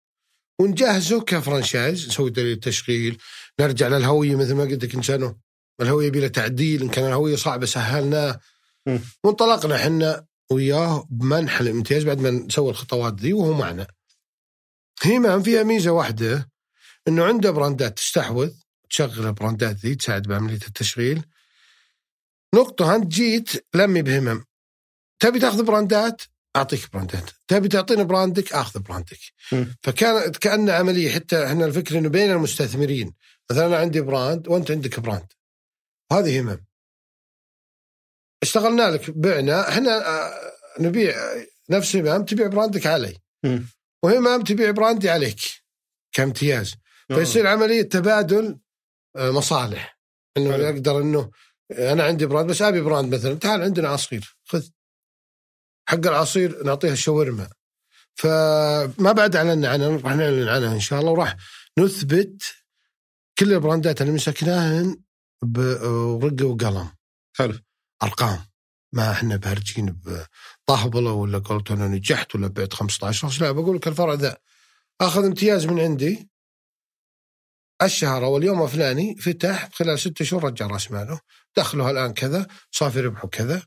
ونجهزه 0.59 1.21
ك 1.21 1.30
franchise 1.30 2.07
نسوي 2.07 2.29
دليل 2.29 2.59
تشغيل 2.59 3.17
نرجع 3.59 3.87
للهوية 3.87 4.35
مثل 4.35 4.53
ما 4.53 4.63
قلت 4.63 4.83
لك 4.83 4.95
إن 4.95 5.01
كانوا 5.01 5.33
الهوية 5.81 6.11
بلا 6.11 6.27
تعديل 6.27 6.81
إن 6.81 6.89
كان 6.89 7.05
الهوية 7.05 7.35
صعبة 7.35 7.65
سهلناه. 7.65 8.39
وانطلقنا 9.23 9.75
إحنا 9.75 10.25
وياه 10.51 11.07
بمنح 11.09 11.59
الامتياز 11.59 12.03
بعد 12.03 12.19
ما 12.19 12.29
نسوي 12.29 12.69
الخطوات 12.69 13.21
ذي 13.21 13.33
وهو 13.33 13.53
معنا. 13.53 13.87
همم 15.01 15.43
فيها 15.43 15.63
ميزة 15.63 15.91
واحدة 15.91 16.49
إنه 17.07 17.23
عنده 17.25 17.51
براندات 17.51 17.97
تستحوذ 17.97 18.51
تشغل 18.91 19.27
البراندات 19.27 19.75
ذي 19.75 19.95
تساعد 19.95 20.21
بعمليه 20.21 20.59
التشغيل. 20.67 21.23
نقطة 22.55 22.95
انت 22.95 23.07
جيت 23.07 23.49
لمي 23.75 24.01
بهمم 24.01 24.45
تبي 25.19 25.39
تاخذ 25.39 25.63
براندات؟ 25.63 26.21
أعطيك 26.55 26.91
براندات. 26.93 27.29
تبي 27.47 27.67
تعطيني 27.67 28.03
brand 28.03 28.39
ك؟ 28.39 28.53
أخذ 28.53 28.79
brand 28.79 29.08
ك. 29.08 29.19
فكانت 29.83 30.37
كأن 30.37 30.69
عملية 30.69 31.11
حتى 31.11 31.45
إحنا 31.45 31.65
الفكرة 31.65 31.97
إنه 31.99 32.09
بين 32.09 32.31
المستثمرين. 32.31 33.13
مثلا 33.51 33.65
أنا 33.65 33.77
عندي 33.77 34.01
brand 34.01 34.47
وأنت 34.47 34.71
عندك 34.71 34.99
brand. 34.99 35.33
وهذه 36.11 36.41
همم. 36.41 36.65
اشتغلنا 38.43 38.91
لك 38.91 39.09
بعنا. 39.09 39.69
إحنا 39.69 40.07
آه، 40.07 40.51
نبيع 40.79 41.15
نفس 41.69 41.95
همم 41.95 42.25
تبيع 42.25 42.47
brand 42.47 42.81
ك 42.81 42.87
علي. 42.87 43.17
مم. 43.43 43.67
وهمم 44.03 44.43
تبيع 44.43 44.71
brand 44.71 45.03
ي 45.03 45.09
عليك 45.09 45.39
كامتياز. 46.11 46.75
فيصير 47.07 47.47
عملية 47.47 47.81
تبادل 47.81 48.45
آه، 48.45 48.70
مصالح. 49.15 49.99
إنه 50.37 50.51
حلو. 50.51 50.63
يقدر 50.63 51.01
إنه 51.01 51.31
أنا 51.71 52.03
عندي 52.03 52.25
brand 52.25 52.49
بس 52.49 52.61
أبي 52.61 52.81
brand 52.81 53.15
مثلا. 53.15 53.33
تعال 53.33 53.61
عندنا 53.61 53.89
عصير 53.89 54.37
خذ. 54.45 54.67
حق 55.89 56.07
العصير 56.07 56.63
نعطيها 56.63 56.93
الشاورما. 56.93 57.49
فما 58.15 59.11
بعد 59.11 59.35
اعلنا 59.35 59.69
عنها 59.69 59.89
راح 59.89 60.15
نعلن 60.15 60.47
عنها 60.47 60.73
إن 60.73 60.79
شاء 60.79 60.99
الله 60.99 61.11
وراح 61.11 61.35
نثبت 61.79 62.43
كل 63.39 63.53
البراندات 63.53 64.01
اللي 64.01 64.13
مسكناهن 64.13 64.97
بورقه 65.43 66.45
وقلم. 66.45 66.89
حلو. 67.37 67.59
أرقام. 68.03 68.39
ما 68.93 69.11
إحنا 69.11 69.35
بهرجين 69.35 69.99
بطهبله 70.67 71.11
ولا 71.11 71.37
قلت 71.37 71.71
أنا 71.71 71.87
نجحت 71.87 72.35
ولا 72.35 72.47
بعت 72.47 72.73
15 72.73 73.41
لا 73.41 73.51
بقول 73.51 73.75
لك 73.75 73.87
الفرع 73.87 74.13
ذا. 74.13 74.37
آخذ 75.01 75.25
امتياز 75.25 75.65
من 75.65 75.79
عندي. 75.79 76.30
الشهر 77.83 78.25
أو 78.25 78.37
اليوم 78.37 78.63
الفلاني 78.63 79.15
فتح 79.15 79.69
خلال 79.73 79.99
ستة 79.99 80.25
شهور 80.25 80.43
رجع 80.43 80.67
رأس 80.67 80.91
ماله. 80.91 81.19
دخله 81.57 81.89
الآن 81.89 82.13
كذا 82.13 82.47
صافي 82.71 82.99
ربحه 82.99 83.27
كذا. 83.27 83.61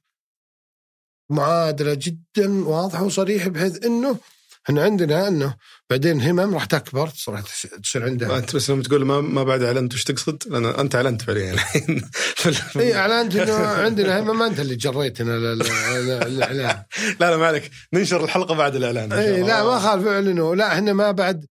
معادلة 1.31 1.95
جدا 1.95 2.65
واضحة 2.65 3.03
وصريحه 3.03 3.49
بحيث 3.51 3.85
إنه 3.85 4.19
إحنا 4.67 4.83
عندنا 4.83 5.29
إنه 5.29 5.55
بعدين 5.91 6.21
همم 6.23 6.55
راح 6.55 6.65
تكبر 6.65 7.11
راح 7.29 7.41
تصير 7.83 8.05
عندها. 8.05 8.39
أنت 8.39 8.57
بس 8.57 8.71
لما 8.71 8.83
تقول 8.83 9.05
ما 9.05 9.21
ما 9.21 9.43
بعد 9.43 9.63
أعلنت 9.63 9.95
وش 9.95 10.05
تقصد؟ 10.05 10.43
لأن 10.47 10.65
أنت 10.65 10.95
أعلنت 10.95 11.23
فعليا 11.23 11.53
الحين. 11.53 12.11
إي 12.77 12.97
أعلنت 12.97 13.37
إنه 13.37 13.55
عندنا 13.55 14.21
همم 14.21 14.39
ما 14.39 14.47
أنت 14.47 14.61
اللي 14.61 14.77
جريتنا 14.77 15.37
الإعلان. 15.37 16.83
لا 17.21 17.31
لا 17.31 17.37
ما 17.37 17.47
عليك. 17.47 17.71
ننشر 17.93 18.25
الحلقة 18.25 18.55
بعد 18.55 18.77
الإعلان. 18.77 19.13
إي 19.13 19.43
لا 19.43 19.65
ما 19.65 19.79
خالف 19.79 20.07
اعلنوا 20.07 20.57
لا 20.57 20.73
إحنا 20.73 20.93
ما 20.93 21.11
بعد 21.11 21.47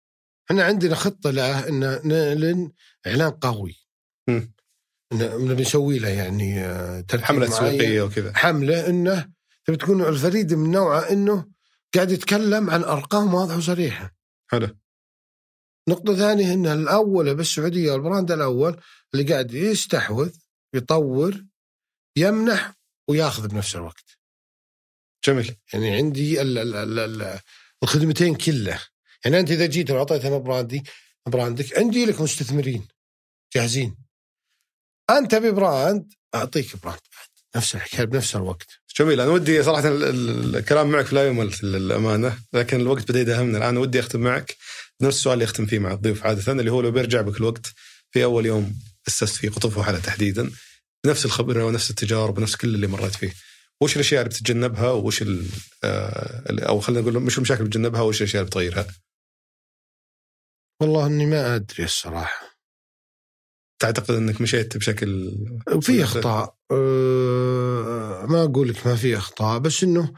إحنا 0.51 0.63
عندنا 0.63 0.95
خطة 0.95 1.31
له 1.31 1.67
إن 1.67 1.79
نعلن 2.07 2.71
إعلان 3.07 3.31
قوي 3.31 3.75
مم. 4.27 4.53
نبي 5.13 5.61
نسوي 5.61 5.99
له 5.99 6.09
يعني 6.09 6.59
آه، 6.65 7.05
حملة. 7.21 7.47
تسويقيه 7.47 8.01
وكذا 8.01 8.33
حملة 8.37 8.87
إنه 8.87 9.29
تبي 9.65 9.77
تكون 9.77 10.01
الفريد 10.01 10.53
من 10.53 10.71
نوعه 10.71 10.99
إنه 11.11 11.47
قاعد 11.95 12.11
يتكلم 12.11 12.69
عن 12.69 12.83
أرقام 12.83 13.33
واضحة 13.33 13.57
وصريحة. 13.57 14.15
حلو 14.51 14.77
نقطة 15.89 16.15
ثانية 16.15 16.53
ان 16.53 16.67
الأول 16.67 17.35
بالسعودية 17.35 17.91
وال 17.91 18.03
brand 18.03 18.31
الأول 18.31 18.81
اللي 19.13 19.33
قاعد 19.33 19.53
يستحوذ 19.53 20.31
يطور 20.73 21.45
يمنح 22.17 22.73
وياخذ 23.09 23.47
بنفس 23.47 23.75
الوقت. 23.75 24.17
جميل 25.25 25.55
يعني 25.73 25.95
عندي 25.95 26.41
ال 26.41 26.57
ال 26.57 26.75
ال 26.75 26.99
ال 26.99 27.39
الخدمتين 27.83 28.35
كله. 28.35 28.79
يعني 29.25 29.39
أنت 29.39 29.51
إذا 29.51 29.65
جيت 29.65 29.91
وأعطيت 29.91 30.25
أنا 30.25 30.37
brand 30.37 30.83
ي 31.27 31.35
brand 31.35 31.70
ك 31.70 31.77
عندي 31.77 32.05
لك 32.05 32.21
مستثمرين 32.21 32.87
جاهزين. 33.55 33.95
أنت 35.09 35.31
تبي 35.31 35.51
brand 35.51 36.13
أعطيك 36.35 36.75
brand 36.83 36.99
نفس 37.55 37.75
الحكاية 37.75 38.05
بنفس 38.05 38.35
الوقت. 38.35 38.67
جميل 38.99 39.21
أنا 39.21 39.31
ودي 39.31 39.63
صراحة 39.63 39.87
ال- 39.87 40.03
ال- 40.03 40.55
الكلام 40.55 40.91
معك 40.91 41.13
لا 41.13 41.27
يمل 41.27 41.51
للامانه 41.63 42.37
لكن 42.53 42.81
الوقت 42.81 43.11
بدأ 43.11 43.19
يداهمنا 43.19 43.57
الآن 43.57 43.77
ودي 43.77 43.99
أختم 43.99 44.19
معك 44.19 44.55
نفس 45.01 45.17
السؤال 45.17 45.33
اللي 45.33 45.43
أختم 45.45 45.65
فيه 45.65 45.79
مع 45.79 45.91
الضيوف 45.93 46.25
عادة 46.25 46.51
اللي 46.51 46.71
هو 46.71 46.81
لو 46.81 46.91
بيرجع 46.91 47.21
بك 47.21 47.37
الوقت 47.37 47.73
في 48.11 48.23
أول 48.23 48.45
يوم 48.45 48.79
أسست 49.07 49.35
فيه 49.35 49.49
قطف 49.49 49.77
وحلا 49.77 49.99
تحديدا 49.99 50.51
نفس 51.05 51.25
الخبرة 51.25 51.65
ونفس 51.65 51.89
التجارب 51.89 52.37
ونفس 52.37 52.55
كل 52.55 52.75
اللي 52.75 52.87
مريت 52.87 53.15
فيه 53.15 53.33
وش 53.81 53.95
الأشياء 53.95 54.21
اللي 54.21 54.29
بتتجنبها 54.29 54.91
وش 54.91 55.23
آه، 55.83 56.43
أو 56.49 56.79
خلينا 56.79 57.01
نقول 57.01 57.19
مش 57.19 57.37
المشاكل 57.37 57.59
اللي 57.59 57.69
بتتجنبها 57.69 58.01
وش 58.01 58.17
الأشياء 58.21 58.41
اللي 58.41 58.49
بتغيرها 58.49 58.87
والله 60.83 61.05
إني 61.05 61.25
ما 61.25 61.55
أدري 61.55 61.83
الصراحة. 61.83 62.53
تعتقد 63.79 64.15
إنك 64.15 64.41
مشيت 64.41 64.77
بشكل 64.77 65.31
في 65.81 66.03
أخطاء. 66.03 66.55
أه 66.71 68.25
ما 68.29 68.43
أقول 68.43 68.69
لك 68.69 68.87
ما 68.87 68.95
في 68.95 69.17
أخطاء 69.17 69.59
بس 69.59 69.83
إنه 69.83 70.13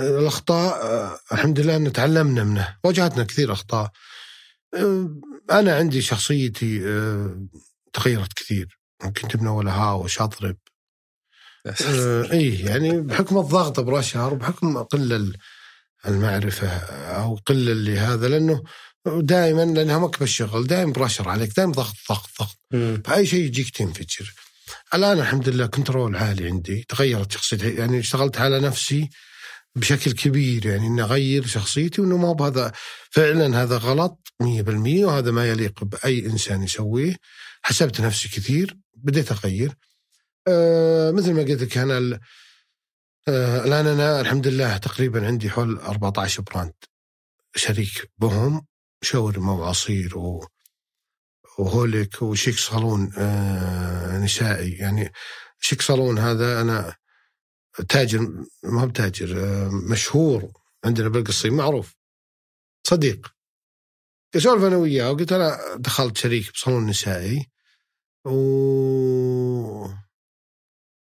الأخطاء 0.00 0.86
أه 0.86 1.18
الحمد 1.32 1.60
لله 1.60 1.76
ان 1.76 1.92
تعلمنا 1.92 2.44
منه 2.44 2.76
واجهتنا 2.84 3.24
كثير 3.24 3.52
أخطاء. 3.52 3.90
أه 4.74 5.20
أنا 5.50 5.76
عندي 5.76 6.02
شخصيتي 6.02 6.88
أه 6.88 7.46
تغيرت 7.92 8.32
كثير. 8.32 8.78
كنت 9.02 9.36
من 9.36 9.46
اول 9.46 9.68
هاوش 9.68 10.20
اضرب 10.20 10.56
أه 11.66 12.32
إي 12.32 12.60
يعني 12.60 13.00
بحكم 13.00 13.38
الضغط 13.38 13.80
بالاشهر 13.80 14.34
وبحكم 14.34 14.82
قلة 14.82 15.32
المعرفة 16.06 16.68
أو 16.68 17.34
قلة 17.46 17.72
اللي 17.72 17.98
هذا 17.98 18.28
لأنه 18.28 18.62
دائما 19.06 19.64
لأنها 19.64 19.98
مكبه 19.98 20.24
الشغل 20.24 20.66
دائما 20.66 20.92
برشر 20.92 21.28
عليك 21.28 21.56
دائما 21.56 21.72
ضغط 21.72 21.94
ضغط 22.10 22.30
ضغط. 22.40 22.58
فأي 23.06 23.26
شيء 23.26 23.44
يجيك 23.44 23.70
تنفجر. 23.70 24.34
الآن 24.94 25.18
الحمد 25.18 25.48
لله 25.48 25.66
كنترول 25.66 26.16
عالي 26.16 26.46
عندي 26.46 26.84
تغيرت 26.88 27.32
شخصيتي 27.32 27.74
يعني 27.74 27.98
اشتغلت 27.98 28.38
على 28.38 28.60
نفسي 28.60 29.08
بشكل 29.76 30.12
كبير 30.12 30.66
يعني 30.66 30.86
إني 30.86 31.02
أغير 31.02 31.46
شخصيتي 31.46 32.00
وإنه 32.00 32.16
ما 32.16 32.32
بهذا 32.32 32.72
فعلا 33.10 33.62
هذا 33.62 33.76
غلط 33.76 34.18
100% 34.42 35.04
وهذا 35.04 35.30
ما 35.30 35.48
يليق 35.48 35.84
بأي 35.84 36.26
إنسان 36.26 36.62
يسويه. 36.62 37.16
حسبت 37.62 38.00
نفسي 38.00 38.28
كثير 38.28 38.76
بديت 38.94 39.32
أغير. 39.32 39.74
آه 40.48 41.10
مثل 41.10 41.32
ما 41.32 41.42
قلت 41.42 41.62
لك 41.62 41.78
أنا 41.78 42.20
آه 43.28 43.64
الآن 43.64 43.86
أنا 43.86 44.20
الحمد 44.20 44.46
لله 44.46 44.76
تقريبا 44.76 45.26
عندي 45.26 45.50
حول 45.50 45.78
14 45.78 46.42
براند 46.42 46.72
شريك 47.56 48.10
بهم. 48.18 48.66
شاورما 49.02 49.52
وعصير 49.52 50.18
و 50.18 50.46
وهوليك 51.58 52.22
وشيك 52.22 52.54
صالون 52.54 53.12
آه 53.18 54.18
نسائي. 54.18 54.72
يعني 54.72 55.12
شيك 55.60 55.82
صالون 55.82 56.18
هذا 56.18 56.60
أنا 56.60 56.96
تاجر 57.88 58.20
ما 58.62 58.82
هو 58.82 58.86
بتاجر 58.86 59.44
آه 59.44 59.68
مشهور 59.90 60.52
عندنا 60.84 61.08
بالقصيم 61.08 61.56
معروف. 61.56 61.94
صديق. 62.86 63.34
اسولف 64.36 64.64
أنا 64.64 64.76
وياه 64.76 65.10
وقلت 65.12 65.32
أنا 65.32 65.76
دخلت 65.76 66.16
شريك 66.16 66.52
بصالون 66.52 66.86
نسائي 66.86 67.46
و 68.26 69.88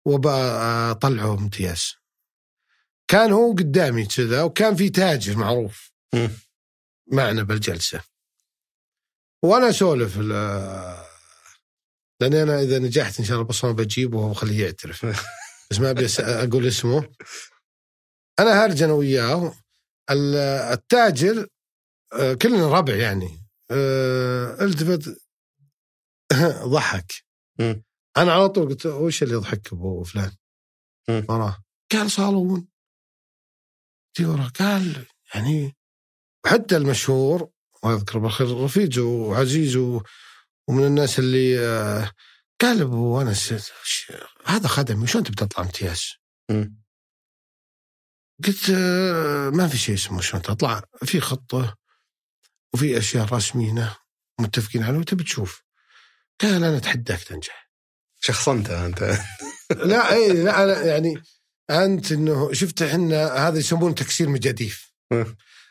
وبطلعه 0.06 1.34
امتياز 1.34 1.94
كان 3.08 3.32
هو 3.32 3.52
قدامي 3.54 4.06
كذا 4.06 4.44
وكان 4.44 4.76
في 4.76 4.90
تاجر 4.90 5.38
معروف. 5.38 5.92
معنا 7.12 7.44
بالجلسة. 7.44 8.02
وأنا 9.44 9.70
أسولف 9.70 10.18
ل- 10.18 11.06
لأن 12.22 12.34
أنا 12.34 12.62
إذا 12.62 12.80
نجحت 12.80 13.20
إن 13.20 13.26
شاء 13.26 13.36
الله 13.36 13.48
بصمة 13.48 13.72
بجيبه 13.72 14.18
وبخليه 14.18 14.66
يعترف. 14.66 15.06
بس 15.72 15.80
ما 15.80 15.90
أبي 15.92 16.08
أقول 16.20 16.68
اسمه. 16.68 17.10
أنا 18.40 18.66
هرج 18.66 18.84
أنا 18.84 18.94
وياه. 18.94 19.56
ال- 20.12 20.36
التاجر 20.74 21.48
آه، 22.14 22.34
كلنا 22.34 22.68
ربع 22.78 22.96
يعني. 22.96 23.46
آه، 23.72 24.64
التفت 24.66 25.22
ضحك. 26.74 27.12
أنا 28.18 28.34
على 28.34 28.50
طول 28.50 28.70
قلت 28.70 28.86
وش 28.86 29.24
اللي 29.24 29.34
يضحك 29.34 29.74
أبو 29.74 30.04
فلان؟ 30.04 30.32
وراه. 31.30 31.64
قال 31.92 32.12
صالون. 32.12 32.68
وراه. 34.22 34.48
قال 34.60 35.06
يعني 35.36 35.76
حتى 36.46 36.78
المشهور 36.78 37.50
وأذكر 37.84 38.20
بالخير 38.20 38.64
رفيج 38.64 39.00
وعزيز 39.00 39.76
ومن 40.68 40.86
الناس 40.86 41.20
اللي 41.20 41.58
قال 42.62 42.82
ابو 42.82 43.22
انس 43.22 43.72
هذا 44.46 44.68
خدمي 44.68 45.08
شلون 45.08 45.24
تبي 45.24 45.36
تطلع 45.36 45.64
امتياز؟ 45.64 46.14
قلت 48.44 48.70
آه، 48.70 49.50
ما 49.50 49.68
في 49.68 49.78
شيء 49.78 49.96
اسمه 49.96 50.22
شلون 50.22 50.42
تطلع 50.42 50.84
في 51.04 51.20
خطة 51.22 51.76
وفي 52.74 52.98
أشياء 52.98 53.34
رسمينه 53.34 53.98
متفقين 54.40 54.84
عليها 54.84 55.00
وتبي 55.00 55.24
تشوف. 55.24 55.64
قال 56.42 56.64
أنا 56.64 56.78
أتحداك 56.78 57.24
تنجح. 57.24 57.70
شخصنتها 58.20 58.86
أنت 58.86 59.18
لا 59.92 60.14
اي 60.14 60.44
لا 60.44 60.64
أنا 60.64 60.82
يعني 60.82 61.14
أنت 61.70 62.12
إنه 62.12 62.54
شفت 62.54 62.82
إحنا 62.82 63.48
هذا 63.48 63.60
يسمونه 63.60 63.94
تكسير 63.94 64.30
مجاديف. 64.30 64.92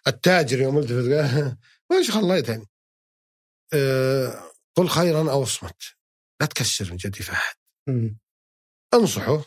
التاجر 0.07 0.61
يوم 0.61 0.79
التفت 0.79 1.13
قال 1.13 1.57
وش 1.91 2.11
خليت 2.11 2.49
يعني. 2.49 2.67
أه 3.75 4.51
قل 4.77 4.89
خيرا 4.89 5.31
أو 5.31 5.43
اصمت. 5.43 5.83
لا 6.41 6.47
تكسر 6.47 6.93
مجاديف 6.93 7.31
احد 7.31 7.55
مم. 7.89 8.19
انصحه. 8.95 9.45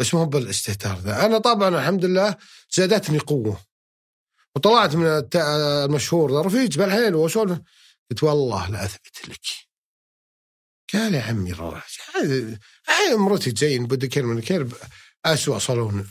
بس 0.00 0.14
مو 0.14 0.24
بالاستهتار 0.24 0.98
ذا. 0.98 1.26
أنا 1.26 1.38
طبعا 1.38 1.68
الحمد 1.68 2.04
لله 2.04 2.36
زادتني 2.70 3.18
قوة. 3.18 3.66
وطلعت 4.56 4.94
من 4.94 5.06
المشهور 5.36 6.32
ذا 6.32 6.40
رفيج 6.40 6.78
بالحيل 6.78 7.14
واسولف 7.14 7.58
قلت 8.10 8.22
والله 8.22 8.70
لا 8.70 8.84
أثبت 8.84 9.28
لك. 9.28 9.66
قال 10.92 11.14
يا 11.14 11.22
عمي 11.22 11.52
روح 11.52 11.86
هذه 12.14 12.58
هاي 12.88 13.16
مرتي 13.16 13.52
تزين 13.52 13.86
كلمه 13.86 14.34
من 14.34 14.40
كلب 14.40 14.74
اسوء 15.24 15.58
صالون 15.58 16.08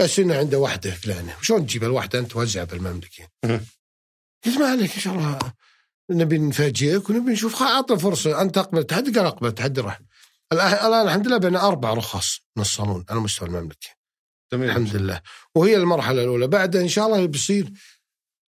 بس 0.00 0.18
إنه 0.18 0.38
عنده 0.38 0.58
واحدة 0.58 0.90
فلانة. 0.90 1.36
شلون 1.42 1.66
تجيب 1.66 1.84
الواحده 1.84 2.18
أنت 2.18 2.30
توزعها 2.30 2.64
بالمملكة. 2.64 3.28
مم. 3.44 3.60
قلت 4.46 4.58
ما 4.58 4.66
عليك 4.66 4.94
ان 4.94 5.00
شاء 5.00 5.14
الله 5.14 5.38
نبي 6.10 6.38
نفاجئك 6.38 7.10
ونبي 7.10 7.32
نشوف. 7.32 7.62
اعطنا 7.62 7.96
فرصة. 7.96 8.40
أنت 8.42 8.58
أقبل 8.58 8.78
التحدي 8.78 9.10
قال 9.18 9.26
أقبل 9.26 9.48
التحدي 9.48 9.80
راح 9.80 10.00
الآن 10.52 11.06
الحمد 11.06 11.28
لله 11.28 11.38
بين 11.38 11.56
أربع 11.56 11.94
رخص 11.94 12.40
من 12.56 12.62
الصالون 12.62 13.04
على 13.10 13.20
مستوى 13.20 13.48
المملكة. 13.48 13.88
جميل. 14.52 14.68
الحمد 14.68 14.96
لله. 14.96 15.20
وهي 15.54 15.76
المرحلة 15.76 16.22
الأولى. 16.22 16.46
بعدها 16.46 16.82
إن 16.82 16.88
شاء 16.88 17.06
الله 17.06 17.26
بيصير 17.26 17.72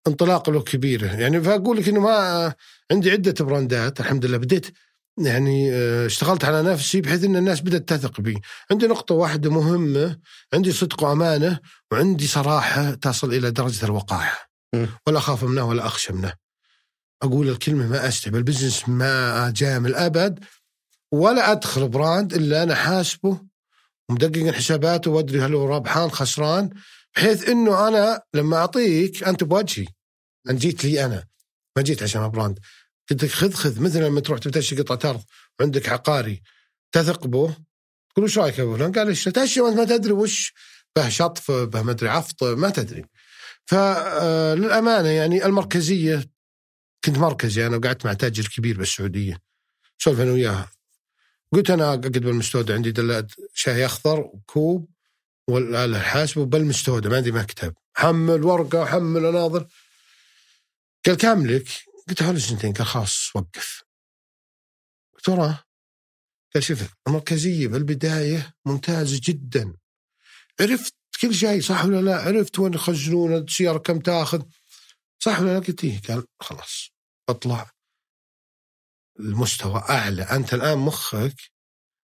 انطلاق 0.06 0.50
له 0.50 0.62
كبيره 0.62 1.06
يعني 1.06 1.40
فأقول 1.40 1.76
لك 1.76 1.88
إنه 1.88 2.00
ما 2.00 2.54
عندي 2.92 3.10
عدة 3.10 3.44
براندات. 3.44 4.00
الحمد 4.00 4.26
لله 4.26 4.36
بديت 4.36 4.66
يعني 5.18 5.72
آه، 5.72 6.06
اشتغلت 6.06 6.44
على 6.44 6.62
نفسي 6.62 7.00
بحيث 7.00 7.24
إن 7.24 7.36
الناس 7.36 7.60
بدأت 7.60 7.88
تثق 7.88 8.20
بي. 8.20 8.40
عندي 8.70 8.86
نقطة 8.86 9.14
واحدة 9.14 9.50
مهمة 9.50 10.18
عندي 10.54 10.72
صدق 10.72 11.02
وأمانة 11.02 11.60
وعندي 11.92 12.26
صراحة 12.26 12.90
تصل 12.94 13.34
إلى 13.34 13.50
درجة 13.50 13.84
الوقاحة. 13.84 14.50
ولا 15.06 15.18
أخاف 15.18 15.44
منه 15.44 15.64
ولا 15.64 15.86
أخشى 15.86 16.12
منه 16.12 16.32
أقول 17.22 17.48
الكلمة 17.48 17.86
ما 17.86 18.08
استعب 18.08 18.36
ال 18.36 18.42
business 18.42 18.88
ما 18.88 19.48
اجامل 19.48 19.94
ابد 19.94 20.44
ولا 21.12 21.52
أدخل 21.52 21.88
brand 21.88 22.34
إلا 22.34 22.62
أنا 22.62 22.74
حاسبه 22.74 23.40
ومدقق 24.08 24.50
حساباته 24.50 25.10
وأدري 25.10 25.40
هل 25.40 25.54
هو 25.54 25.76
ربحان 25.76 26.10
خسران 26.10 26.70
بحيث 27.16 27.48
إنه 27.48 27.88
أنا 27.88 28.22
لما 28.34 28.56
أعطيك 28.56 29.24
أنت 29.24 29.44
بوجهي. 29.44 29.86
انت 30.50 30.60
جيت 30.60 30.84
لي 30.84 31.04
أنا 31.04 31.24
ما 31.76 31.82
جيت 31.82 32.02
عشان 32.02 32.28
brand 32.28 32.58
قلت 33.10 33.24
لك 33.24 33.30
خذ 33.30 33.52
خذ 33.52 33.80
مثل 33.80 34.02
لما 34.02 34.20
تروح 34.20 34.38
تشتري 34.38 34.82
قطعة 34.82 35.10
أرض 35.10 35.22
وعندك 35.60 35.88
عقاري 35.88 36.42
تثق 36.92 37.26
به 37.26 37.56
تقول 38.10 38.24
وش 38.24 38.38
رأيك 38.38 38.60
أبو 38.60 38.76
فلان؟ 38.76 38.92
قال 38.92 39.08
إيش؟ 39.08 39.58
وانت 39.58 39.76
ما 39.76 39.84
تدري 39.84 40.12
وش؟ 40.12 40.52
به 40.96 41.08
شطف 41.08 41.50
به 41.50 41.82
ما 41.82 41.90
أدري 41.90 42.08
عفط 42.08 42.44
ما 42.44 42.70
تدري. 42.70 43.04
فللامانه 43.66 45.08
يعني 45.08 45.46
المركزية 45.46 46.24
كنت 47.04 47.18
مركزي 47.18 47.66
أنا 47.66 47.76
وقعدت 47.76 48.06
مع 48.06 48.12
تاجر 48.12 48.48
كبير 48.48 48.78
بالسعودية 48.78 49.42
سولف 49.98 50.20
أنا 50.20 50.32
وياه. 50.32 50.68
قلت 51.52 51.70
أنا 51.70 51.88
اقعد 51.88 52.18
بالمستودع 52.18 52.74
عندي 52.74 52.90
دلات 52.90 53.32
شاي 53.54 53.86
أخضر 53.86 54.20
وكوب 54.20 54.88
والآلة 55.48 55.98
الحاسبه 55.98 56.44
بالمستودع 56.44 57.10
ما 57.10 57.16
عندي 57.16 57.32
مكتب. 57.32 57.74
حمل 57.94 58.44
ورقة 58.44 58.84
حمل 58.84 59.24
أناظر. 59.26 59.66
قال 61.06 61.16
كم 61.16 61.46
لك؟ 61.46 61.68
قلت 62.08 62.22
حوالي 62.22 62.40
سنتين 62.40 62.72
قال 62.72 62.86
خلاص 62.86 63.36
وقف. 63.36 63.84
قلت 65.14 65.28
وراه 65.28 65.64
قال 66.54 66.62
شوف 66.62 66.94
المركزيه 67.06 67.68
بالبداية 67.68 68.54
ممتازة 68.66 69.20
جدا. 69.24 69.76
عرفت 70.60 70.94
كل 71.20 71.34
شيء 71.34 71.60
صح 71.60 71.84
ولا 71.84 72.00
لا؟ 72.00 72.16
عرفت 72.16 72.58
وين 72.58 72.74
يخزنون 72.74 73.34
السيارة 73.34 73.78
كم 73.78 74.00
تاخذ؟ 74.00 74.42
صح 75.18 75.40
ولا 75.40 75.52
لا؟ 75.52 75.58
قلت 75.58 75.84
إيه 75.84 76.00
قال 76.08 76.26
خلاص 76.40 76.90
اطلع. 77.28 77.70
المستوى 79.20 79.82
أعلى. 79.90 80.22
أنت 80.22 80.54
الآن 80.54 80.78
مخك 80.78 81.36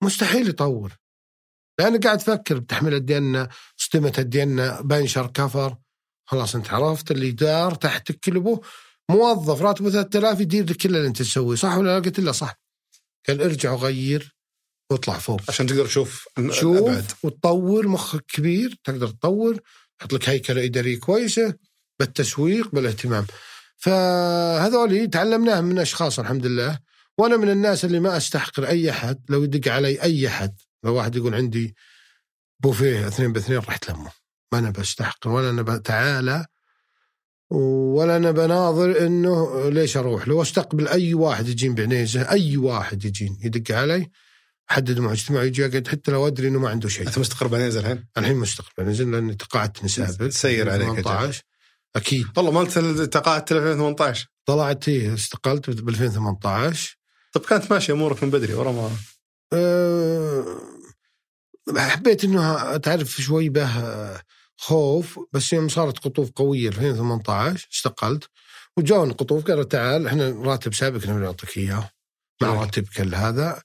مستحيل 0.02 0.48
يطور. 0.48 0.96
لأن 1.78 2.00
قاعد 2.00 2.18
تفكر 2.18 2.58
بتحميل 2.58 2.94
الدينة 2.94 3.48
صدمة 3.76 4.12
الدينة 4.18 4.80
بنشر 4.80 5.26
كفر. 5.26 5.76
خلاص 6.26 6.54
أنت 6.54 6.72
عرفت 6.72 7.10
اللي 7.10 7.30
دار 7.30 7.74
تحت 7.74 8.12
كلبه 8.12 8.60
موظف 9.10 9.62
راتبه 9.62 9.90
3000 9.90 10.40
يدير 10.40 10.70
لك 10.70 10.76
كل 10.76 10.96
اللي 10.96 11.08
انت 11.08 11.18
تسويه 11.22 11.56
صح 11.56 11.76
ولا 11.76 11.98
لا؟ 11.98 12.04
قلت 12.04 12.20
له 12.20 12.32
صح. 12.32 12.60
قال 13.28 13.42
ارجع 13.42 13.72
وغير 13.72 14.36
واطلع 14.90 15.18
فوق. 15.18 15.40
عشان 15.48 15.66
تقدر 15.66 15.86
تشوف 15.86 16.28
شوف 16.50 16.76
أبعد. 16.76 17.12
وتطور 17.22 17.88
مخك 17.88 18.24
كبير 18.28 18.78
تقدر 18.84 19.08
تطور 19.08 19.60
تحط 19.98 20.12
لك 20.12 20.28
هيكلة 20.28 20.64
إدارية 20.64 20.98
كويسة 20.98 21.54
بالتسويق 22.00 22.74
بالاهتمام. 22.74 23.26
فهذول 23.76 25.10
تعلمناهم 25.10 25.64
من 25.64 25.78
أشخاص 25.78 26.18
الحمد 26.18 26.46
لله 26.46 26.78
وأنا 27.18 27.36
من 27.36 27.50
الناس 27.50 27.84
اللي 27.84 28.00
ما 28.00 28.16
أستحقر 28.16 28.66
أي 28.68 28.90
أحد 28.90 29.24
لو 29.28 29.44
يدق 29.44 29.72
علي 29.72 30.02
أي 30.02 30.28
أحد. 30.28 30.56
لو 30.84 30.94
واحد 30.94 31.16
يقول 31.16 31.34
عندي 31.34 31.74
بوفيه 32.60 33.08
اثنين 33.08 33.32
باثنين 33.32 33.58
رحت 33.58 33.90
لمه 33.90 34.12
ما 34.52 34.58
أنا 34.58 34.70
بستحقر 34.70 35.30
ولا 35.30 35.50
أنا 35.50 35.76
تعالى 35.78 36.46
ولا 37.50 38.16
أنا 38.16 38.30
بناظر 38.30 39.06
إنه 39.06 39.68
ليش 39.70 39.96
أروح؟ 39.96 40.28
لو 40.28 40.42
أستقبل 40.42 40.88
أي 40.88 41.14
واحد 41.14 41.48
يجين 41.48 41.74
بعنيزه 41.74 42.30
أي 42.30 42.56
واحد 42.56 43.04
يجين 43.04 43.38
يدق 43.42 43.76
علي 43.76 44.10
أحدد 44.70 44.98
معه 44.98 45.12
اجتماع 45.12 45.42
يجي 45.42 45.66
اقعد 45.66 45.88
حتى 45.88 46.10
لو 46.10 46.26
أدري 46.26 46.48
إنه 46.48 46.58
ما 46.58 46.68
عنده 46.68 46.88
شيء. 46.88 47.06
أنت 47.06 47.18
مستقر 47.18 47.46
بنيزه 47.46 47.80
الحين؟ 47.80 48.04
الحين 48.18 48.36
مستقبل 48.36 48.88
نزل 48.88 49.10
لأني 49.10 49.34
تقاعدت 49.34 49.82
من 49.82 49.88
سابق 49.88 50.28
سير 50.28 50.70
عليك 50.70 50.88
أجل. 50.88 51.02
18 51.02 51.42
أكيد. 51.96 52.26
والله 52.36 52.50
ما 52.50 52.60
انت 52.60 52.78
تقاعدت 53.12 53.52
2018 53.52 54.26
طلعت 54.46 54.88
هي 54.88 55.14
استقلت 55.14 55.70
ب 55.70 55.88
2018 55.88 56.98
طب 57.32 57.40
كانت 57.40 57.72
ماشية 57.72 57.92
أمورك 57.92 58.22
من 58.22 58.30
بدري 58.30 58.54
ورا 58.54 58.72
ما 58.72 58.90
أه 59.52 60.44
حبيت 61.76 62.24
إنه 62.24 62.76
تعرف 62.76 63.10
شوي 63.10 63.48
به 63.48 63.68
خوف 64.60 65.18
بس 65.32 65.52
يوم 65.52 65.68
صارت 65.68 65.98
قطوف 65.98 66.30
قوية 66.30 66.68
2018 66.68 67.68
استقلت 67.72 68.28
وجاوني 68.76 69.12
قطوف 69.12 69.44
قالوا 69.44 69.64
تعال 69.64 70.06
إحنا 70.06 70.28
راتب 70.28 70.74
سابق 70.74 71.06
نبي 71.06 71.20
نعطيك 71.20 71.58
إياه. 71.58 71.90
مع. 72.42 72.54
راتبك 72.54 73.00
هذا 73.00 73.62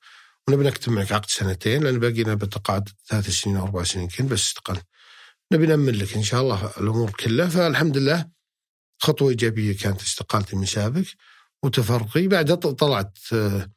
ونبي 0.47 0.63
نكتب 0.63 0.91
معك 0.91 1.11
عقد 1.11 1.29
سنتين 1.29 1.83
لأن 1.83 1.99
باقي 1.99 2.23
لنا 2.23 2.33
بتقاعد 2.33 2.89
ثلاث 3.07 3.29
سنين 3.29 3.57
أو 3.57 3.63
أربع 3.63 3.83
سنين 3.83 4.07
كنت 4.07 4.31
بس 4.31 4.39
استقلت 4.39 4.85
نبي 5.51 5.67
نأمن 5.67 5.93
لك 5.93 6.15
إن 6.15 6.23
شاء 6.23 6.41
الله 6.41 6.71
الأمور 6.77 7.11
كلها. 7.11 7.47
فالحمد 7.47 7.97
لله 7.97 8.29
خطوة 8.99 9.29
إيجابية 9.29 9.77
كانت 9.77 10.01
استقالتي 10.01 10.55
من 10.55 10.65
سابق 10.65 11.05
وتفرقي. 11.63 12.27
بعد 12.27 12.57
طلعت 12.57 13.17
آه، 13.33 13.69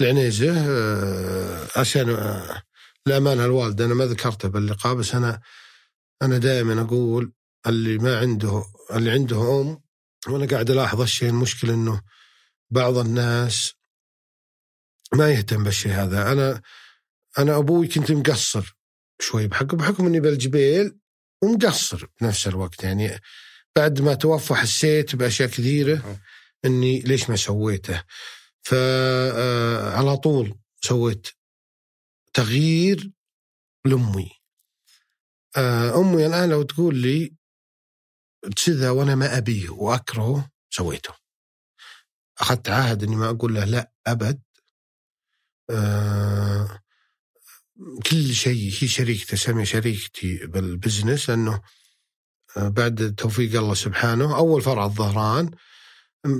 العنيزة 0.00 0.54
آه، 0.56 1.66
عشان 1.76 2.10
آه، 2.10 2.62
الامانه 3.06 3.44
الوالده 3.44 3.84
أنا 3.84 3.94
ما 3.94 4.06
ذكرته 4.06 4.48
باللقاء 4.48 4.94
بس 4.94 5.14
أنا 5.14 5.40
أنا 6.22 6.38
دائما 6.38 6.80
أقول 6.80 7.32
اللي 7.66 7.98
ما 7.98 8.18
عنده 8.18 8.64
اللي 8.90 9.10
عنده 9.10 9.60
أم 9.60 9.82
وأنا 10.28 10.46
قاعد 10.46 10.70
ألاحظ 10.70 11.00
الشيء 11.00 11.28
المشكلة 11.28 11.74
إنه 11.74 12.02
بعض 12.70 12.98
الناس 12.98 13.72
ما 15.14 15.30
يهتم 15.30 15.64
بالشيء 15.64 15.92
هذا. 15.92 16.32
أنا 16.32 16.62
أنا 17.38 17.56
أبوي 17.56 17.88
كنت 17.88 18.12
مقصر 18.12 18.76
شوي 19.20 19.46
بحكم 19.46 19.76
بحكم 19.76 20.06
إني 20.06 20.20
بالجبيل 20.20 20.98
ومقصر 21.42 22.06
بنفس 22.20 22.46
الوقت. 22.46 22.84
يعني 22.84 23.20
بعد 23.76 24.00
ما 24.00 24.14
توفى 24.14 24.54
حسيت 24.54 25.16
بأشياء 25.16 25.48
كثيرة 25.48 26.20
إني 26.64 27.00
ليش 27.00 27.30
ما 27.30 27.36
سويته؟ 27.36 28.02
فعلى 28.62 30.16
طول 30.16 30.58
سويت 30.80 31.26
تغيير 32.34 33.10
لأمي. 33.84 34.30
آه، 34.30 34.35
أمي 36.00 36.26
الآن 36.26 36.50
لو 36.50 36.62
تقول 36.62 36.96
لي 36.96 37.34
كذا 38.66 38.90
وأنا 38.90 39.14
ما 39.14 39.38
أبيه 39.38 39.70
واكرهه 39.70 40.50
سويته. 40.70 41.14
أخذت 42.38 42.68
عهد 42.68 43.02
إني 43.02 43.16
ما 43.16 43.30
أقول 43.30 43.54
له 43.54 43.64
لا 43.64 43.92
أبد. 44.06 44.42
آه، 45.70 46.82
كل 48.10 48.34
شيء 48.34 48.78
هي 48.80 48.88
شريكته 48.88 49.36
سمي 49.36 49.64
شريكتي 49.66 50.46
بال 50.46 50.63
business 50.63 51.30
لأنه 51.30 51.62
آه، 52.56 52.68
بعد 52.68 53.14
توفيق 53.18 53.60
الله 53.60 53.74
سبحانه 53.74 54.36
أول 54.36 54.62
فرع 54.62 54.84
الظهران. 54.84 55.50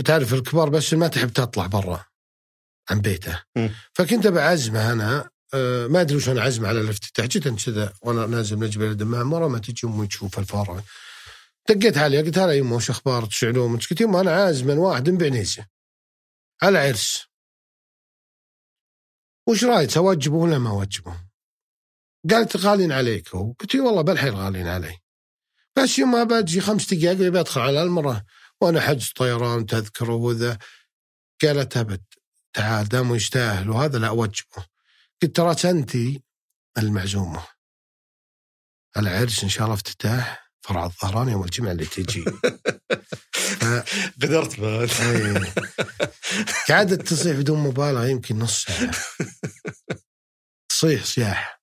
تعرف 0.04 0.34
الكبار 0.34 0.68
بس 0.68 0.94
ما 0.94 1.08
تحب 1.08 1.28
تطلع 1.32 1.66
برا 1.66 2.04
عن 2.90 3.00
بيته. 3.00 3.42
م. 3.56 3.68
فكنت 3.92 4.26
بعزمه 4.26 4.92
أنا 4.92 5.30
آه، 5.54 5.86
ما 5.86 6.00
أدري 6.00 6.16
وش 6.16 6.28
أنا 6.28 6.42
عزمه 6.42 6.68
على 6.68 6.80
الافتتاح. 6.80 7.26
جيت 7.26 7.48
كذا. 7.48 7.92
وأنا 8.02 8.26
نازل 8.26 8.56
من 8.56 8.70
جبل 8.70 8.84
الدمام. 8.84 9.26
مره 9.26 9.48
ما 9.48 9.58
تجي 9.58 9.86
أمي 9.86 10.06
تشوف 10.06 10.38
الفرع. 10.38 10.82
دقيت 11.68 11.98
عليها. 11.98 12.22
قلت 12.22 12.38
هلا 12.38 12.52
يمه 12.52 12.76
وش 12.76 12.90
أخبارك 12.90 13.28
وش 13.28 13.44
علومك؟ 13.44 13.80
قلت 13.90 14.00
يمه 14.00 14.20
أنا 14.20 14.32
عازم 14.32 14.66
من 14.66 14.78
واحد 14.78 15.10
بعنيزه 15.10 15.66
على 16.62 16.78
عرس. 16.78 17.26
وش 19.48 19.64
رايك؟ 19.64 19.96
اوجبه 19.96 20.36
ولا 20.36 20.58
ما 20.58 20.70
اوجبه؟ 20.70 21.26
قالت 22.30 22.56
غالين 22.56 22.92
عليك 22.92 23.34
هو. 23.34 23.52
قلت 23.52 23.74
اي 23.74 23.80
والله 23.80 24.02
بالحيل 24.02 24.34
غالين 24.34 24.66
علي. 24.66 24.98
بس 25.76 25.98
يوم 25.98 26.12
ما 26.12 26.24
بجي 26.24 26.60
خمس 26.60 26.94
دقائق 26.94 27.26
ابي 27.26 27.40
أدخل 27.40 27.60
على 27.60 27.82
المره 27.82 28.24
وأنا 28.60 28.80
حجز 28.80 29.12
طيران 29.16 29.66
تذكره 29.66 30.14
وذا. 30.14 30.58
قالت 31.42 31.76
أبد 31.76 32.04
تعال 32.52 32.88
دام 32.88 33.14
يستاهل. 33.14 33.70
وهذا 33.70 33.98
لا 33.98 34.08
اوجبه 34.08 34.75
قلت 35.22 35.36
تراك 35.36 35.66
انت 35.66 35.92
المعزومة. 36.78 37.46
العرس 38.96 39.42
إن 39.42 39.48
شاء 39.48 39.64
الله 39.64 39.74
افتتاح 39.74 40.50
فرع 40.60 40.84
الظهران 40.84 41.28
يوم 41.28 41.44
الجمعة 41.44 41.72
اللي 41.72 41.84
تجي. 41.86 42.24
قدرت 44.22 44.60
بعد 44.60 44.90
إيه. 45.00 45.54
قعدت 46.68 47.08
تصيح 47.08 47.36
بدون 47.36 47.58
مبالغة 47.58 48.06
يمكن 48.06 48.38
نص 48.38 48.64
ساعة. 48.64 48.90
تصيح 50.68 51.04
صياح 51.04 51.60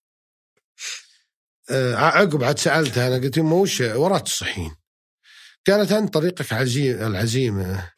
آه، 1.69 1.95
عقب 1.95 2.43
عاد 2.43 2.59
سألتها 2.59 3.07
أنا 3.07 3.15
قلت 3.15 3.37
يمه 3.37 3.55
وش 3.55 3.81
ورا 3.81 4.17
تصحين 4.17 4.75
قالت 5.67 5.91
أنت 5.91 6.13
طريقك 6.13 6.53
عزيم 6.53 7.03
العزيمة 7.03 7.91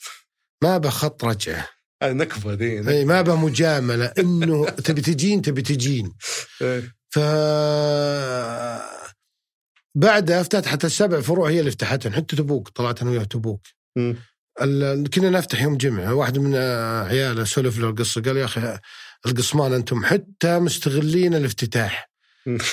ما 0.64 0.78
بخط 0.78 1.26
رجعه. 1.26 1.75
نكبه 2.14 2.54
ذي 2.54 2.90
اي 2.90 3.06
ما 3.06 3.22
به 3.22 3.36
مجاملة. 3.36 4.06
إنه 4.20 4.66
تبي 4.86 5.02
تجين 5.02 5.42
تبي 5.42 5.62
تجين. 5.62 6.14
إيه. 6.62 6.96
ف 7.10 7.20
بعدها 9.96 10.42
افتتحت 10.42 10.86
السبع 10.86 11.22
فروع 11.22 11.50
هي 11.50 11.60
اللي 11.60 11.72
فتحتهم 11.72 12.14
حتى 12.14 12.36
تبوك 12.36 12.70
طلعت 12.70 13.02
أنا 13.02 13.12
وياه 13.12 13.24
تبوك. 13.24 13.62
كنا 15.14 15.30
نفتح 15.30 15.62
يوم 15.62 15.78
جمعة. 15.78 16.14
واحد 16.14 16.38
من 16.38 16.56
عياله 17.10 17.44
سولف 17.44 17.78
له 17.78 17.90
القصة 17.90 18.22
قال 18.22 18.38
يا 18.38 18.46
أخي 18.46 18.80
القصمان 19.26 19.74
أنتم 19.74 20.06
حتى 20.06 20.60
مستغلين 20.60 21.36
الافتتاح. 21.36 22.10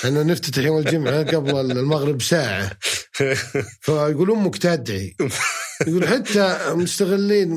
لأن 0.03 0.27
نفتتح 0.27 0.63
يوم 0.63 0.77
الجمعة 0.77 1.23
قبل 1.23 1.71
المغرب 1.71 2.21
ساعه 2.21 2.77
فيقول 3.85 4.31
أمك 4.31 4.57
تدعي 4.57 5.15
يقول 5.87 6.07
حتى 6.07 6.73
مستغلين 6.73 7.49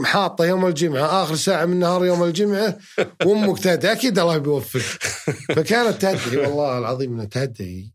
محاطة 0.00 0.44
يوم 0.44 0.66
الجمعة 0.66 1.22
آخر 1.22 1.34
ساعة 1.34 1.64
من 1.64 1.78
نهار 1.78 2.04
يوم 2.04 2.24
الجمعة 2.24 2.78
وأمك 3.24 3.58
تدعي 3.58 3.92
أكيد 3.92 4.18
الله 4.18 4.38
بيوفق. 4.38 4.80
فكانت 5.56 6.02
تدعي 6.02 6.36
والله 6.36 6.78
العظيم 6.78 7.12
إنها 7.12 7.24
تدعي 7.24 7.92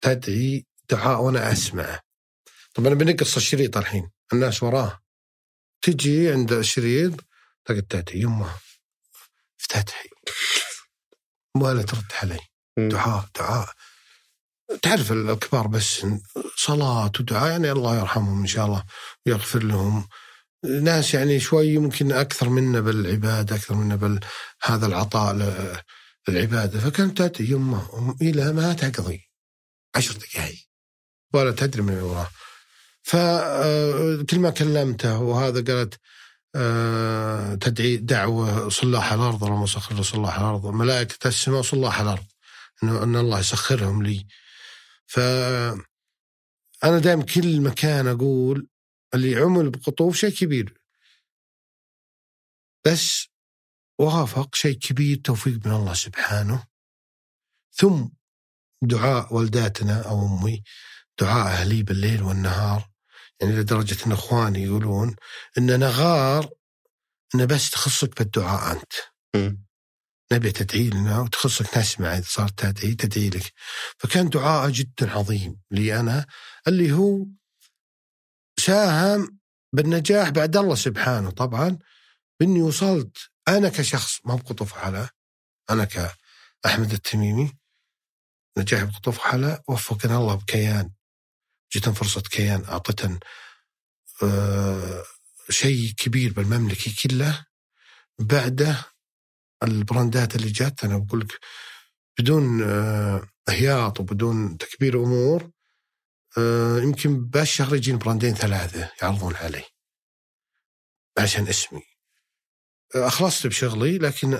تدعي 0.00 0.66
دعاء 0.90 1.20
وأنا 1.20 1.52
اسمعه 1.52 2.00
طبعا 2.74 2.94
بنقص 2.94 3.36
الشريط 3.36 3.76
الحين. 3.76 4.10
الناس 4.32 4.62
وراه. 4.62 5.00
تجي 5.82 6.32
عند 6.32 6.52
الشريط 6.52 7.12
تلقى 7.64 7.82
تدعي 7.82 8.20
يمه 8.20 8.50
افتتحي. 9.60 10.08
ولا 11.56 11.82
ترد 11.82 12.12
علي. 12.22 12.40
دعاء 12.78 13.24
دعاء. 13.38 13.68
تعرف 14.82 15.12
الكبار 15.12 15.66
بس 15.66 16.06
صلاة 16.56 17.12
ودعاء 17.20 17.50
يعني 17.50 17.72
الله 17.72 17.98
يرحمهم 18.00 18.40
إن 18.40 18.46
شاء 18.46 18.66
الله 18.66 18.84
ويغفر 19.26 19.62
لهم. 19.62 20.08
ناس 20.64 21.14
يعني 21.14 21.40
شوي 21.40 21.68
يمكن 21.68 22.12
أكثر 22.12 22.48
منا 22.48 22.80
بالعبادة 22.80 23.56
أكثر 23.56 23.74
منا 23.74 23.96
بهذا 23.96 24.86
العطاء 24.86 25.34
للعبادة 26.28 26.80
فكانت 26.80 27.18
تأتي 27.18 27.44
يمه 27.44 28.16
إلى 28.22 28.52
ما 28.52 28.72
تقضي 28.72 29.30
عشر 29.94 30.14
دقائق 30.14 30.58
ولا 31.34 31.50
تدري 31.50 31.82
من 31.82 32.00
وراه 32.00 32.30
فكل 33.02 34.38
ما 34.38 34.50
كلمته 34.50 35.18
وهذا 35.18 35.74
قالت 35.74 35.94
آه، 36.54 37.54
تدعي 37.54 37.96
دعوة 37.96 38.68
صلاح 38.68 39.12
الأرض 39.12 39.44
اللهم 39.44 39.66
سخر 39.66 40.02
صلاح 40.02 40.38
الأرض. 40.38 40.66
ملائكة 40.66 41.28
السماء 41.28 41.58
وصلاح 41.58 42.00
الأرض. 42.00 42.24
أن 42.82 43.16
الله 43.16 43.38
يسخرهم 43.38 44.02
لي. 44.02 44.26
ف 45.12 45.18
أنا 46.84 46.98
دائما 46.98 47.24
كل 47.24 47.60
مكان 47.60 48.06
أقول 48.06 48.68
اللي 49.14 49.36
عمل 49.36 49.70
بقطوف 49.70 50.16
شيء 50.16 50.30
كبير. 50.30 50.78
بس 52.86 53.26
وافق 54.00 54.54
شيء 54.54 54.78
كبير 54.78 55.16
توفيق 55.16 55.66
من 55.66 55.72
الله 55.72 55.94
سبحانه. 55.94 56.64
ثم 57.72 58.08
دعاء 58.82 59.34
والداتنا 59.34 60.08
أو 60.08 60.26
أمي 60.26 60.62
دعاء 61.20 61.46
أهلي 61.46 61.82
بالليل 61.82 62.22
والنهار. 62.22 62.90
يعني 63.40 63.52
لدرجة 63.56 64.06
أن 64.06 64.12
إخواني 64.12 64.62
يقولون 64.62 65.16
أن 65.58 65.80
نغار 65.80 66.50
أن 67.34 67.46
بس 67.46 67.70
تخصك 67.70 68.18
بالدعاء 68.18 68.82
مم. 69.36 69.64
نبي 70.32 70.52
تدعي 70.52 70.90
لنا 70.90 71.20
وتخصك 71.20 71.78
نسمع 71.78 72.14
إذا 72.18 72.24
صارت 72.26 72.60
تدعي 72.64 72.94
تدعي 72.94 73.30
لك 73.30 73.52
فكان 73.98 74.28
دعاء 74.28 74.70
جدا 74.70 75.10
عظيم 75.10 75.60
لي 75.70 76.00
أنا 76.00 76.26
اللي 76.68 76.92
هو 76.92 77.26
ساهم 78.60 79.38
بالنجاح 79.72 80.28
بعد 80.28 80.56
الله 80.56 80.74
سبحانه. 80.74 81.30
طبعا 81.30 81.78
بإني 82.40 82.62
وصلت 82.62 83.16
أنا 83.48 83.68
كشخص 83.68 84.20
ما 84.24 84.34
بقطف 84.34 84.72
حلا 84.72 85.08
أنا 85.70 85.84
كأحمد 85.84 86.92
التميمي 86.92 87.52
نجاح 88.58 88.82
بقطف 88.82 89.18
حلا 89.18 89.62
وفقنا 89.68 90.16
الله 90.16 90.34
بكيان. 90.34 90.92
جدا 91.76 91.92
فرصة 91.92 92.20
كيان 92.20 92.64
أعطتن 92.64 93.20
آه 94.22 95.04
شيء 95.50 95.92
كبير 95.92 96.32
بالمملكة 96.32 96.94
كلها 97.02 97.46
بعده 98.18 98.91
البراندات 99.62 100.36
اللي 100.36 100.48
جات 100.50 100.84
أنا 100.84 100.98
بقول 100.98 101.20
لك 101.20 101.38
بدون 102.18 102.62
آه، 102.62 103.22
اهياط 103.48 104.00
وبدون 104.00 104.58
تكبير 104.58 105.02
أمور 105.04 105.50
آه، 106.38 106.78
يمكن 106.78 107.24
بالشهر 107.24 107.74
يجين 107.76 107.98
براندين 107.98 108.34
ثلاثة 108.34 108.90
يعرضون 109.02 109.34
علي 109.36 109.62
عشان 111.18 111.48
اسمي. 111.48 111.82
آه، 112.96 113.06
أخلصت 113.06 113.46
بشغلي 113.46 113.98
لكن 113.98 114.38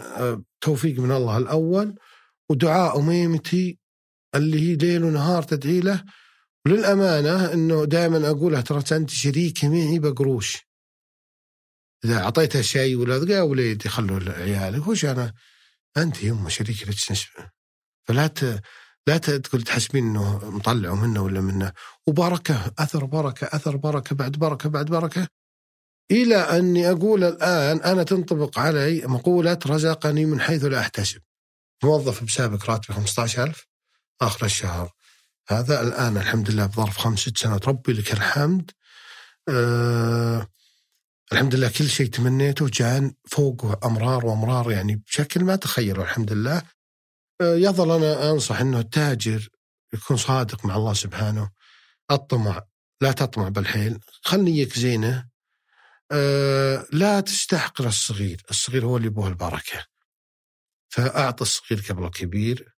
توفيق 0.61 0.99
من 1.01 1.13
الله 1.13 1.37
الأول 1.37 1.99
ودعاء 2.51 2.99
أميمتي 2.99 3.79
اللي 4.35 4.61
هي 4.61 4.77
ليل 4.77 5.05
ونهار 5.05 5.43
تدعي 5.43 5.81
له. 5.81 6.05
وللأمانة 6.67 7.53
إنه 7.53 7.85
دائما 7.85 8.31
أقولها 8.31 8.61
ترى 8.61 8.97
أنت 8.97 9.11
شريكة 9.11 9.69
معي 9.69 9.99
بقروش. 9.99 10.72
إذا 12.05 12.19
أعطيتها 12.23 12.63
شيء 12.63 12.97
ولا 12.97 13.33
يا 13.35 13.41
وليدي 13.43 13.89
خلوا 13.89 14.33
عيالك 14.33 14.87
وش 14.87 15.05
أنا؟ 15.05 15.33
أنت 15.97 16.23
يمه 16.23 16.49
شريكي 16.49 16.85
لك 16.85 17.11
نسبه 17.11 17.51
فلا 18.05 18.27
ت... 18.27 18.63
لا 19.07 19.17
تقول 19.19 19.63
تحسبين 19.63 20.07
إنه 20.07 20.51
مطلعوا 20.51 20.97
منه 20.97 21.23
ولا 21.23 21.41
منه. 21.41 21.73
وبركة 22.07 22.73
أثر 22.79 23.05
بركة 23.05 23.47
أثر 23.47 23.77
بركة 23.77 24.17
بعد 24.17 24.33
بركة 24.33 24.69
بعد 24.69 24.87
بركة. 24.87 25.29
إلى 26.11 26.37
أني 26.37 26.91
أقول 26.91 27.25
الآن 27.25 27.81
أنا 27.83 28.03
تنطبق 28.03 28.59
علي 28.59 29.03
مقولة 29.07 29.59
رزقني 29.67 30.25
من 30.27 30.41
حيث 30.41 30.65
لا 30.65 30.81
أحتسب. 30.81 31.21
موظف 31.85 32.25
بسابق 32.25 32.71
راتبي 32.71 32.95
15000 32.95 33.67
آخر 34.21 34.47
الشهر 34.47 34.91
هذا. 35.49 35.83
الآن 35.83 36.17
الحمد 36.17 36.51
لله 36.51 36.67
بظرف 36.67 36.99
خمس 36.99 37.19
ست 37.19 37.39
سنوات. 37.39 37.69
ربي 37.69 37.93
لك 37.93 38.13
الحمد. 38.13 38.71
آه 39.49 40.49
الحمد 41.33 41.55
لله 41.55 41.69
كل 41.69 41.89
شيء 41.89 42.07
تمنيته 42.07 42.69
جان 42.69 43.15
فوق 43.31 43.87
أمرار 43.87 44.27
وأمرار 44.27 44.73
يعني 44.73 44.97
بشكل 44.97 45.45
ما 45.45 45.57
تخيله 45.57 46.03
الحمد 46.03 46.33
لله. 46.33 46.63
آه، 47.41 47.55
يظل 47.55 47.91
أنا 47.91 48.31
أنصح 48.31 48.61
إنه 48.61 48.81
التاجر 48.81 49.49
يكون 49.95 50.17
صادق 50.17 50.65
مع 50.65 50.77
الله 50.77 50.93
سبحانه. 50.93 51.51
الطمع 52.11 52.63
لا 53.01 53.13
تطمع 53.13 53.49
بالحيل 53.49 53.99
خل 54.23 54.41
نيك 54.41 54.79
زينة. 54.79 55.29
آه، 56.13 56.87
لا 56.93 57.21
تستحقر 57.21 57.87
الصغير 57.87 58.43
الصغير 58.51 58.85
هو 58.85 58.97
اللي 58.97 59.07
يبوه 59.07 59.29
البركة. 59.29 59.87
فاعط 60.89 61.41
الصغير 61.41 61.85
قبل 61.91 62.05
الكبير. 62.05 62.75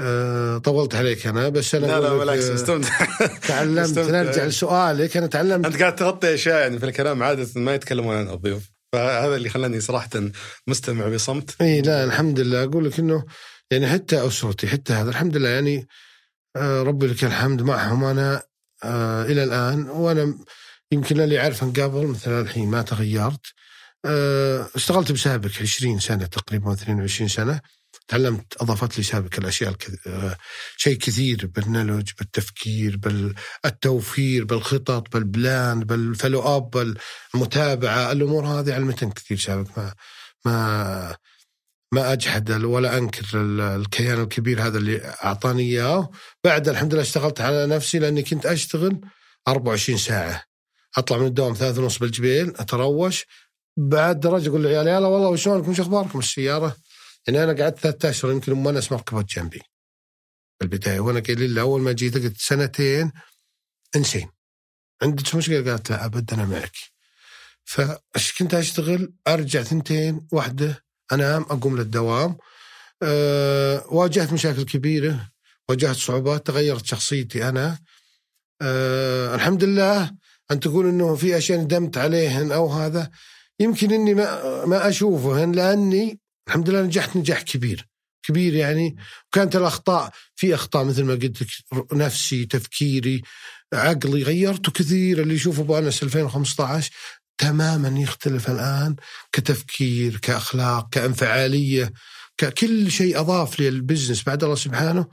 آه، 0.00 0.58
طولت 0.58 0.94
عليك 0.94 1.26
أنا 1.26 1.48
بس 1.48 1.74
أنا 1.74 1.86
لا 1.86 2.00
لا 2.00 2.14
بالعكس 2.14 2.44
آه، 2.44 2.54
استمتع. 2.54 3.06
تعلمت. 3.48 3.78
استمتع. 3.78 4.22
نرجع 4.22 4.44
لسؤالك. 4.44 5.16
أنا 5.16 5.26
تعلمت. 5.26 5.66
أنت 5.66 5.80
قاعد 5.80 5.96
تغطي 5.96 6.34
أشياء 6.34 6.60
يعني 6.60 6.78
في 6.78 6.86
الكلام 6.86 7.22
عادة 7.22 7.48
ما 7.56 7.74
يتكلمون 7.74 8.16
عنها 8.16 8.34
الضيوف. 8.34 8.62
فهذا 8.92 9.36
اللي 9.36 9.48
خلاني 9.48 9.80
صراحة 9.80 10.10
مستمع 10.66 11.08
بصمت. 11.08 11.62
إي 11.62 11.80
لا 11.80 12.04
الحمد 12.04 12.40
لله. 12.40 12.64
أقول 12.64 12.84
لك 12.84 12.98
إنه 12.98 13.24
يعني 13.70 13.88
حتى 13.88 14.26
أسرتي 14.26 14.66
حتى 14.66 14.92
هذا 14.92 15.10
الحمد 15.10 15.36
لله. 15.36 15.48
يعني 15.48 15.88
آه، 16.56 16.82
ربي 16.82 17.06
لك 17.06 17.24
الحمد 17.24 17.62
معهم. 17.62 18.04
أنا 18.04 18.42
آه، 18.84 19.24
إلى 19.24 19.44
الآن 19.44 19.88
وأنا 19.90 20.38
يمكن 20.92 21.20
اللي 21.20 21.40
اعرفه 21.40 21.66
قبل 21.66 22.06
مثلا 22.06 22.40
الحين 22.40 22.68
ما 22.70 22.82
تغيرت. 22.82 23.46
اشتغلت 24.74 25.12
بسابك 25.12 25.50
20 25.60 25.98
سنة 25.98 26.26
تقريبا 26.26 26.72
22 26.72 27.28
سنة. 27.28 27.60
تعلمت 28.10 28.62
اضافت 28.62 28.98
لي 28.98 29.04
سابك 29.04 29.34
الأشياء 29.38 29.70
الكث... 29.70 30.06
آه، 30.06 30.36
شيء 30.76 30.96
كثير 30.96 31.46
بال 31.46 31.58
knowledge 31.58 32.10
بالتفكير 32.18 32.96
بالتوفير 33.64 34.44
بالخطط 34.44 35.12
بال 35.12 35.35
plan 35.35 35.80
بال 35.80 35.95
follow 35.95 36.40
up 36.56 36.96
بالمتابعة 37.34 38.12
الأمور 38.12 38.46
هذه 38.46 38.74
علمتني 38.74 39.10
كثير 39.12 39.38
سابق. 39.38 39.68
ما 39.78 39.94
ما 40.44 41.16
ما 41.92 42.12
أجحد 42.12 42.50
ولا 42.64 42.98
أنكر 42.98 43.40
ال- 43.40 43.60
الكيان 43.60 44.20
الكبير 44.22 44.62
هذا 44.66 44.78
اللي 44.78 45.00
أعطاني 45.24 45.62
إياه. 45.62 46.10
بعد 46.44 46.68
الحمد 46.68 46.92
لله 46.94 47.02
اشتغلت 47.02 47.40
على 47.40 47.66
نفسي 47.66 47.98
لأني 47.98 48.22
كنت 48.22 48.46
أشتغل 48.46 49.00
24 49.48 49.98
ساعة. 49.98 50.44
أطلع 50.96 51.18
من 51.18 51.26
الدوام 51.26 51.54
ثلاثة 51.54 51.82
ونص 51.82 51.98
بالجبيل 51.98 52.48
أتروش. 52.56 53.26
بعد 53.76 54.20
درجة 54.20 54.48
أقول 54.48 54.60
للعيال 54.60 54.86
يلا 54.88 55.06
والله 55.06 55.28
وشلونكم؟ 55.28 55.70
وش 55.70 55.80
أخباركم؟ 55.80 56.18
السيارة؟ 56.18 56.76
يعني 57.30 57.44
أنا 57.44 57.62
قعدت 57.62 57.78
ثلاثة 57.78 58.10
اشهر 58.10 58.30
يمكن 58.30 58.52
ام 58.52 58.68
انس 58.68 58.92
ما 58.92 58.98
ركبت 58.98 59.28
جنبي. 59.28 59.58
في 60.58 60.64
البدايه 60.64 61.00
وأنا 61.00 61.20
قايل 61.20 61.54
لها 61.54 61.62
اول 61.62 61.80
ما 61.80 61.92
جيت 61.92 62.14
قلت 62.14 62.36
سنتين. 62.36 63.12
انسين 63.96 64.30
عندك 65.02 65.34
مشكلة؟ 65.34 65.70
قالت 65.70 65.90
لا 65.90 66.04
ابد 66.04 66.32
أنا 66.32 66.44
معك. 66.44 66.72
فايش 67.64 68.38
كنت 68.38 68.54
أشتغل؟ 68.54 69.12
أرجع 69.28 69.62
ثنتين 69.62 70.26
واحدة 70.32 70.84
أنام 71.12 71.42
أقوم 71.42 71.76
للدوام. 71.76 72.36
أه 73.02 73.86
واجهت 73.88 74.32
مشاكل 74.32 74.64
كبيرة 74.64 75.30
واجهت 75.68 75.96
صعوبات 75.96 76.46
تغيرت 76.46 76.86
شخصيتي 76.86 77.48
أنا. 77.48 77.78
أه 78.62 79.34
الحمد 79.34 79.64
لله 79.64 80.12
أن 80.50 80.60
تقول 80.60 80.88
إنه 80.88 81.14
في 81.14 81.38
أشياء 81.38 81.60
ندمت 81.60 81.98
عليهن 81.98 82.52
أو 82.52 82.66
هذا 82.68 83.10
يمكن 83.60 83.92
إني 83.92 84.14
ما 84.14 84.64
ما 84.64 84.88
أشوفهن 84.88 85.52
لأني 85.52 86.20
الحمد 86.50 86.70
لله 86.70 86.82
نجحت 86.82 87.16
نجاح 87.16 87.42
كبير. 87.42 87.88
كبير 88.22 88.54
يعني 88.54 88.96
وكانت 89.26 89.56
الأخطاء 89.56 90.10
في 90.36 90.54
أخطاء 90.54 90.84
مثل 90.84 91.04
ما 91.04 91.12
قلت 91.12 91.42
لك 91.42 91.48
نفسي 91.92 92.44
تفكيري 92.46 93.22
عقلي 93.74 94.22
غيرته 94.22 94.72
كثير. 94.72 95.22
اللي 95.22 95.34
يشوفه 95.34 95.62
ابو 95.62 95.78
انس 95.78 96.02
2015 96.02 96.90
تماما 97.38 98.00
يختلف 98.00 98.50
الآن 98.50 98.96
كتفكير 99.32 100.16
كأخلاق 100.16 100.88
كانفعالية 100.90 101.92
ككل 102.36 102.90
شيء 102.90 103.20
أضاف 103.20 103.60
لي 103.60 103.68
ال 103.68 103.74
business 103.74 104.22
بعد 104.22 104.44
الله 104.44 104.56
سبحانه 104.56 105.06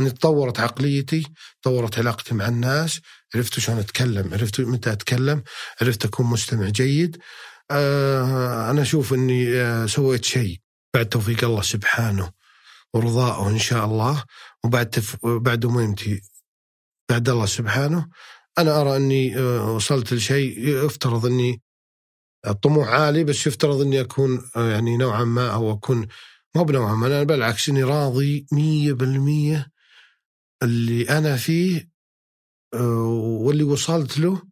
اني 0.00 0.10
تطورت 0.10 0.60
عقليتي 0.60 1.26
تطورت 1.62 1.98
علاقتي 1.98 2.34
مع 2.34 2.48
الناس 2.48 3.00
عرفت 3.34 3.58
شلون 3.60 3.78
أتكلم 3.78 4.32
عرفت 4.34 4.60
متى 4.60 4.92
أتكلم 4.92 5.42
عرفت 5.82 6.04
أكون 6.04 6.26
مستمع 6.26 6.68
جيد. 6.68 7.18
آه 7.70 8.70
أنا 8.70 8.82
أشوف 8.82 9.14
إني 9.14 9.56
آه 9.56 9.86
سويت 9.86 10.24
شيء. 10.24 10.60
بعد 10.94 11.08
توفيق 11.08 11.44
الله 11.44 11.62
سبحانه 11.62 12.32
ورضائه 12.94 13.48
إن 13.48 13.58
شاء 13.58 13.84
الله 13.84 14.24
وبعد 14.64 14.90
تف... 14.90 15.26
بعد 15.26 15.64
اميمتي 15.64 16.20
بعد 17.10 17.28
الله 17.28 17.46
سبحانه 17.46 18.08
أنا 18.58 18.80
أرى 18.80 18.96
أني 18.96 19.38
آه 19.38 19.72
وصلت 19.72 20.12
لشيء 20.12 20.68
يفترض 20.68 21.26
أني 21.26 21.62
الطموح 22.46 22.88
عالي 22.88 23.24
بس 23.24 23.46
يفترض 23.46 23.80
أني 23.80 24.00
أكون 24.00 24.50
آه 24.56 24.70
يعني 24.70 24.96
نوعا 24.96 25.24
ما 25.24 25.54
أو 25.54 25.72
أكون 25.72 26.08
مو 26.56 26.64
بنوعا 26.64 26.94
ما 26.94 27.06
أنا 27.06 27.22
بالعكس 27.22 27.68
أني 27.68 27.82
راضي 27.82 28.46
مية 28.52 28.92
بالمية 28.92 29.70
اللي 30.62 31.10
أنا 31.18 31.36
فيه 31.36 31.88
آه، 32.74 33.38
واللي 33.40 33.64
وصلت 33.64 34.18
له 34.18 34.42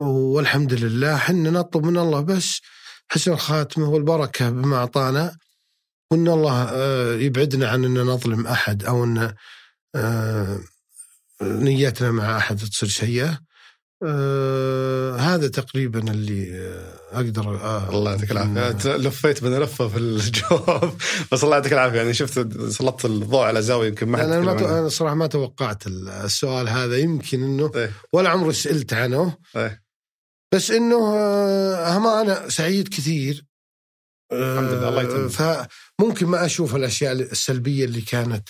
والحمد 0.00 0.74
لله 0.74 1.16
حنا 1.16 1.50
نطلب 1.50 1.84
من 1.86 1.96
الله 1.98 2.20
بس 2.20 2.60
حسن 3.08 3.32
الخاتمة 3.32 3.88
والبركة 3.88 4.50
بما 4.50 4.76
أعطانا. 4.76 5.36
وان 6.10 6.28
الله 6.28 6.62
آه، 6.72 7.14
يبعدنا 7.14 7.68
عن 7.68 7.84
أن 7.84 7.98
نظلم 7.98 8.46
أحد 8.46 8.84
أو 8.84 9.04
أن 9.04 9.34
آه، 9.94 10.60
نيتنا 11.42 12.10
مع 12.10 12.36
أحد 12.36 12.56
تصير 12.56 12.88
سيئه 12.88 13.46
آه 14.02 15.16
هذا 15.16 15.48
تقريبا 15.48 16.10
اللي 16.10 16.70
أقدر 17.12 17.56
آه 17.56 17.90
الله 17.90 18.10
يعطيك 18.10 18.30
العافية. 18.30 18.96
لفيت 18.96 19.44
بنا 19.44 19.64
لفة 19.64 19.88
في 19.88 19.98
الجواب. 19.98 20.92
بس 21.32 21.44
الله 21.44 21.56
يعطيك 21.56 21.72
العافية. 21.72 21.96
يعني 21.96 22.14
شفت 22.14 22.58
سلطت 22.68 23.04
الضوء 23.04 23.40
على 23.40 23.62
زاوية 23.62 23.88
يمكن 23.88 24.08
ما 24.08 24.24
أنا 24.24 24.40
ما 24.40 24.78
أنا 24.78 24.88
صراحة 24.88 25.14
ما 25.14 25.26
توقعت 25.26 25.86
السؤال 25.86 26.68
هذا. 26.68 26.98
يمكن 26.98 27.42
إنه 27.42 27.70
إيه. 27.74 27.92
ولا 28.12 28.30
عمري 28.30 28.52
سألت 28.52 28.92
عنه. 28.92 29.36
إيه. 29.56 29.82
بس 30.54 30.70
إنه 30.70 31.16
آه 31.16 32.22
أنا 32.22 32.48
سعيد 32.48 32.88
كثير 32.88 33.44
الحمد 34.32 34.72
لله 34.72 34.88
الله 34.88 35.28
فممكن 35.28 36.26
ما 36.26 36.46
أشوف 36.46 36.76
الأشياء 36.76 37.12
السلبية 37.12 37.84
اللي 37.84 38.00
كانت 38.00 38.48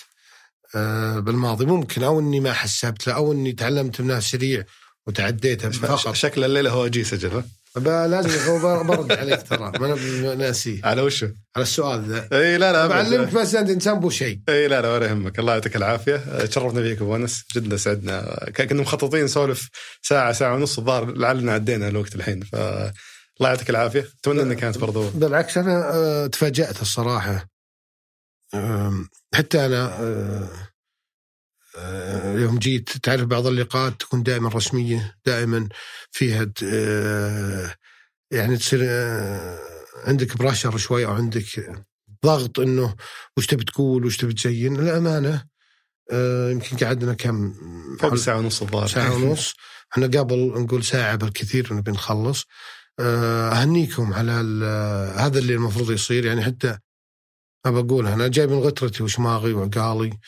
آه 0.75 1.19
بالماضي. 1.19 1.65
ممكن 1.65 2.03
أو 2.03 2.19
إني 2.19 2.39
ما 2.39 2.53
حسبت 2.53 3.07
له 3.07 3.13
أو 3.13 3.31
إني 3.31 3.53
تعلمت 3.53 4.01
منها 4.01 4.19
سريع 4.19 4.63
وتعديتها 5.07 5.69
فقط. 5.69 6.15
شكل 6.15 6.43
الليلة 6.43 6.69
هو 6.69 6.87
جي 6.87 7.03
سجل 7.03 7.43
لازم 7.85 8.61
برد 8.87 9.11
عليك 9.11 9.41
ترى. 9.41 9.71
ما 9.79 9.85
أنا 9.85 10.35
ناسي 10.35 10.81
على 10.83 11.01
وشو؟ 11.01 11.27
على 11.55 11.63
السؤال 11.63 12.03
ذا. 12.09 12.27
إي 12.33 12.57
لا 12.57 12.71
لا 12.71 12.87
بعلمك 12.87 13.33
بس 13.33 13.55
أنت 13.55 13.69
إنسان 13.69 13.99
بو 13.99 14.09
شيء. 14.09 14.39
إي 14.49 14.67
لا 14.67 14.81
لا 14.81 14.93
ولا 14.93 15.05
يهمك. 15.07 15.39
الله 15.39 15.53
يعطيك 15.53 15.75
العافية. 15.75 16.45
تشرفنا 16.45 16.81
فيك 16.81 17.01
أبو 17.01 17.15
أنس. 17.15 17.43
جدا 17.55 17.77
سعدنا. 17.77 18.49
كنا 18.57 18.81
مخططين 18.81 19.23
نسولف 19.23 19.69
ساعة 20.01 20.31
ساعة 20.31 20.55
ونص 20.55 20.77
الظاهر 20.77 21.11
لعلنا 21.11 21.53
عدينا 21.53 21.87
الوقت 21.87 22.15
الحين. 22.15 22.41
ف 22.41 22.55
الله 23.39 23.49
يعطيك 23.49 23.69
العافية. 23.69 24.07
أتمنى 24.19 24.41
انها 24.41 24.55
كانت 24.55 24.77
برضو. 24.77 25.09
بالعكس 25.09 25.57
أنا 25.57 25.91
آه، 25.93 26.27
تفاجأت 26.27 26.81
الصراحة. 26.81 27.49
حتى 29.35 29.65
أنا 29.65 29.99
آه، 29.99 30.49
آه، 31.77 32.33
يوم 32.33 32.59
جيت 32.59 32.89
تعرف 32.89 33.21
بعض 33.23 33.47
اللقاءات 33.47 33.99
تكون 33.99 34.23
دائما 34.23 34.49
رسمية 34.49 35.15
دائما 35.25 35.69
فيها 36.11 36.51
يعني 38.31 38.57
تصير 38.57 38.79
عندك 40.05 40.37
براشر 40.37 40.77
شوي 40.77 41.05
أو 41.05 41.13
عندك 41.13 41.45
ضغط 42.25 42.59
إنه 42.59 42.95
وش 43.37 43.45
تبي 43.45 43.63
تقول 43.63 44.05
وش 44.05 44.17
تبي 44.17 44.33
تزين. 44.33 44.75
الامانه 44.75 45.45
يمكن 46.51 46.85
قعدنا 46.85 47.13
كم؟ 47.13 47.53
فوق 47.99 48.15
ساعه 48.15 48.37
ونص 48.37 48.61
الظاهر. 48.61 48.87
ساعة 48.87 49.15
ونص. 49.15 49.55
إحنا 49.93 50.05
قبل 50.05 50.37
نقول 50.37 50.83
ساعة 50.83 51.15
بالكثير 51.15 51.73
نبي 51.73 51.91
نخلص 51.91 52.41
آه، 52.41 52.76
أهنيكم 52.99 54.13
على 54.13 54.31
هذا 55.17 55.39
اللي 55.39 55.53
المفروض 55.53 55.91
يصير. 55.91 56.25
يعني 56.25 56.43
حتى 56.43 56.77
ابى 57.65 57.79
أقول 57.79 58.07
أنا 58.07 58.27
جاي 58.27 58.47
من 58.47 58.59
غترتي 58.59 59.03
وشماغي 59.03 59.53
وعقالي 59.53 60.19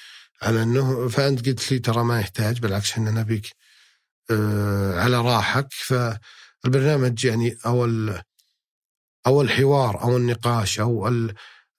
على 0.41 0.63
إنه 0.63 1.07
فأنت 1.07 1.49
قلت 1.49 1.71
لي 1.71 1.79
ترى 1.79 2.03
ما 2.03 2.19
يحتاج 2.19 2.59
بالعكس 2.59 2.91
إحنا 2.91 3.11
نبيك 3.11 3.47
آه، 4.31 4.99
على 4.99 5.21
راحك. 5.21 5.67
فالبرنامج 5.71 7.25
يعني 7.25 7.57
أو 7.65 7.85
أو 9.27 9.41
الحوار 9.41 10.03
أو 10.03 10.17
النقاش 10.17 10.79
أو 10.79 11.07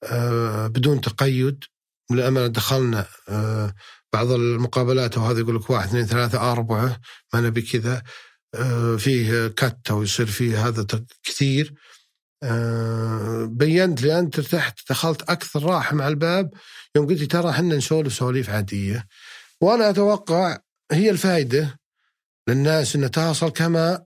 آه، 0.05 0.67
بدون 0.67 1.01
تقيد. 1.01 1.65
للأمانة 2.11 2.47
دخلنا 2.47 3.07
بعض 4.13 4.31
المقابلات 4.33 5.19
وهذا 5.19 5.41
يقول 5.41 5.57
لك 5.57 5.71
واحد 5.71 5.89
اثنين 5.89 6.07
ثلاثة 6.07 6.53
أربعة 6.53 7.01
ما 7.35 7.41
نبي 7.41 7.63
كذا. 7.63 7.97
آه، 7.97 8.03
فيه 8.99 9.47
كت 9.47 9.91
أو 9.91 10.03
يصير 10.03 10.27
فيه 10.27 10.69
هذا 10.69 10.87
كثير. 11.23 11.75
آه، 12.43 13.49
بينت 13.51 14.03
لي 14.03 14.19
انت 14.19 14.39
ارتحت 14.39 14.79
دخلت 14.91 15.23
أكثر 15.23 15.63
راحه 15.63 15.95
مع 15.97 16.09
الباب. 16.09 16.51
يوم 16.97 17.07
قلت 17.07 17.23
ترى 17.23 17.51
إحنا 17.51 17.77
نسولف 17.77 18.13
سواليف 18.13 18.51
عادية. 18.51 19.07
وأنا 19.61 19.91
أتوقع 19.91 20.59
هي 20.93 21.11
الفائده 21.11 21.79
للناس 22.49 22.97
ان 22.97 23.11
تصل 23.11 23.49
كما 23.51 24.05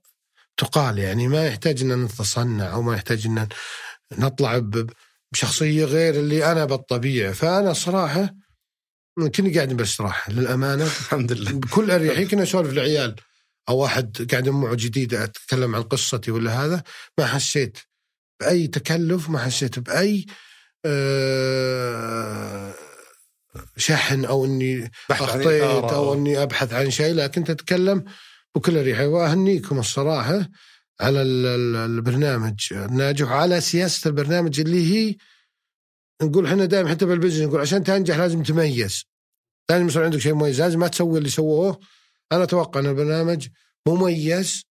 تقال. 0.57 0.99
يعني 0.99 1.29
ما 1.29 1.47
يحتاج 1.47 1.83
إن 1.83 2.05
نتصنع 2.05 2.73
أو 2.73 2.83
ما 2.83 2.95
يحتاج 2.95 3.27
إن 3.27 3.49
نطلع 4.19 4.71
بشخصية 5.33 5.85
غير 5.85 6.15
اللي 6.15 6.53
أنا 6.53 6.65
بالطبيعة. 6.65 7.33
فأنا 7.33 7.73
صراحة 7.73 8.35
كني 9.35 9.55
قاعد 9.55 9.73
باستراحه 9.73 10.33
للأمانة. 10.33 10.85
الحمد 10.85 11.33
لله. 11.33 11.53
بكل 11.53 11.91
أريحية 11.91 12.29
كنا 12.29 12.43
نسولف 12.43 12.73
العيال. 12.73 13.17
أو 13.69 13.85
احد 13.85 14.29
قاعد 14.31 14.49
معه 14.49 14.75
جديد 14.75 15.15
أتكلم 15.15 15.77
عن 15.77 15.83
قصتي 15.83 16.31
ولا 16.31 16.65
هذا 16.65 16.83
ما 17.19 17.27
حسيت 17.27 17.79
بأي 18.41 18.67
تكلف 18.67 19.29
ما 19.31 19.39
حسيت 19.39 19.79
بأي 19.79 20.27
آه، 20.87 22.75
شحن 23.77 24.25
أو 24.25 24.45
إني 24.45 24.91
أخطيت 25.11 25.63
أو 25.63 26.15
إني 26.15 26.43
أبحث 26.43 26.73
عن 26.73 26.91
شيء 26.91 27.15
لكن 27.15 27.45
تتكلم 27.45 28.05
بكل 28.55 28.79
اريحيه 28.79 29.07
واهنيكم 29.07 29.79
الصراحة 29.79 30.49
على 31.01 31.23
البرنامج. 31.23 32.73
الناجح 32.73 33.27
وعلى 33.31 33.61
سياسة 33.61 34.09
البرنامج 34.09 34.61
اللي 34.61 34.93
هي 34.95 35.17
نقول 36.23 36.47
إحنا 36.47 36.65
دائما 36.65 36.91
حتى 36.91 37.07
بالبزنس 37.07 37.49
نقول 37.49 37.61
عشان 37.61 37.85
تنجح 37.85 38.17
لازم 38.17 38.43
تميز. 38.43 39.05
لازم 39.71 39.87
يصير 39.87 40.05
عندك 40.05 40.19
شيء 40.19 40.35
مميز 40.35 40.61
لازم 40.61 40.79
ما 40.79 40.89
تسوي 40.89 41.19
اللي 41.19 41.29
سووه 41.29 41.81
أنا 42.33 42.43
أتوقع 42.43 42.81
أن 42.81 42.87
البرنامج 42.87 43.49
مميز 43.89 44.63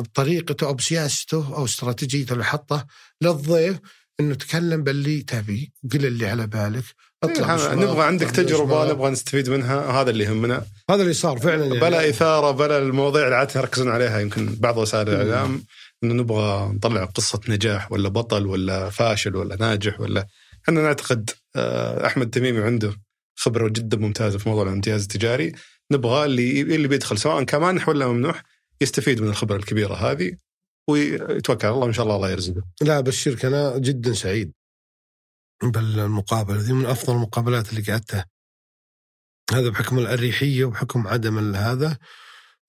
بطريقته 0.00 0.66
أو 0.66 0.74
بسياسته 0.74 1.56
أو 1.56 1.64
استراتيجيته 1.64 2.32
اللي 2.32 2.44
حطه 2.44 2.86
للضيف 3.22 3.78
إنه 4.20 4.34
تكلم 4.34 4.82
باللي 4.82 5.22
تبي 5.22 5.72
قل 5.92 6.06
اللي 6.06 6.26
على 6.26 6.46
بالك 6.46 6.84
أطلع 7.24 7.74
نبغى 7.74 8.02
عندك 8.02 8.30
تجربة 8.30 8.92
نبغى 8.92 9.10
نستفيد 9.10 9.50
منها 9.50 10.00
هذا 10.00 10.10
اللي 10.10 10.24
يهمنا. 10.24 10.64
هذا 10.90 11.02
اللي 11.02 11.14
صار 11.14 11.38
فعلا 11.38 11.64
يعني. 11.64 11.80
بلا 11.80 12.08
إثارة 12.08 12.50
بلا 12.50 12.78
المواضيع 12.78 13.24
اللي 13.24 13.36
عاده 13.36 13.60
يركزون 13.60 13.88
عليها 13.88 14.20
يمكن 14.20 14.54
بعض 14.54 14.76
وسائل 14.76 15.08
الإعلام 15.08 15.64
إنه 16.04 16.14
نبغى 16.14 16.72
نطلع 16.74 17.04
قصة 17.04 17.40
نجاح 17.48 17.92
ولا 17.92 18.08
بطل 18.08 18.46
ولا 18.46 18.90
فاشل 18.90 19.36
ولا 19.36 19.56
ناجح 19.56 20.00
ولا 20.00 20.26
إحنا 20.64 20.82
نعتقد 20.82 21.30
آه، 21.56 22.06
أحمد 22.06 22.30
تميمي 22.30 22.60
عنده 22.60 22.94
خبرة 23.36 23.68
جدا 23.68 23.96
ممتازة 23.96 24.38
في 24.38 24.48
موضوع 24.48 24.64
الامتياز 24.64 25.02
التجاري. 25.02 25.52
نبغى 25.94 26.24
اللي 26.24 26.60
اللي 26.60 26.88
بيدخل 26.88 27.18
سواء 27.18 27.44
كان 27.44 27.60
مانح 27.60 27.88
ولا 27.88 28.06
ممنوح 28.06 28.42
يستفيد 28.80 29.20
من 29.20 29.28
الخبرة 29.28 29.56
الكبيرة 29.56 29.94
هذه 29.94 30.36
ويتوكل 30.88 31.66
على 31.66 31.74
الله 31.74 31.86
وإن 31.86 31.92
شاء 31.92 32.04
الله 32.04 32.16
الله 32.16 32.30
يرزقه. 32.30 32.62
لا 32.82 33.00
بشرك 33.00 33.44
أنا 33.44 33.78
جدا 33.78 34.12
سعيد 34.12 34.52
بالمقابلة 35.62 36.60
ذي 36.60 36.72
من 36.72 36.86
أفضل 36.86 37.12
المقابلات 37.12 37.70
اللي 37.70 37.92
قعدتها. 37.92 38.26
هذا 39.52 39.68
بحكم 39.68 39.98
الأريحية 39.98 40.64
وبحكم 40.64 41.06
عدم 41.08 41.54
هذا. 41.54 41.98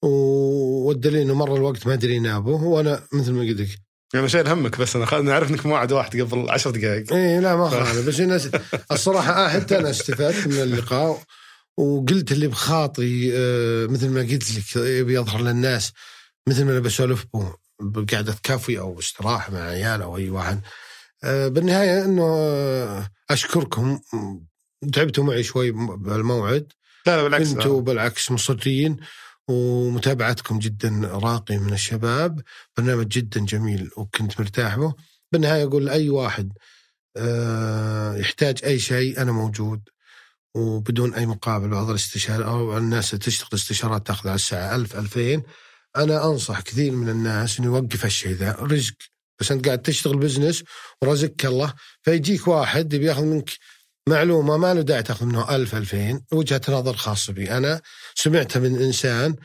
والدليل 0.02 1.22
إنه 1.22 1.34
مر 1.34 1.56
الوقت 1.56 1.88
ما 1.88 1.94
أدري 1.94 2.20
نابه 2.20 2.64
وأنا 2.64 3.04
مثل 3.14 3.32
ما 3.32 3.42
قلت 3.42 3.62
لك. 3.62 3.80
أنا 4.16 4.28
شايل 4.28 4.48
همك 4.48 4.80
بس 4.80 4.96
أنا 4.96 5.22
نعرف 5.22 5.52
إنك 5.52 5.66
موعد 5.66 5.92
واحد 5.92 6.22
قبل 6.22 6.50
عشر 6.50 6.70
دقائق. 6.70 7.14
اي 7.14 7.40
لا 7.40 7.56
ما 7.56 7.70
خالف 7.70 8.08
بس 8.08 8.20
الناس 8.20 8.50
الصراحة 8.92 9.50
حتى 9.50 9.78
أنا 9.78 9.90
استفدت 9.90 10.48
من 10.48 10.62
اللقاء. 10.62 11.24
وقلت 11.78 12.32
اللي 12.32 12.48
بخاطري 12.48 13.32
آه، 13.34 13.88
مثل 13.88 14.10
ما 14.10 14.22
قلت 14.22 14.76
لك 14.78 14.78
بيظهر 15.06 15.42
للناس 15.42 15.92
مثل 16.48 16.66
ما 16.66 16.72
أنا 16.72 16.80
بسولف 16.80 17.26
بقعده 17.82 18.36
كافي 18.44 18.80
أو 18.80 19.00
استراحة 19.00 19.54
مع 19.54 19.60
عيال 19.60 20.02
أو 20.02 20.18
أي 20.18 20.30
واحد. 20.30 20.62
آه، 21.24 21.48
بالنهاية 21.48 22.06
إنه 22.06 22.24
آه، 22.24 23.10
أشكركم. 23.30 24.00
تعبتوا 24.94 25.24
معي 25.24 25.44
شوي 25.44 25.72
بالموعد. 25.72 26.74
لا 27.08 27.18
لا 27.18 27.24
بالعكس 27.24 27.54
كنتوا 27.54 27.82
بالعكس 27.82 28.32
مصرين 28.32 28.98
ومتابعتكم 29.48 30.60
جدا 30.60 31.02
راقي 31.04 31.58
من 31.58 31.74
الشباب. 31.74 32.42
برنامج 32.78 33.08
جدا 33.08 33.46
جميل 33.46 33.90
وكنت 33.98 34.40
مرتاح 34.40 34.76
به. 34.76 34.94
بالنهاية 35.32 35.64
أقول 35.64 35.86
لأي 35.86 36.10
واحد 36.10 36.54
يحتاج 38.20 38.60
أي 38.64 38.80
شيء 38.80 39.22
أنا 39.22 39.32
موجود. 39.32 39.82
وبدون 40.56 41.14
أي 41.14 41.26
مقابل 41.26 41.70
بعض 41.70 41.90
الاستشارة 41.90 42.46
أو 42.46 42.78
الناس 42.78 43.12
تشتغل 43.12 43.50
استشارات 43.54 44.08
تأخذ 44.08 44.28
على 44.30 44.36
الساعة 44.36 44.76
1000 44.76 44.96
2000 44.96 45.44
أنا 45.98 46.26
أنصح 46.26 46.62
كثير 46.62 46.92
من 46.92 47.10
الناس 47.10 47.60
إنه 47.60 47.68
يوقف 47.68 48.06
الشيء 48.06 48.32
ذا 48.32 48.52
رزق. 48.60 48.94
بس 49.40 49.52
أنت 49.52 49.66
قاعد 49.66 49.82
تشتغل 49.82 50.18
business 50.18 50.64
ورزقك 51.02 51.46
الله 51.46 51.74
فيجيك 52.02 52.48
واحد 52.48 52.94
يبي 52.94 53.06
يأخذ 53.06 53.24
منك 53.24 53.50
معلومة 54.10 54.58
ما 54.58 54.74
له 54.74 54.82
داعي 54.82 55.04
تأخذ 55.04 55.26
منه 55.26 55.56
1000 55.56 55.76
2000 55.76 56.22
وجهة 56.32 56.62
نظر 56.70 56.96
خاصة 56.96 57.34
بي. 57.34 57.52
أنا 57.52 57.82
سمعتها 58.16 58.60
من 58.60 58.82
إنسان 58.82 59.36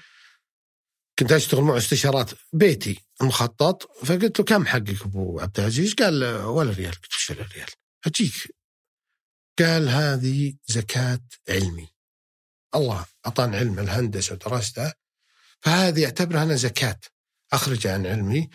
كنت 1.19 1.33
أشتغل 1.33 1.63
معه 1.63 1.77
استشارات 1.79 2.31
بيتي 2.53 3.01
المخطط 3.23 3.91
فقلت 4.05 4.39
له 4.39 4.45
كم 4.45 4.67
حقك 4.67 5.03
أبو 5.03 5.41
عبد 5.41 5.61
العزيز؟ 5.61 5.95
قال 5.95 6.25
ولا 6.45 6.71
ريال. 6.71 6.93
قلت 6.93 7.13
وش 7.15 7.31
ولا 7.31 7.47
ريال؟ 7.55 7.69
أجيك. 8.07 8.60
قال 9.59 9.89
هذه 9.89 10.55
زكاة 10.67 11.21
علمي. 11.49 11.89
الله 12.75 13.05
أعطاني 13.27 13.57
علم 13.57 13.79
الهندسة 13.79 14.35
ودرسته 14.35 14.93
فهذه 15.61 16.05
اعتبرها 16.05 16.43
أنا 16.43 16.55
زكاة. 16.55 17.01
أخرج 17.53 17.87
عن 17.87 18.07
علمي. 18.07 18.51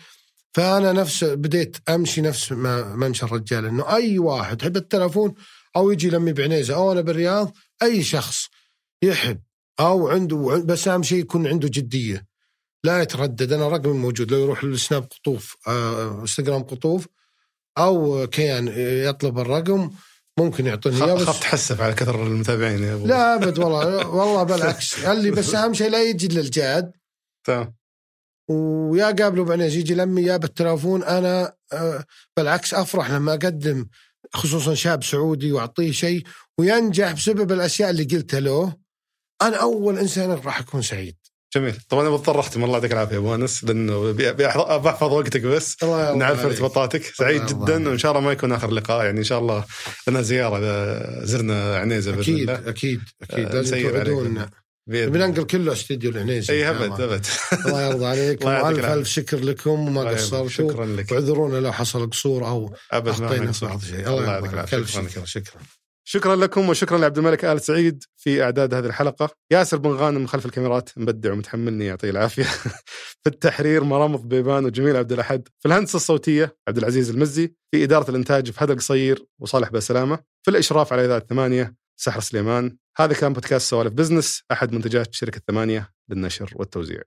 فأنا 0.54 0.92
نفس 0.92 1.24
بديت 1.24 1.76
أمشي 1.88 2.20
نفس 2.20 2.52
ما 2.52 2.96
ممشى 2.96 3.26
الرجال 3.26 3.64
إنه 3.66 3.94
أي 3.96 4.18
واحد 4.18 4.62
يحب 4.62 4.76
التلفون 4.76 5.34
أو 5.76 5.90
يجي 5.90 6.10
لمي 6.10 6.32
بعنيزة 6.32 6.74
أو 6.74 6.92
أنا 6.92 7.00
بالرياض 7.00 7.52
أي 7.82 8.02
شخص 8.02 8.48
يحب 9.02 9.40
أو 9.80 10.08
عنده 10.08 10.62
بس 10.64 10.88
أهم 10.88 11.02
شيء 11.02 11.18
يكون 11.18 11.46
عنده 11.46 11.68
جدية. 11.68 12.26
لا 12.84 13.02
يتردد 13.02 13.52
أنا 13.52 13.68
رقمي 13.68 13.92
موجود 13.92 14.32
لو 14.32 14.38
يروح 14.38 14.64
للسناب 14.64 15.02
قطوف 15.02 15.56
آه، 15.68 16.20
إنستغرام 16.20 16.62
قطوف 16.62 17.06
أو 17.78 18.26
كيان 18.26 18.68
يطلب 18.78 19.38
الرقم 19.38 19.90
ممكن 20.38 20.66
يعطوني 20.66 21.04
إياه 21.04 21.24
خاف 21.24 21.40
تحسف 21.40 21.80
على 21.80 21.94
كثر 21.94 22.26
المتابعين 22.26 22.82
يا 22.82 22.94
أبو. 22.94 23.06
لا 23.06 23.34
أبد 23.34 23.58
والله 23.58 24.06
والله 24.08 24.42
بالعكس. 24.42 25.00
قال 25.06 25.22
لي 25.22 25.30
بس 25.30 25.54
أهم 25.54 25.74
شيء 25.74 25.90
لا 25.90 26.02
يجي 26.02 26.28
للجاد 26.28 26.92
تمام. 27.46 27.76
ويا 28.50 29.06
قابله 29.06 29.44
بعدين 29.44 29.66
يجي 29.66 29.94
لمي 29.94 30.22
يا 30.22 30.36
بالتلفون 30.36 31.02
أنا 31.02 31.56
آه، 31.72 32.04
بالعكس 32.36 32.74
أفرح 32.74 33.10
لما 33.10 33.32
أقدم 33.32 33.86
خصوصا 34.34 34.74
شاب 34.74 35.04
سعودي 35.04 35.52
وأعطيه 35.52 35.92
شيء 35.92 36.22
وينجح 36.58 37.12
بسبب 37.12 37.52
الأشياء 37.52 37.90
اللي 37.90 38.04
قلتها 38.04 38.40
له. 38.40 38.76
أنا 39.42 39.56
أول 39.56 39.98
إنسان 39.98 40.30
راح 40.30 40.60
أكون 40.60 40.82
سعيد. 40.82 41.16
جميل. 41.54 41.74
طبعا 41.88 42.02
أنا 42.02 42.10
بضطر 42.10 42.40
اختم 42.40 42.64
الله 42.64 42.74
يعطيك 42.74 42.92
العافية 42.92 43.16
أبو 43.16 43.34
أنس. 43.34 43.64
لأنه 43.64 44.12
بحفظ 44.78 45.12
وقتك 45.12 45.40
بس. 45.42 45.76
الله 45.82 46.14
نعرف 46.14 46.38
عليك. 46.38 46.52
ارتباطاتك 46.52 47.02
سعيد 47.04 47.42
الله 47.42 47.64
جدا. 47.64 47.74
عليك. 47.74 47.86
وإن 47.86 47.98
شاء 47.98 48.12
الله 48.12 48.22
ما 48.24 48.32
يكون 48.32 48.52
آخر 48.52 48.70
لقاء. 48.70 49.04
يعني 49.04 49.18
إن 49.18 49.24
شاء 49.24 49.38
الله 49.38 49.64
لنا 50.08 50.22
زيارة. 50.22 50.58
إذا 50.58 51.24
زرنا 51.24 51.76
عنيزة 51.76 52.10
بإذن 52.12 52.20
أكيد 52.22 52.50
الله. 52.50 52.68
أكيد 52.70 53.00
أكيد. 53.22 53.46
آه، 53.46 53.52
لازم. 53.54 53.90
توعدونا 53.90 54.50
بننقل 54.88 55.44
كله 55.44 55.72
استديو 55.72 56.10
العنيزي 56.10 56.52
إي 56.54 56.70
أبد 56.70 56.82
الله. 56.82 57.04
أبد. 57.04 57.26
الله 57.66 57.82
يرضى 57.82 57.96
الله 58.44 58.52
يعطيك 58.52 58.64
وألف. 58.64 58.84
ألف 58.84 59.08
شكر 59.08 59.40
لكم. 59.40 59.70
وما 59.70 60.00
الله. 60.00 60.12
قصرتوا. 60.12 60.48
شكرا 60.48 60.86
لك. 60.86 61.12
واعذرونا 61.12 61.58
لو 61.58 61.72
حصل 61.72 62.10
قصور 62.10 62.46
أو 62.46 62.74
أبد 62.92 63.08
أخطينا 63.08 63.52
في 63.52 63.66
بعض. 63.66 63.80
الشيء 63.82 63.98
الله 63.98 64.18
الله 64.18 64.32
يعطيك 64.32 64.54
عليك 64.54 64.74
العافية. 64.74 65.24
شكرا. 65.24 65.60
شكرا 66.08 66.36
لكم 66.36 66.68
وشكرا 66.68 66.98
لعبد 66.98 67.18
الملك 67.18 67.44
آل 67.44 67.60
سعيد 67.60 68.04
في 68.16 68.42
إعداد 68.42 68.74
هذه 68.74 68.86
الحلقة. 68.86 69.30
ياسر 69.50 69.76
بن 69.76 69.90
غانم 69.90 70.20
من 70.20 70.28
خلف 70.28 70.46
الكاميرات 70.46 70.90
مبدع 70.96 71.32
ومتحملني 71.32 71.86
يعطيه 71.86 72.10
العافية. 72.10 72.42
في 73.22 73.26
التحرير 73.26 73.84
مرامض 73.84 74.28
بيبان 74.28 74.64
وجميل 74.64 74.96
عبد 74.96 75.12
الأحد. 75.12 75.48
في 75.58 75.68
الهندسة 75.68 75.96
الصوتية 75.96 76.56
عبد 76.68 76.78
العزيز 76.78 77.10
المزي. 77.10 77.54
في 77.70 77.84
إدارة 77.84 78.10
الإنتاج 78.10 78.52
هذا 78.58 78.72
القصير 78.72 79.26
وصالح 79.38 79.70
بسلامة. 79.70 80.18
في 80.42 80.50
الإشراف 80.50 80.92
على 80.92 81.04
إذاعة 81.04 81.26
ثمانية 81.30 81.74
سحر 81.96 82.20
سليمان. 82.20 82.76
هذا 82.96 83.14
كان 83.14 83.32
بودكاست 83.32 83.70
سوالف 83.70 83.92
بزنس. 83.92 84.42
أحد 84.52 84.72
منتجات 84.72 85.14
شركة 85.14 85.40
ثمانية 85.48 85.90
للنشر 86.08 86.52
والتوزيع. 86.54 87.02